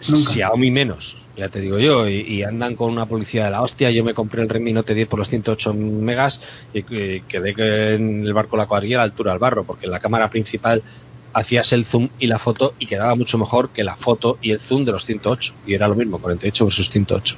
Nunca. 0.09 0.31
Xiaomi 0.31 0.71
menos, 0.71 1.19
ya 1.37 1.49
te 1.49 1.61
digo 1.61 1.79
yo, 1.79 2.09
y, 2.09 2.45
andan 2.45 2.77
con 2.77 2.93
una 2.93 3.07
publicidad 3.07 3.47
de 3.47 3.51
la 3.51 3.63
hostia. 3.63 3.91
Yo 3.91 4.05
me 4.05 4.15
compré 4.15 4.43
el 4.43 4.49
Redmi 4.49 4.73
Note 4.73 4.95
10 4.95 5.09
por 5.09 5.19
los 5.19 5.29
108 5.29 5.75
megas 5.75 6.41
y, 6.73 6.83
quedé 6.83 7.95
en 7.95 8.25
el 8.25 8.33
barco 8.33 8.57
la 8.57 8.67
cuadrilla 8.67 8.97
a 8.97 8.99
la 8.99 9.05
altura 9.05 9.33
del 9.33 9.41
barro, 9.41 9.65
porque 9.65 9.89
la 9.89 9.99
cámara 9.99 10.31
principal 10.31 10.85
hacías 11.33 11.73
el 11.73 11.85
zoom 11.85 12.11
y 12.21 12.29
la 12.29 12.39
foto 12.39 12.75
y 12.79 12.87
quedaba 12.87 13.15
mucho 13.17 13.39
mejor 13.39 13.71
que 13.71 13.83
la 13.83 13.97
foto 13.97 14.39
y 14.41 14.53
el 14.53 14.61
zoom 14.61 14.85
de 14.85 14.93
los 14.93 15.05
108. 15.05 15.55
Y 15.67 15.75
era 15.75 15.89
lo 15.89 15.97
mismo, 15.97 16.19
48 16.19 16.65
versus 16.65 16.91
108. 16.91 17.37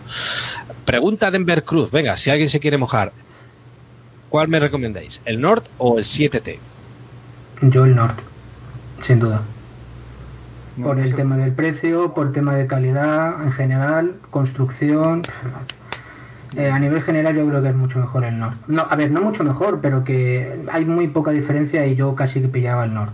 Pregunta 0.84 1.30
Denver 1.30 1.64
Cruz. 1.64 1.90
Venga, 1.90 2.18
si 2.18 2.28
alguien 2.28 2.50
se 2.50 2.60
quiere 2.60 2.76
mojar, 2.76 3.12
¿cuál 4.28 4.48
me 4.48 4.60
recomendáis? 4.60 5.22
¿El 5.24 5.40
Nord 5.40 5.64
o 5.78 5.98
el 5.98 6.04
7T? 6.04 6.58
Yo 7.62 7.86
el 7.86 7.94
Nord, 7.94 8.16
sin 9.02 9.18
duda. 9.18 9.42
Por 10.82 10.98
el 10.98 11.14
tema 11.14 11.36
del 11.36 11.52
precio, 11.52 12.14
por 12.14 12.32
tema 12.32 12.54
de 12.54 12.66
calidad 12.66 13.42
en 13.42 13.52
general, 13.52 14.14
construcción. 14.30 15.22
Eh, 16.56 16.68
a 16.68 16.78
nivel 16.78 17.02
general 17.02 17.36
yo 17.36 17.46
creo 17.46 17.62
que 17.62 17.68
es 17.68 17.74
mucho 17.74 17.98
mejor 17.98 18.24
el 18.24 18.38
Nord. 18.38 18.54
No, 18.66 18.86
a 18.88 18.96
ver, 18.96 19.10
no 19.10 19.22
mucho 19.22 19.44
mejor, 19.44 19.80
pero 19.80 20.02
que 20.04 20.64
hay 20.70 20.84
muy 20.84 21.08
poca 21.08 21.30
diferencia 21.30 21.86
y 21.86 21.94
yo 21.94 22.14
casi 22.14 22.40
que 22.40 22.48
pillaba 22.48 22.84
el 22.84 22.94
Nord. 22.94 23.12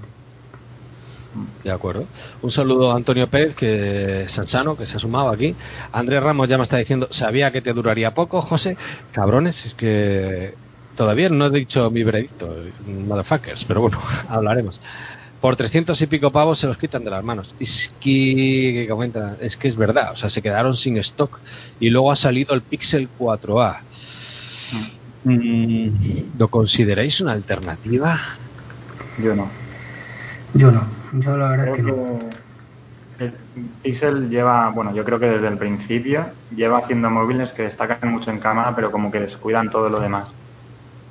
De 1.64 1.70
acuerdo. 1.70 2.06
Un 2.40 2.50
saludo 2.50 2.92
a 2.92 2.96
Antonio 2.96 3.28
Pérez, 3.28 3.54
que 3.54 4.24
Sansano, 4.28 4.76
que 4.76 4.86
se 4.86 4.96
ha 4.96 5.00
sumado 5.00 5.28
aquí. 5.28 5.54
Andrés 5.92 6.22
Ramos 6.22 6.48
ya 6.48 6.56
me 6.56 6.62
está 6.62 6.78
diciendo, 6.78 7.08
sabía 7.10 7.50
que 7.50 7.60
te 7.60 7.74
duraría 7.74 8.14
poco, 8.14 8.40
José. 8.40 8.78
Cabrones, 9.12 9.66
es 9.66 9.74
que 9.74 10.54
todavía 10.96 11.28
no 11.28 11.46
he 11.46 11.50
dicho 11.50 11.90
mi 11.90 12.02
veredicto, 12.04 12.56
motherfuckers, 12.86 13.64
pero 13.64 13.82
bueno, 13.82 13.98
hablaremos. 14.28 14.80
Por 15.46 15.54
300 15.54 16.02
y 16.02 16.06
pico 16.08 16.32
pavos 16.32 16.58
se 16.58 16.66
los 16.66 16.76
quitan 16.76 17.04
de 17.04 17.10
las 17.12 17.22
manos. 17.22 17.54
Es 17.60 17.94
que, 18.00 18.88
es 19.40 19.56
que 19.56 19.68
es 19.68 19.76
verdad, 19.76 20.10
o 20.10 20.16
sea, 20.16 20.28
se 20.28 20.42
quedaron 20.42 20.74
sin 20.74 20.96
stock 20.96 21.38
y 21.78 21.88
luego 21.88 22.10
ha 22.10 22.16
salido 22.16 22.52
el 22.52 22.62
Pixel 22.62 23.08
4A. 23.16 23.76
Mm, 25.22 25.88
¿Lo 26.36 26.48
consideráis 26.48 27.20
una 27.20 27.30
alternativa? 27.30 28.18
Yo 29.22 29.36
no. 29.36 29.48
Yo 30.54 30.72
no, 30.72 30.84
yo 31.12 31.36
la 31.36 31.50
verdad 31.50 31.74
que, 31.74 31.82
no. 31.82 32.18
El 33.20 33.32
Pixel 33.84 34.28
lleva, 34.28 34.70
bueno, 34.70 34.92
yo 34.96 35.04
creo 35.04 35.20
que 35.20 35.28
desde 35.28 35.46
el 35.46 35.58
principio 35.58 36.26
lleva 36.56 36.78
haciendo 36.78 37.08
móviles 37.08 37.52
que 37.52 37.62
destacan 37.62 38.10
mucho 38.10 38.32
en 38.32 38.40
cámara, 38.40 38.74
pero 38.74 38.90
como 38.90 39.12
que 39.12 39.20
descuidan 39.20 39.70
todo 39.70 39.90
lo 39.90 40.00
demás. 40.00 40.34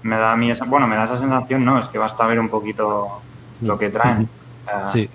Me 0.04 0.18
da 0.18 0.34
a 0.34 0.36
mí 0.36 0.52
esa, 0.52 0.66
bueno, 0.66 0.88
me 0.88 0.98
da 0.98 1.06
esa 1.06 1.16
sensación, 1.16 1.64
no, 1.64 1.80
es 1.80 1.88
que 1.88 1.98
basta 1.98 2.28
ver 2.28 2.42
un 2.42 2.50
poquito 2.50 3.22
lo 3.62 3.78
que 3.78 3.90
traen. 3.90 4.30
sí. 4.92 5.10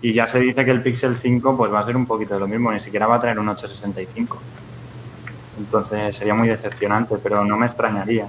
Y 0.00 0.12
ya 0.12 0.26
se 0.26 0.40
dice 0.40 0.64
que 0.64 0.72
el 0.72 0.82
Pixel 0.82 1.14
5 1.14 1.56
pues 1.56 1.72
va 1.72 1.78
a 1.78 1.84
ser 1.84 1.96
un 1.96 2.06
poquito 2.06 2.34
de 2.34 2.40
lo 2.40 2.48
mismo, 2.48 2.72
ni 2.72 2.80
siquiera 2.80 3.06
va 3.06 3.16
a 3.16 3.20
traer 3.20 3.38
un 3.38 3.48
865. 3.48 4.36
Entonces 5.58 6.16
sería 6.16 6.34
muy 6.34 6.48
decepcionante, 6.48 7.16
pero 7.22 7.44
no 7.44 7.56
me 7.56 7.66
extrañaría. 7.66 8.26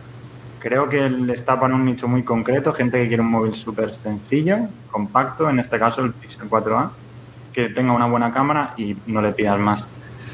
Creo 0.60 0.88
que 0.88 1.10
les 1.10 1.44
tapan 1.44 1.74
un 1.74 1.84
nicho 1.84 2.08
muy 2.08 2.24
concreto, 2.24 2.74
gente 2.74 3.02
que 3.02 3.08
quiere 3.08 3.24
un 3.24 3.32
móvil 3.32 3.56
súper 3.56 3.94
sencillo, 3.96 4.68
compacto, 4.92 5.50
en 5.50 5.60
este 5.60 5.80
caso 5.80 6.04
el 6.04 6.14
Pixel 6.14 6.48
4a, 6.48 6.90
que 7.52 7.70
tenga 7.70 7.92
una 7.92 8.06
buena 8.06 8.32
cámara 8.32 8.76
y 8.78 8.96
no 9.08 9.22
le 9.22 9.32
pidas 9.32 9.60
más. 9.60 9.84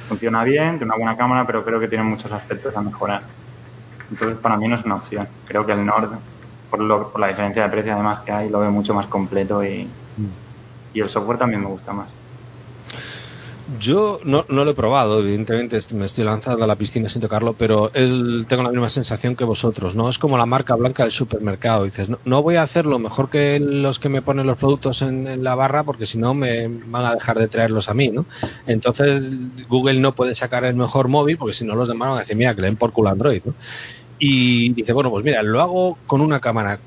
Funciona 0.09 0.43
bien, 0.43 0.77
tiene 0.77 0.85
una 0.85 0.97
buena 0.97 1.15
cámara, 1.15 1.45
pero 1.47 1.63
creo 1.63 1.79
que 1.79 1.87
tiene 1.87 2.03
muchos 2.03 2.31
aspectos 2.31 2.75
a 2.75 2.81
mejorar. 2.81 3.21
Entonces, 4.11 4.37
para 4.39 4.57
mí 4.57 4.67
no 4.67 4.75
es 4.75 4.83
una 4.83 4.95
opción. 4.95 5.27
Creo 5.47 5.65
que 5.65 5.71
el 5.71 5.85
Nord, 5.85 6.09
por, 6.69 7.11
por 7.11 7.19
la 7.19 7.27
diferencia 7.27 7.63
de 7.63 7.69
precio 7.69 7.93
además 7.93 8.19
que 8.19 8.31
hay, 8.31 8.49
lo 8.49 8.59
veo 8.59 8.71
mucho 8.71 8.93
más 8.93 9.07
completo 9.07 9.63
y, 9.63 9.83
mm. 10.17 10.93
y 10.93 11.01
el 11.01 11.09
software 11.09 11.37
también 11.37 11.61
me 11.61 11.67
gusta 11.67 11.93
más. 11.93 12.07
Yo 13.77 14.19
no, 14.23 14.45
no, 14.49 14.65
lo 14.65 14.71
he 14.71 14.73
probado, 14.73 15.19
evidentemente 15.19 15.77
me 15.93 16.07
estoy 16.07 16.23
lanzando 16.23 16.63
a 16.63 16.67
la 16.67 16.75
piscina 16.75 17.07
sin 17.07 17.21
tocarlo, 17.21 17.53
pero 17.53 17.91
tengo 17.91 18.63
la 18.63 18.71
misma 18.71 18.89
sensación 18.89 19.35
que 19.35 19.43
vosotros, 19.43 19.95
¿no? 19.95 20.09
Es 20.09 20.17
como 20.17 20.39
la 20.39 20.47
marca 20.47 20.73
blanca 20.73 21.03
del 21.03 21.11
supermercado. 21.11 21.83
Dices, 21.83 22.09
no, 22.25 22.41
voy 22.41 22.55
a 22.55 22.63
hacerlo 22.63 22.97
mejor 22.97 23.29
que 23.29 23.59
los 23.59 23.99
que 23.99 24.09
me 24.09 24.23
ponen 24.23 24.47
los 24.47 24.57
productos 24.57 25.03
en, 25.03 25.43
la 25.43 25.53
barra 25.53 25.83
porque 25.83 26.07
si 26.07 26.17
no 26.17 26.33
me 26.33 26.67
van 26.67 27.05
a 27.05 27.13
dejar 27.13 27.37
de 27.37 27.47
traerlos 27.47 27.89
a 27.89 27.93
mí, 27.93 28.07
¿no? 28.07 28.25
Entonces 28.65 29.37
Google 29.67 29.99
no 29.99 30.15
puede 30.15 30.33
sacar 30.33 30.63
el 30.63 30.75
mejor 30.75 31.07
móvil 31.07 31.37
porque 31.37 31.53
si 31.53 31.63
no 31.63 31.75
los 31.75 31.87
demás 31.87 32.09
van 32.09 32.17
a 32.17 32.21
decir, 32.21 32.37
mira, 32.37 32.55
que 32.55 32.61
le 32.61 32.67
den 32.67 32.77
por 32.77 32.91
culo 32.91 33.09
Android, 33.09 33.41
¿no? 33.45 33.53
Y 34.19 34.73
dice, 34.73 34.93
bueno, 34.93 35.09
pues 35.09 35.23
mira, 35.23 35.41
lo 35.41 35.61
hago 35.61 35.97
con 36.05 36.21
una 36.21 36.39
cámara 36.39 36.79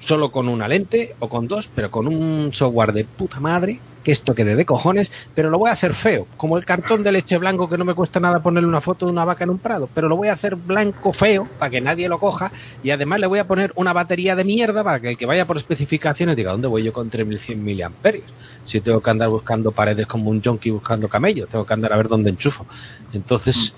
solo 0.00 0.30
con 0.32 0.48
una 0.48 0.66
lente 0.66 1.14
o 1.18 1.28
con 1.28 1.46
dos, 1.46 1.70
pero 1.74 1.90
con 1.90 2.08
un 2.08 2.52
software 2.52 2.92
de 2.92 3.04
puta 3.04 3.38
madre, 3.38 3.80
que 4.02 4.12
esto 4.12 4.34
quede 4.34 4.56
de 4.56 4.64
cojones, 4.64 5.12
pero 5.34 5.50
lo 5.50 5.58
voy 5.58 5.68
a 5.68 5.74
hacer 5.74 5.92
feo, 5.92 6.26
como 6.36 6.56
el 6.56 6.64
cartón 6.64 7.02
de 7.02 7.12
leche 7.12 7.36
blanco 7.36 7.68
que 7.68 7.76
no 7.76 7.84
me 7.84 7.94
cuesta 7.94 8.18
nada 8.18 8.40
ponerle 8.40 8.68
una 8.68 8.80
foto 8.80 9.04
de 9.04 9.12
una 9.12 9.26
vaca 9.26 9.44
en 9.44 9.50
un 9.50 9.58
prado, 9.58 9.90
pero 9.94 10.08
lo 10.08 10.16
voy 10.16 10.28
a 10.28 10.32
hacer 10.32 10.56
blanco 10.56 11.12
feo 11.12 11.46
para 11.58 11.70
que 11.70 11.80
nadie 11.82 12.08
lo 12.08 12.18
coja 12.18 12.50
y 12.82 12.90
además 12.90 13.20
le 13.20 13.26
voy 13.26 13.40
a 13.40 13.46
poner 13.46 13.72
una 13.74 13.92
batería 13.92 14.36
de 14.36 14.44
mierda 14.44 14.82
para 14.82 15.00
que 15.00 15.10
el 15.10 15.16
que 15.18 15.26
vaya 15.26 15.46
por 15.46 15.58
especificaciones 15.58 16.36
diga, 16.36 16.52
¿dónde 16.52 16.68
voy 16.68 16.82
yo 16.82 16.92
con 16.92 17.10
3100 17.10 17.62
miliamperios? 17.62 18.32
Si 18.64 18.80
tengo 18.80 19.00
que 19.00 19.10
andar 19.10 19.28
buscando 19.28 19.70
paredes 19.72 20.06
como 20.06 20.30
un 20.30 20.42
junkie 20.42 20.70
buscando 20.70 21.08
camellos, 21.08 21.48
tengo 21.48 21.66
que 21.66 21.74
andar 21.74 21.92
a 21.92 21.96
ver 21.96 22.08
dónde 22.08 22.30
enchufo. 22.30 22.64
Entonces... 23.12 23.74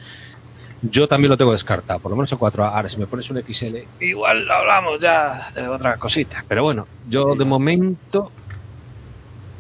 Yo 0.83 1.07
también 1.07 1.31
lo 1.31 1.37
tengo 1.37 1.53
descartado, 1.53 2.01
por 2.01 2.11
lo 2.11 2.17
menos 2.17 2.33
a 2.33 2.37
4 2.37 2.65
Ahora, 2.65 2.89
si 2.89 2.99
me 2.99 3.07
pones 3.07 3.31
un 3.31 3.41
XL, 3.41 3.77
igual 4.01 4.51
hablamos 4.51 5.01
ya 5.01 5.49
de 5.55 5.69
otra 5.69 5.97
cosita. 5.97 6.45
Pero 6.49 6.65
bueno, 6.65 6.89
yo 7.09 7.37
de 7.37 7.45
momento, 7.45 8.33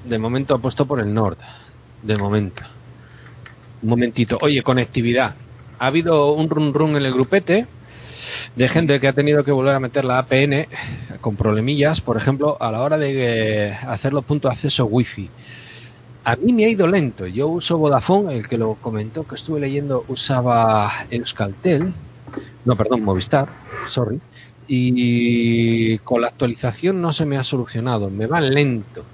de 0.04 0.18
momento 0.18 0.54
apuesto 0.54 0.84
por 0.84 0.98
el 0.98 1.14
Nord. 1.14 1.38
De 2.02 2.16
momento. 2.16 2.64
Un 3.82 3.90
momentito. 3.90 4.38
Oye, 4.40 4.62
conectividad. 4.62 5.36
Ha 5.78 5.86
habido 5.86 6.32
un 6.32 6.50
run 6.50 6.74
run 6.74 6.96
en 6.96 7.04
el 7.04 7.12
grupete 7.12 7.66
de 8.56 8.68
gente 8.68 8.98
que 8.98 9.06
ha 9.06 9.12
tenido 9.12 9.44
que 9.44 9.52
volver 9.52 9.76
a 9.76 9.80
meter 9.80 10.04
la 10.04 10.18
APN 10.18 10.66
con 11.20 11.36
problemillas, 11.36 12.00
por 12.00 12.16
ejemplo, 12.16 12.56
a 12.60 12.72
la 12.72 12.82
hora 12.82 12.98
de 12.98 13.76
hacer 13.86 14.12
los 14.12 14.24
puntos 14.24 14.50
de 14.50 14.54
acceso 14.54 14.86
wifi 14.86 15.30
a 16.24 16.36
mí 16.36 16.52
me 16.52 16.64
ha 16.64 16.68
ido 16.68 16.86
lento. 16.86 17.26
Yo 17.26 17.48
uso 17.48 17.78
Vodafone, 17.78 18.36
el 18.36 18.48
que 18.48 18.58
lo 18.58 18.74
comentó, 18.74 19.26
que 19.26 19.34
estuve 19.34 19.60
leyendo, 19.60 20.04
usaba 20.08 21.06
Euskaltel, 21.10 21.92
no, 22.64 22.76
perdón, 22.76 23.02
Movistar, 23.02 23.48
sorry, 23.86 24.20
y 24.66 25.98
con 25.98 26.20
la 26.20 26.28
actualización 26.28 27.02
no 27.02 27.12
se 27.12 27.26
me 27.26 27.36
ha 27.36 27.42
solucionado, 27.42 28.10
me 28.10 28.26
va 28.26 28.40
lento. 28.40 29.04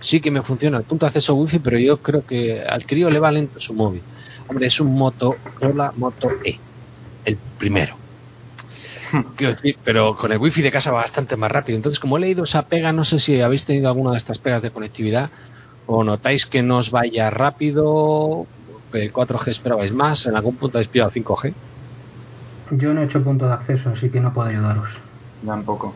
Sí 0.00 0.20
que 0.20 0.30
me 0.30 0.42
funciona 0.42 0.78
el 0.78 0.84
punto 0.84 1.04
de 1.04 1.08
acceso 1.08 1.34
wifi, 1.34 1.58
pero 1.58 1.78
yo 1.78 1.98
creo 1.98 2.24
que 2.24 2.62
al 2.62 2.86
crío 2.86 3.10
le 3.10 3.18
va 3.18 3.32
lento 3.32 3.60
su 3.60 3.74
móvil. 3.74 4.02
Hombre, 4.48 4.66
es 4.66 4.80
un 4.80 4.94
Moto, 4.94 5.36
hola 5.60 5.92
Moto 5.96 6.30
E, 6.44 6.58
el 7.24 7.36
primero. 7.58 7.96
Quiero 9.36 9.54
decir, 9.54 9.76
pero 9.84 10.16
con 10.16 10.32
el 10.32 10.38
wifi 10.38 10.62
de 10.62 10.70
casa 10.70 10.92
va 10.92 10.98
bastante 10.98 11.36
más 11.36 11.50
rápido. 11.50 11.76
Entonces, 11.76 11.98
como 11.98 12.16
he 12.16 12.20
leído 12.20 12.44
esa 12.44 12.66
pega, 12.66 12.92
no 12.92 13.04
sé 13.04 13.18
si 13.18 13.40
habéis 13.40 13.64
tenido 13.64 13.88
alguna 13.88 14.12
de 14.12 14.18
estas 14.18 14.38
pegas 14.38 14.62
de 14.62 14.70
conectividad, 14.70 15.30
o 15.90 16.04
notáis 16.04 16.46
que 16.46 16.62
no 16.62 16.78
os 16.78 16.94
vaya 16.94 17.34
rápido, 17.34 18.46
que 18.92 19.10
4G 19.10 19.48
esperabais 19.50 19.92
más, 19.92 20.24
en 20.26 20.36
algún 20.36 20.54
punto 20.54 20.78
habéis 20.78 20.86
pillado 20.86 21.10
5G. 21.10 21.52
Yo 22.78 22.94
no 22.94 23.02
he 23.02 23.06
hecho 23.06 23.24
punto 23.24 23.48
de 23.48 23.54
acceso, 23.54 23.90
así 23.90 24.08
que 24.08 24.20
no 24.20 24.32
puedo 24.32 24.48
ayudaros. 24.48 25.00
Tampoco. 25.44 25.92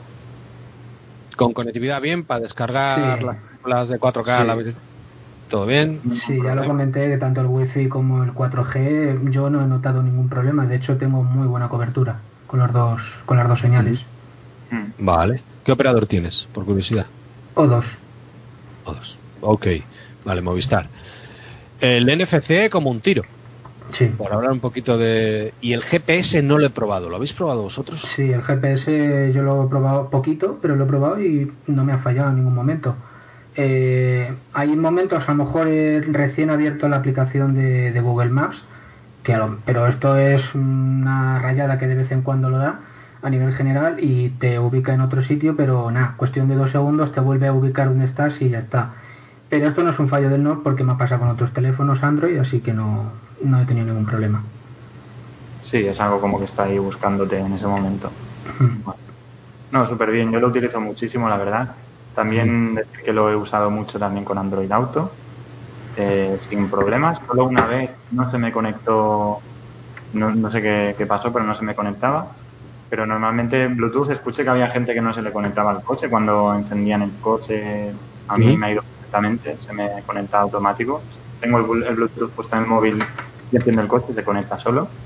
Con 1.36 1.52
conectividad 1.52 2.00
bien 2.00 2.24
para 2.24 2.40
descargar 2.40 3.38
las 3.64 3.88
de 3.88 4.00
4K 4.00 4.44
la 4.44 4.72
¿Todo 5.48 5.66
bien? 5.66 6.00
Sí, 6.26 6.40
ya 6.42 6.56
lo 6.56 6.64
comenté 6.64 7.08
que 7.08 7.18
tanto 7.18 7.42
el 7.42 7.46
Wi-Fi 7.46 7.88
como 7.88 8.24
el 8.24 8.32
4G 8.32 9.30
yo 9.30 9.48
no 9.48 9.62
he 9.62 9.66
notado 9.68 10.02
ningún 10.02 10.28
problema. 10.28 10.66
De 10.66 10.74
hecho, 10.74 10.96
tengo 10.96 11.22
muy 11.22 11.46
buena 11.46 11.68
cobertura 11.68 12.18
con, 12.48 12.58
dos, 12.72 13.02
las 13.28 13.48
dos 13.48 13.60
señales. 13.60 14.00
Mm. 14.72 15.04
Vale. 15.04 15.42
¿Qué 15.62 15.70
operador 15.70 16.06
tienes, 16.06 16.48
por 16.52 16.64
curiosidad? 16.64 17.06
O 17.54 17.66
dos. 17.68 17.86
O 18.84 18.92
dos. 18.92 19.20
Ok. 19.44 19.66
Vale, 20.24 20.40
Movistar. 20.42 20.86
El 21.80 22.08
NFC 22.08 22.70
como 22.70 22.90
un 22.90 23.00
tiro. 23.00 23.22
Sí. 23.92 24.06
Por 24.06 24.32
hablar 24.32 24.50
un 24.52 24.60
poquito 24.60 24.96
de... 24.96 25.52
Y 25.60 25.72
el 25.74 25.82
GPS 25.82 26.42
no 26.42 26.58
lo 26.58 26.66
he 26.66 26.70
probado. 26.70 27.10
¿Lo 27.10 27.16
habéis 27.16 27.32
probado 27.34 27.62
vosotros? 27.62 28.00
Sí, 28.00 28.32
el 28.32 28.42
GPS 28.42 29.32
yo 29.34 29.42
lo 29.42 29.64
he 29.64 29.68
probado 29.68 30.08
poquito, 30.10 30.58
pero 30.62 30.74
lo 30.76 30.84
he 30.84 30.88
probado 30.88 31.20
y 31.22 31.52
no 31.66 31.84
me 31.84 31.92
ha 31.92 31.98
fallado 31.98 32.30
en 32.30 32.36
ningún 32.36 32.54
momento. 32.54 32.96
Eh, 33.56 34.32
hay 34.52 34.74
momentos, 34.74 35.28
a 35.28 35.32
lo 35.34 35.44
mejor 35.44 35.68
he 35.68 36.00
recién 36.00 36.50
abierto 36.50 36.88
la 36.88 36.96
aplicación 36.96 37.54
de, 37.54 37.92
de 37.92 38.00
Google 38.00 38.30
Maps, 38.30 38.62
que 39.22 39.36
lo- 39.36 39.58
pero 39.64 39.86
esto 39.86 40.16
es 40.16 40.54
una 40.54 41.38
rayada 41.38 41.78
que 41.78 41.86
de 41.86 41.94
vez 41.94 42.10
en 42.10 42.22
cuando 42.22 42.50
lo 42.50 42.58
da 42.58 42.80
a 43.22 43.30
nivel 43.30 43.52
general 43.54 43.96
y 44.02 44.30
te 44.30 44.58
ubica 44.58 44.92
en 44.92 45.02
otro 45.02 45.22
sitio, 45.22 45.54
pero 45.56 45.90
nada, 45.90 46.14
cuestión 46.16 46.48
de 46.48 46.56
dos 46.56 46.72
segundos 46.72 47.12
te 47.12 47.20
vuelve 47.20 47.46
a 47.46 47.52
ubicar 47.52 47.88
donde 47.88 48.06
estás 48.06 48.40
y 48.42 48.48
ya 48.50 48.58
está. 48.58 48.94
Pero 49.48 49.68
esto 49.68 49.82
no 49.82 49.90
es 49.90 49.98
un 49.98 50.08
fallo 50.08 50.28
del 50.30 50.42
NOR 50.42 50.62
porque 50.62 50.84
me 50.84 50.92
ha 50.92 50.98
pasado 50.98 51.20
con 51.20 51.30
otros 51.30 51.52
teléfonos 51.52 52.02
Android, 52.02 52.38
así 52.38 52.60
que 52.60 52.72
no, 52.72 53.12
no 53.42 53.60
he 53.60 53.66
tenido 53.66 53.86
ningún 53.86 54.06
problema. 54.06 54.44
Sí, 55.62 55.78
es 55.86 56.00
algo 56.00 56.20
como 56.20 56.38
que 56.38 56.44
está 56.44 56.64
ahí 56.64 56.78
buscándote 56.78 57.38
en 57.38 57.52
ese 57.54 57.66
momento. 57.66 58.12
No, 59.70 59.86
súper 59.86 60.10
bien. 60.10 60.30
Yo 60.32 60.40
lo 60.40 60.48
utilizo 60.48 60.80
muchísimo, 60.80 61.28
la 61.28 61.36
verdad. 61.36 61.76
También 62.12 62.74
decir 62.74 63.00
que 63.04 63.12
lo 63.12 63.30
he 63.30 63.36
usado 63.36 63.70
mucho 63.70 63.98
también 63.98 64.24
con 64.24 64.38
Android 64.38 64.70
Auto, 64.70 65.18
eh, 65.96 66.38
sin 66.48 66.70
problemas. 66.70 67.18
Solo 67.26 67.46
una 67.46 67.66
vez 67.66 67.96
no 68.10 68.30
se 68.30 68.38
me 68.38 68.52
conectó, 68.52 69.42
no, 70.12 70.34
no 70.34 70.50
sé 70.50 70.62
qué, 70.62 70.94
qué 70.98 71.06
pasó, 71.06 71.32
pero 71.32 71.44
no 71.44 71.54
se 71.54 71.64
me 71.64 71.74
conectaba. 71.74 72.36
Pero 72.88 73.06
normalmente 73.06 73.66
Bluetooth 73.68 74.10
escuché 74.10 74.44
que 74.44 74.50
había 74.50 74.68
gente 74.70 74.94
que 74.94 75.00
no 75.02 75.12
se 75.12 75.22
le 75.22 75.32
conectaba 75.32 75.70
al 75.72 75.82
coche 75.82 76.10
cuando 76.10 76.54
encendían 76.54 77.02
el 77.02 77.20
coche. 77.20 77.94
A 78.28 78.38
mí 78.38 78.56
me 78.56 78.66
ha 78.66 78.72
ido 78.72 78.82
perfectamente, 79.14 79.58
se 79.58 79.72
me 79.74 80.02
conecta 80.04 80.40
automático. 80.40 81.08
Tengo 81.38 81.58
el, 81.58 81.64
blu- 81.64 81.86
el 81.88 81.96
Bluetooth 81.96 82.34
puesto 82.34 82.56
en 82.56 82.62
el 82.62 82.68
móvil 82.68 83.12
y 83.50 83.56
enciendo 83.56 83.82
el 83.82 83.88
coche 83.88 84.14
se 84.14 84.24
conecta 84.24 84.58
solo. 84.58 84.96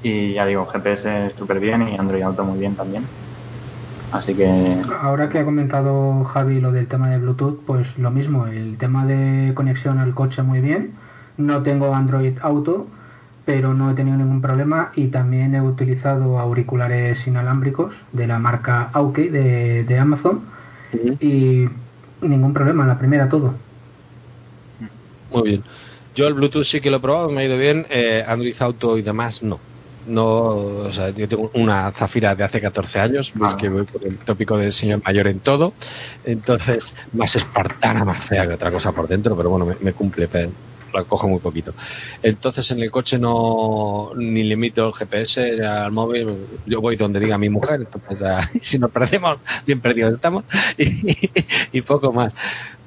Y 0.00 0.34
ya 0.34 0.46
digo, 0.46 0.66
GPS 0.66 1.34
súper 1.36 1.60
bien 1.60 1.88
y 1.88 1.96
Android 1.98 2.22
Auto 2.24 2.44
muy 2.44 2.58
bien 2.58 2.76
también. 2.76 3.10
Así 4.10 4.34
que 4.36 4.46
Ahora 5.00 5.28
que 5.28 5.38
ha 5.38 5.44
comentado 5.44 6.24
Javi 6.24 6.60
lo 6.60 6.72
del 6.72 6.88
tema 6.88 7.10
de 7.10 7.18
Bluetooth, 7.18 7.64
pues 7.66 7.96
lo 7.98 8.10
mismo, 8.10 8.46
el 8.46 8.78
tema 8.78 9.06
de 9.06 9.52
conexión 9.54 9.98
al 9.98 10.14
coche 10.14 10.42
muy 10.42 10.60
bien. 10.60 10.98
No 11.36 11.62
tengo 11.62 11.94
Android 11.94 12.38
Auto, 12.42 12.90
pero 13.44 13.74
no 13.74 13.90
he 13.90 13.94
tenido 13.94 14.16
ningún 14.16 14.40
problema 14.42 14.92
y 14.94 15.08
también 15.08 15.54
he 15.54 15.60
utilizado 15.60 16.38
auriculares 16.38 17.26
inalámbricos 17.26 17.94
de 18.12 18.26
la 18.26 18.38
marca 18.38 18.90
Auke 18.92 19.30
de, 19.30 19.84
de 19.84 19.98
Amazon 19.98 20.48
y 21.20 21.68
ningún 22.20 22.52
problema, 22.52 22.86
la 22.86 22.98
primera 22.98 23.28
todo. 23.28 23.54
Muy 25.30 25.42
bien. 25.42 25.62
Yo 26.14 26.26
el 26.28 26.34
Bluetooth 26.34 26.64
sí 26.64 26.80
que 26.80 26.90
lo 26.90 26.96
he 26.96 27.00
probado, 27.00 27.30
me 27.30 27.42
ha 27.42 27.44
ido 27.44 27.58
bien. 27.58 27.86
eh, 27.90 28.24
Android 28.26 28.54
Auto 28.60 28.96
y 28.96 29.02
demás, 29.02 29.42
no. 29.42 29.58
No, 30.06 30.24
o 30.24 30.92
sea, 30.92 31.10
yo 31.10 31.26
tengo 31.28 31.50
una 31.54 31.90
Zafira 31.90 32.34
de 32.36 32.44
hace 32.44 32.60
14 32.60 33.00
años, 33.00 33.32
es 33.34 33.40
Ah. 33.42 33.56
que 33.58 33.68
voy 33.68 33.82
por 33.82 34.04
el 34.04 34.16
tópico 34.18 34.56
del 34.56 34.72
señor 34.72 35.02
mayor 35.04 35.26
en 35.26 35.40
todo. 35.40 35.72
Entonces, 36.24 36.94
más 37.12 37.34
espartana, 37.34 38.04
más 38.04 38.24
fea 38.24 38.46
que 38.46 38.54
otra 38.54 38.70
cosa 38.70 38.92
por 38.92 39.08
dentro, 39.08 39.36
pero 39.36 39.50
bueno, 39.50 39.66
me, 39.66 39.74
me 39.80 39.92
cumple, 39.92 40.28
pero 40.28 40.50
la 40.96 41.04
cojo 41.04 41.28
muy 41.28 41.40
poquito. 41.40 41.74
Entonces, 42.22 42.70
en 42.70 42.80
el 42.80 42.90
coche 42.90 43.18
no 43.18 44.10
ni 44.16 44.42
limito 44.44 44.86
el 44.88 44.94
GPS 44.94 45.62
al 45.64 45.92
móvil, 45.92 46.28
yo 46.66 46.80
voy 46.80 46.96
donde 46.96 47.20
diga 47.20 47.38
mi 47.38 47.48
mujer, 47.48 47.80
entonces 47.80 48.28
si 48.62 48.78
nos 48.78 48.90
perdemos, 48.90 49.38
bien 49.66 49.80
perdidos 49.80 50.14
estamos, 50.14 50.44
y, 50.78 51.30
y 51.72 51.82
poco 51.82 52.12
más. 52.12 52.34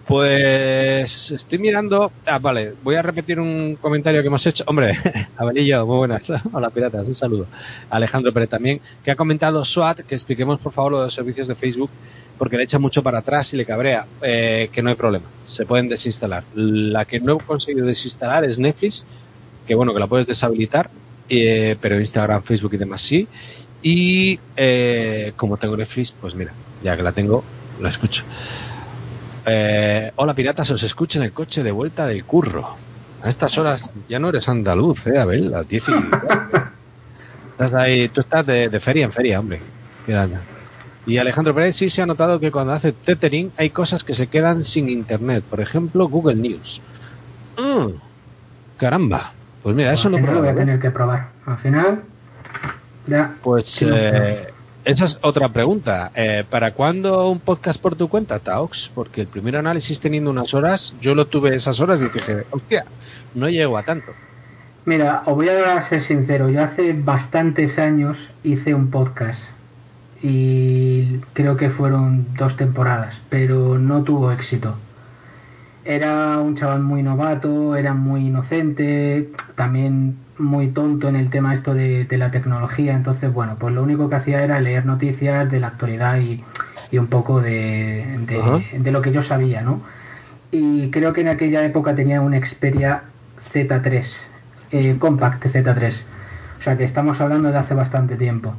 Pues 0.10 1.30
estoy 1.30 1.60
mirando. 1.60 2.12
Ah, 2.26 2.40
vale, 2.40 2.74
voy 2.84 2.96
a 2.96 3.04
repetir 3.04 3.40
un 3.40 3.78
comentario 3.80 4.22
que 4.22 4.28
hemos 4.28 4.44
hecho. 4.48 4.64
Hombre, 4.66 4.98
Abelillo, 5.38 5.86
muy 5.86 5.98
buenas. 5.98 6.34
Hola, 6.52 6.72
piratas, 6.72 7.08
un 7.08 7.14
saludo. 7.14 7.46
Alejandro 7.92 8.34
Pérez 8.34 8.50
también, 8.50 8.82
que 9.04 9.12
ha 9.12 9.16
comentado 9.16 9.64
SWAT, 9.64 10.00
que 10.00 10.16
expliquemos 10.16 10.60
por 10.62 10.74
favor 10.74 10.94
los 10.94 11.14
servicios 11.14 11.48
de 11.48 11.54
Facebook, 11.54 11.92
porque 12.40 12.58
le 12.58 12.64
echa 12.64 12.80
mucho 12.80 13.04
para 13.04 13.20
atrás 13.20 13.54
y 13.54 13.58
le 13.58 13.66
cabrea. 13.66 14.08
Eh, 14.24 14.70
que 14.72 14.82
no 14.82 14.90
hay 14.90 14.96
problema, 14.96 15.28
se 15.44 15.68
pueden 15.68 15.88
desinstalar. 15.88 16.44
La 16.56 17.06
que 17.06 17.20
no 17.20 17.36
he 17.36 17.38
conseguido 17.38 17.86
desinstalar 17.86 18.46
es 18.46 18.58
Netflix, 18.58 19.06
que 19.68 19.76
bueno, 19.76 19.94
que 19.94 20.00
la 20.00 20.08
puedes 20.08 20.26
deshabilitar, 20.26 20.90
eh, 21.30 21.78
pero 21.80 22.00
Instagram, 22.00 22.42
Facebook 22.42 22.74
y 22.74 22.78
demás 22.78 23.04
sí. 23.04 23.28
Y 23.84 24.40
eh, 24.58 25.34
como 25.36 25.58
tengo 25.58 25.78
Netflix, 25.78 26.16
pues 26.20 26.34
mira, 26.34 26.52
ya 26.82 26.98
que 26.98 27.04
la 27.04 27.12
tengo, 27.12 27.44
la 27.80 27.90
escucho. 27.90 28.24
Eh, 29.46 30.12
hola 30.16 30.34
piratas, 30.34 30.70
os 30.72 30.84
escucho 30.84 31.20
en 31.20 31.26
el 31.26 31.32
coche 31.32 31.64
de 31.64 31.72
vuelta 31.72 32.06
del 32.06 32.26
curro. 32.26 32.76
A 33.22 33.30
estas 33.30 33.58
horas 33.58 33.92
ya 34.08 34.20
no 34.20 34.30
eres 34.30 34.48
andaluz, 34.48 35.08
eh, 35.08 35.20
Abel, 35.20 35.52
las 35.52 35.68
10 35.68 35.90
y... 35.90 35.92
estás 37.52 37.74
ahí, 37.74 38.10
tú 38.10 38.22
estás 38.22 38.46
de, 38.46 38.70
de 38.70 38.80
feria 38.80 39.06
en 39.06 39.12
feria, 39.12 39.40
hombre. 39.40 39.60
Y 41.06 41.18
Alejandro 41.18 41.54
Pérez 41.54 41.76
sí 41.76 41.90
se 41.90 42.02
ha 42.02 42.06
notado 42.06 42.40
que 42.40 42.52
cuando 42.52 42.74
hace 42.74 42.92
tethering 42.92 43.52
hay 43.58 43.70
cosas 43.70 44.04
que 44.04 44.14
se 44.14 44.28
quedan 44.28 44.64
sin 44.64 44.90
internet. 44.90 45.44
Por 45.50 45.60
ejemplo, 45.60 46.08
Google 46.08 46.36
News. 46.36 46.82
Mm, 47.58 47.94
caramba. 48.78 49.34
Pues 49.64 49.76
mira, 49.76 49.92
eso 49.92 50.10
no 50.10 50.18
lo 50.18 50.40
voy 50.40 50.48
a 50.48 50.52
¿eh? 50.52 50.56
tener 50.56 50.80
que 50.80 50.92
probar. 50.92 51.30
Al 51.46 51.58
final, 51.58 52.04
ya. 53.08 53.36
Pues 53.42 53.82
eh, 53.82 54.48
esa 54.86 55.06
es 55.06 55.20
otra 55.22 55.50
pregunta. 55.50 56.12
Eh, 56.16 56.44
¿Para 56.50 56.74
cuándo 56.74 57.30
un 57.30 57.40
podcast 57.40 57.82
por 57.82 57.96
tu 57.96 58.08
cuenta, 58.08 58.40
Taox? 58.40 58.92
Porque 58.94 59.22
el 59.22 59.28
primer 59.28 59.56
análisis 59.56 60.00
teniendo 60.00 60.32
unas 60.32 60.54
horas, 60.54 60.96
yo 61.02 61.16
lo 61.16 61.28
tuve 61.28 61.56
esas 61.56 61.80
horas 61.80 62.02
y 62.02 62.10
dije, 62.10 62.46
hostia, 62.52 62.86
no 63.36 63.50
llego 63.50 63.78
a 63.78 63.84
tanto. 63.84 64.14
Mira, 64.86 65.24
os 65.26 65.36
voy 65.36 65.50
a 65.50 65.82
ser 65.84 66.02
sincero, 66.02 66.50
yo 66.50 66.64
hace 66.64 66.94
bastantes 66.94 67.78
años 67.78 68.18
hice 68.44 68.74
un 68.74 68.90
podcast 68.90 69.42
y 70.22 71.20
creo 71.34 71.58
que 71.58 71.70
fueron 71.70 72.28
dos 72.36 72.56
temporadas, 72.56 73.16
pero 73.30 73.78
no 73.78 74.04
tuvo 74.04 74.32
éxito. 74.32 74.76
Era 75.86 76.40
un 76.40 76.56
chaval 76.56 76.82
muy 76.82 77.04
novato, 77.04 77.76
era 77.76 77.94
muy 77.94 78.28
inocente, 78.28 79.30
también 79.56 80.18
muy 80.40 80.70
tonto 80.70 81.08
en 81.10 81.16
el 81.16 81.30
tema 81.30 81.54
esto 81.54 81.74
de, 81.74 82.06
de 82.06 82.18
la 82.18 82.32
tecnología, 82.32 82.94
entonces 82.94 83.32
bueno, 83.34 83.58
pues 83.60 83.74
lo 83.74 83.84
único 83.84 84.10
que 84.10 84.16
hacía 84.16 84.44
era 84.44 84.60
leer 84.60 84.86
noticias 84.86 85.50
de 85.52 85.60
la 85.60 85.68
actualidad 85.68 86.18
y, 86.20 86.44
y 86.92 86.98
un 86.98 87.08
poco 87.08 87.42
de, 87.42 88.06
de- 88.26 88.40
Ajá. 88.40 88.60
de 88.78 88.92
lo 88.92 89.02
que 89.02 89.12
yo 89.12 89.22
sabía, 89.22 89.62
¿no? 89.62 89.82
Y 90.52 90.90
creo 90.90 91.14
que 91.14 91.22
en 91.22 91.28
aquella 91.28 91.64
época 91.64 91.94
tenía 91.94 92.22
un 92.22 92.34
Xperia 92.34 93.04
Z3, 93.54 94.16
eh, 94.72 94.96
Compact 94.98 95.46
Z3. 95.46 96.04
O 96.60 96.62
sea 96.64 96.78
que 96.78 96.84
estamos 96.84 97.22
hablando 97.22 97.52
de 97.52 97.58
hace 97.58 97.74
bastante 97.74 98.16
tiempo. 98.16 98.54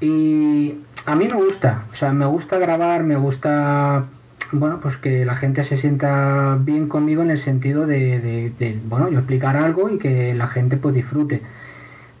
Y 0.00 0.74
a 1.06 1.14
mí 1.14 1.26
me 1.30 1.36
gusta, 1.36 1.84
o 1.92 1.94
sea, 1.94 2.12
me 2.12 2.26
gusta 2.26 2.58
grabar, 2.58 3.04
me 3.04 3.16
gusta, 3.16 4.04
bueno, 4.52 4.80
pues 4.80 4.96
que 4.96 5.24
la 5.24 5.34
gente 5.36 5.64
se 5.64 5.76
sienta 5.76 6.56
bien 6.60 6.88
conmigo 6.88 7.22
en 7.22 7.30
el 7.30 7.38
sentido 7.38 7.86
de, 7.86 8.20
de- 8.20 8.52
de, 8.58 8.78
bueno, 8.86 9.08
yo 9.10 9.18
explicar 9.18 9.56
algo 9.56 9.88
y 9.90 9.98
que 9.98 10.34
la 10.34 10.46
gente 10.48 10.76
pues 10.76 10.94
disfrute. 10.94 11.42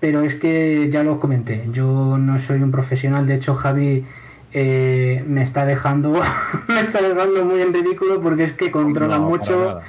Pero 0.00 0.22
es 0.22 0.34
que 0.34 0.90
ya 0.90 1.02
lo 1.02 1.18
comenté, 1.20 1.66
yo 1.72 2.18
no 2.18 2.38
soy 2.38 2.60
un 2.62 2.70
profesional, 2.70 3.26
de 3.26 3.36
hecho 3.36 3.54
Javi 3.54 4.04
eh, 4.52 5.24
me 5.26 5.42
está 5.42 5.64
dejando, 5.66 6.12
me 6.68 6.80
está 6.80 7.00
dejando 7.00 7.44
muy 7.44 7.60
en 7.62 7.72
ridículo 7.72 8.20
porque 8.20 8.44
es 8.44 8.52
que 8.52 8.70
controla 8.70 9.16
No, 9.18 9.24
mucho. 9.24 9.80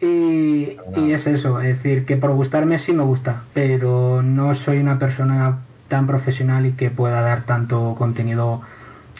Y, 0.00 0.76
y 0.96 1.12
es 1.12 1.26
eso, 1.26 1.60
es 1.60 1.68
decir, 1.82 2.04
que 2.04 2.16
por 2.16 2.32
gustarme 2.32 2.78
sí 2.78 2.92
me 2.92 3.02
gusta, 3.04 3.42
pero 3.54 4.22
no 4.22 4.54
soy 4.54 4.78
una 4.78 4.98
persona 4.98 5.58
tan 5.88 6.06
profesional 6.06 6.66
y 6.66 6.72
que 6.72 6.90
pueda 6.90 7.20
dar 7.22 7.44
tanto 7.46 7.94
contenido 7.96 8.60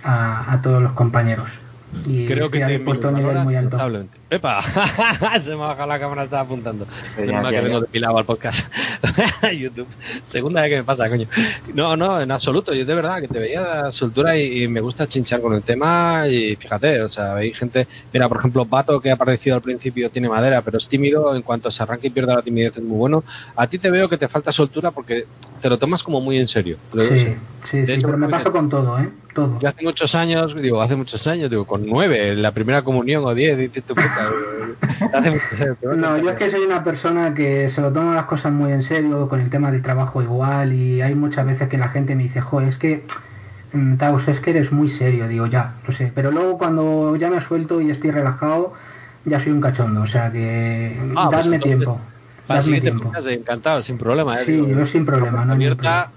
a, 0.02 0.52
a 0.52 0.62
todos 0.62 0.82
los 0.82 0.92
compañeros. 0.92 1.58
Y 2.06 2.26
Creo 2.26 2.50
que 2.50 2.60
te 2.60 2.78
puesto 2.80 3.08
un 3.08 3.14
nivel 3.14 3.38
muy 3.38 3.56
alto. 3.56 3.78
¡Epa! 4.30 4.60
Se 5.40 5.54
me 5.54 5.62
ha 5.62 5.68
bajado 5.68 5.88
la 5.88 5.98
cámara, 5.98 6.22
estaba 6.24 6.42
apuntando. 6.42 6.86
Mal 7.16 7.26
ya, 7.28 7.42
que 7.48 7.54
ya. 7.54 7.60
vengo 7.60 7.80
depilado 7.80 8.18
al 8.18 8.24
podcast. 8.24 8.66
YouTube. 9.56 9.86
Segunda 10.22 10.62
vez 10.62 10.70
que 10.70 10.76
me 10.78 10.84
pasa, 10.84 11.08
coño. 11.08 11.28
No, 11.72 11.96
no, 11.96 12.20
en 12.20 12.30
absoluto. 12.30 12.74
Yo 12.74 12.84
de 12.84 12.94
verdad 12.94 13.20
que 13.20 13.28
te 13.28 13.38
veía 13.38 13.60
la 13.60 13.92
soltura 13.92 14.36
y, 14.36 14.64
y 14.64 14.68
me 14.68 14.80
gusta 14.80 15.06
chinchar 15.06 15.40
con 15.40 15.54
el 15.54 15.62
tema. 15.62 16.26
Y 16.28 16.56
fíjate, 16.56 17.02
o 17.02 17.08
sea, 17.08 17.36
hay 17.36 17.52
gente. 17.52 17.86
Mira, 18.12 18.28
por 18.28 18.38
ejemplo, 18.38 18.64
Pato, 18.66 19.00
que 19.00 19.10
ha 19.10 19.14
aparecido 19.14 19.56
al 19.56 19.62
principio, 19.62 20.10
tiene 20.10 20.28
madera, 20.28 20.62
pero 20.62 20.78
es 20.78 20.88
tímido. 20.88 21.34
En 21.34 21.42
cuanto 21.42 21.70
se 21.70 21.82
arranca 21.82 22.06
y 22.06 22.10
pierde 22.10 22.34
la 22.34 22.42
timidez, 22.42 22.76
es 22.76 22.82
muy 22.82 22.98
bueno. 22.98 23.24
A 23.56 23.66
ti 23.68 23.78
te 23.78 23.90
veo 23.90 24.08
que 24.08 24.18
te 24.18 24.28
falta 24.28 24.52
soltura 24.52 24.90
porque 24.90 25.26
te 25.60 25.68
lo 25.68 25.78
tomas 25.78 26.02
como 26.02 26.20
muy 26.20 26.38
en 26.38 26.48
serio. 26.48 26.76
Sí, 26.98 27.36
sí, 27.64 27.86
sí, 27.86 27.98
pero 28.02 28.18
me 28.18 28.28
paso 28.28 28.52
con 28.52 28.68
todo, 28.68 28.98
¿eh? 28.98 29.08
Todo. 29.34 29.58
Yo 29.58 29.68
hace 29.68 29.82
muchos 29.84 30.14
años, 30.14 30.54
digo, 30.54 30.80
hace 30.80 30.94
muchos 30.94 31.26
años, 31.26 31.50
digo, 31.50 31.66
con 31.66 31.84
nueve, 31.86 32.36
la 32.36 32.52
primera 32.52 32.82
comunión 32.82 33.24
o 33.24 33.34
diez, 33.34 33.58
dices 33.58 33.82
tu 33.82 33.94
puta. 33.94 34.30
hace 35.12 35.30
muchos 35.32 35.60
años. 35.60 35.76
No, 35.96 36.16
yo 36.18 36.30
es 36.30 36.36
que 36.36 36.50
soy 36.50 36.60
una 36.60 36.84
persona 36.84 37.34
que 37.34 37.68
se 37.68 37.80
lo 37.80 37.92
toma 37.92 38.14
las 38.14 38.26
cosas 38.26 38.52
muy 38.52 38.70
en 38.72 38.82
serio, 38.82 39.28
con 39.28 39.40
el 39.40 39.50
tema 39.50 39.70
del 39.72 39.82
trabajo 39.82 40.22
igual, 40.22 40.72
y 40.72 41.02
hay 41.02 41.14
muchas 41.16 41.44
veces 41.46 41.68
que 41.68 41.76
la 41.78 41.88
gente 41.88 42.14
me 42.14 42.22
dice, 42.22 42.40
joder, 42.40 42.68
es 42.68 42.76
que, 42.76 43.04
mm, 43.72 43.96
Taus, 43.96 44.28
es 44.28 44.38
que 44.40 44.50
eres 44.50 44.70
muy 44.70 44.88
serio, 44.88 45.26
digo, 45.26 45.46
ya, 45.48 45.74
lo 45.86 45.92
sé, 45.92 46.12
pero 46.14 46.30
luego 46.30 46.56
cuando 46.56 47.16
ya 47.16 47.28
me 47.28 47.40
suelto 47.40 47.80
y 47.80 47.90
estoy 47.90 48.12
relajado, 48.12 48.72
ya 49.24 49.40
soy 49.40 49.50
un 49.52 49.60
cachondo, 49.60 50.02
o 50.02 50.06
sea 50.06 50.30
que, 50.30 50.96
Ah, 51.16 51.28
pues 51.30 51.44
dadme 51.44 51.56
entonces, 51.56 51.62
tiempo, 51.62 52.00
Para 52.46 52.58
el 52.60 52.64
siguiente 52.64 52.90
tiempo. 52.90 53.04
podcast, 53.06 53.26
encantado, 53.28 53.82
sin 53.82 53.98
problema. 53.98 54.40
¿eh? 54.40 54.44
Sí, 54.44 54.52
Digo, 54.52 54.68
yo 54.68 54.86
sin 54.86 55.04
problema, 55.04 55.44
no 55.44 55.54
abierta, 55.54 55.76
problema. 55.82 56.10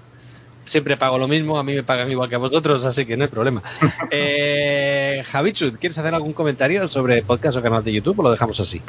Siempre 0.68 0.96
pago 0.96 1.18
lo 1.18 1.26
mismo, 1.26 1.58
a 1.58 1.62
mí 1.62 1.74
me 1.74 1.82
pagan 1.82 2.10
igual 2.10 2.28
que 2.28 2.34
a 2.34 2.38
vosotros, 2.38 2.84
así 2.84 3.06
que 3.06 3.16
no 3.16 3.24
hay 3.24 3.30
problema. 3.30 3.62
eh, 4.10 5.22
Javichut, 5.26 5.78
¿quieres 5.78 5.98
hacer 5.98 6.14
algún 6.14 6.32
comentario 6.32 6.86
sobre 6.86 7.22
podcast 7.22 7.58
o 7.58 7.62
canal 7.62 7.82
de 7.82 7.92
YouTube 7.92 8.20
o 8.20 8.22
lo 8.22 8.30
dejamos 8.30 8.60
así? 8.60 8.80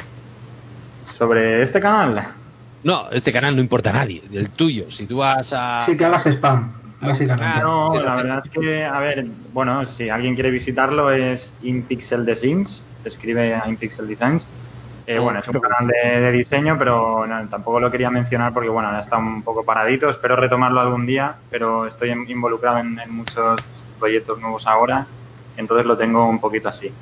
Sobre 1.04 1.62
este 1.62 1.80
canal, 1.80 2.22
No, 2.84 3.10
este 3.10 3.32
canal 3.32 3.56
no 3.56 3.62
importa 3.62 3.90
a 3.90 3.94
nadie, 3.94 4.22
del 4.30 4.50
tuyo. 4.50 4.90
Si 4.90 5.06
tú 5.06 5.18
vas 5.18 5.52
a... 5.56 5.82
Sí, 5.86 5.96
que 5.96 6.04
hagas 6.04 6.26
spam, 6.26 6.72
básicamente. 7.00 7.60
No, 7.62 7.94
la 7.94 8.14
verdad 8.14 8.42
es 8.44 8.50
que, 8.50 8.84
a 8.84 9.00
ver, 9.00 9.26
bueno, 9.52 9.84
si 9.86 10.08
alguien 10.08 10.34
quiere 10.34 10.50
visitarlo 10.50 11.10
es 11.10 11.52
InPixel 11.62 12.24
Designs, 12.24 12.84
se 13.02 13.08
escribe 13.08 13.54
a 13.54 13.66
InPixel 13.66 14.06
Designs. 14.06 14.46
Eh, 15.12 15.18
bueno, 15.18 15.40
es 15.40 15.48
un 15.48 15.58
canal 15.60 15.88
de, 15.88 16.20
de 16.20 16.30
diseño, 16.32 16.78
pero 16.78 17.26
no, 17.26 17.48
tampoco 17.48 17.80
lo 17.80 17.90
quería 17.90 18.10
mencionar 18.10 18.52
porque, 18.52 18.68
bueno, 18.68 18.88
ahora 18.90 19.00
está 19.00 19.18
un 19.18 19.42
poco 19.42 19.64
paradito. 19.64 20.08
Espero 20.08 20.36
retomarlo 20.36 20.80
algún 20.80 21.04
día, 21.04 21.42
pero 21.48 21.86
estoy 21.86 22.10
en- 22.10 22.28
involucrado 22.30 22.78
en, 22.78 22.98
en 23.00 23.10
muchos 23.12 23.56
proyectos 23.98 24.38
nuevos 24.38 24.66
ahora, 24.68 25.12
entonces 25.56 25.84
lo 25.86 25.96
tengo 25.96 26.28
un 26.28 26.38
poquito 26.40 26.68
así. 26.68 26.96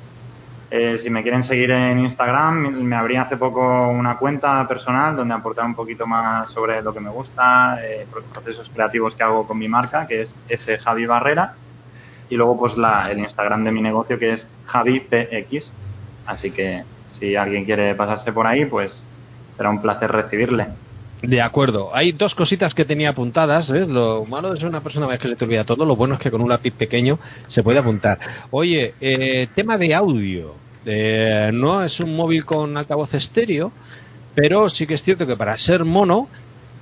Eh, 0.71 0.97
si 0.99 1.09
me 1.11 1.23
quieren 1.23 1.43
seguir 1.43 1.71
en 1.71 1.99
Instagram, 1.99 2.55
me 2.83 2.95
abrí 2.95 3.17
hace 3.17 3.37
poco 3.37 3.89
una 3.89 4.17
cuenta 4.17 4.67
personal 4.67 5.15
donde 5.15 5.35
aportar 5.35 5.65
un 5.65 5.75
poquito 5.75 6.07
más 6.07 6.51
sobre 6.51 6.81
lo 6.83 6.93
que 6.93 7.01
me 7.01 7.09
gusta, 7.11 7.79
eh, 7.83 8.07
pro- 8.11 8.27
procesos 8.31 8.69
creativos 8.71 9.15
que 9.15 9.23
hago 9.23 9.47
con 9.47 9.57
mi 9.59 9.67
marca, 9.69 10.07
que 10.07 10.21
es 10.21 10.39
F 10.47 10.79
Javi 10.79 11.05
Barrera, 11.07 11.59
y 12.27 12.35
luego 12.37 12.57
pues 12.59 12.77
la, 12.77 13.11
el 13.11 13.19
Instagram 13.19 13.63
de 13.63 13.71
mi 13.71 13.81
negocio 13.81 14.19
que 14.19 14.33
es 14.33 14.51
JaviPX. 14.63 15.77
Así 16.25 16.53
que 16.53 16.85
si 17.09 17.35
alguien 17.35 17.65
quiere 17.65 17.95
pasarse 17.95 18.31
por 18.31 18.47
ahí, 18.47 18.65
pues 18.65 19.05
será 19.55 19.69
un 19.69 19.81
placer 19.81 20.11
recibirle. 20.11 20.67
De 21.21 21.41
acuerdo. 21.41 21.89
Hay 21.93 22.13
dos 22.13 22.33
cositas 22.33 22.73
que 22.73 22.85
tenía 22.85 23.09
apuntadas, 23.09 23.69
¿ves? 23.71 23.89
Lo 23.89 24.25
malo 24.25 24.53
de 24.53 24.59
ser 24.59 24.69
una 24.69 24.81
persona 24.81 25.13
es 25.13 25.19
que 25.19 25.27
se 25.27 25.35
te 25.35 25.43
olvida 25.43 25.65
todo. 25.65 25.85
Lo 25.85 25.97
bueno 25.97 26.13
es 26.13 26.19
que 26.21 26.31
con 26.31 26.41
un 26.41 26.49
lápiz 26.49 26.71
pequeño 26.71 27.19
se 27.47 27.61
puede 27.61 27.79
apuntar. 27.79 28.19
Oye, 28.51 28.93
eh, 29.01 29.47
tema 29.53 29.77
de 29.77 29.93
audio. 29.93 30.55
Eh, 30.85 31.51
no 31.53 31.83
es 31.83 31.99
un 31.99 32.15
móvil 32.15 32.45
con 32.45 32.77
altavoz 32.77 33.13
estéreo, 33.13 33.71
pero 34.33 34.69
sí 34.69 34.87
que 34.87 34.93
es 34.93 35.03
cierto 35.03 35.27
que 35.27 35.35
para 35.35 35.57
ser 35.57 35.83
mono, 35.83 36.29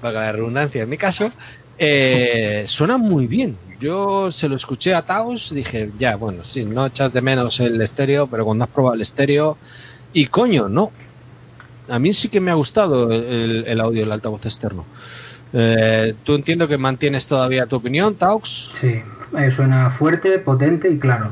para 0.01 0.21
la 0.21 0.31
redundancia 0.31 0.83
en 0.83 0.89
mi 0.89 0.97
caso, 0.97 1.31
eh, 1.79 2.63
suena 2.67 2.99
muy 2.99 3.25
bien. 3.25 3.57
Yo 3.79 4.31
se 4.31 4.47
lo 4.47 4.55
escuché 4.55 4.93
a 4.93 5.01
Taos, 5.01 5.51
dije, 5.53 5.91
ya, 5.97 6.15
bueno, 6.15 6.43
sí, 6.43 6.63
no 6.63 6.85
echas 6.85 7.11
de 7.11 7.21
menos 7.21 7.59
el 7.59 7.81
estéreo, 7.81 8.27
pero 8.27 8.45
cuando 8.45 8.65
has 8.65 8.69
probado 8.69 8.95
el 8.95 9.01
estéreo, 9.01 9.57
y 10.13 10.25
coño, 10.27 10.67
no, 10.69 10.91
a 11.89 11.99
mí 11.99 12.13
sí 12.13 12.29
que 12.29 12.39
me 12.39 12.51
ha 12.51 12.55
gustado 12.55 13.11
el, 13.11 13.65
el 13.67 13.79
audio 13.81 14.01
del 14.01 14.11
altavoz 14.11 14.45
externo. 14.45 14.85
Eh, 15.53 16.13
¿Tú 16.23 16.35
entiendo 16.35 16.67
que 16.67 16.77
mantienes 16.77 17.27
todavía 17.27 17.65
tu 17.65 17.77
opinión, 17.77 18.15
Taux? 18.15 18.71
Sí, 18.79 19.01
eh, 19.37 19.51
suena 19.51 19.89
fuerte, 19.89 20.39
potente 20.39 20.89
y 20.89 20.97
claro. 20.97 21.29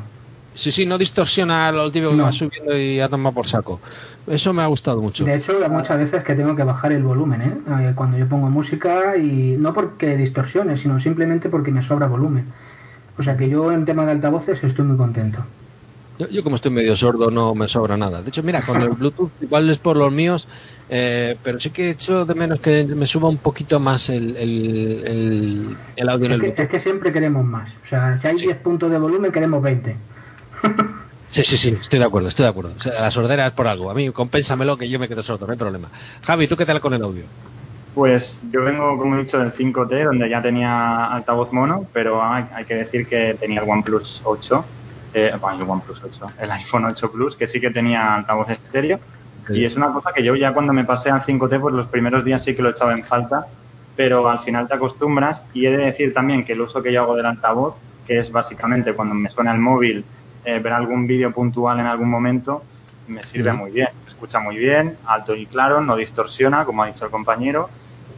Sí, 0.53 0.71
sí, 0.71 0.86
no 0.86 0.97
distorsiona 0.97 1.69
lo 1.73 1.91
típico 1.91 2.11
que 2.11 2.17
No. 2.17 2.23
va 2.23 2.32
subiendo 2.32 2.78
y 2.78 3.01
a 3.01 3.09
tomar 3.09 3.34
por 3.34 3.45
saco. 3.45 3.82
Eso 4.26 4.53
me 4.53 4.61
ha 4.63 4.67
gustado 4.67 5.01
mucho. 5.01 5.26
De 5.26 5.36
hecho, 5.36 5.59
muchas 5.69 5.97
veces 5.97 6.23
que 6.23 6.34
tengo 6.34 6.55
que 6.55 6.63
bajar 6.63 6.93
el 6.93 7.03
volumen, 7.03 7.41
¿eh? 7.41 7.53
Eh, 7.82 7.91
Cuando 7.93 8.17
yo 8.17 8.26
pongo 8.28 8.49
música 8.49 9.17
y 9.17 9.57
no 9.59 9.73
porque 9.73 10.15
distorsione, 10.15 10.78
sino 10.78 10.97
simplemente 11.01 11.49
porque 11.49 11.71
me 11.71 11.84
sobra 11.84 12.07
volumen. 12.07 12.45
O 13.17 13.23
sea 13.23 13.36
que 13.36 13.49
yo 13.49 13.71
en 13.73 13.84
tema 13.84 14.05
de 14.05 14.11
altavoces 14.13 14.63
estoy 14.63 14.86
muy 14.86 14.95
contento. 14.95 15.39
Yo, 16.18 16.28
yo 16.30 16.43
como 16.43 16.55
estoy 16.55 16.72
medio 16.72 16.95
sordo 16.95 17.30
no 17.30 17.53
me 17.55 17.68
sobra 17.68 17.97
nada. 17.97 18.22
De 18.22 18.30
hecho, 18.30 18.41
mira, 18.43 18.61
con 18.61 18.82
el 18.82 18.89
Bluetooth 18.97 19.32
igual 19.41 19.70
es 19.70 19.80
por 19.80 19.97
los 19.97 20.11
míos, 20.11 20.47
eh, 20.89 21.38
pero 21.43 21.59
sí 21.59 21.72
que 21.72 21.88
he 21.88 21.89
hecho 21.91 22.26
de 22.26 22.36
menos 22.36 22.59
que 22.61 22.84
me 22.86 23.05
suba 23.05 23.28
un 23.30 23.38
poquito 23.38 23.80
más 23.80 24.09
el, 24.09 24.36
el, 24.38 25.03
el, 25.05 25.78
el 25.95 26.09
audio 26.09 26.28
en 26.28 26.32
el 26.34 26.41
Es 26.41 26.41
que, 26.41 26.45
Bluetooth. 26.51 26.59
es 26.66 26.70
que 26.70 26.80
siempre 26.80 27.11
queremos 27.13 27.43
más. 27.45 27.70
O 27.84 27.88
sea, 27.88 28.18
si 28.18 28.28
hay 28.28 28.38
Sí. 28.38 28.45
10 28.45 28.57
puntos 28.59 28.89
de 28.91 28.97
volumen, 28.97 29.32
queremos 29.32 29.61
20. 29.61 29.95
Sí, 31.28 31.43
sí, 31.43 31.57
sí, 31.57 31.76
estoy 31.80 31.99
de 31.99 32.05
acuerdo, 32.05 32.30
estoy 32.30 32.43
de 32.43 32.49
acuerdo. 32.49 32.72
O 32.78 32.80
sea, 32.80 33.01
la 33.01 33.11
sordera 33.11 33.47
es 33.47 33.53
por 33.53 33.68
algo. 33.68 33.89
A 33.89 33.93
mí, 33.93 34.09
compénsamelo 34.11 34.78
que 34.78 34.88
yo 34.88 34.99
me 34.99 35.07
quedo 35.07 35.24
sordo, 35.24 35.45
no 35.47 35.51
hay 35.53 35.57
problema. 35.57 35.89
Javi, 36.26 36.47
¿tú 36.47 36.55
qué 36.55 36.66
tal 36.66 36.80
con 36.80 36.93
el 36.93 37.03
audio? 37.03 37.24
Pues 37.93 38.39
yo 38.51 38.63
vengo, 38.63 38.97
como 38.97 39.16
he 39.16 39.20
dicho, 39.24 39.39
del 39.39 39.51
5T, 39.51 40.03
donde 40.05 40.30
ya 40.30 40.41
tenía 40.41 41.05
altavoz 41.05 41.51
mono, 41.51 41.88
pero 41.93 42.22
hay, 42.24 42.45
hay 42.53 42.66
que 42.66 42.76
decir 42.76 43.07
que 43.07 43.36
tenía 43.39 43.61
el 43.61 43.70
OnePlus 43.70 44.22
8, 44.24 44.66
eh, 45.18 45.34
bueno, 45.39 45.63
el 45.63 45.70
OnePlus 45.70 46.03
8, 46.03 46.32
el 46.41 46.51
iPhone 46.51 46.86
8 46.86 47.09
Plus, 47.09 47.38
que 47.38 47.47
sí 47.47 47.61
que 47.61 47.72
tenía 47.72 48.16
altavoz 48.16 48.49
estéreo. 48.49 48.99
Sí. 49.47 49.53
Y 49.53 49.66
es 49.66 49.78
una 49.78 49.93
cosa 49.93 50.11
que 50.11 50.22
yo 50.22 50.36
ya 50.36 50.53
cuando 50.53 50.74
me 50.74 50.84
pasé 50.84 51.09
al 51.09 51.22
5T, 51.22 51.61
pues 51.61 51.74
los 51.74 51.88
primeros 51.88 52.26
días 52.26 52.43
sí 52.43 52.53
que 52.53 52.61
lo 52.61 52.72
echaba 52.72 52.93
en 52.93 53.05
falta, 53.05 53.47
pero 53.95 54.28
al 54.28 54.39
final 54.39 54.68
te 54.68 54.74
acostumbras. 54.74 55.41
Y 55.53 55.68
he 55.68 55.72
de 55.72 55.86
decir 55.86 56.13
también 56.13 56.43
que 56.43 56.51
el 56.51 56.59
uso 56.59 56.84
que 56.84 56.91
yo 56.91 57.01
hago 57.03 57.16
del 57.16 57.28
altavoz, 57.28 57.76
que 58.05 58.20
es 58.20 58.30
básicamente 58.30 58.91
cuando 58.91 59.16
me 59.16 59.30
suena 59.30 59.53
el 59.53 59.59
móvil, 59.59 60.03
eh, 60.43 60.59
ver 60.59 60.74
algún 60.74 61.07
vídeo 61.07 61.32
puntual 61.32 61.80
en 61.80 61.86
algún 61.86 62.09
momento, 62.09 62.63
me 63.07 63.24
sirve 63.24 63.53
muy 63.53 63.72
bien. 63.72 63.88
Se 64.03 64.09
escucha 64.09 64.41
muy 64.41 64.57
bien, 64.57 64.97
alto 65.05 65.34
y 65.34 65.45
claro, 65.45 65.80
no 65.80 65.95
distorsiona, 65.95 66.66
como 66.66 66.84
ha 66.84 66.88
dicho 66.88 67.05
el 67.05 67.11
compañero, 67.11 67.70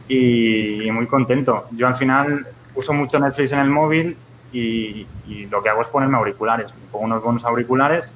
y, 0.08 0.82
y 0.82 0.90
muy 0.90 1.06
contento. 1.06 1.68
Yo 1.70 1.86
al 1.86 1.94
final 1.94 2.44
uso 2.74 2.92
mucho 2.92 3.20
Netflix 3.20 3.52
en 3.52 3.60
el 3.60 3.70
móvil 3.70 4.16
y, 4.52 5.06
y 5.26 5.46
lo 5.46 5.62
que 5.62 5.68
hago 5.68 5.82
es 5.82 5.88
ponerme 5.88 6.16
auriculares. 6.16 6.72
Me 6.74 6.86
pongo 6.90 7.04
unos 7.06 7.22
buenos 7.22 7.44
auriculares 7.44 8.08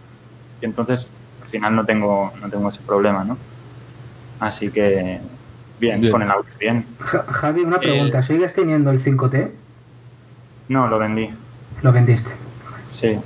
y 0.61 0.65
entonces 0.65 1.09
al 1.43 1.49
final 1.49 1.75
no 1.77 1.85
tengo, 1.85 2.33
no 2.41 2.49
tengo 2.49 2.69
ese 2.71 2.81
problema, 2.83 3.25
¿no? 3.25 3.37
Así 4.41 4.71
que 4.71 5.21
bien, 5.79 6.01
Bien. 6.01 6.13
con 6.13 6.23
el 6.23 6.31
audio 6.31 6.51
bien. 6.59 6.87
Ja- 7.01 7.25
Javi, 7.29 7.63
una 7.63 7.79
pregunta. 7.79 8.21
Eh. 8.21 8.23
¿Sigues 8.23 8.53
teniendo 8.55 8.91
el 8.91 9.01
5T? 9.03 9.51
No, 10.69 10.89
lo 10.89 10.99
vendí. 10.99 11.31
Lo 11.83 11.93
vendiste. 11.93 12.31
Sí, 12.91 13.19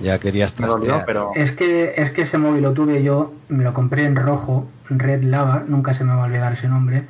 Ya 0.00 0.18
querías 0.18 0.54
trastear. 0.54 1.04
pero 1.06 1.32
Es 1.34 1.52
que, 1.52 1.94
es 1.96 2.10
que 2.10 2.22
ese 2.22 2.38
móvil 2.38 2.62
lo 2.62 2.72
tuve 2.72 3.02
yo, 3.02 3.32
me 3.48 3.62
lo 3.64 3.74
compré 3.74 4.04
en 4.06 4.16
rojo, 4.16 4.66
Red 4.88 5.22
Lava, 5.24 5.62
nunca 5.66 5.94
se 5.94 6.04
me 6.04 6.14
va 6.14 6.22
a 6.22 6.26
olvidar 6.26 6.52
ese 6.54 6.68
nombre. 6.68 7.04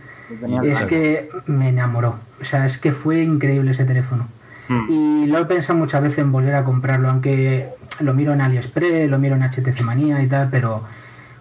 Es 0.64 0.78
claro. 0.78 0.86
que 0.86 1.30
me 1.46 1.68
enamoró. 1.70 2.16
O 2.40 2.44
sea, 2.44 2.66
es 2.66 2.78
que 2.78 2.92
fue 2.92 3.22
increíble 3.22 3.72
ese 3.72 3.84
teléfono. 3.84 4.26
Mm. 4.68 4.90
Y 4.90 5.26
lo 5.26 5.38
he 5.38 5.44
pensado 5.46 5.78
muchas 5.78 6.02
veces 6.02 6.18
en 6.20 6.32
volver 6.32 6.54
a 6.54 6.64
comprarlo, 6.64 7.10
aunque 7.10 7.68
lo 7.98 8.14
miro 8.14 8.32
en 8.32 8.40
AliExpress, 8.40 9.10
lo 9.10 9.18
miro 9.18 9.34
en 9.36 9.42
HTC 9.42 9.80
Manía 9.82 10.22
y 10.22 10.26
tal, 10.28 10.48
pero 10.50 10.76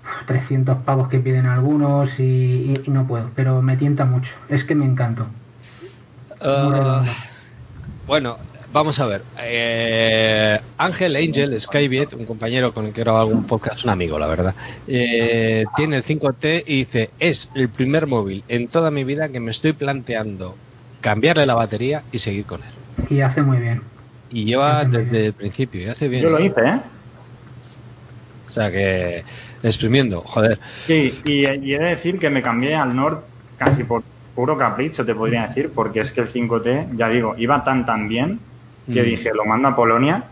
uf, 0.04 0.26
300 0.26 0.78
pavos 0.80 1.08
que 1.10 1.20
piden 1.20 1.46
algunos 1.46 2.20
y, 2.20 2.24
y- 2.24 2.82
y 2.86 2.90
no 2.92 3.06
puedo. 3.06 3.30
Pero 3.36 3.62
me 3.62 3.78
tienta 3.78 4.06
mucho. 4.06 4.34
Es 4.50 4.64
que 4.64 4.74
me 4.76 4.86
encantó. 4.86 5.28
Ah, 6.42 7.04
bueno, 8.08 8.38
vamos 8.72 9.00
a 9.00 9.06
ver. 9.06 9.24
Eh, 9.42 10.60
Ángel 10.78 11.16
Angel 11.16 11.60
Skyviet, 11.60 12.14
un 12.14 12.26
compañero 12.26 12.74
con 12.74 12.86
el 12.86 12.94
que 12.94 13.02
he 13.02 13.04
grabado 13.04 13.28
algún 13.28 13.46
podcast, 13.46 13.84
un 13.84 13.92
amigo, 13.92 14.20
la 14.20 14.28
verdad, 14.28 14.56
eh, 14.88 15.66
tiene 15.76 15.98
el 15.98 16.04
5T 16.04 16.64
y 16.68 16.78
dice: 16.78 17.10
Es 17.20 17.52
el 17.56 17.70
primer 17.70 18.08
móvil 18.08 18.44
en 18.48 18.68
toda 18.68 18.92
mi 18.92 19.04
vida 19.04 19.30
que 19.30 19.40
me 19.40 19.52
estoy 19.52 19.74
planteando 19.74 20.56
cambiarle 21.02 21.46
la 21.46 21.56
batería 21.56 22.04
y 22.12 22.20
seguir 22.20 22.46
con 22.46 22.62
él. 22.64 23.08
Y 23.10 23.22
hace 23.22 23.42
muy 23.42 23.58
bien. 23.58 23.82
Y 24.32 24.46
lleva 24.46 24.84
desde 24.86 25.10
bien. 25.10 25.26
el 25.26 25.34
principio 25.34 25.82
y 25.82 25.86
hace 25.86 26.08
bien. 26.08 26.24
Yo 26.24 26.30
lo 26.30 26.40
hice, 26.40 26.62
¿eh? 26.62 26.80
O 28.48 28.52
sea 28.52 28.72
que 28.72 29.24
exprimiendo, 29.62 30.22
joder. 30.22 30.60
Sí, 30.86 31.20
y, 31.26 31.48
y 31.48 31.74
he 31.74 31.80
de 31.80 31.86
decir 31.86 32.18
que 32.18 32.30
me 32.30 32.42
cambié 32.42 32.76
al 32.76 32.96
Nord 32.96 33.20
casi 33.58 33.84
por 33.84 34.04
puro 34.36 34.58
capricho, 34.58 35.06
te 35.06 35.14
podría 35.14 35.48
decir, 35.48 35.70
porque 35.74 36.00
es 36.00 36.12
que 36.12 36.22
el 36.22 36.30
5T, 36.30 36.96
ya 36.96 37.10
digo, 37.10 37.36
iba 37.38 37.64
tan 37.64 37.86
tan 37.86 38.08
bien 38.08 38.40
que 38.92 39.02
Mm. 39.02 39.06
dije, 39.06 39.32
lo 39.34 39.46
mando 39.46 39.68
a 39.68 39.76
Polonia, 39.76 40.24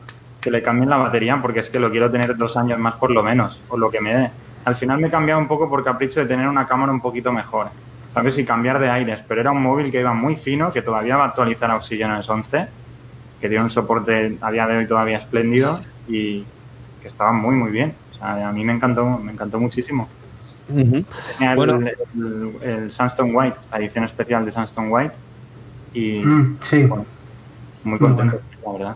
que 0.42 0.52
le 0.52 0.62
cambien 0.62 0.90
la 0.90 0.98
batería 0.98 1.40
porque 1.42 1.60
es 1.60 1.70
que 1.70 1.80
lo 1.80 1.92
quiero 1.92 2.10
tener 2.12 2.36
dos 2.38 2.58
años 2.58 2.80
más 2.80 2.96
por 2.96 3.12
lo 3.12 3.24
menos, 3.24 3.62
o 3.70 3.78
lo 3.78 3.90
que 3.90 4.02
me 4.02 4.14
dé. 4.16 4.32
Al 4.66 4.76
final 4.76 5.00
me 5.00 5.08
he 5.08 5.12
cambiado 5.12 5.40
un 5.40 5.48
poco 5.48 5.70
por 5.70 5.84
capricho 5.84 6.20
de 6.20 6.26
tener 6.26 6.48
una 6.48 6.66
cámara 6.66 6.92
un 6.92 7.02
poquito 7.02 7.32
mejor, 7.32 7.68
¿sabes? 8.14 8.38
Y 8.38 8.46
cambiar 8.46 8.80
de 8.80 8.90
aires, 8.90 9.24
pero 9.28 9.42
era 9.42 9.52
un 9.52 9.62
móvil 9.62 9.92
que 9.92 10.00
iba 10.00 10.14
muy 10.14 10.36
fino, 10.36 10.72
que 10.72 10.82
todavía 10.82 11.18
va 11.18 11.26
a 11.26 11.28
actualizar 11.28 11.72
a 11.72 11.78
Oxygenos 11.78 12.30
11, 12.30 12.68
que 13.40 13.48
tiene 13.48 13.64
un 13.64 13.70
soporte 13.70 14.38
a 14.42 14.52
día 14.52 14.68
de 14.68 14.78
hoy 14.78 14.88
todavía 14.88 15.18
espléndido 15.18 15.80
y 16.08 16.44
que 17.02 17.08
estaba 17.08 17.32
muy, 17.32 17.56
muy 17.56 17.72
bien. 17.72 17.94
O 18.12 18.16
sea, 18.16 18.50
a 18.50 18.52
mí 18.52 18.64
me 18.64 18.74
encantó, 18.74 19.06
me 19.20 19.32
encantó 19.32 19.60
muchísimo. 19.60 20.10
Tenía 20.68 21.54
el, 21.54 21.92
el, 22.62 22.92
Sunstone 22.92 23.32
White, 23.34 23.58
la 23.72 23.78
edición 23.78 24.04
especial 24.04 24.44
de 24.44 24.52
Sunstone 24.52 24.90
White. 24.90 25.16
Y 25.94 26.20
mm, 26.20 26.58
sí. 26.62 26.90
Muy 27.88 28.00
contento, 28.00 28.40
la 28.66 28.72
verdad. 28.72 28.96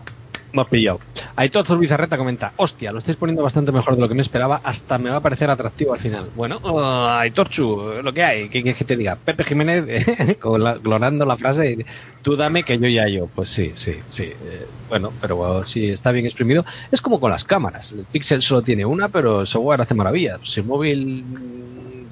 Hemos 0.52 0.68
pillado. 0.68 1.00
Aitor 1.34 1.64
Zurbizarreta 1.64 2.18
comenta, 2.18 2.52
hostia, 2.56 2.92
lo 2.92 2.98
estáis 2.98 3.16
poniendo 3.16 3.42
bastante 3.42 3.72
mejor 3.72 3.94
de 3.94 4.02
lo 4.02 4.08
que 4.08 4.14
me 4.14 4.20
esperaba, 4.20 4.60
hasta 4.62 4.98
me 4.98 5.08
va 5.08 5.16
a 5.16 5.20
parecer 5.20 5.48
atractivo 5.48 5.94
al 5.94 5.98
final. 5.98 6.28
Bueno, 6.36 6.58
uh, 6.62 7.08
Aitorchu, 7.08 8.02
lo 8.02 8.12
que 8.12 8.22
hay, 8.22 8.48
¿qué 8.50 8.60
quieres 8.60 8.76
que 8.76 8.84
te 8.84 8.96
diga? 8.96 9.16
Pepe 9.16 9.44
Jiménez, 9.44 10.06
clonando 10.38 11.24
la 11.24 11.36
frase, 11.36 11.86
tú 12.20 12.36
dame 12.36 12.64
que 12.64 12.78
yo 12.78 12.86
ya 12.86 13.08
yo. 13.08 13.28
Pues 13.28 13.48
sí, 13.48 13.72
sí, 13.74 13.96
sí. 14.06 14.24
Eh, 14.24 14.66
bueno, 14.90 15.10
pero 15.22 15.64
si 15.64 15.88
está 15.88 16.12
bien 16.12 16.26
exprimido. 16.26 16.66
Es 16.90 17.00
como 17.00 17.18
con 17.18 17.30
las 17.30 17.44
cámaras. 17.44 17.92
El 17.92 18.04
Pixel 18.04 18.42
solo 18.42 18.60
tiene 18.60 18.84
una, 18.84 19.08
pero 19.08 19.40
el 19.40 19.46
software 19.46 19.80
hace 19.80 19.94
maravillas. 19.94 20.40
Si 20.44 20.60
el 20.60 20.66
móvil 20.66 21.24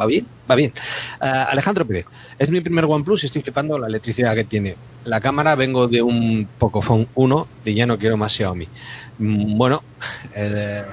va 0.01 0.07
bien, 0.07 0.27
va 0.51 0.55
bien. 0.55 0.73
Uh, 1.21 1.51
Alejandro 1.51 1.87
Pérez, 1.87 2.07
es 2.39 2.51
mi 2.51 2.61
primer 2.61 2.87
OnePlus 2.87 3.23
y 3.23 3.27
estoy 3.27 3.43
flipando 3.43 3.79
la 3.79 3.87
electricidad 3.87 4.35
que 4.35 4.45
tiene. 4.45 4.77
La 5.05 5.21
cámara 5.21 5.55
vengo 5.55 5.89
de 5.89 6.03
un 6.03 6.49
Pocophone 6.59 7.07
1 7.15 7.49
y 7.67 7.75
ya 7.75 7.87
no 7.87 7.99
quiero 7.99 8.17
más 8.17 8.33
Xiaomi. 8.33 8.69
Mm, 9.19 9.59
bueno, 9.59 9.83
eh, 10.35 10.85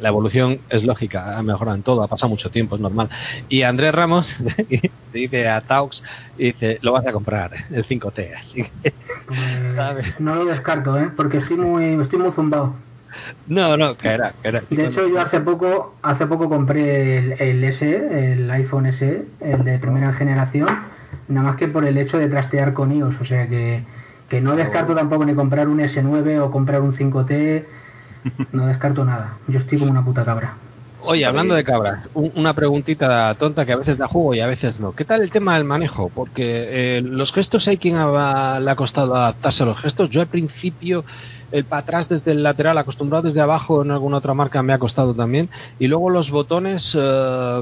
la 0.00 0.08
evolución 0.08 0.60
es 0.68 0.84
lógica, 0.84 1.38
ha 1.38 1.42
mejorado 1.42 1.76
en 1.76 1.82
todo, 1.82 2.02
ha 2.02 2.08
pasado 2.08 2.28
mucho 2.30 2.50
tiempo, 2.50 2.74
es 2.76 2.80
normal. 2.80 3.08
Y 3.48 3.62
Andrés 3.62 3.92
Ramos 3.92 4.38
dice 5.12 5.48
a 5.48 5.60
Taux, 5.62 6.02
dice, 6.36 6.78
lo 6.82 6.92
vas 6.92 7.06
a 7.06 7.12
comprar, 7.12 7.52
el 7.70 7.84
5T, 7.84 8.34
así 8.38 8.64
que, 8.82 8.92
pues, 9.26 10.20
No 10.20 10.34
lo 10.34 10.44
descarto, 10.44 10.98
¿eh? 10.98 11.10
porque 11.16 11.38
estoy 11.38 11.56
muy, 11.56 12.00
estoy 12.00 12.18
muy 12.18 12.30
zumbado. 12.30 12.74
No, 13.46 13.76
no, 13.76 13.96
caerá, 13.96 14.34
caerá. 14.42 14.62
De 14.68 14.86
hecho, 14.86 15.08
yo 15.08 15.20
hace 15.20 15.40
poco, 15.40 15.94
hace 16.02 16.26
poco 16.26 16.48
compré 16.48 17.18
el, 17.18 17.32
el 17.40 17.72
SE, 17.72 18.32
el 18.32 18.50
iPhone 18.50 18.92
SE, 18.92 19.24
el 19.40 19.64
de 19.64 19.78
primera 19.78 20.12
generación, 20.12 20.68
nada 21.28 21.48
más 21.48 21.56
que 21.56 21.68
por 21.68 21.84
el 21.84 21.96
hecho 21.98 22.18
de 22.18 22.28
trastear 22.28 22.72
con 22.72 22.92
iOS, 22.92 23.20
o 23.20 23.24
sea 23.24 23.48
que, 23.48 23.82
que 24.28 24.40
no 24.40 24.56
descarto 24.56 24.94
tampoco 24.94 25.24
ni 25.24 25.34
comprar 25.34 25.68
un 25.68 25.78
S9 25.78 26.40
o 26.40 26.50
comprar 26.50 26.80
un 26.82 26.92
5T, 26.92 27.64
no 28.52 28.66
descarto 28.66 29.04
nada. 29.04 29.36
Yo 29.46 29.58
estoy 29.58 29.78
como 29.78 29.90
una 29.90 30.04
puta 30.04 30.24
cabra. 30.24 30.54
Oye, 31.04 31.24
hablando 31.24 31.54
de 31.54 31.64
cabras, 31.64 32.06
una 32.14 32.54
preguntita 32.54 33.34
tonta 33.34 33.64
que 33.64 33.72
a 33.72 33.76
veces 33.76 33.98
da 33.98 34.08
jugo 34.08 34.34
y 34.34 34.40
a 34.40 34.46
veces 34.46 34.80
no. 34.80 34.92
¿Qué 34.92 35.04
tal 35.04 35.22
el 35.22 35.30
tema 35.30 35.54
del 35.54 35.64
manejo? 35.64 36.10
Porque 36.12 36.96
eh, 36.98 37.02
los 37.02 37.32
gestos 37.32 37.68
hay 37.68 37.76
quien 37.76 37.94
le 37.94 38.00
ha 38.70 38.76
costado 38.76 39.14
adaptarse 39.14 39.62
a 39.62 39.66
los 39.66 39.80
gestos. 39.80 40.10
Yo 40.10 40.20
al 40.20 40.26
principio 40.26 41.04
el 41.52 41.64
para 41.64 41.80
atrás 41.80 42.08
desde 42.08 42.32
el 42.32 42.42
lateral, 42.42 42.76
acostumbrado 42.78 43.22
desde 43.22 43.40
abajo 43.40 43.82
en 43.82 43.90
alguna 43.90 44.18
otra 44.18 44.34
marca 44.34 44.62
me 44.62 44.72
ha 44.72 44.78
costado 44.78 45.14
también. 45.14 45.48
Y 45.78 45.86
luego 45.86 46.10
los 46.10 46.30
botones, 46.30 46.96
eh, 46.98 47.60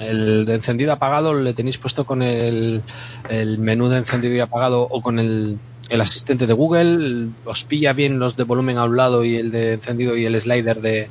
el 0.00 0.44
de 0.46 0.54
encendido 0.54 0.92
apagado 0.92 1.34
le 1.34 1.52
tenéis 1.52 1.78
puesto 1.78 2.04
con 2.04 2.22
el, 2.22 2.82
el 3.28 3.58
menú 3.58 3.88
de 3.88 3.98
encendido 3.98 4.34
y 4.34 4.40
apagado 4.40 4.82
o 4.82 5.02
con 5.02 5.18
el, 5.18 5.58
el, 5.88 6.00
asistente 6.00 6.46
de 6.46 6.52
Google. 6.52 7.28
Os 7.44 7.64
pilla 7.64 7.92
bien 7.92 8.18
los 8.18 8.36
de 8.36 8.44
volumen 8.44 8.78
a 8.78 8.84
un 8.84 8.96
lado 8.96 9.24
y 9.24 9.36
el 9.36 9.50
de 9.50 9.74
encendido 9.74 10.16
y 10.16 10.26
el 10.26 10.38
slider 10.38 10.80
de, 10.80 11.08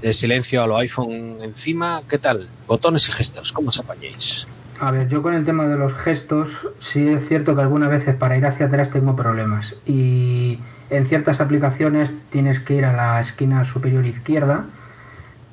de 0.00 0.12
silencio 0.12 0.62
a 0.62 0.66
lo 0.66 0.76
iPhone 0.76 1.38
encima. 1.42 2.02
¿Qué 2.08 2.18
tal? 2.18 2.48
Botones 2.66 3.08
y 3.08 3.12
gestos, 3.12 3.52
¿cómo 3.52 3.68
os 3.68 3.78
apañéis? 3.78 4.46
A 4.80 4.90
ver, 4.90 5.08
yo 5.08 5.22
con 5.22 5.34
el 5.34 5.44
tema 5.44 5.66
de 5.66 5.76
los 5.76 5.94
gestos, 5.94 6.68
sí 6.80 7.06
es 7.06 7.28
cierto 7.28 7.54
que 7.54 7.62
algunas 7.62 7.88
veces 7.88 8.16
para 8.16 8.36
ir 8.36 8.44
hacia 8.44 8.66
atrás 8.66 8.90
tengo 8.90 9.14
problemas. 9.14 9.76
Y 9.86 10.58
en 10.90 11.06
ciertas 11.06 11.40
aplicaciones 11.40 12.10
tienes 12.30 12.58
que 12.60 12.74
ir 12.74 12.84
a 12.84 12.92
la 12.92 13.20
esquina 13.20 13.64
superior 13.64 14.04
izquierda, 14.04 14.64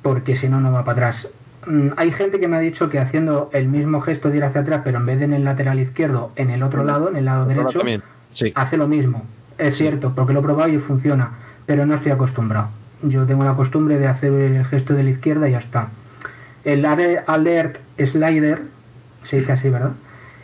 porque 0.02 0.36
si 0.36 0.48
no, 0.48 0.60
no 0.60 0.72
va 0.72 0.84
para 0.84 1.08
atrás. 1.08 1.28
Mm, 1.66 1.90
hay 1.96 2.10
gente 2.10 2.40
que 2.40 2.48
me 2.48 2.56
ha 2.56 2.60
dicho 2.60 2.90
que 2.90 2.98
haciendo 2.98 3.50
el 3.52 3.68
mismo 3.68 4.00
gesto 4.00 4.30
de 4.30 4.38
ir 4.38 4.44
hacia 4.44 4.62
atrás, 4.62 4.80
pero 4.82 4.98
en 4.98 5.06
vez 5.06 5.18
de 5.18 5.26
en 5.26 5.34
el 5.34 5.44
lateral 5.44 5.78
izquierdo, 5.78 6.32
en 6.36 6.50
el 6.50 6.62
otro 6.62 6.84
lado, 6.84 7.08
en 7.08 7.16
el 7.16 7.26
lado 7.26 7.46
derecho, 7.46 7.82
hace 8.54 8.76
lo 8.76 8.88
mismo. 8.88 9.24
Es 9.58 9.76
cierto, 9.76 10.12
porque 10.14 10.32
lo 10.32 10.40
he 10.40 10.42
probado 10.42 10.70
y 10.70 10.78
funciona, 10.78 11.32
pero 11.66 11.84
no 11.86 11.94
estoy 11.94 12.12
acostumbrado. 12.12 12.68
Yo 13.02 13.26
tengo 13.26 13.44
la 13.44 13.54
costumbre 13.54 13.98
de 13.98 14.06
hacer 14.06 14.32
el 14.32 14.64
gesto 14.66 14.94
de 14.94 15.04
la 15.04 15.10
izquierda 15.10 15.48
y 15.48 15.52
ya 15.52 15.58
está. 15.58 15.88
El 16.64 16.84
alert 16.84 17.78
slider, 17.98 18.62
se 19.24 19.38
dice 19.38 19.52
así, 19.52 19.68
¿verdad? 19.68 19.92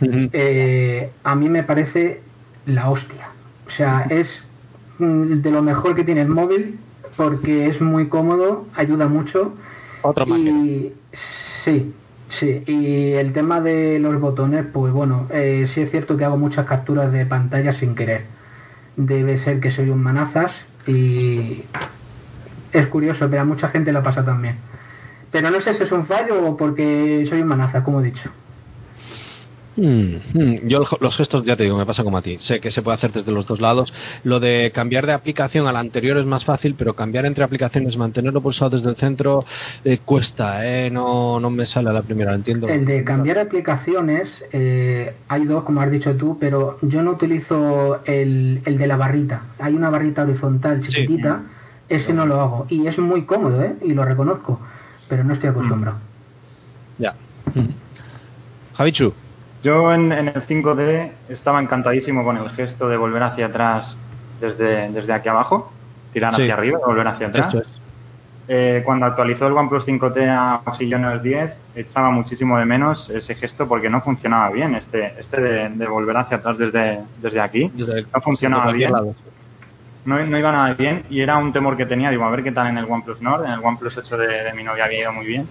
Eh, 0.01 1.11
a 1.25 1.35
mí 1.35 1.49
me 1.49 1.63
parece 1.63 2.21
la 2.67 2.91
hostia. 2.91 3.29
O 3.67 3.71
sea, 3.71 4.07
es 4.11 4.43
mm, 4.99 5.41
de 5.41 5.51
lo 5.51 5.63
mejor 5.63 5.95
que 5.95 6.05
tiene 6.05 6.23
el 6.23 6.29
móvil 6.29 6.79
porque 7.17 7.67
es 7.67 7.81
muy 7.81 8.09
cómodo, 8.09 8.67
ayuda 8.75 9.09
mucho. 9.09 9.55
Otro 10.03 10.27
y 10.37 10.93
sí, 11.13 11.93
sí. 12.37 12.63
Y 12.67 13.13
el 13.13 13.33
tema 13.33 13.61
de 13.61 13.99
los 13.99 14.21
botones, 14.21 14.65
pues 14.73 14.93
bueno, 14.93 15.27
eh, 15.31 15.67
sí 15.67 15.81
es 15.81 15.91
cierto 15.91 16.17
que 16.17 16.25
hago 16.25 16.37
muchas 16.37 16.67
capturas 16.67 17.13
de 17.13 17.27
pantalla 17.27 17.73
sin 17.73 17.95
querer. 17.95 18.25
Debe 18.97 19.39
ser 19.39 19.61
que 19.61 19.71
soy 19.71 19.91
un 19.91 20.03
manazas 20.03 20.53
y 20.87 21.65
es 22.73 22.87
curioso, 22.89 23.29
pero 23.29 23.43
a 23.43 23.45
mucha 23.45 23.69
gente 23.69 23.93
la 23.93 24.03
pasa 24.03 24.25
también. 24.25 24.57
Pero 25.31 25.51
no 25.51 25.61
sé 25.61 25.75
si 25.75 25.83
es 25.83 25.93
un 25.93 26.07
fallo 26.07 26.47
o 26.47 26.57
porque 26.57 27.27
soy 27.29 27.43
un 27.43 27.49
manazas, 27.49 27.83
como 27.83 28.01
he 28.01 28.05
dicho. 28.05 28.31
Hmm, 29.77 30.17
hmm. 30.33 30.69
Yo 30.69 30.83
los 31.01 31.17
gestos, 31.17 31.45
ya 31.45 31.55
te 31.55 31.65
digo, 31.65 31.77
me 31.77 31.85
pasa 31.85 32.03
como 32.03 32.17
a 32.17 32.23
ti. 32.23 32.39
Sé 32.41 32.61
que 32.61 32.71
se 32.71 32.83
puede 32.83 32.95
hacer 32.95 33.13
desde 33.13 33.31
los 33.31 33.47
dos 33.47 33.61
lados. 33.61 33.93
Lo 34.25 34.41
de 34.41 34.73
cambiar 34.75 35.07
de 35.07 35.13
aplicación 35.13 35.67
a 35.67 35.73
la 35.73 35.81
anterior 35.81 36.17
es 36.17 36.25
más 36.25 36.45
fácil, 36.45 36.75
pero 36.77 36.95
cambiar 36.95 37.27
entre 37.27 37.45
aplicaciones, 37.45 37.97
mantenerlo 37.97 38.41
pulsado 38.41 38.71
desde 38.71 38.89
el 38.89 38.97
centro, 38.97 39.45
eh, 39.85 39.99
cuesta, 40.05 40.67
¿eh? 40.67 40.91
No, 40.91 41.39
no 41.41 41.51
me 41.51 41.67
sale 41.67 41.91
a 41.91 41.93
la 41.93 42.03
primera, 42.03 42.35
entiendo. 42.35 42.69
El 42.69 42.87
de 42.87 43.05
cambiar 43.05 43.39
aplicaciones, 43.39 44.45
eh, 44.53 45.15
hay 45.29 45.45
dos, 45.45 45.65
como 45.65 45.83
has 45.83 45.91
dicho 45.91 46.17
tú, 46.17 46.39
pero 46.41 46.79
yo 46.81 47.03
no 47.03 47.11
utilizo 47.13 48.01
el, 48.07 48.63
el 48.65 48.79
de 48.79 48.87
la 48.87 48.97
barrita. 48.97 49.43
Hay 49.59 49.75
una 49.75 49.91
barrita 49.91 50.23
horizontal 50.23 50.81
chiquitita, 50.81 51.43
ese 51.91 52.15
no 52.15 52.25
lo 52.25 52.41
hago. 52.41 52.67
Y 52.71 52.87
es 52.87 52.99
muy 52.99 53.25
cómodo, 53.25 53.63
¿eh? 53.63 53.77
Y 53.83 53.93
lo 53.93 54.05
reconozco, 54.07 54.59
pero 55.09 55.23
no 55.23 55.35
estoy 55.35 55.51
acostumbrado. 55.51 55.99
Ya. 56.99 57.15
Javichu. 58.75 59.13
Yo 59.67 59.93
en, 59.93 60.13
el 60.13 60.33
5D 60.33 61.11
estaba 61.29 61.61
encantadísimo 61.61 62.23
con 62.23 62.37
el 62.37 62.49
gesto 62.51 62.89
de 62.89 62.97
volver 62.97 63.25
hacia 63.25 63.47
atrás 63.47 63.99
desde, 64.41 64.89
desde 64.93 65.13
aquí 65.13 65.29
abajo, 65.29 65.73
tirar 66.13 66.33
hacia 66.33 66.55
arriba 66.55 66.79
volver 66.87 67.09
hacia 67.09 67.27
atrás. 67.27 67.65
Eh, 68.47 68.83
cuando 68.85 69.07
actualizó 69.07 69.49
el 69.49 69.55
OnePlus 69.55 69.85
5T 69.89 70.29
a 70.29 70.61
Oxygenus 70.65 71.21
10, 71.21 71.57
echaba 71.75 72.11
muchísimo 72.11 72.57
de 72.61 72.65
menos 72.65 73.11
ese 73.11 73.35
gesto 73.35 73.67
porque 73.67 73.91
no 73.91 74.01
funcionaba 74.01 74.51
bien. 74.51 74.77
Este, 74.77 75.15
este 75.19 75.41
de, 75.41 75.87
volver 75.89 76.17
hacia 76.17 76.37
atrás 76.37 76.59
desde, 76.59 77.01
desde 77.21 77.41
aquí 77.41 77.73
no 78.15 78.21
funcionaba 78.21 78.71
bien. 78.71 78.93
No, 78.93 80.25
no, 80.25 80.39
iba 80.39 80.53
nada 80.53 80.75
bien 80.75 81.07
y 81.11 81.23
era 81.23 81.39
un 81.39 81.53
temor 81.53 81.77
que 81.77 81.87
tenía. 81.87 82.11
Digo, 82.11 82.23
a 82.23 82.31
ver 82.31 82.45
qué 82.45 82.53
tal 82.53 82.69
en 82.69 82.79
el 82.79 82.85
OnePlus 82.85 83.21
Nord. 83.21 83.47
En 83.47 83.51
el 83.51 83.59
OnePlus 83.65 83.99
8 83.99 84.17
de, 84.17 84.45
de 84.45 84.53
mi 84.53 84.63
novia 84.63 84.85
había 84.85 85.01
ido 85.01 85.13
muy 85.13 85.27
bien. 85.27 85.49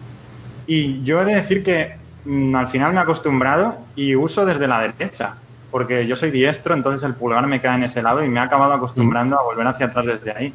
Y 0.67 1.03
yo 1.03 1.19
he 1.19 1.25
de 1.25 1.35
decir 1.35 1.65
que 1.65 2.04
al 2.25 2.67
final 2.67 2.93
me 2.93 2.99
he 2.99 3.03
acostumbrado 3.03 3.77
y 3.95 4.15
uso 4.15 4.45
desde 4.45 4.67
la 4.67 4.81
derecha, 4.81 5.35
porque 5.71 6.07
yo 6.07 6.15
soy 6.15 6.31
diestro, 6.31 6.73
entonces 6.73 7.03
el 7.03 7.13
pulgar 7.13 7.45
me 7.47 7.61
queda 7.61 7.75
en 7.75 7.83
ese 7.83 8.01
lado 8.01 8.23
y 8.23 8.29
me 8.29 8.39
he 8.39 8.43
acabado 8.43 8.73
acostumbrando 8.73 9.39
a 9.39 9.43
volver 9.43 9.67
hacia 9.67 9.87
atrás 9.87 10.05
desde 10.05 10.31
ahí. 10.31 10.53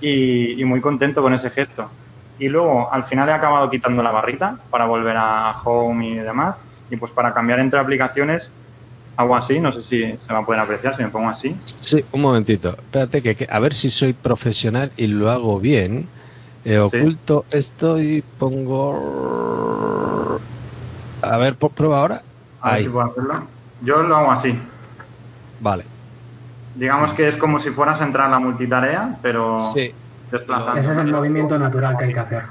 Y, 0.00 0.64
muy 0.64 0.80
contento 0.80 1.22
con 1.22 1.32
ese 1.32 1.50
gesto. 1.50 1.88
Y 2.38 2.48
luego, 2.48 2.92
al 2.92 3.04
final 3.04 3.28
he 3.28 3.32
acabado 3.32 3.70
quitando 3.70 4.02
la 4.02 4.10
barrita 4.10 4.56
para 4.70 4.86
volver 4.86 5.16
a 5.16 5.52
Home 5.64 6.08
y 6.08 6.14
demás. 6.16 6.56
Y 6.90 6.96
pues 6.96 7.12
para 7.12 7.32
cambiar 7.32 7.60
entre 7.60 7.78
aplicaciones, 7.78 8.50
hago 9.16 9.36
así, 9.36 9.60
no 9.60 9.70
sé 9.70 9.82
si 9.82 10.16
se 10.16 10.32
va 10.32 10.40
a 10.40 10.46
poder 10.46 10.60
apreciar 10.60 10.96
si 10.96 11.02
me 11.02 11.08
pongo 11.08 11.28
así. 11.28 11.54
Sí, 11.80 12.04
un 12.10 12.22
momentito. 12.22 12.70
Espérate 12.70 13.22
que, 13.22 13.46
a 13.48 13.58
ver 13.60 13.74
si 13.74 13.90
soy 13.90 14.12
profesional 14.12 14.90
y 14.96 15.06
lo 15.06 15.30
hago 15.30 15.60
bien. 15.60 16.08
Eh, 16.64 16.78
oculto 16.78 17.44
esto 17.50 18.00
y 18.00 18.22
pongo 18.38 19.72
a 21.22 21.38
ver, 21.38 21.56
prueba 21.56 22.00
ahora. 22.00 22.22
Ahí. 22.60 22.88
puedo 22.88 23.06
hacerlo. 23.06 23.46
Yo 23.82 24.02
lo 24.02 24.16
hago 24.16 24.32
así. 24.32 24.58
Vale. 25.60 25.84
Digamos 26.74 27.12
que 27.12 27.28
es 27.28 27.36
como 27.36 27.58
si 27.58 27.70
fueras 27.70 28.00
a 28.00 28.04
entrar 28.04 28.26
a 28.26 28.30
la 28.30 28.38
multitarea, 28.38 29.16
pero 29.22 29.60
sí. 29.60 29.92
desplazando. 30.30 30.80
Ese 30.80 30.92
es 30.92 30.98
el 30.98 31.12
movimiento 31.12 31.58
natural 31.58 31.96
que 31.96 32.04
hay 32.04 32.14
que 32.14 32.20
hacer. 32.20 32.42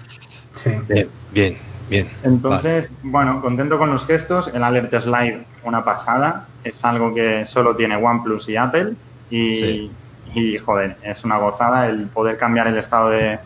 Sí. 0.64 0.72
Bien, 0.88 1.10
bien, 1.32 1.58
bien. 1.90 2.10
Entonces, 2.24 2.92
bueno, 3.04 3.42
contento 3.42 3.78
con 3.78 3.90
los 3.90 4.06
gestos. 4.06 4.50
El 4.54 4.64
Alert 4.64 4.94
Slide, 5.02 5.46
una 5.64 5.84
pasada. 5.84 6.48
Es 6.64 6.84
algo 6.86 7.14
que 7.14 7.46
solo 7.46 7.76
tiene 7.76 7.96
OnePlus 7.96 8.50
y 8.50 8.58
Apple. 8.58 8.94
Y, 9.30 9.92
y 10.34 10.58
joder, 10.58 10.98
es 11.04 11.24
una 11.24 11.38
gozada 11.38 11.88
el 11.88 12.08
poder 12.08 12.38
cambiar 12.38 12.68
el 12.68 12.78
estado 12.78 13.10
de, 13.10 13.40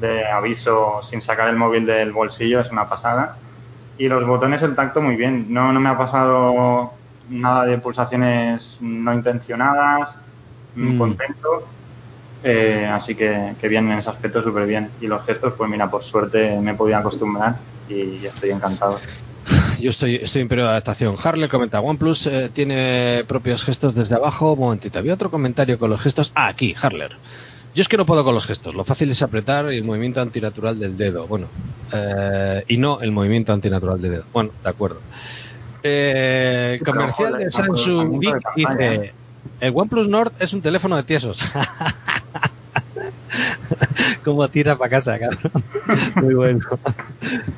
de 0.00 0.26
aviso 0.26 1.00
sin 1.02 1.22
sacar 1.22 1.48
el 1.48 1.56
móvil 1.56 1.86
del 1.86 2.12
bolsillo, 2.12 2.60
es 2.60 2.70
una 2.70 2.88
pasada. 2.88 3.36
Y 3.98 4.08
los 4.08 4.26
botones, 4.26 4.62
el 4.62 4.74
tacto 4.74 5.00
muy 5.00 5.16
bien. 5.16 5.46
No, 5.48 5.72
no 5.72 5.80
me 5.80 5.88
ha 5.88 5.96
pasado 5.98 6.92
nada 7.30 7.64
de 7.64 7.78
pulsaciones 7.78 8.76
no 8.80 9.12
intencionadas, 9.14 10.16
Mm. 10.76 10.98
contento. 10.98 11.68
Eh, 12.42 12.86
así 12.92 13.14
que, 13.14 13.54
que 13.60 13.68
bien 13.68 13.90
en 13.90 13.98
ese 13.98 14.10
aspecto, 14.10 14.42
súper 14.42 14.66
bien. 14.66 14.90
Y 15.00 15.06
los 15.06 15.24
gestos, 15.24 15.54
pues 15.56 15.70
mira, 15.70 15.88
por 15.90 16.02
suerte 16.02 16.58
me 16.60 16.72
he 16.72 16.74
podido 16.74 16.98
acostumbrar 16.98 17.56
y 17.88 18.26
estoy 18.26 18.50
encantado. 18.50 18.98
Yo 19.78 19.90
estoy, 19.90 20.16
estoy 20.16 20.42
en 20.42 20.48
periodo 20.48 20.68
de 20.68 20.72
adaptación. 20.74 21.16
Harley 21.22 21.48
comenta, 21.48 21.80
OnePlus 21.80 22.26
eh, 22.26 22.50
tiene 22.52 23.24
propios 23.26 23.64
gestos 23.64 23.94
desde 23.94 24.16
abajo. 24.16 24.52
Un 24.54 24.58
momentito, 24.60 24.98
había 24.98 25.14
otro 25.14 25.30
comentario 25.30 25.78
con 25.78 25.90
los 25.90 26.00
gestos. 26.00 26.32
Ah, 26.34 26.48
aquí, 26.48 26.74
Harler. 26.80 27.12
Yo 27.74 27.82
es 27.82 27.88
que 27.88 27.96
no 27.96 28.06
puedo 28.06 28.22
con 28.22 28.34
los 28.34 28.46
gestos. 28.46 28.74
Lo 28.74 28.84
fácil 28.84 29.10
es 29.10 29.20
apretar 29.22 29.72
y 29.72 29.78
el 29.78 29.84
movimiento 29.84 30.20
antinatural 30.20 30.78
del 30.78 30.96
dedo. 30.96 31.26
Bueno, 31.26 31.48
eh, 31.92 32.64
y 32.68 32.76
no 32.76 33.00
el 33.00 33.10
movimiento 33.10 33.52
antinatural 33.52 34.00
del 34.00 34.12
dedo. 34.12 34.24
Bueno, 34.32 34.50
de 34.62 34.70
acuerdo. 34.70 35.00
Eh, 35.82 36.80
comercial 36.84 37.36
de 37.36 37.50
Samsung 37.50 38.22
pantalla. 38.24 38.54
dice: 38.56 39.14
El 39.60 39.72
OnePlus 39.74 40.08
Nord 40.08 40.32
es 40.38 40.52
un 40.52 40.62
teléfono 40.62 40.96
de 40.96 41.02
tiesos. 41.02 41.44
Como 44.24 44.48
tira 44.48 44.76
para 44.76 44.90
casa, 44.90 45.18
cabrón. 45.18 45.50
Muy 46.16 46.34
bueno. 46.34 46.60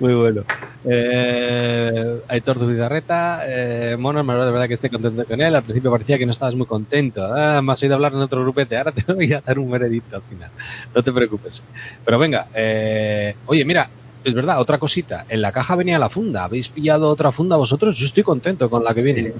Muy 0.00 0.14
bueno. 0.14 0.42
Eh, 0.84 2.20
Aitor 2.28 2.58
Zubizarreta, 2.58 3.40
eh, 3.44 3.96
Mono, 3.98 4.22
me 4.24 4.34
de 4.34 4.50
verdad 4.50 4.68
que 4.68 4.74
estoy 4.74 4.90
contento 4.90 5.24
con 5.24 5.40
él. 5.40 5.54
Al 5.54 5.62
principio 5.62 5.90
parecía 5.90 6.18
que 6.18 6.26
no 6.26 6.32
estabas 6.32 6.54
muy 6.54 6.66
contento. 6.66 7.24
Ah, 7.24 7.60
me 7.62 7.72
has 7.72 7.82
oído 7.82 7.94
hablar 7.94 8.12
en 8.12 8.18
otro 8.20 8.42
grupete. 8.42 8.76
Ahora 8.76 8.92
te 8.92 9.12
voy 9.12 9.32
a 9.32 9.40
dar 9.40 9.58
un 9.58 9.70
veredicto 9.70 10.16
al 10.16 10.22
final. 10.22 10.50
No 10.94 11.02
te 11.02 11.12
preocupes. 11.12 11.62
Pero 12.04 12.18
venga, 12.18 12.46
eh, 12.54 13.34
oye, 13.46 13.64
mira, 13.64 13.88
es 14.24 14.34
verdad, 14.34 14.60
otra 14.60 14.78
cosita. 14.78 15.24
En 15.28 15.40
la 15.42 15.52
caja 15.52 15.76
venía 15.76 15.98
la 15.98 16.08
funda. 16.08 16.44
¿Habéis 16.44 16.68
pillado 16.68 17.08
otra 17.08 17.32
funda 17.32 17.56
vosotros? 17.56 17.96
Yo 17.96 18.06
estoy 18.06 18.22
contento 18.22 18.68
con 18.70 18.82
la 18.84 18.94
que 18.94 19.02
viene. 19.02 19.32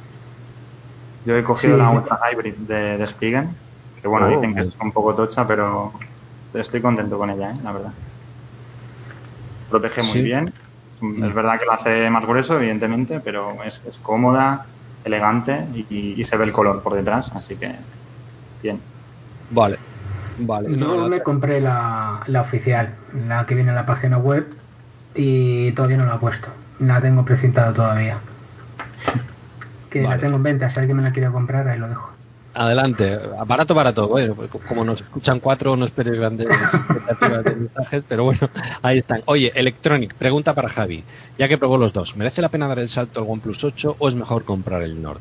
Yo 1.25 1.37
he 1.37 1.43
cogido 1.43 1.75
Sí, 1.75 1.83
la 1.83 1.91
Ultra 1.91 2.21
Hybrid 2.31 2.55
de, 2.55 2.99
de 2.99 3.07
Spigen, 3.09 3.51
que 4.01 4.07
bueno, 4.07 4.27
Oh. 4.27 4.31
dicen 4.31 4.55
que 4.55 4.61
es 4.63 4.69
un 4.81 4.93
poco 4.93 5.13
tocha, 5.15 5.45
pero 5.47 5.93
estoy 6.61 6.81
contento 6.83 7.19
con 7.19 7.31
ella, 7.31 7.51
¿eh? 7.51 7.59
la 7.63 7.73
verdad. 7.73 7.93
Protege 9.69 10.03
muy 10.03 10.13
Sí. 10.13 10.23
bien. 10.23 10.53
Mm. 11.01 11.25
Es 11.25 11.35
verdad 11.35 11.59
que 11.59 11.67
lo 11.67 11.73
hace 11.73 12.11
más 12.11 12.25
grueso, 12.25 12.57
evidentemente, 12.57 13.21
pero 13.21 13.63
es, 13.65 13.81
es 13.85 13.99
cómoda, 13.99 14.67
elegante 15.05 15.67
y, 15.75 16.21
y 16.21 16.25
se 16.25 16.37
ve 16.37 16.45
el 16.45 16.53
color 16.53 16.83
por 16.83 16.95
detrás, 16.95 17.31
así 17.35 17.57
que 17.57 17.75
bien. 18.63 18.81
Vale. 19.51 19.79
Vale. 20.39 20.77
Yo 20.77 20.77
No, 20.77 21.09
me 21.09 21.23
compré 21.23 21.61
la, 21.61 22.23
la 22.27 22.41
oficial, 22.43 22.95
la 23.13 23.47
que 23.47 23.55
viene 23.55 23.71
en 23.71 23.77
la 23.77 23.87
página 23.87 24.19
web, 24.19 24.47
y 25.15 25.73
todavía 25.73 25.97
no 25.99 26.07
la 26.07 26.17
he 26.17 26.19
puesto. 26.19 26.49
La 26.81 27.01
tengo 27.01 27.25
precintada 27.25 27.73
todavía. 27.73 28.19
Que 29.91 30.03
Vale. 30.03 30.17
la 30.17 30.21
tengo 30.21 30.37
en 30.37 30.43
venta, 30.43 30.71
si 30.71 30.79
alguien 30.81 30.97
me 30.97 31.03
la 31.03 31.13
quiere 31.13 31.31
comprar, 31.31 31.69
ahí 31.69 31.79
lo 31.79 31.89
dejo. 31.89 32.16
Adelante, 32.59 33.19
barato, 33.47 33.75
barato. 33.75 34.09
Bueno, 34.09 34.35
pues 34.35 34.49
como 34.67 34.83
nos 34.83 35.03
escuchan 35.03 35.41
cuatro, 35.41 35.77
no 35.77 35.85
esperes 35.85 36.15
grandes 36.15 36.47
expectativas 36.75 37.45
de 37.45 37.55
mensajes, 37.55 38.03
pero 38.09 38.25
bueno, 38.25 38.51
ahí 38.81 38.97
están. 38.97 39.21
Oye, 39.27 39.53
Electronic, 39.55 40.15
pregunta 40.15 40.55
para 40.55 40.71
Javi. 40.71 41.05
Ya 41.37 41.49
que 41.49 41.59
probó 41.59 41.77
los 41.77 41.93
dos, 41.93 42.17
¿merece 42.17 42.41
la 42.41 42.49
pena 42.49 42.67
dar 42.67 42.79
el 42.79 42.89
salto 42.89 43.21
al 43.21 43.27
OnePlus 43.29 43.63
8 43.63 43.97
o 43.99 44.09
es 44.09 44.15
mejor 44.15 44.47
comprar 44.47 44.83
el 44.83 45.03
Nord? 45.03 45.21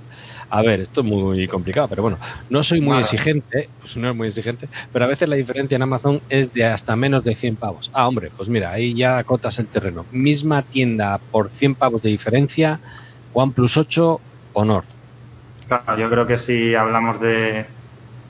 A 0.49 0.61
ver, 0.61 0.79
esto 0.79 1.01
es 1.01 1.07
muy 1.07 1.45
complicado, 1.49 1.89
pero 1.89 2.03
bueno, 2.03 2.19
no 2.47 2.63
soy 2.63 2.79
muy 2.79 2.99
exigente, 2.99 3.69
pues 3.81 3.97
no 3.97 4.09
es 4.11 4.15
muy 4.15 4.29
exigente, 4.29 4.69
pero 4.93 5.03
a 5.03 5.09
veces 5.09 5.27
la 5.27 5.36
diferencia 5.36 5.75
en 5.75 5.81
Amazon 5.81 6.21
es 6.29 6.53
de 6.53 6.63
hasta 6.63 6.95
menos 6.95 7.25
de 7.25 7.36
100 7.36 7.57
pavos. 7.57 7.89
Ah, 7.91 8.07
hombre, 8.07 8.31
pues 8.33 8.47
mira, 8.47 8.71
ahí 8.71 8.95
ya 8.95 9.17
acotas 9.17 9.59
el 9.59 9.67
terreno. 9.67 10.07
Misma 10.09 10.61
tienda 10.61 11.19
por 11.31 11.49
100 11.49 11.75
pavos 11.75 12.01
de 12.01 12.11
diferencia, 12.11 12.79
OnePlus 13.33 13.75
8 13.75 14.21
o 14.53 14.63
Nord. 14.63 14.94
Claro, 15.68 15.97
yo 15.97 16.09
creo 16.09 16.28
que 16.28 16.38
si 16.38 16.76
hablamos 16.76 17.20
de, 17.20 17.66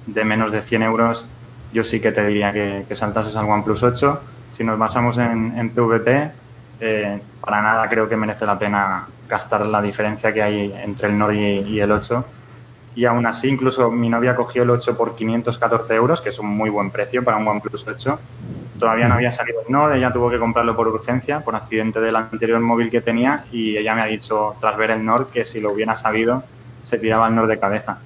de 0.06 0.26
menos 0.26 0.52
de 0.52 0.62
100 0.62 0.84
euros, 0.84 1.28
yo 1.74 1.84
sí 1.84 2.00
que 2.00 2.12
te 2.12 2.26
diría 2.26 2.54
que, 2.54 2.96
saltases 2.96 3.36
al 3.36 3.50
OnePlus 3.50 3.84
8. 3.84 4.22
Si 4.54 4.64
nos 4.64 4.80
basamos 4.80 5.18
en, 5.18 5.58
en 5.58 5.70
PVP, 5.72 6.32
eh, 6.80 7.22
para 7.42 7.62
nada 7.62 7.90
creo 7.90 8.08
que 8.08 8.16
merece 8.16 8.46
la 8.46 8.58
pena 8.58 9.08
gastar 9.28 9.66
la 9.66 9.82
diferencia 9.82 10.34
que 10.34 10.42
hay 10.42 10.74
entre 10.84 11.10
el 11.10 11.18
Nord 11.18 11.34
y, 11.34 11.60
y 11.60 11.80
el 11.80 11.92
8. 11.92 12.26
Y 12.96 13.04
aún 13.04 13.26
así, 13.26 13.50
incluso 13.50 13.92
mi 13.92 14.08
novia 14.08 14.36
cogió 14.36 14.64
el 14.64 14.70
8 14.70 14.98
por 14.98 15.16
514 15.16 15.94
euros, 15.94 16.22
que 16.22 16.30
es 16.30 16.40
un 16.40 16.48
muy 16.48 16.70
buen 16.70 16.92
precio 16.92 17.24
para 17.26 17.36
un 17.36 17.46
OnePlus 17.46 17.86
8. 17.86 18.20
Todavía 18.80 19.10
no 19.10 19.16
había 19.16 19.34
salido 19.34 19.62
el 19.66 19.72
Nord, 19.72 19.94
ella 19.94 20.14
tuvo 20.14 20.30
que 20.30 20.40
comprarlo 20.40 20.76
por 20.76 20.88
urgencia, 20.88 21.42
por 21.42 21.56
accidente 21.56 22.00
del 22.00 22.16
anterior 22.16 22.60
móvil 22.62 22.90
que 22.90 23.02
tenía, 23.02 23.46
y 23.52 23.76
ella 23.76 23.96
me 23.96 24.02
ha 24.02 24.06
dicho, 24.06 24.56
tras 24.62 24.78
ver 24.78 24.92
el 24.92 25.04
Nord, 25.04 25.28
que 25.32 25.44
si 25.44 25.60
lo 25.60 25.74
hubiera 25.74 25.96
sabido, 25.96 26.44
se 26.86 26.98
tiraba 26.98 27.28
el 27.28 27.36
Nord 27.36 27.50
de 27.50 27.60
cabeza. 27.60 27.98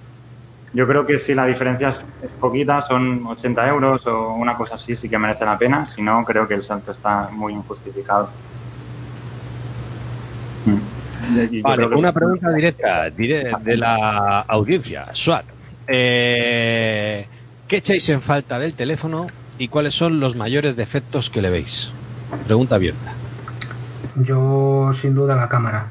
Yo 0.73 0.87
creo 0.87 1.05
que 1.05 1.17
si 1.19 1.35
la 1.35 1.45
diferencia 1.45 1.89
es, 1.89 1.99
poquita, 2.39 2.81
son 2.81 3.25
80 3.25 3.67
euros 3.67 4.05
o 4.07 4.33
una 4.33 4.55
cosa 4.55 4.75
así, 4.75 4.95
sí 4.95 5.09
que 5.09 5.17
merece 5.17 5.45
la 5.45 5.57
pena. 5.57 5.85
Si 5.85 6.01
no, 6.01 6.23
creo 6.23 6.47
que 6.47 6.53
el 6.55 6.63
salto 6.63 6.91
está 6.91 7.29
muy 7.31 7.53
injustificado. 7.53 8.29
Mm. 10.65 11.61
Vale, 11.63 11.85
una 11.87 12.13
pregunta 12.13 12.49
directa 12.51 13.09
dire- 13.09 13.57
de 13.63 13.77
la 13.77 14.39
audiencia. 14.41 15.07
SWAT. 15.13 15.45
Eh, 15.87 17.27
¿Qué 17.67 17.77
echáis 17.77 18.07
en 18.09 18.21
falta 18.21 18.57
del 18.59 18.73
teléfono 18.73 19.27
y 19.57 19.67
cuáles 19.67 19.93
son 19.95 20.19
los 20.19 20.35
mayores 20.35 20.75
defectos 20.75 21.29
que 21.29 21.41
le 21.41 21.49
veis? 21.49 21.91
Pregunta 22.45 22.75
abierta. 22.75 23.11
Yo, 24.15 24.91
sin 24.93 25.13
duda, 25.15 25.35
la 25.35 25.49
cámara. 25.49 25.87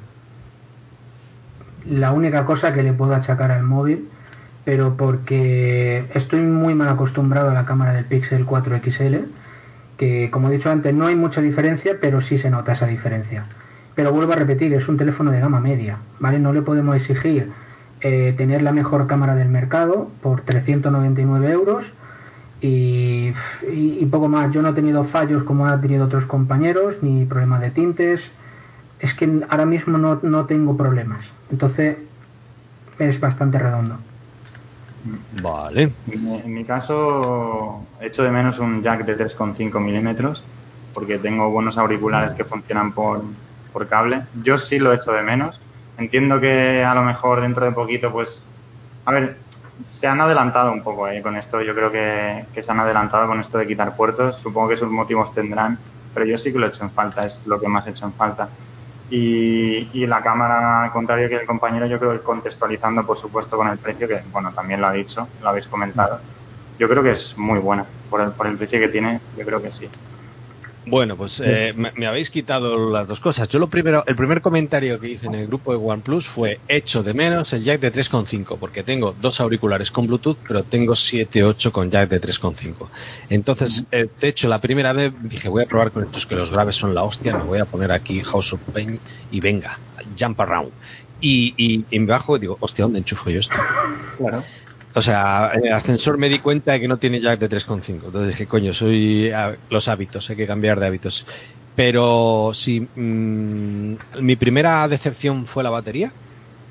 La 1.90 2.12
única 2.12 2.44
cosa 2.44 2.72
que 2.72 2.82
le 2.82 2.92
puedo 2.92 3.14
achacar 3.14 3.50
al 3.50 3.62
móvil, 3.62 4.08
pero 4.64 4.96
porque 4.96 6.04
estoy 6.14 6.40
muy 6.40 6.74
mal 6.74 6.88
acostumbrado 6.88 7.50
a 7.50 7.54
la 7.54 7.64
cámara 7.64 7.92
del 7.92 8.04
Pixel 8.04 8.44
4 8.44 8.76
XL, 8.76 9.24
que 9.96 10.28
como 10.30 10.48
he 10.48 10.52
dicho 10.52 10.70
antes, 10.70 10.92
no 10.94 11.06
hay 11.06 11.16
mucha 11.16 11.40
diferencia, 11.40 11.96
pero 12.00 12.20
sí 12.20 12.36
se 12.38 12.50
nota 12.50 12.72
esa 12.72 12.86
diferencia. 12.86 13.44
Pero 13.94 14.12
vuelvo 14.12 14.32
a 14.32 14.36
repetir, 14.36 14.72
es 14.74 14.86
un 14.88 14.96
teléfono 14.96 15.30
de 15.30 15.40
gama 15.40 15.60
media, 15.60 15.98
¿vale? 16.20 16.38
No 16.38 16.52
le 16.52 16.62
podemos 16.62 16.94
exigir 16.94 17.48
eh, 18.00 18.34
tener 18.36 18.62
la 18.62 18.72
mejor 18.72 19.06
cámara 19.06 19.34
del 19.34 19.48
mercado 19.48 20.08
por 20.22 20.42
399 20.42 21.50
euros 21.50 21.90
y, 22.60 23.32
y- 23.72 24.06
poco 24.06 24.28
más. 24.28 24.52
Yo 24.52 24.62
no 24.62 24.68
he 24.68 24.72
tenido 24.72 25.04
fallos 25.04 25.42
como 25.42 25.66
han 25.66 25.80
tenido 25.80 26.04
otros 26.04 26.26
compañeros, 26.26 26.96
ni 27.02 27.24
problemas 27.24 27.60
de 27.60 27.70
tintes. 27.70 28.30
Es 29.00 29.14
que 29.14 29.28
ahora 29.48 29.66
mismo 29.66 29.98
no, 29.98 30.20
no 30.22 30.46
tengo 30.46 30.76
problemas. 30.76 31.24
Entonces 31.50 31.96
es 32.98 33.20
bastante 33.20 33.58
redondo. 33.58 33.98
Vale. 35.42 35.96
En 36.06 36.52
mi- 36.52 36.64
caso, 36.64 37.86
echo 38.00 38.22
de 38.22 38.30
menos 38.30 38.58
un 38.58 38.82
jack 38.82 39.04
de 39.04 39.14
3,5 39.14 39.80
milímetros, 39.80 40.46
porque 40.92 41.18
tengo 41.18 41.50
buenos 41.50 41.78
auriculares 41.78 42.34
que 42.34 42.44
funcionan 42.44 42.92
por, 42.94 43.24
por 43.72 43.86
cable. 43.86 44.26
Yo 44.32 44.58
sí 44.58 44.78
lo 44.78 44.92
echo 44.92 45.12
de 45.12 45.22
menos. 45.22 45.60
Entiendo 45.96 46.40
que 46.40 46.84
a 46.84 46.94
lo 46.94 47.02
mejor 47.02 47.40
dentro 47.40 47.64
de 47.64 47.72
poquito, 47.72 48.12
pues, 48.12 48.48
a 49.04 49.12
ver, 49.12 49.44
se 49.84 50.06
han 50.06 50.20
adelantado 50.20 50.72
un 50.72 50.82
poco 50.82 51.08
eh, 51.08 51.22
con 51.22 51.36
esto. 51.36 51.62
Yo 51.62 51.74
creo 51.74 51.90
que, 51.92 52.48
que 52.52 52.62
se 52.62 52.72
han 52.72 52.80
adelantado 52.80 53.26
con 53.28 53.40
esto 53.40 53.58
de 53.58 53.66
quitar 53.66 53.94
puertos. 53.96 54.40
Supongo 54.40 54.68
que 54.70 54.76
sus 54.76 54.90
motivos 54.90 55.32
tendrán, 55.32 55.80
pero 56.12 56.26
yo 56.26 56.36
sí 56.38 56.52
que 56.52 56.58
lo 56.58 56.66
he 56.66 56.68
hecho 56.70 56.84
en 56.84 56.92
falta, 56.92 57.26
es 57.26 57.40
lo 57.44 57.60
que 57.60 57.68
más 57.68 57.86
he 57.86 57.90
hecho 57.90 58.06
en 58.06 58.14
falta. 58.14 58.52
Y, 59.10 59.90
y 59.92 60.06
la 60.06 60.20
cámara, 60.22 60.84
al 60.84 60.92
contrario 60.92 61.28
que 61.28 61.36
el 61.36 61.46
compañero, 61.46 61.86
yo 61.86 61.98
creo 61.98 62.12
que 62.12 62.22
contextualizando, 62.22 63.06
por 63.06 63.18
supuesto, 63.18 63.56
con 63.56 63.68
el 63.68 63.78
precio, 63.78 64.06
que 64.06 64.22
bueno, 64.26 64.52
también 64.52 64.80
lo 64.80 64.86
ha 64.88 64.92
dicho, 64.92 65.32
lo 65.40 65.48
habéis 65.48 65.66
comentado, 65.68 66.20
yo 66.78 66.88
creo 66.88 67.02
que 67.02 67.12
es 67.12 67.36
muy 67.38 67.58
buena. 67.58 67.90
Por 68.08 68.20
el, 68.22 68.32
por 68.34 68.46
el 68.46 68.56
precio 68.58 68.80
que 68.80 68.88
tiene, 68.88 69.20
yo 69.32 69.44
creo 69.44 69.60
que 69.62 69.72
sí. 69.72 69.90
Bueno, 70.90 71.16
pues 71.16 71.40
eh, 71.44 71.74
me, 71.76 71.92
me 71.96 72.06
habéis 72.06 72.30
quitado 72.30 72.88
las 72.90 73.06
dos 73.06 73.20
cosas. 73.20 73.48
Yo 73.48 73.58
lo 73.58 73.68
primero, 73.68 74.04
el 74.06 74.16
primer 74.16 74.40
comentario 74.40 74.98
que 74.98 75.08
hice 75.10 75.26
en 75.26 75.34
el 75.34 75.46
grupo 75.46 75.72
de 75.72 75.78
OnePlus 75.78 76.26
fue 76.26 76.62
hecho 76.66 77.02
de 77.02 77.12
menos 77.14 77.52
el 77.52 77.62
jack 77.64 77.80
de 77.80 77.92
3.5, 77.92 78.58
porque 78.58 78.84
tengo 78.84 79.12
dos 79.12 79.40
auriculares 79.40 79.90
con 79.90 80.06
Bluetooth, 80.06 80.38
pero 80.46 80.64
tengo 80.64 80.94
7.8 80.94 81.72
con 81.72 81.90
jack 81.90 82.08
de 82.08 82.20
3.5. 82.20 82.90
Entonces, 83.28 83.84
eh, 83.90 84.08
de 84.18 84.28
hecho, 84.28 84.48
la 84.48 84.60
primera 84.60 84.92
vez 84.92 85.12
dije, 85.18 85.48
voy 85.48 85.64
a 85.64 85.66
probar 85.66 85.92
con 85.92 86.04
estos 86.04 86.26
que 86.26 86.36
los 86.36 86.50
graves 86.50 86.76
son 86.76 86.94
la 86.94 87.02
hostia, 87.02 87.34
me 87.34 87.44
voy 87.44 87.58
a 87.58 87.66
poner 87.66 87.92
aquí 87.92 88.22
House 88.22 88.52
of 88.54 88.62
Pain 88.72 89.02
y 89.28 89.40
venga, 89.40 89.82
jump 90.18 90.40
around. 90.40 90.72
Y, 91.18 91.54
y, 91.58 91.86
y 91.90 91.98
me 91.98 92.06
bajo 92.06 92.36
y 92.36 92.40
digo, 92.40 92.56
hostia, 92.60 92.84
¿dónde 92.84 93.00
enchufo 93.00 93.30
yo 93.30 93.40
esto? 93.40 93.68
Claro. 94.16 94.48
O 94.98 95.02
sea, 95.02 95.50
en 95.54 95.66
el 95.66 95.72
ascensor 95.74 96.18
me 96.18 96.28
di 96.28 96.40
cuenta 96.40 96.72
de 96.72 96.80
que 96.80 96.88
no 96.88 96.98
tiene 96.98 97.20
jack 97.20 97.38
de 97.40 97.48
3.5. 97.48 98.06
Entonces 98.08 98.30
dije, 98.30 98.46
coño, 98.48 98.74
soy 98.74 99.30
a- 99.30 99.56
los 99.68 99.88
hábitos, 99.88 100.28
hay 100.30 100.36
que 100.36 100.46
cambiar 100.46 100.80
de 100.80 100.86
hábitos. 100.86 101.26
Pero 101.74 102.50
sí, 102.54 102.80
mm, 102.94 103.94
mi 104.20 104.36
primera 104.36 104.88
decepción 104.88 105.46
fue 105.46 105.62
la 105.62 105.70
batería. 105.70 106.16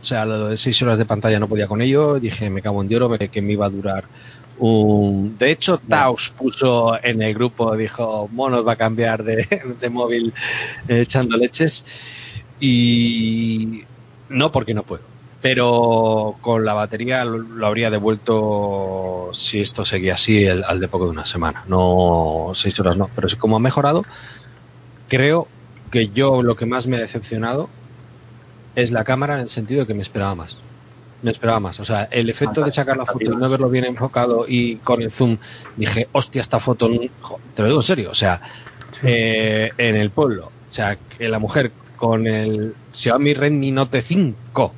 O 0.02 0.04
sea, 0.04 0.26
lo 0.26 0.50
de 0.50 0.58
6 0.58 0.82
horas 0.82 1.00
de 1.00 1.06
pantalla 1.06 1.40
no 1.40 1.48
podía 1.50 1.68
con 1.68 1.82
ello. 1.82 2.20
Dije, 2.20 2.50
me 2.50 2.62
cago 2.62 2.82
en 2.82 2.88
dios, 2.90 3.10
que 3.32 3.42
me 3.42 3.54
iba 3.54 3.66
a 3.68 3.70
durar 3.70 4.10
un... 4.56 5.38
De 5.38 5.52
hecho, 5.52 5.80
Taos 5.80 6.34
puso 6.38 7.00
en 7.04 7.22
el 7.22 7.34
grupo, 7.34 7.76
dijo, 7.78 8.28
Monos 8.30 8.66
va 8.68 8.74
a 8.74 8.78
cambiar 8.78 9.24
de, 9.26 9.90
móvil 9.92 10.34
eh, 10.88 11.02
echando 11.02 11.38
leches. 11.38 11.86
Y 12.60 13.84
no 14.30 14.52
porque 14.52 14.74
no 14.74 14.86
puedo. 14.86 15.17
Pero 15.42 16.36
con 16.42 16.66
la 16.66 16.74
batería 16.74 17.24
lo, 17.24 17.66
habría 17.66 17.90
devuelto 17.90 19.30
si 19.34 19.62
esto 19.62 19.86
seguía 19.86 20.16
así 20.16 20.48
al 20.48 20.80
de 20.80 20.88
poco 20.88 21.06
de 21.06 21.12
una 21.12 21.26
semana. 21.26 21.64
No 21.68 22.52
seis 22.56 22.80
horas 22.80 22.98
no. 22.98 23.10
Pero 23.16 23.28
como 23.38 23.56
ha 23.56 23.60
mejorado, 23.60 24.04
creo 25.08 25.48
que 25.92 26.10
yo 26.10 26.42
lo 26.42 26.56
que 26.56 26.66
más 26.66 26.88
me 26.88 26.98
ha 26.98 27.00
decepcionado 27.00 27.70
es 28.76 28.92
la 28.92 29.04
cámara 29.04 29.36
en 29.36 29.42
el 29.42 29.50
sentido 29.50 29.82
de 29.82 29.88
que 29.88 29.94
me 29.94 30.02
esperaba 30.02 30.36
más. 30.36 30.58
Me 31.24 31.32
esperaba 31.32 31.60
más. 31.60 31.80
O 31.80 31.86
sea, 31.86 32.04
el 32.04 32.30
efecto 32.30 32.64
de 32.64 32.72
sacar 32.72 32.98
la 32.98 33.06
foto 33.06 33.26
y 33.26 33.36
no 33.36 33.50
verlo 33.50 33.70
bien 33.70 33.86
enfocado 33.86 34.46
y 34.48 34.76
con 34.78 35.02
el 35.02 35.12
zoom, 35.12 35.38
dije, 35.76 36.08
hostia, 36.12 36.42
esta 36.42 36.60
foto, 36.60 36.88
te 36.88 37.62
lo 37.64 37.68
digo 37.68 37.80
en 37.80 37.84
serio, 37.84 38.12
o 38.12 38.14
sea, 38.14 38.40
eh, 39.04 39.72
en 39.78 39.96
el 39.96 40.12
pueblo, 40.12 40.46
o 40.46 40.72
sea, 40.72 40.96
que 40.96 41.28
la 41.28 41.40
mujer 41.40 41.72
con 41.96 42.28
el 42.28 42.76
Xiaomi 42.94 43.34
Redmi 43.34 43.72
Note 43.72 44.04
5, 44.04 44.74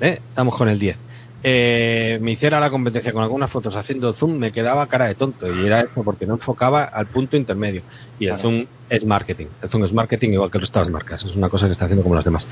¿eh? 0.00 0.20
estamos 0.30 0.56
con 0.56 0.68
el 0.68 0.78
10, 0.78 0.96
eh, 1.42 2.18
me 2.20 2.32
hiciera 2.32 2.60
la 2.60 2.68
competencia 2.68 3.12
con 3.12 3.22
algunas 3.22 3.50
fotos 3.50 3.74
haciendo 3.74 4.12
zoom, 4.12 4.36
me 4.36 4.52
quedaba 4.52 4.86
cara 4.88 5.06
de 5.06 5.14
tonto. 5.14 5.52
Y 5.52 5.66
era 5.66 5.80
eso 5.80 6.02
porque 6.04 6.26
no 6.26 6.34
enfocaba 6.34 6.84
al 6.84 7.06
punto 7.06 7.36
intermedio. 7.36 7.82
Y 8.18 8.26
el 8.26 8.36
zoom 8.36 8.66
es 8.88 9.04
marketing. 9.04 9.46
El 9.62 9.68
zoom 9.68 9.84
es 9.84 9.92
marketing 9.92 10.30
igual 10.30 10.50
que 10.50 10.58
las 10.58 10.68
otras 10.68 10.90
marcas. 10.90 11.24
Es 11.24 11.36
una 11.36 11.48
cosa 11.48 11.66
que 11.66 11.72
está 11.72 11.86
haciendo 11.86 12.02
como 12.02 12.14
las 12.14 12.24
demás. 12.24 12.46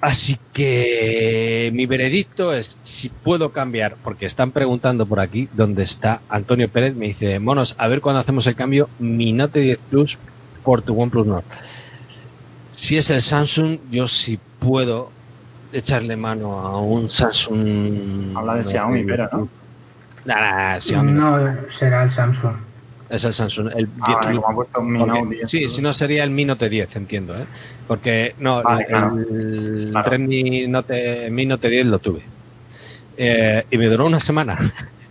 Así 0.00 0.38
que 0.52 1.70
mi 1.72 1.86
veredicto 1.86 2.52
es 2.52 2.76
si 2.82 3.08
puedo 3.08 3.52
cambiar, 3.52 3.96
porque 4.02 4.26
están 4.26 4.50
preguntando 4.50 5.06
por 5.06 5.20
aquí 5.20 5.48
dónde 5.54 5.82
está 5.82 6.20
Antonio 6.28 6.68
Pérez. 6.68 6.94
Me 6.94 7.06
dice, 7.06 7.38
monos, 7.38 7.74
a 7.78 7.88
ver 7.88 8.00
cuándo 8.00 8.20
hacemos 8.20 8.46
el 8.46 8.56
cambio 8.56 8.88
mi 8.98 9.32
Note 9.32 9.60
10 9.60 9.78
Plus 9.90 10.18
por 10.62 10.82
tu 10.82 11.00
OnePlus 11.00 11.26
Nord. 11.26 11.44
Si 12.70 12.96
es 12.96 13.08
el 13.10 13.22
Samsung, 13.22 13.78
yo 13.90 14.08
sí 14.08 14.38
puedo 14.58 15.10
echarle 15.74 16.16
mano 16.16 16.58
a 16.58 16.80
un 16.80 17.08
Samsung. 17.08 18.36
Habla 18.36 18.54
de 18.56 18.64
Xiaomi, 18.64 19.04
pero 19.04 19.28
no. 19.32 19.48
No, 21.02 21.70
será 21.70 22.04
el 22.04 22.10
Samsung. 22.10 22.54
Es 23.10 23.24
el 23.24 23.32
Samsung. 23.32 23.70
El 23.76 23.88
ah, 24.00 25.22
Sí, 25.44 25.68
si 25.68 25.82
no 25.82 25.92
sería 25.92 26.24
el 26.24 26.30
Mi 26.30 26.44
Note 26.44 26.68
10, 26.68 26.96
entiendo. 26.96 27.38
¿eh? 27.38 27.46
Porque 27.86 28.34
no, 28.38 28.62
el, 28.78 29.94
Redmi 29.94 30.66
Note, 30.68 31.30
Mi 31.30 31.44
Note 31.44 31.68
10 31.68 31.86
lo 31.86 31.98
tuve. 31.98 32.22
Eh, 33.16 33.66
y 33.70 33.78
me 33.78 33.88
duró 33.88 34.06
una 34.06 34.20
semana. 34.20 34.58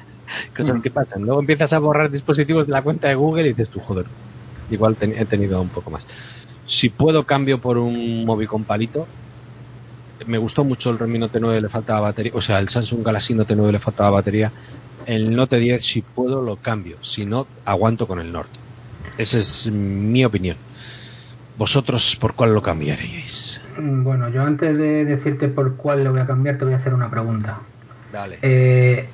Cosas 0.58 0.80
mm. 0.80 0.82
que 0.82 0.90
pasan. 0.90 1.22
Luego 1.24 1.40
empiezas 1.40 1.74
a 1.74 1.80
borrar 1.80 2.10
dispositivos 2.10 2.66
de 2.66 2.74
la 2.74 2.82
cuenta 2.82 3.08
de 3.08 3.16
Google 3.16 3.44
y 3.44 3.50
dices 3.50 3.70
tú, 3.70 3.80
joder, 3.80 4.06
igual 4.72 4.98
he 5.00 5.26
tenido 5.26 5.62
un 5.62 5.70
poco 5.70 5.92
más. 5.92 6.08
Si 6.66 6.90
puedo, 6.90 7.26
cambio 7.26 7.60
por 7.60 7.78
un 7.78 8.26
móvil 8.26 8.48
con 8.48 8.64
palito. 8.64 9.08
Me 10.26 10.38
gustó 10.38 10.64
mucho 10.64 10.90
el 10.90 11.00
Redmi 11.00 11.20
Note 11.20 11.40
9, 11.40 11.62
le 11.62 11.70
faltaba 11.70 12.00
batería. 12.02 12.32
O 12.36 12.42
sea, 12.42 12.60
el 12.60 12.70
Samsung 12.70 13.04
Galaxy 13.04 13.34
Note 13.34 13.56
9 13.56 13.72
le 13.74 13.80
faltaba 13.80 14.12
batería 14.12 14.52
el 15.06 15.36
Note 15.36 15.58
10 15.58 15.84
si 15.84 16.02
puedo 16.02 16.42
lo 16.42 16.58
cambio, 16.58 16.98
si 17.02 17.26
no 17.26 17.48
aguanto 17.66 18.08
con 18.08 18.20
el 18.20 18.32
Norte. 18.32 18.60
Esa 19.18 19.38
es 19.38 19.72
mi 19.72 20.26
opinión. 20.26 20.58
¿Vosotros 21.58 22.16
por 22.16 22.34
cuál 22.34 22.54
lo 22.54 22.62
cambiaríais? 22.62 23.62
Bueno, 23.78 24.30
yo 24.30 24.42
antes 24.44 24.78
de 24.78 25.06
decirte 25.06 25.48
por 25.48 25.76
cuál 25.76 26.04
lo 26.04 26.12
voy 26.12 26.22
a 26.22 26.26
cambiar, 26.26 26.58
te 26.58 26.66
voy 26.66 26.74
a 26.74 26.78
hacer 26.78 26.94
una 26.94 27.12
pregunta. 27.12 27.60
Dale. 28.12 28.40
Eh, 28.42 29.08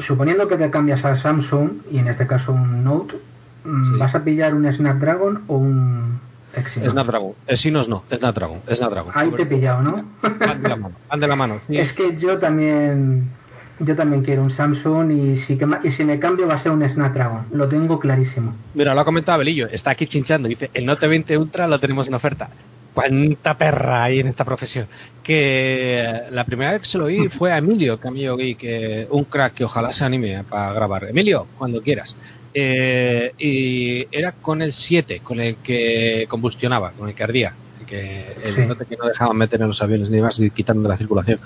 suponiendo 0.00 0.46
que 0.46 0.56
te 0.56 0.70
cambias 0.70 1.04
a 1.04 1.16
Samsung, 1.16 1.70
y 1.90 1.98
en 1.98 2.08
este 2.08 2.26
caso 2.26 2.52
un 2.52 2.84
Note, 2.84 3.16
mm, 3.64 3.98
¿vas 3.98 4.14
a 4.14 4.22
pillar 4.22 4.54
un 4.54 4.72
Snapdragon 4.72 5.42
o 5.48 5.56
un 5.56 6.20
Exynos? 6.54 6.92
Snapdragon. 6.92 7.32
Exynos 7.46 7.88
no, 7.88 8.04
Snapdragon. 8.10 8.60
Snapdragon. 8.70 9.12
Ahí 9.14 9.30
te 9.30 9.42
he 9.42 9.46
pillado, 9.46 9.82
¿no? 9.82 10.04
Ande 10.22 10.68
la 10.68 10.76
mano. 10.76 10.94
Ande 11.08 11.26
la 11.26 11.36
mano. 11.36 11.60
Es 11.68 11.92
que 11.92 12.16
yo 12.16 12.38
también 12.38 13.30
yo 13.78 13.96
también 13.96 14.22
quiero 14.22 14.42
un 14.42 14.50
Samsung 14.50 15.10
y 15.10 15.36
si, 15.36 15.58
y 15.82 15.90
si 15.90 16.04
me 16.04 16.18
cambio 16.18 16.46
va 16.46 16.54
a 16.54 16.58
ser 16.58 16.72
un 16.72 16.88
Snapdragon. 16.88 17.46
Lo 17.52 17.68
tengo 17.68 17.98
clarísimo. 17.98 18.54
Mira, 18.74 18.94
lo 18.94 19.00
ha 19.00 19.04
comentado 19.04 19.38
Belillo. 19.38 19.66
Está 19.68 19.90
aquí 19.90 20.06
chinchando. 20.06 20.48
Dice, 20.48 20.70
el 20.74 20.86
Note 20.86 21.06
20 21.06 21.36
Ultra 21.38 21.66
lo 21.66 21.80
tenemos 21.80 22.06
en 22.08 22.14
oferta. 22.14 22.48
Cuánta 22.94 23.56
perra 23.56 24.04
hay 24.04 24.20
en 24.20 24.28
esta 24.28 24.44
profesión. 24.44 24.86
Que 25.22 26.22
la 26.30 26.44
primera 26.44 26.72
vez 26.72 26.82
que 26.82 26.88
se 26.88 26.98
lo 26.98 27.06
oí 27.06 27.28
fue 27.30 27.52
a 27.52 27.58
Emilio, 27.58 27.98
que 27.98 28.08
amigo 28.08 28.36
que 28.36 29.06
un 29.10 29.24
crack 29.24 29.54
que 29.54 29.64
ojalá 29.64 29.92
se 29.92 30.04
anime 30.04 30.44
para 30.48 30.72
grabar. 30.72 31.04
Emilio, 31.04 31.46
cuando 31.58 31.82
quieras. 31.82 32.16
Eh, 32.54 33.32
y 33.38 34.06
era 34.16 34.32
con 34.32 34.62
el 34.62 34.72
7, 34.72 35.20
con 35.20 35.40
el 35.40 35.56
que 35.56 36.26
combustionaba, 36.28 36.92
con 36.92 37.08
el 37.08 37.14
que 37.14 37.22
ardía. 37.22 37.54
Que 37.86 38.34
el 38.44 38.54
que 38.86 38.96
no 38.96 39.06
dejaban 39.06 39.36
meter 39.36 39.60
en 39.60 39.68
los 39.68 39.82
aviones 39.82 40.08
ni 40.08 40.20
más, 40.20 40.40
quitando 40.54 40.88
la 40.88 40.96
circulación. 40.96 41.40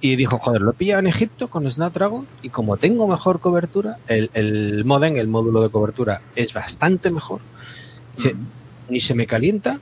Y 0.00 0.16
dijo, 0.16 0.38
joder, 0.38 0.62
lo 0.62 0.70
he 0.70 0.74
pillado 0.74 1.00
en 1.00 1.08
Egipto 1.08 1.48
con 1.48 1.68
Snapdragon 1.70 2.26
y 2.42 2.48
como 2.48 2.76
tengo 2.76 3.06
mejor 3.08 3.40
cobertura, 3.40 3.98
el, 4.06 4.30
el 4.34 4.84
modem, 4.84 5.16
el 5.16 5.28
módulo 5.28 5.62
de 5.62 5.68
cobertura, 5.68 6.22
es 6.36 6.52
bastante 6.52 7.10
mejor. 7.10 7.40
Ni 8.88 9.00
se 9.00 9.14
me 9.14 9.26
calienta, 9.26 9.80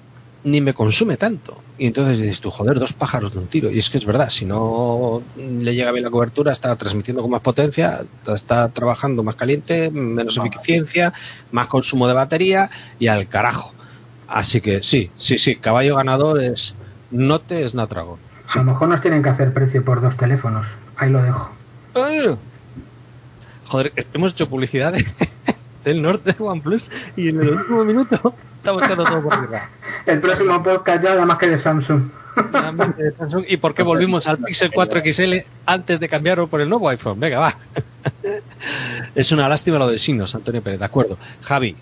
ni 0.51 0.61
me 0.61 0.75
consume 0.75 1.17
tanto. 1.17 1.61
Y 1.79 1.87
entonces 1.87 2.19
dices 2.19 2.41
tú, 2.41 2.51
joder, 2.51 2.79
dos 2.79 2.93
pájaros 2.93 3.33
de 3.33 3.39
un 3.39 3.47
tiro. 3.47 3.71
Y 3.71 3.79
es 3.79 3.91
que 3.91 3.99
es 3.99 4.05
verdad, 4.05 4.31
si 4.31 4.45
no 4.45 5.23
le 5.37 5.75
llega 5.75 5.93
bien 5.93 6.05
la 6.05 6.11
cobertura, 6.11 6.53
está 6.53 6.75
transmitiendo 6.77 7.23
con 7.23 7.31
más 7.31 7.41
potencia, 7.41 8.01
está 8.27 8.69
trabajando 8.69 9.23
más 9.23 9.37
caliente, 9.37 9.91
menos 9.91 10.37
eficiencia, 10.37 11.13
más 11.53 11.69
consumo 11.69 12.09
de 12.09 12.15
batería 12.15 12.71
y 12.99 13.09
al 13.09 13.29
carajo. 13.29 13.73
Así 14.27 14.61
que 14.61 14.83
sí, 14.83 15.11
sí, 15.17 15.39
sí, 15.39 15.57
caballo 15.57 15.97
ganador 15.97 16.41
es 16.43 16.75
Note 17.11 17.67
Snapdragon. 17.69 18.19
A 18.49 18.59
lo 18.59 18.65
mejor 18.65 18.89
nos 18.89 19.01
tienen 19.01 19.23
que 19.23 19.29
hacer 19.29 19.53
precio 19.53 19.85
por 19.85 20.01
dos 20.01 20.17
teléfonos. 20.17 20.67
Ahí 20.97 21.11
lo 21.11 21.23
dejo. 21.23 21.51
Joder, 23.67 23.93
hemos 24.15 24.33
hecho 24.33 24.49
publicidad 24.49 24.95
del 25.85 26.03
norte 26.03 26.33
de 26.33 26.43
OnePlus 26.43 26.91
y 27.17 27.29
en 27.29 27.41
el 27.41 27.51
último 27.51 27.85
minuto 27.85 28.35
estamos 28.57 28.83
echando 28.83 29.05
todo 29.05 29.23
por 29.23 29.35
arriba. 29.35 29.69
El 30.09 30.21
próximo 30.21 30.63
podcast 30.63 31.03
ya, 31.05 31.13
además 31.13 31.37
que 31.37 31.49
de 31.49 31.59
Samsung. 31.59 32.09
de 32.97 33.13
Samsung. 33.13 33.45
¿Y 33.47 33.59
por 33.59 33.75
qué 33.75 33.83
volvimos 33.83 34.27
al 34.27 34.39
Pixel 34.39 34.71
4 34.73 35.03
XL 35.05 35.35
antes 35.67 36.01
de 36.01 36.09
cambiarlo 36.09 36.49
por 36.49 36.63
el 36.63 36.71
nuevo 36.71 36.89
iPhone? 36.89 37.21
Venga, 37.21 37.39
va. 37.39 37.55
Es 39.15 39.33
una 39.33 39.51
lástima 39.51 39.79
lo 39.79 39.87
de 39.87 39.99
signos, 39.99 40.35
Antonio 40.35 40.63
Pérez, 40.63 40.79
de 40.79 40.87
acuerdo. 40.87 41.19
Javi, 41.43 41.77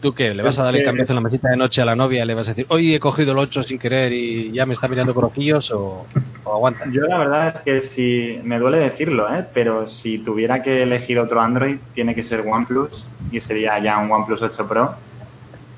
¿Tú 0.00 0.14
qué? 0.14 0.32
¿Le 0.34 0.42
vas 0.42 0.58
a 0.58 0.64
dar 0.64 0.76
el 0.76 0.84
cambio 0.84 1.04
en 1.06 1.14
la 1.14 1.20
mesita 1.20 1.50
de 1.50 1.56
noche 1.56 1.82
a 1.82 1.84
la 1.84 1.96
novia? 1.96 2.24
¿Le 2.24 2.34
vas 2.34 2.48
a 2.48 2.52
decir, 2.52 2.66
hoy 2.68 2.94
he 2.94 3.00
cogido 3.00 3.32
el 3.32 3.38
8 3.38 3.62
sin 3.62 3.78
querer 3.78 4.12
y 4.12 4.52
ya 4.52 4.64
me 4.64 4.74
está 4.74 4.88
mirando 4.88 5.14
con 5.14 5.24
ojillos 5.24 5.70
o, 5.72 6.06
o 6.44 6.54
aguanta? 6.54 6.84
Yo 6.90 7.02
la 7.02 7.18
verdad 7.18 7.48
es 7.48 7.60
que 7.60 7.80
si, 7.80 8.40
me 8.44 8.58
duele 8.58 8.78
decirlo, 8.78 9.26
¿eh? 9.34 9.44
pero 9.52 9.88
si 9.88 10.18
tuviera 10.18 10.62
que 10.62 10.82
elegir 10.82 11.18
otro 11.18 11.40
Android, 11.40 11.78
tiene 11.92 12.14
que 12.14 12.22
ser 12.22 12.44
OnePlus 12.46 13.06
y 13.30 13.40
sería 13.40 13.78
ya 13.78 13.98
un 13.98 14.10
OnePlus 14.10 14.42
8 14.42 14.68
Pro. 14.68 14.94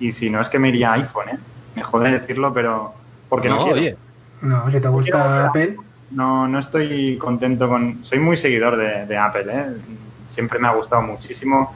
Y 0.00 0.12
si 0.12 0.30
no 0.30 0.40
es 0.40 0.48
que 0.48 0.58
me 0.58 0.68
iría 0.68 0.90
a 0.90 0.94
iPhone, 0.94 1.28
¿eh? 1.28 1.38
Me 1.74 1.82
jode 1.82 2.10
decirlo, 2.10 2.52
pero 2.52 2.94
porque 3.28 3.48
no, 3.48 3.64
quiero. 3.72 3.98
No, 4.42 4.70
si 4.70 4.80
te 4.80 4.88
gusta 4.88 5.46
Apple. 5.46 5.76
No, 6.10 6.48
no 6.48 6.58
estoy 6.58 7.18
contento 7.18 7.68
con... 7.68 8.04
Soy 8.04 8.18
muy 8.18 8.36
seguidor 8.36 8.76
de, 8.76 9.06
de 9.06 9.16
Apple, 9.18 9.46
¿eh? 9.48 9.66
Siempre 10.24 10.58
me 10.58 10.68
ha 10.68 10.72
gustado 10.72 11.02
muchísimo 11.02 11.74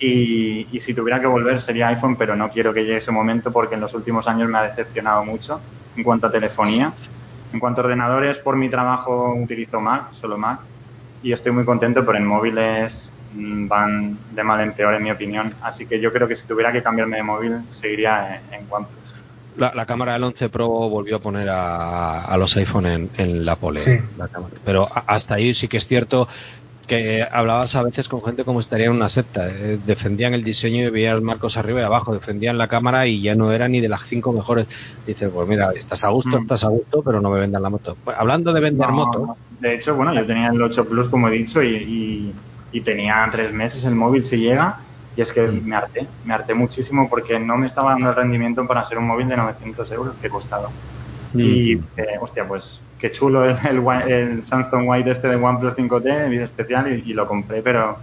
y, 0.00 0.78
si 0.80 0.94
tuviera 0.94 1.20
que 1.20 1.26
volver 1.26 1.60
sería 1.60 1.88
iPhone, 1.88 2.16
pero 2.16 2.36
no 2.36 2.48
quiero 2.50 2.72
que 2.72 2.82
llegue 2.82 2.98
ese 2.98 3.10
momento 3.10 3.52
porque 3.52 3.74
en 3.74 3.80
los 3.80 3.94
últimos 3.94 4.28
años 4.28 4.48
me 4.48 4.58
ha 4.58 4.62
decepcionado 4.62 5.24
mucho 5.24 5.60
en 5.96 6.04
cuanto 6.04 6.28
a 6.28 6.30
telefonía. 6.30 6.92
En 7.52 7.60
cuanto 7.60 7.80
a 7.80 7.84
ordenadores, 7.84 8.38
por 8.38 8.56
mi 8.56 8.68
trabajo 8.68 9.34
utilizo 9.34 9.80
Mac, 9.80 10.12
solo 10.12 10.36
Mac, 10.36 10.60
y 11.22 11.32
estoy 11.32 11.50
muy 11.50 11.64
contento, 11.64 12.04
pero 12.04 12.18
en 12.18 12.26
móviles 12.26 13.10
van 13.38 14.18
de 14.34 14.44
mal 14.44 14.60
en 14.60 14.72
peor, 14.72 14.94
en 14.94 15.02
mi 15.02 15.10
opinión. 15.10 15.52
Así 15.62 15.86
que 15.86 16.00
yo 16.00 16.12
creo 16.12 16.28
que 16.28 16.36
si 16.36 16.46
tuviera 16.46 16.72
que 16.72 16.82
cambiarme 16.82 17.16
de 17.16 17.22
móvil, 17.22 17.56
seguiría 17.70 18.40
en, 18.50 18.66
OnePlus. 18.68 18.98
La, 19.56 19.86
cámara 19.86 20.12
del 20.12 20.22
11 20.22 20.48
Pro 20.50 20.68
volvió 20.68 21.16
a 21.16 21.18
poner 21.18 21.48
a, 21.50 22.36
los 22.38 22.56
iPhone 22.56 23.10
en, 23.16 23.44
la 23.44 23.56
pole. 23.56 24.04
Pero 24.64 24.86
hasta 25.06 25.34
ahí 25.34 25.52
sí 25.52 25.66
que 25.66 25.78
es 25.78 25.86
cierto 25.86 26.28
que 26.88 27.22
hablabas 27.30 27.74
a 27.76 27.82
veces 27.82 28.08
con 28.08 28.24
gente 28.24 28.44
como 28.44 28.60
estaría 28.60 28.86
en 28.86 28.92
una 28.92 29.08
secta. 29.08 29.46
Eh, 29.48 29.78
defendían 29.84 30.34
el 30.34 30.42
diseño 30.42 30.84
y 30.84 30.90
veían 30.90 31.22
marcos 31.22 31.56
arriba 31.56 31.80
y 31.80 31.84
abajo, 31.84 32.14
defendían 32.14 32.56
la 32.56 32.66
cámara 32.66 33.06
y 33.06 33.20
ya 33.20 33.34
no 33.34 33.52
era 33.52 33.68
ni 33.68 33.80
de 33.80 33.88
las 33.88 34.06
cinco 34.06 34.32
mejores. 34.32 34.66
Dices, 35.06 35.30
pues 35.32 35.46
mira, 35.46 35.70
estás 35.72 36.02
a 36.04 36.08
gusto, 36.08 36.38
mm. 36.38 36.42
estás 36.42 36.64
a 36.64 36.68
gusto, 36.68 37.02
pero 37.02 37.20
no 37.20 37.30
me 37.30 37.38
vendan 37.38 37.62
la 37.62 37.70
moto. 37.70 37.96
Pues, 38.02 38.16
hablando 38.18 38.52
de 38.52 38.60
vender 38.60 38.88
moto. 38.88 39.36
De 39.60 39.74
hecho, 39.74 39.94
bueno, 39.94 40.14
yo 40.14 40.24
tenía 40.24 40.48
el 40.48 40.62
8 40.62 40.88
Plus, 40.88 41.08
como 41.08 41.28
he 41.28 41.32
dicho, 41.32 41.62
y, 41.62 42.32
tenía 42.82 43.26
tres 43.30 43.52
meses 43.52 43.84
el 43.84 43.94
móvil 43.94 44.22
si 44.24 44.38
llega. 44.38 44.78
Y 45.16 45.20
es 45.22 45.32
que 45.32 45.42
mm. 45.42 45.66
me 45.66 45.74
harté, 45.76 46.06
me 46.24 46.34
harté 46.34 46.54
muchísimo 46.54 47.08
porque 47.08 47.38
no 47.40 47.56
me 47.56 47.66
estaba 47.66 47.90
dando 47.92 48.10
el 48.10 48.14
rendimiento 48.16 48.66
para 48.66 48.84
ser 48.84 48.98
un 48.98 49.06
móvil 49.06 49.28
de 49.28 49.36
900 49.36 49.90
euros 49.92 50.14
que 50.20 50.28
he 50.28 50.30
costado. 50.30 50.70
Y, 51.34 51.76
Mm. 51.76 51.84
eh, 51.96 52.06
hostia, 52.20 52.46
pues 52.46 52.80
qué 52.98 53.10
chulo 53.10 53.44
el, 53.44 53.56
el, 53.68 54.10
el 54.10 54.44
Sunstone 54.44 54.86
White 54.86 55.10
este 55.10 55.28
de 55.28 55.36
OnePlus 55.36 55.74
5T, 55.74 56.26
edición 56.26 56.44
especial, 56.44 56.92
y, 57.04 57.10
y 57.10 57.14
lo 57.14 57.26
compré, 57.26 57.62
pero 57.62 57.96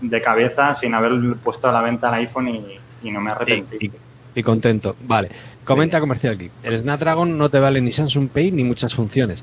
de 0.00 0.20
cabeza, 0.22 0.74
sin 0.74 0.94
haber 0.94 1.12
puesto 1.42 1.68
a 1.68 1.72
la 1.72 1.80
venta 1.82 2.08
el 2.08 2.14
iPhone 2.14 2.48
y, 2.48 2.64
y 3.02 3.10
no 3.10 3.20
me 3.20 3.30
arrepentí. 3.32 3.76
Y, 3.80 3.86
y- 3.86 3.92
y 4.36 4.42
contento. 4.42 4.96
Vale. 5.06 5.30
Comenta 5.64 5.98
Comercial 5.98 6.34
aquí. 6.34 6.50
El 6.62 6.76
Snapdragon 6.76 7.38
no 7.38 7.48
te 7.48 7.58
vale 7.58 7.80
ni 7.80 7.90
Samsung 7.92 8.28
Pay 8.28 8.52
ni 8.52 8.64
muchas 8.64 8.94
funciones. 8.94 9.42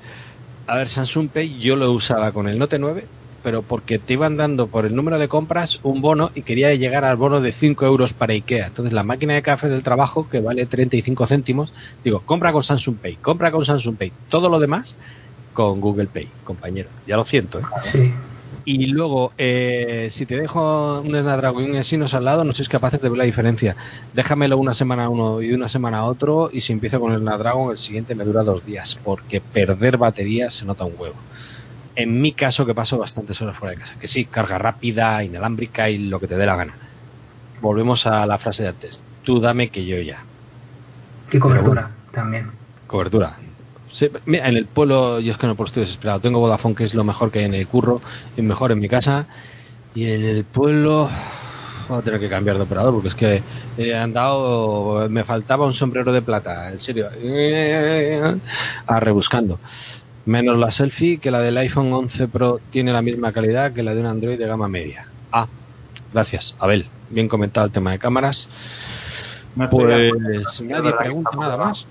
A 0.67 0.77
ver, 0.77 0.87
Samsung 0.87 1.29
Pay 1.29 1.57
yo 1.59 1.75
lo 1.75 1.91
usaba 1.91 2.31
con 2.31 2.47
el 2.47 2.59
Note 2.59 2.77
9, 2.77 3.03
pero 3.43 3.61
porque 3.61 3.99
te 3.99 4.13
iban 4.13 4.37
dando 4.37 4.67
por 4.67 4.85
el 4.85 4.95
número 4.95 5.19
de 5.19 5.27
compras 5.27 5.79
un 5.83 6.01
bono 6.01 6.31
y 6.33 6.41
quería 6.41 6.73
llegar 6.73 7.05
al 7.05 7.17
bono 7.17 7.41
de 7.41 7.51
5 7.51 7.85
euros 7.85 8.13
para 8.13 8.33
IKEA. 8.33 8.67
Entonces 8.67 8.93
la 8.93 9.03
máquina 9.03 9.33
de 9.33 9.41
café 9.41 9.69
del 9.69 9.83
trabajo, 9.83 10.27
que 10.29 10.39
vale 10.39 10.65
35 10.65 11.27
céntimos, 11.27 11.73
digo, 12.03 12.21
compra 12.21 12.51
con 12.51 12.63
Samsung 12.63 12.97
Pay, 12.97 13.17
compra 13.17 13.51
con 13.51 13.65
Samsung 13.65 13.97
Pay. 13.97 14.11
Todo 14.29 14.49
lo 14.49 14.59
demás 14.59 14.95
con 15.53 15.81
Google 15.81 16.07
Pay, 16.07 16.29
compañero. 16.43 16.89
Ya 17.05 17.17
lo 17.17 17.25
siento, 17.25 17.59
¿eh? 17.59 17.63
Sí. 17.91 18.11
Y 18.65 18.85
luego, 18.87 19.33
eh, 19.37 20.07
si 20.09 20.25
te 20.25 20.37
dejo 20.37 21.01
un 21.01 21.21
Snapdragon 21.21 21.65
y 21.65 21.69
un 21.71 21.75
Exynos 21.75 22.13
al 22.13 22.23
lado, 22.23 22.45
no 22.45 22.53
sois 22.53 22.69
capaces 22.69 23.01
de 23.01 23.09
ver 23.09 23.17
la 23.17 23.25
diferencia. 23.25 23.75
Déjamelo 24.13 24.57
una 24.57 24.73
semana 24.73 25.05
a 25.05 25.09
uno 25.09 25.41
y 25.41 25.51
una 25.51 25.67
semana 25.67 25.99
a 25.99 26.05
otro, 26.05 26.49
y 26.51 26.61
si 26.61 26.71
empiezo 26.71 26.99
con 26.99 27.11
el 27.11 27.19
Snapdragon, 27.19 27.71
el 27.71 27.77
siguiente 27.77 28.15
me 28.15 28.23
dura 28.23 28.43
dos 28.43 28.65
días, 28.65 28.97
porque 29.03 29.41
perder 29.41 29.97
batería 29.97 30.49
se 30.49 30.65
nota 30.65 30.85
un 30.85 30.93
huevo. 30.97 31.15
En 31.95 32.21
mi 32.21 32.31
caso, 32.31 32.65
que 32.65 32.73
paso 32.73 32.97
bastantes 32.97 33.41
horas 33.41 33.55
fuera 33.55 33.75
de 33.75 33.81
casa, 33.81 33.95
que 33.99 34.07
sí, 34.07 34.25
carga 34.25 34.57
rápida, 34.57 35.23
inalámbrica 35.23 35.89
y 35.89 35.97
lo 35.97 36.19
que 36.19 36.27
te 36.27 36.37
dé 36.37 36.45
la 36.45 36.55
gana. 36.55 36.73
Volvemos 37.61 38.07
a 38.07 38.25
la 38.25 38.37
frase 38.37 38.63
de 38.63 38.69
antes. 38.69 39.03
Tú 39.23 39.39
dame 39.39 39.69
que 39.69 39.85
yo 39.85 39.97
ya. 40.01 40.23
Y 41.31 41.39
cobertura 41.39 41.91
también. 42.11 42.51
Cobertura. 42.87 43.37
Sí, 43.89 44.09
mira, 44.25 44.49
en 44.49 44.57
el 44.57 44.65
pueblo, 44.65 45.19
yo 45.19 45.31
es 45.31 45.37
que 45.37 45.45
el 45.45 45.55
pueblo 45.55 45.67
estoy 45.67 45.83
desesperado. 45.83 46.19
Tengo 46.19 46.39
Vodafone, 46.39 46.73
que 46.73 46.83
es 46.83 46.95
lo 46.95 47.03
mejor 47.03 47.29
que 47.29 47.39
hay 47.39 47.45
en 47.45 47.53
el 47.53 47.67
curro, 47.67 48.01
y 48.35 48.41
mejor 48.41 48.71
en 48.71 48.79
mi 48.79 48.89
casa. 48.89 49.27
Y 49.93 50.09
en 50.09 50.23
el 50.23 50.43
pueblo, 50.45 51.09
voy 51.87 51.99
a 51.99 52.01
tener 52.01 52.19
que 52.19 52.27
cambiar 52.27 52.57
de 52.57 52.63
operador, 52.63 52.93
porque 52.93 53.09
es 53.09 53.15
que 53.15 53.43
he 53.77 53.95
andado, 53.95 55.07
me 55.09 55.23
faltaba 55.23 55.65
un 55.67 55.73
sombrero 55.73 56.11
de 56.11 56.23
plata, 56.23 56.71
en 56.71 56.79
serio, 56.79 57.07
a 58.87 58.99
rebuscando. 58.99 59.59
Menos 60.25 60.57
la 60.57 60.71
selfie, 60.71 61.17
que 61.17 61.31
la 61.31 61.41
del 61.41 61.57
iPhone 61.57 61.91
11 61.91 62.27
Pro 62.29 62.59
tiene 62.69 62.93
la 62.93 63.01
misma 63.01 63.33
calidad 63.33 63.73
que 63.73 63.83
la 63.83 63.93
de 63.93 63.99
un 63.99 64.07
Android 64.07 64.37
de 64.37 64.47
gama 64.47 64.69
media. 64.69 65.07
Ah, 65.31 65.47
gracias, 66.13 66.55
Abel. 66.59 66.85
Bien 67.09 67.27
comentado 67.27 67.65
el 67.65 67.73
tema 67.73 67.91
de 67.91 67.99
cámaras. 67.99 68.49
No 69.55 69.69
Pues 69.69 70.61
nadie 70.61 70.93
pregunta 70.93 71.31
nada 71.37 71.57
más. 71.57 71.85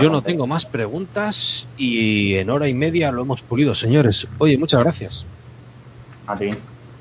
Yo 0.00 0.10
no 0.10 0.22
tengo 0.22 0.46
más 0.46 0.64
preguntas 0.64 1.66
y 1.76 2.34
en 2.34 2.50
hora 2.50 2.68
y 2.68 2.74
media 2.74 3.10
lo 3.10 3.22
hemos 3.22 3.42
pulido, 3.42 3.74
señores. 3.74 4.28
Oye, 4.38 4.56
muchas 4.56 4.80
gracias. 4.80 5.26
A 6.26 6.36
ti. 6.36 6.50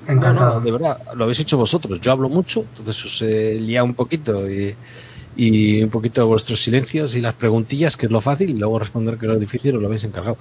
No, 0.08 0.14
Encantado. 0.14 0.56
no, 0.56 0.62
de 0.62 0.72
verdad, 0.72 0.98
lo 1.14 1.26
habéis 1.26 1.40
hecho 1.40 1.58
vosotros. 1.58 2.02
Yo 2.02 2.12
hablo 2.12 2.28
mucho, 2.28 2.66
entonces 2.76 3.06
os 3.06 3.22
he 3.22 3.54
liado 3.60 3.86
un 3.86 3.94
poquito 3.94 4.50
y, 4.50 4.76
y 5.36 5.82
un 5.82 5.90
poquito 5.90 6.26
vuestros 6.28 6.62
silencios 6.62 7.16
y 7.16 7.22
las 7.22 7.36
preguntillas, 7.36 7.98
que 7.98 8.06
es 8.08 8.12
lo 8.12 8.22
fácil, 8.22 8.50
y 8.50 8.54
luego 8.54 8.80
responder 8.80 9.18
que 9.18 9.26
es 9.26 9.32
lo 9.32 9.40
difícil, 9.40 9.76
os 9.76 9.82
lo 9.82 9.88
habéis 9.88 10.04
encargado. 10.04 10.38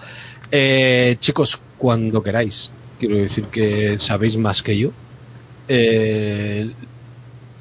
Eh, 0.50 1.16
chicos, 1.20 1.60
cuando 1.78 2.22
queráis, 2.22 2.70
quiero 2.98 3.16
decir 3.16 3.44
que 3.44 3.98
sabéis 3.98 4.36
más 4.36 4.62
que 4.62 4.78
yo. 4.78 4.90
Eh, 5.68 6.70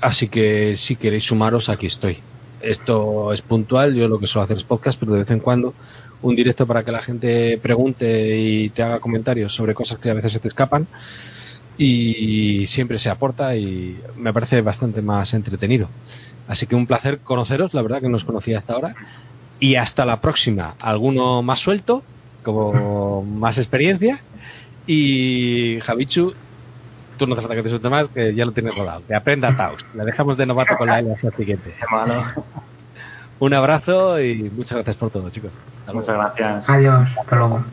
así 0.01 0.27
que 0.27 0.75
si 0.75 0.95
queréis 0.95 1.25
sumaros, 1.25 1.69
aquí 1.69 1.87
estoy. 1.87 2.17
Esto 2.61 3.31
es 3.31 3.41
puntual, 3.41 3.95
yo 3.95 4.07
lo 4.07 4.19
que 4.19 4.27
suelo 4.27 4.43
hacer 4.43 4.57
es 4.57 4.63
podcast, 4.63 4.99
pero 4.99 5.13
de 5.13 5.19
vez 5.19 5.31
en 5.31 5.39
cuando 5.39 5.73
un 6.21 6.35
directo 6.35 6.67
para 6.67 6.83
que 6.83 6.91
la 6.91 7.01
gente 7.01 7.57
pregunte 7.61 8.37
y 8.37 8.69
te 8.69 8.83
haga 8.83 8.99
comentarios 8.99 9.53
sobre 9.53 9.73
cosas 9.73 9.99
que 9.99 10.09
a 10.09 10.13
veces 10.13 10.33
se 10.33 10.39
te 10.39 10.49
escapan 10.49 10.87
y 11.81 12.67
siempre 12.67 12.99
se 12.99 13.09
aporta 13.09 13.55
y 13.55 13.97
me 14.17 14.33
parece 14.33 14.61
bastante 14.61 15.01
más 15.01 15.33
entretenido. 15.33 15.87
Así 16.49 16.67
que 16.67 16.75
un 16.75 16.85
placer 16.85 17.19
conoceros, 17.19 17.73
la 17.73 17.81
verdad 17.81 18.01
que 18.01 18.09
no 18.09 18.17
os 18.17 18.25
conocía 18.25 18.57
hasta 18.57 18.73
ahora. 18.73 18.95
Y 19.61 19.75
hasta 19.75 20.05
la 20.05 20.19
próxima. 20.19 20.75
Alguno 20.81 21.41
más 21.41 21.61
suelto, 21.61 22.03
como 22.43 23.23
más 23.23 23.57
experiencia. 23.57 24.19
Y 24.87 25.79
Javichu, 25.81 26.33
tú 27.17 27.27
no 27.27 27.33
hace 27.33 27.41
falta 27.43 27.55
que 27.55 27.63
te 27.63 27.69
suelte 27.69 27.89
más, 27.89 28.09
que 28.09 28.35
ya 28.35 28.45
lo 28.45 28.51
tienes 28.51 28.77
rodado. 28.77 29.01
Que 29.07 29.15
aprenda 29.15 29.55
Taos. 29.55 29.85
La 29.93 30.03
dejamos 30.03 30.35
de 30.35 30.45
novato 30.45 30.75
con 30.75 30.87
la 30.87 30.99
L 30.99 31.13
hasta 31.13 31.27
el 31.27 31.33
siguiente. 31.33 31.73
Malo. 31.89 32.23
Un 33.39 33.53
abrazo 33.53 34.21
y 34.21 34.51
muchas 34.53 34.73
gracias 34.73 34.97
por 34.97 35.11
todo, 35.11 35.29
chicos. 35.29 35.51
Hasta 35.51 35.93
luego. 35.93 35.99
Muchas 35.99 36.15
gracias. 36.15 36.69
Adiós. 36.69 37.09
Hasta 37.17 37.35
luego. 37.37 37.63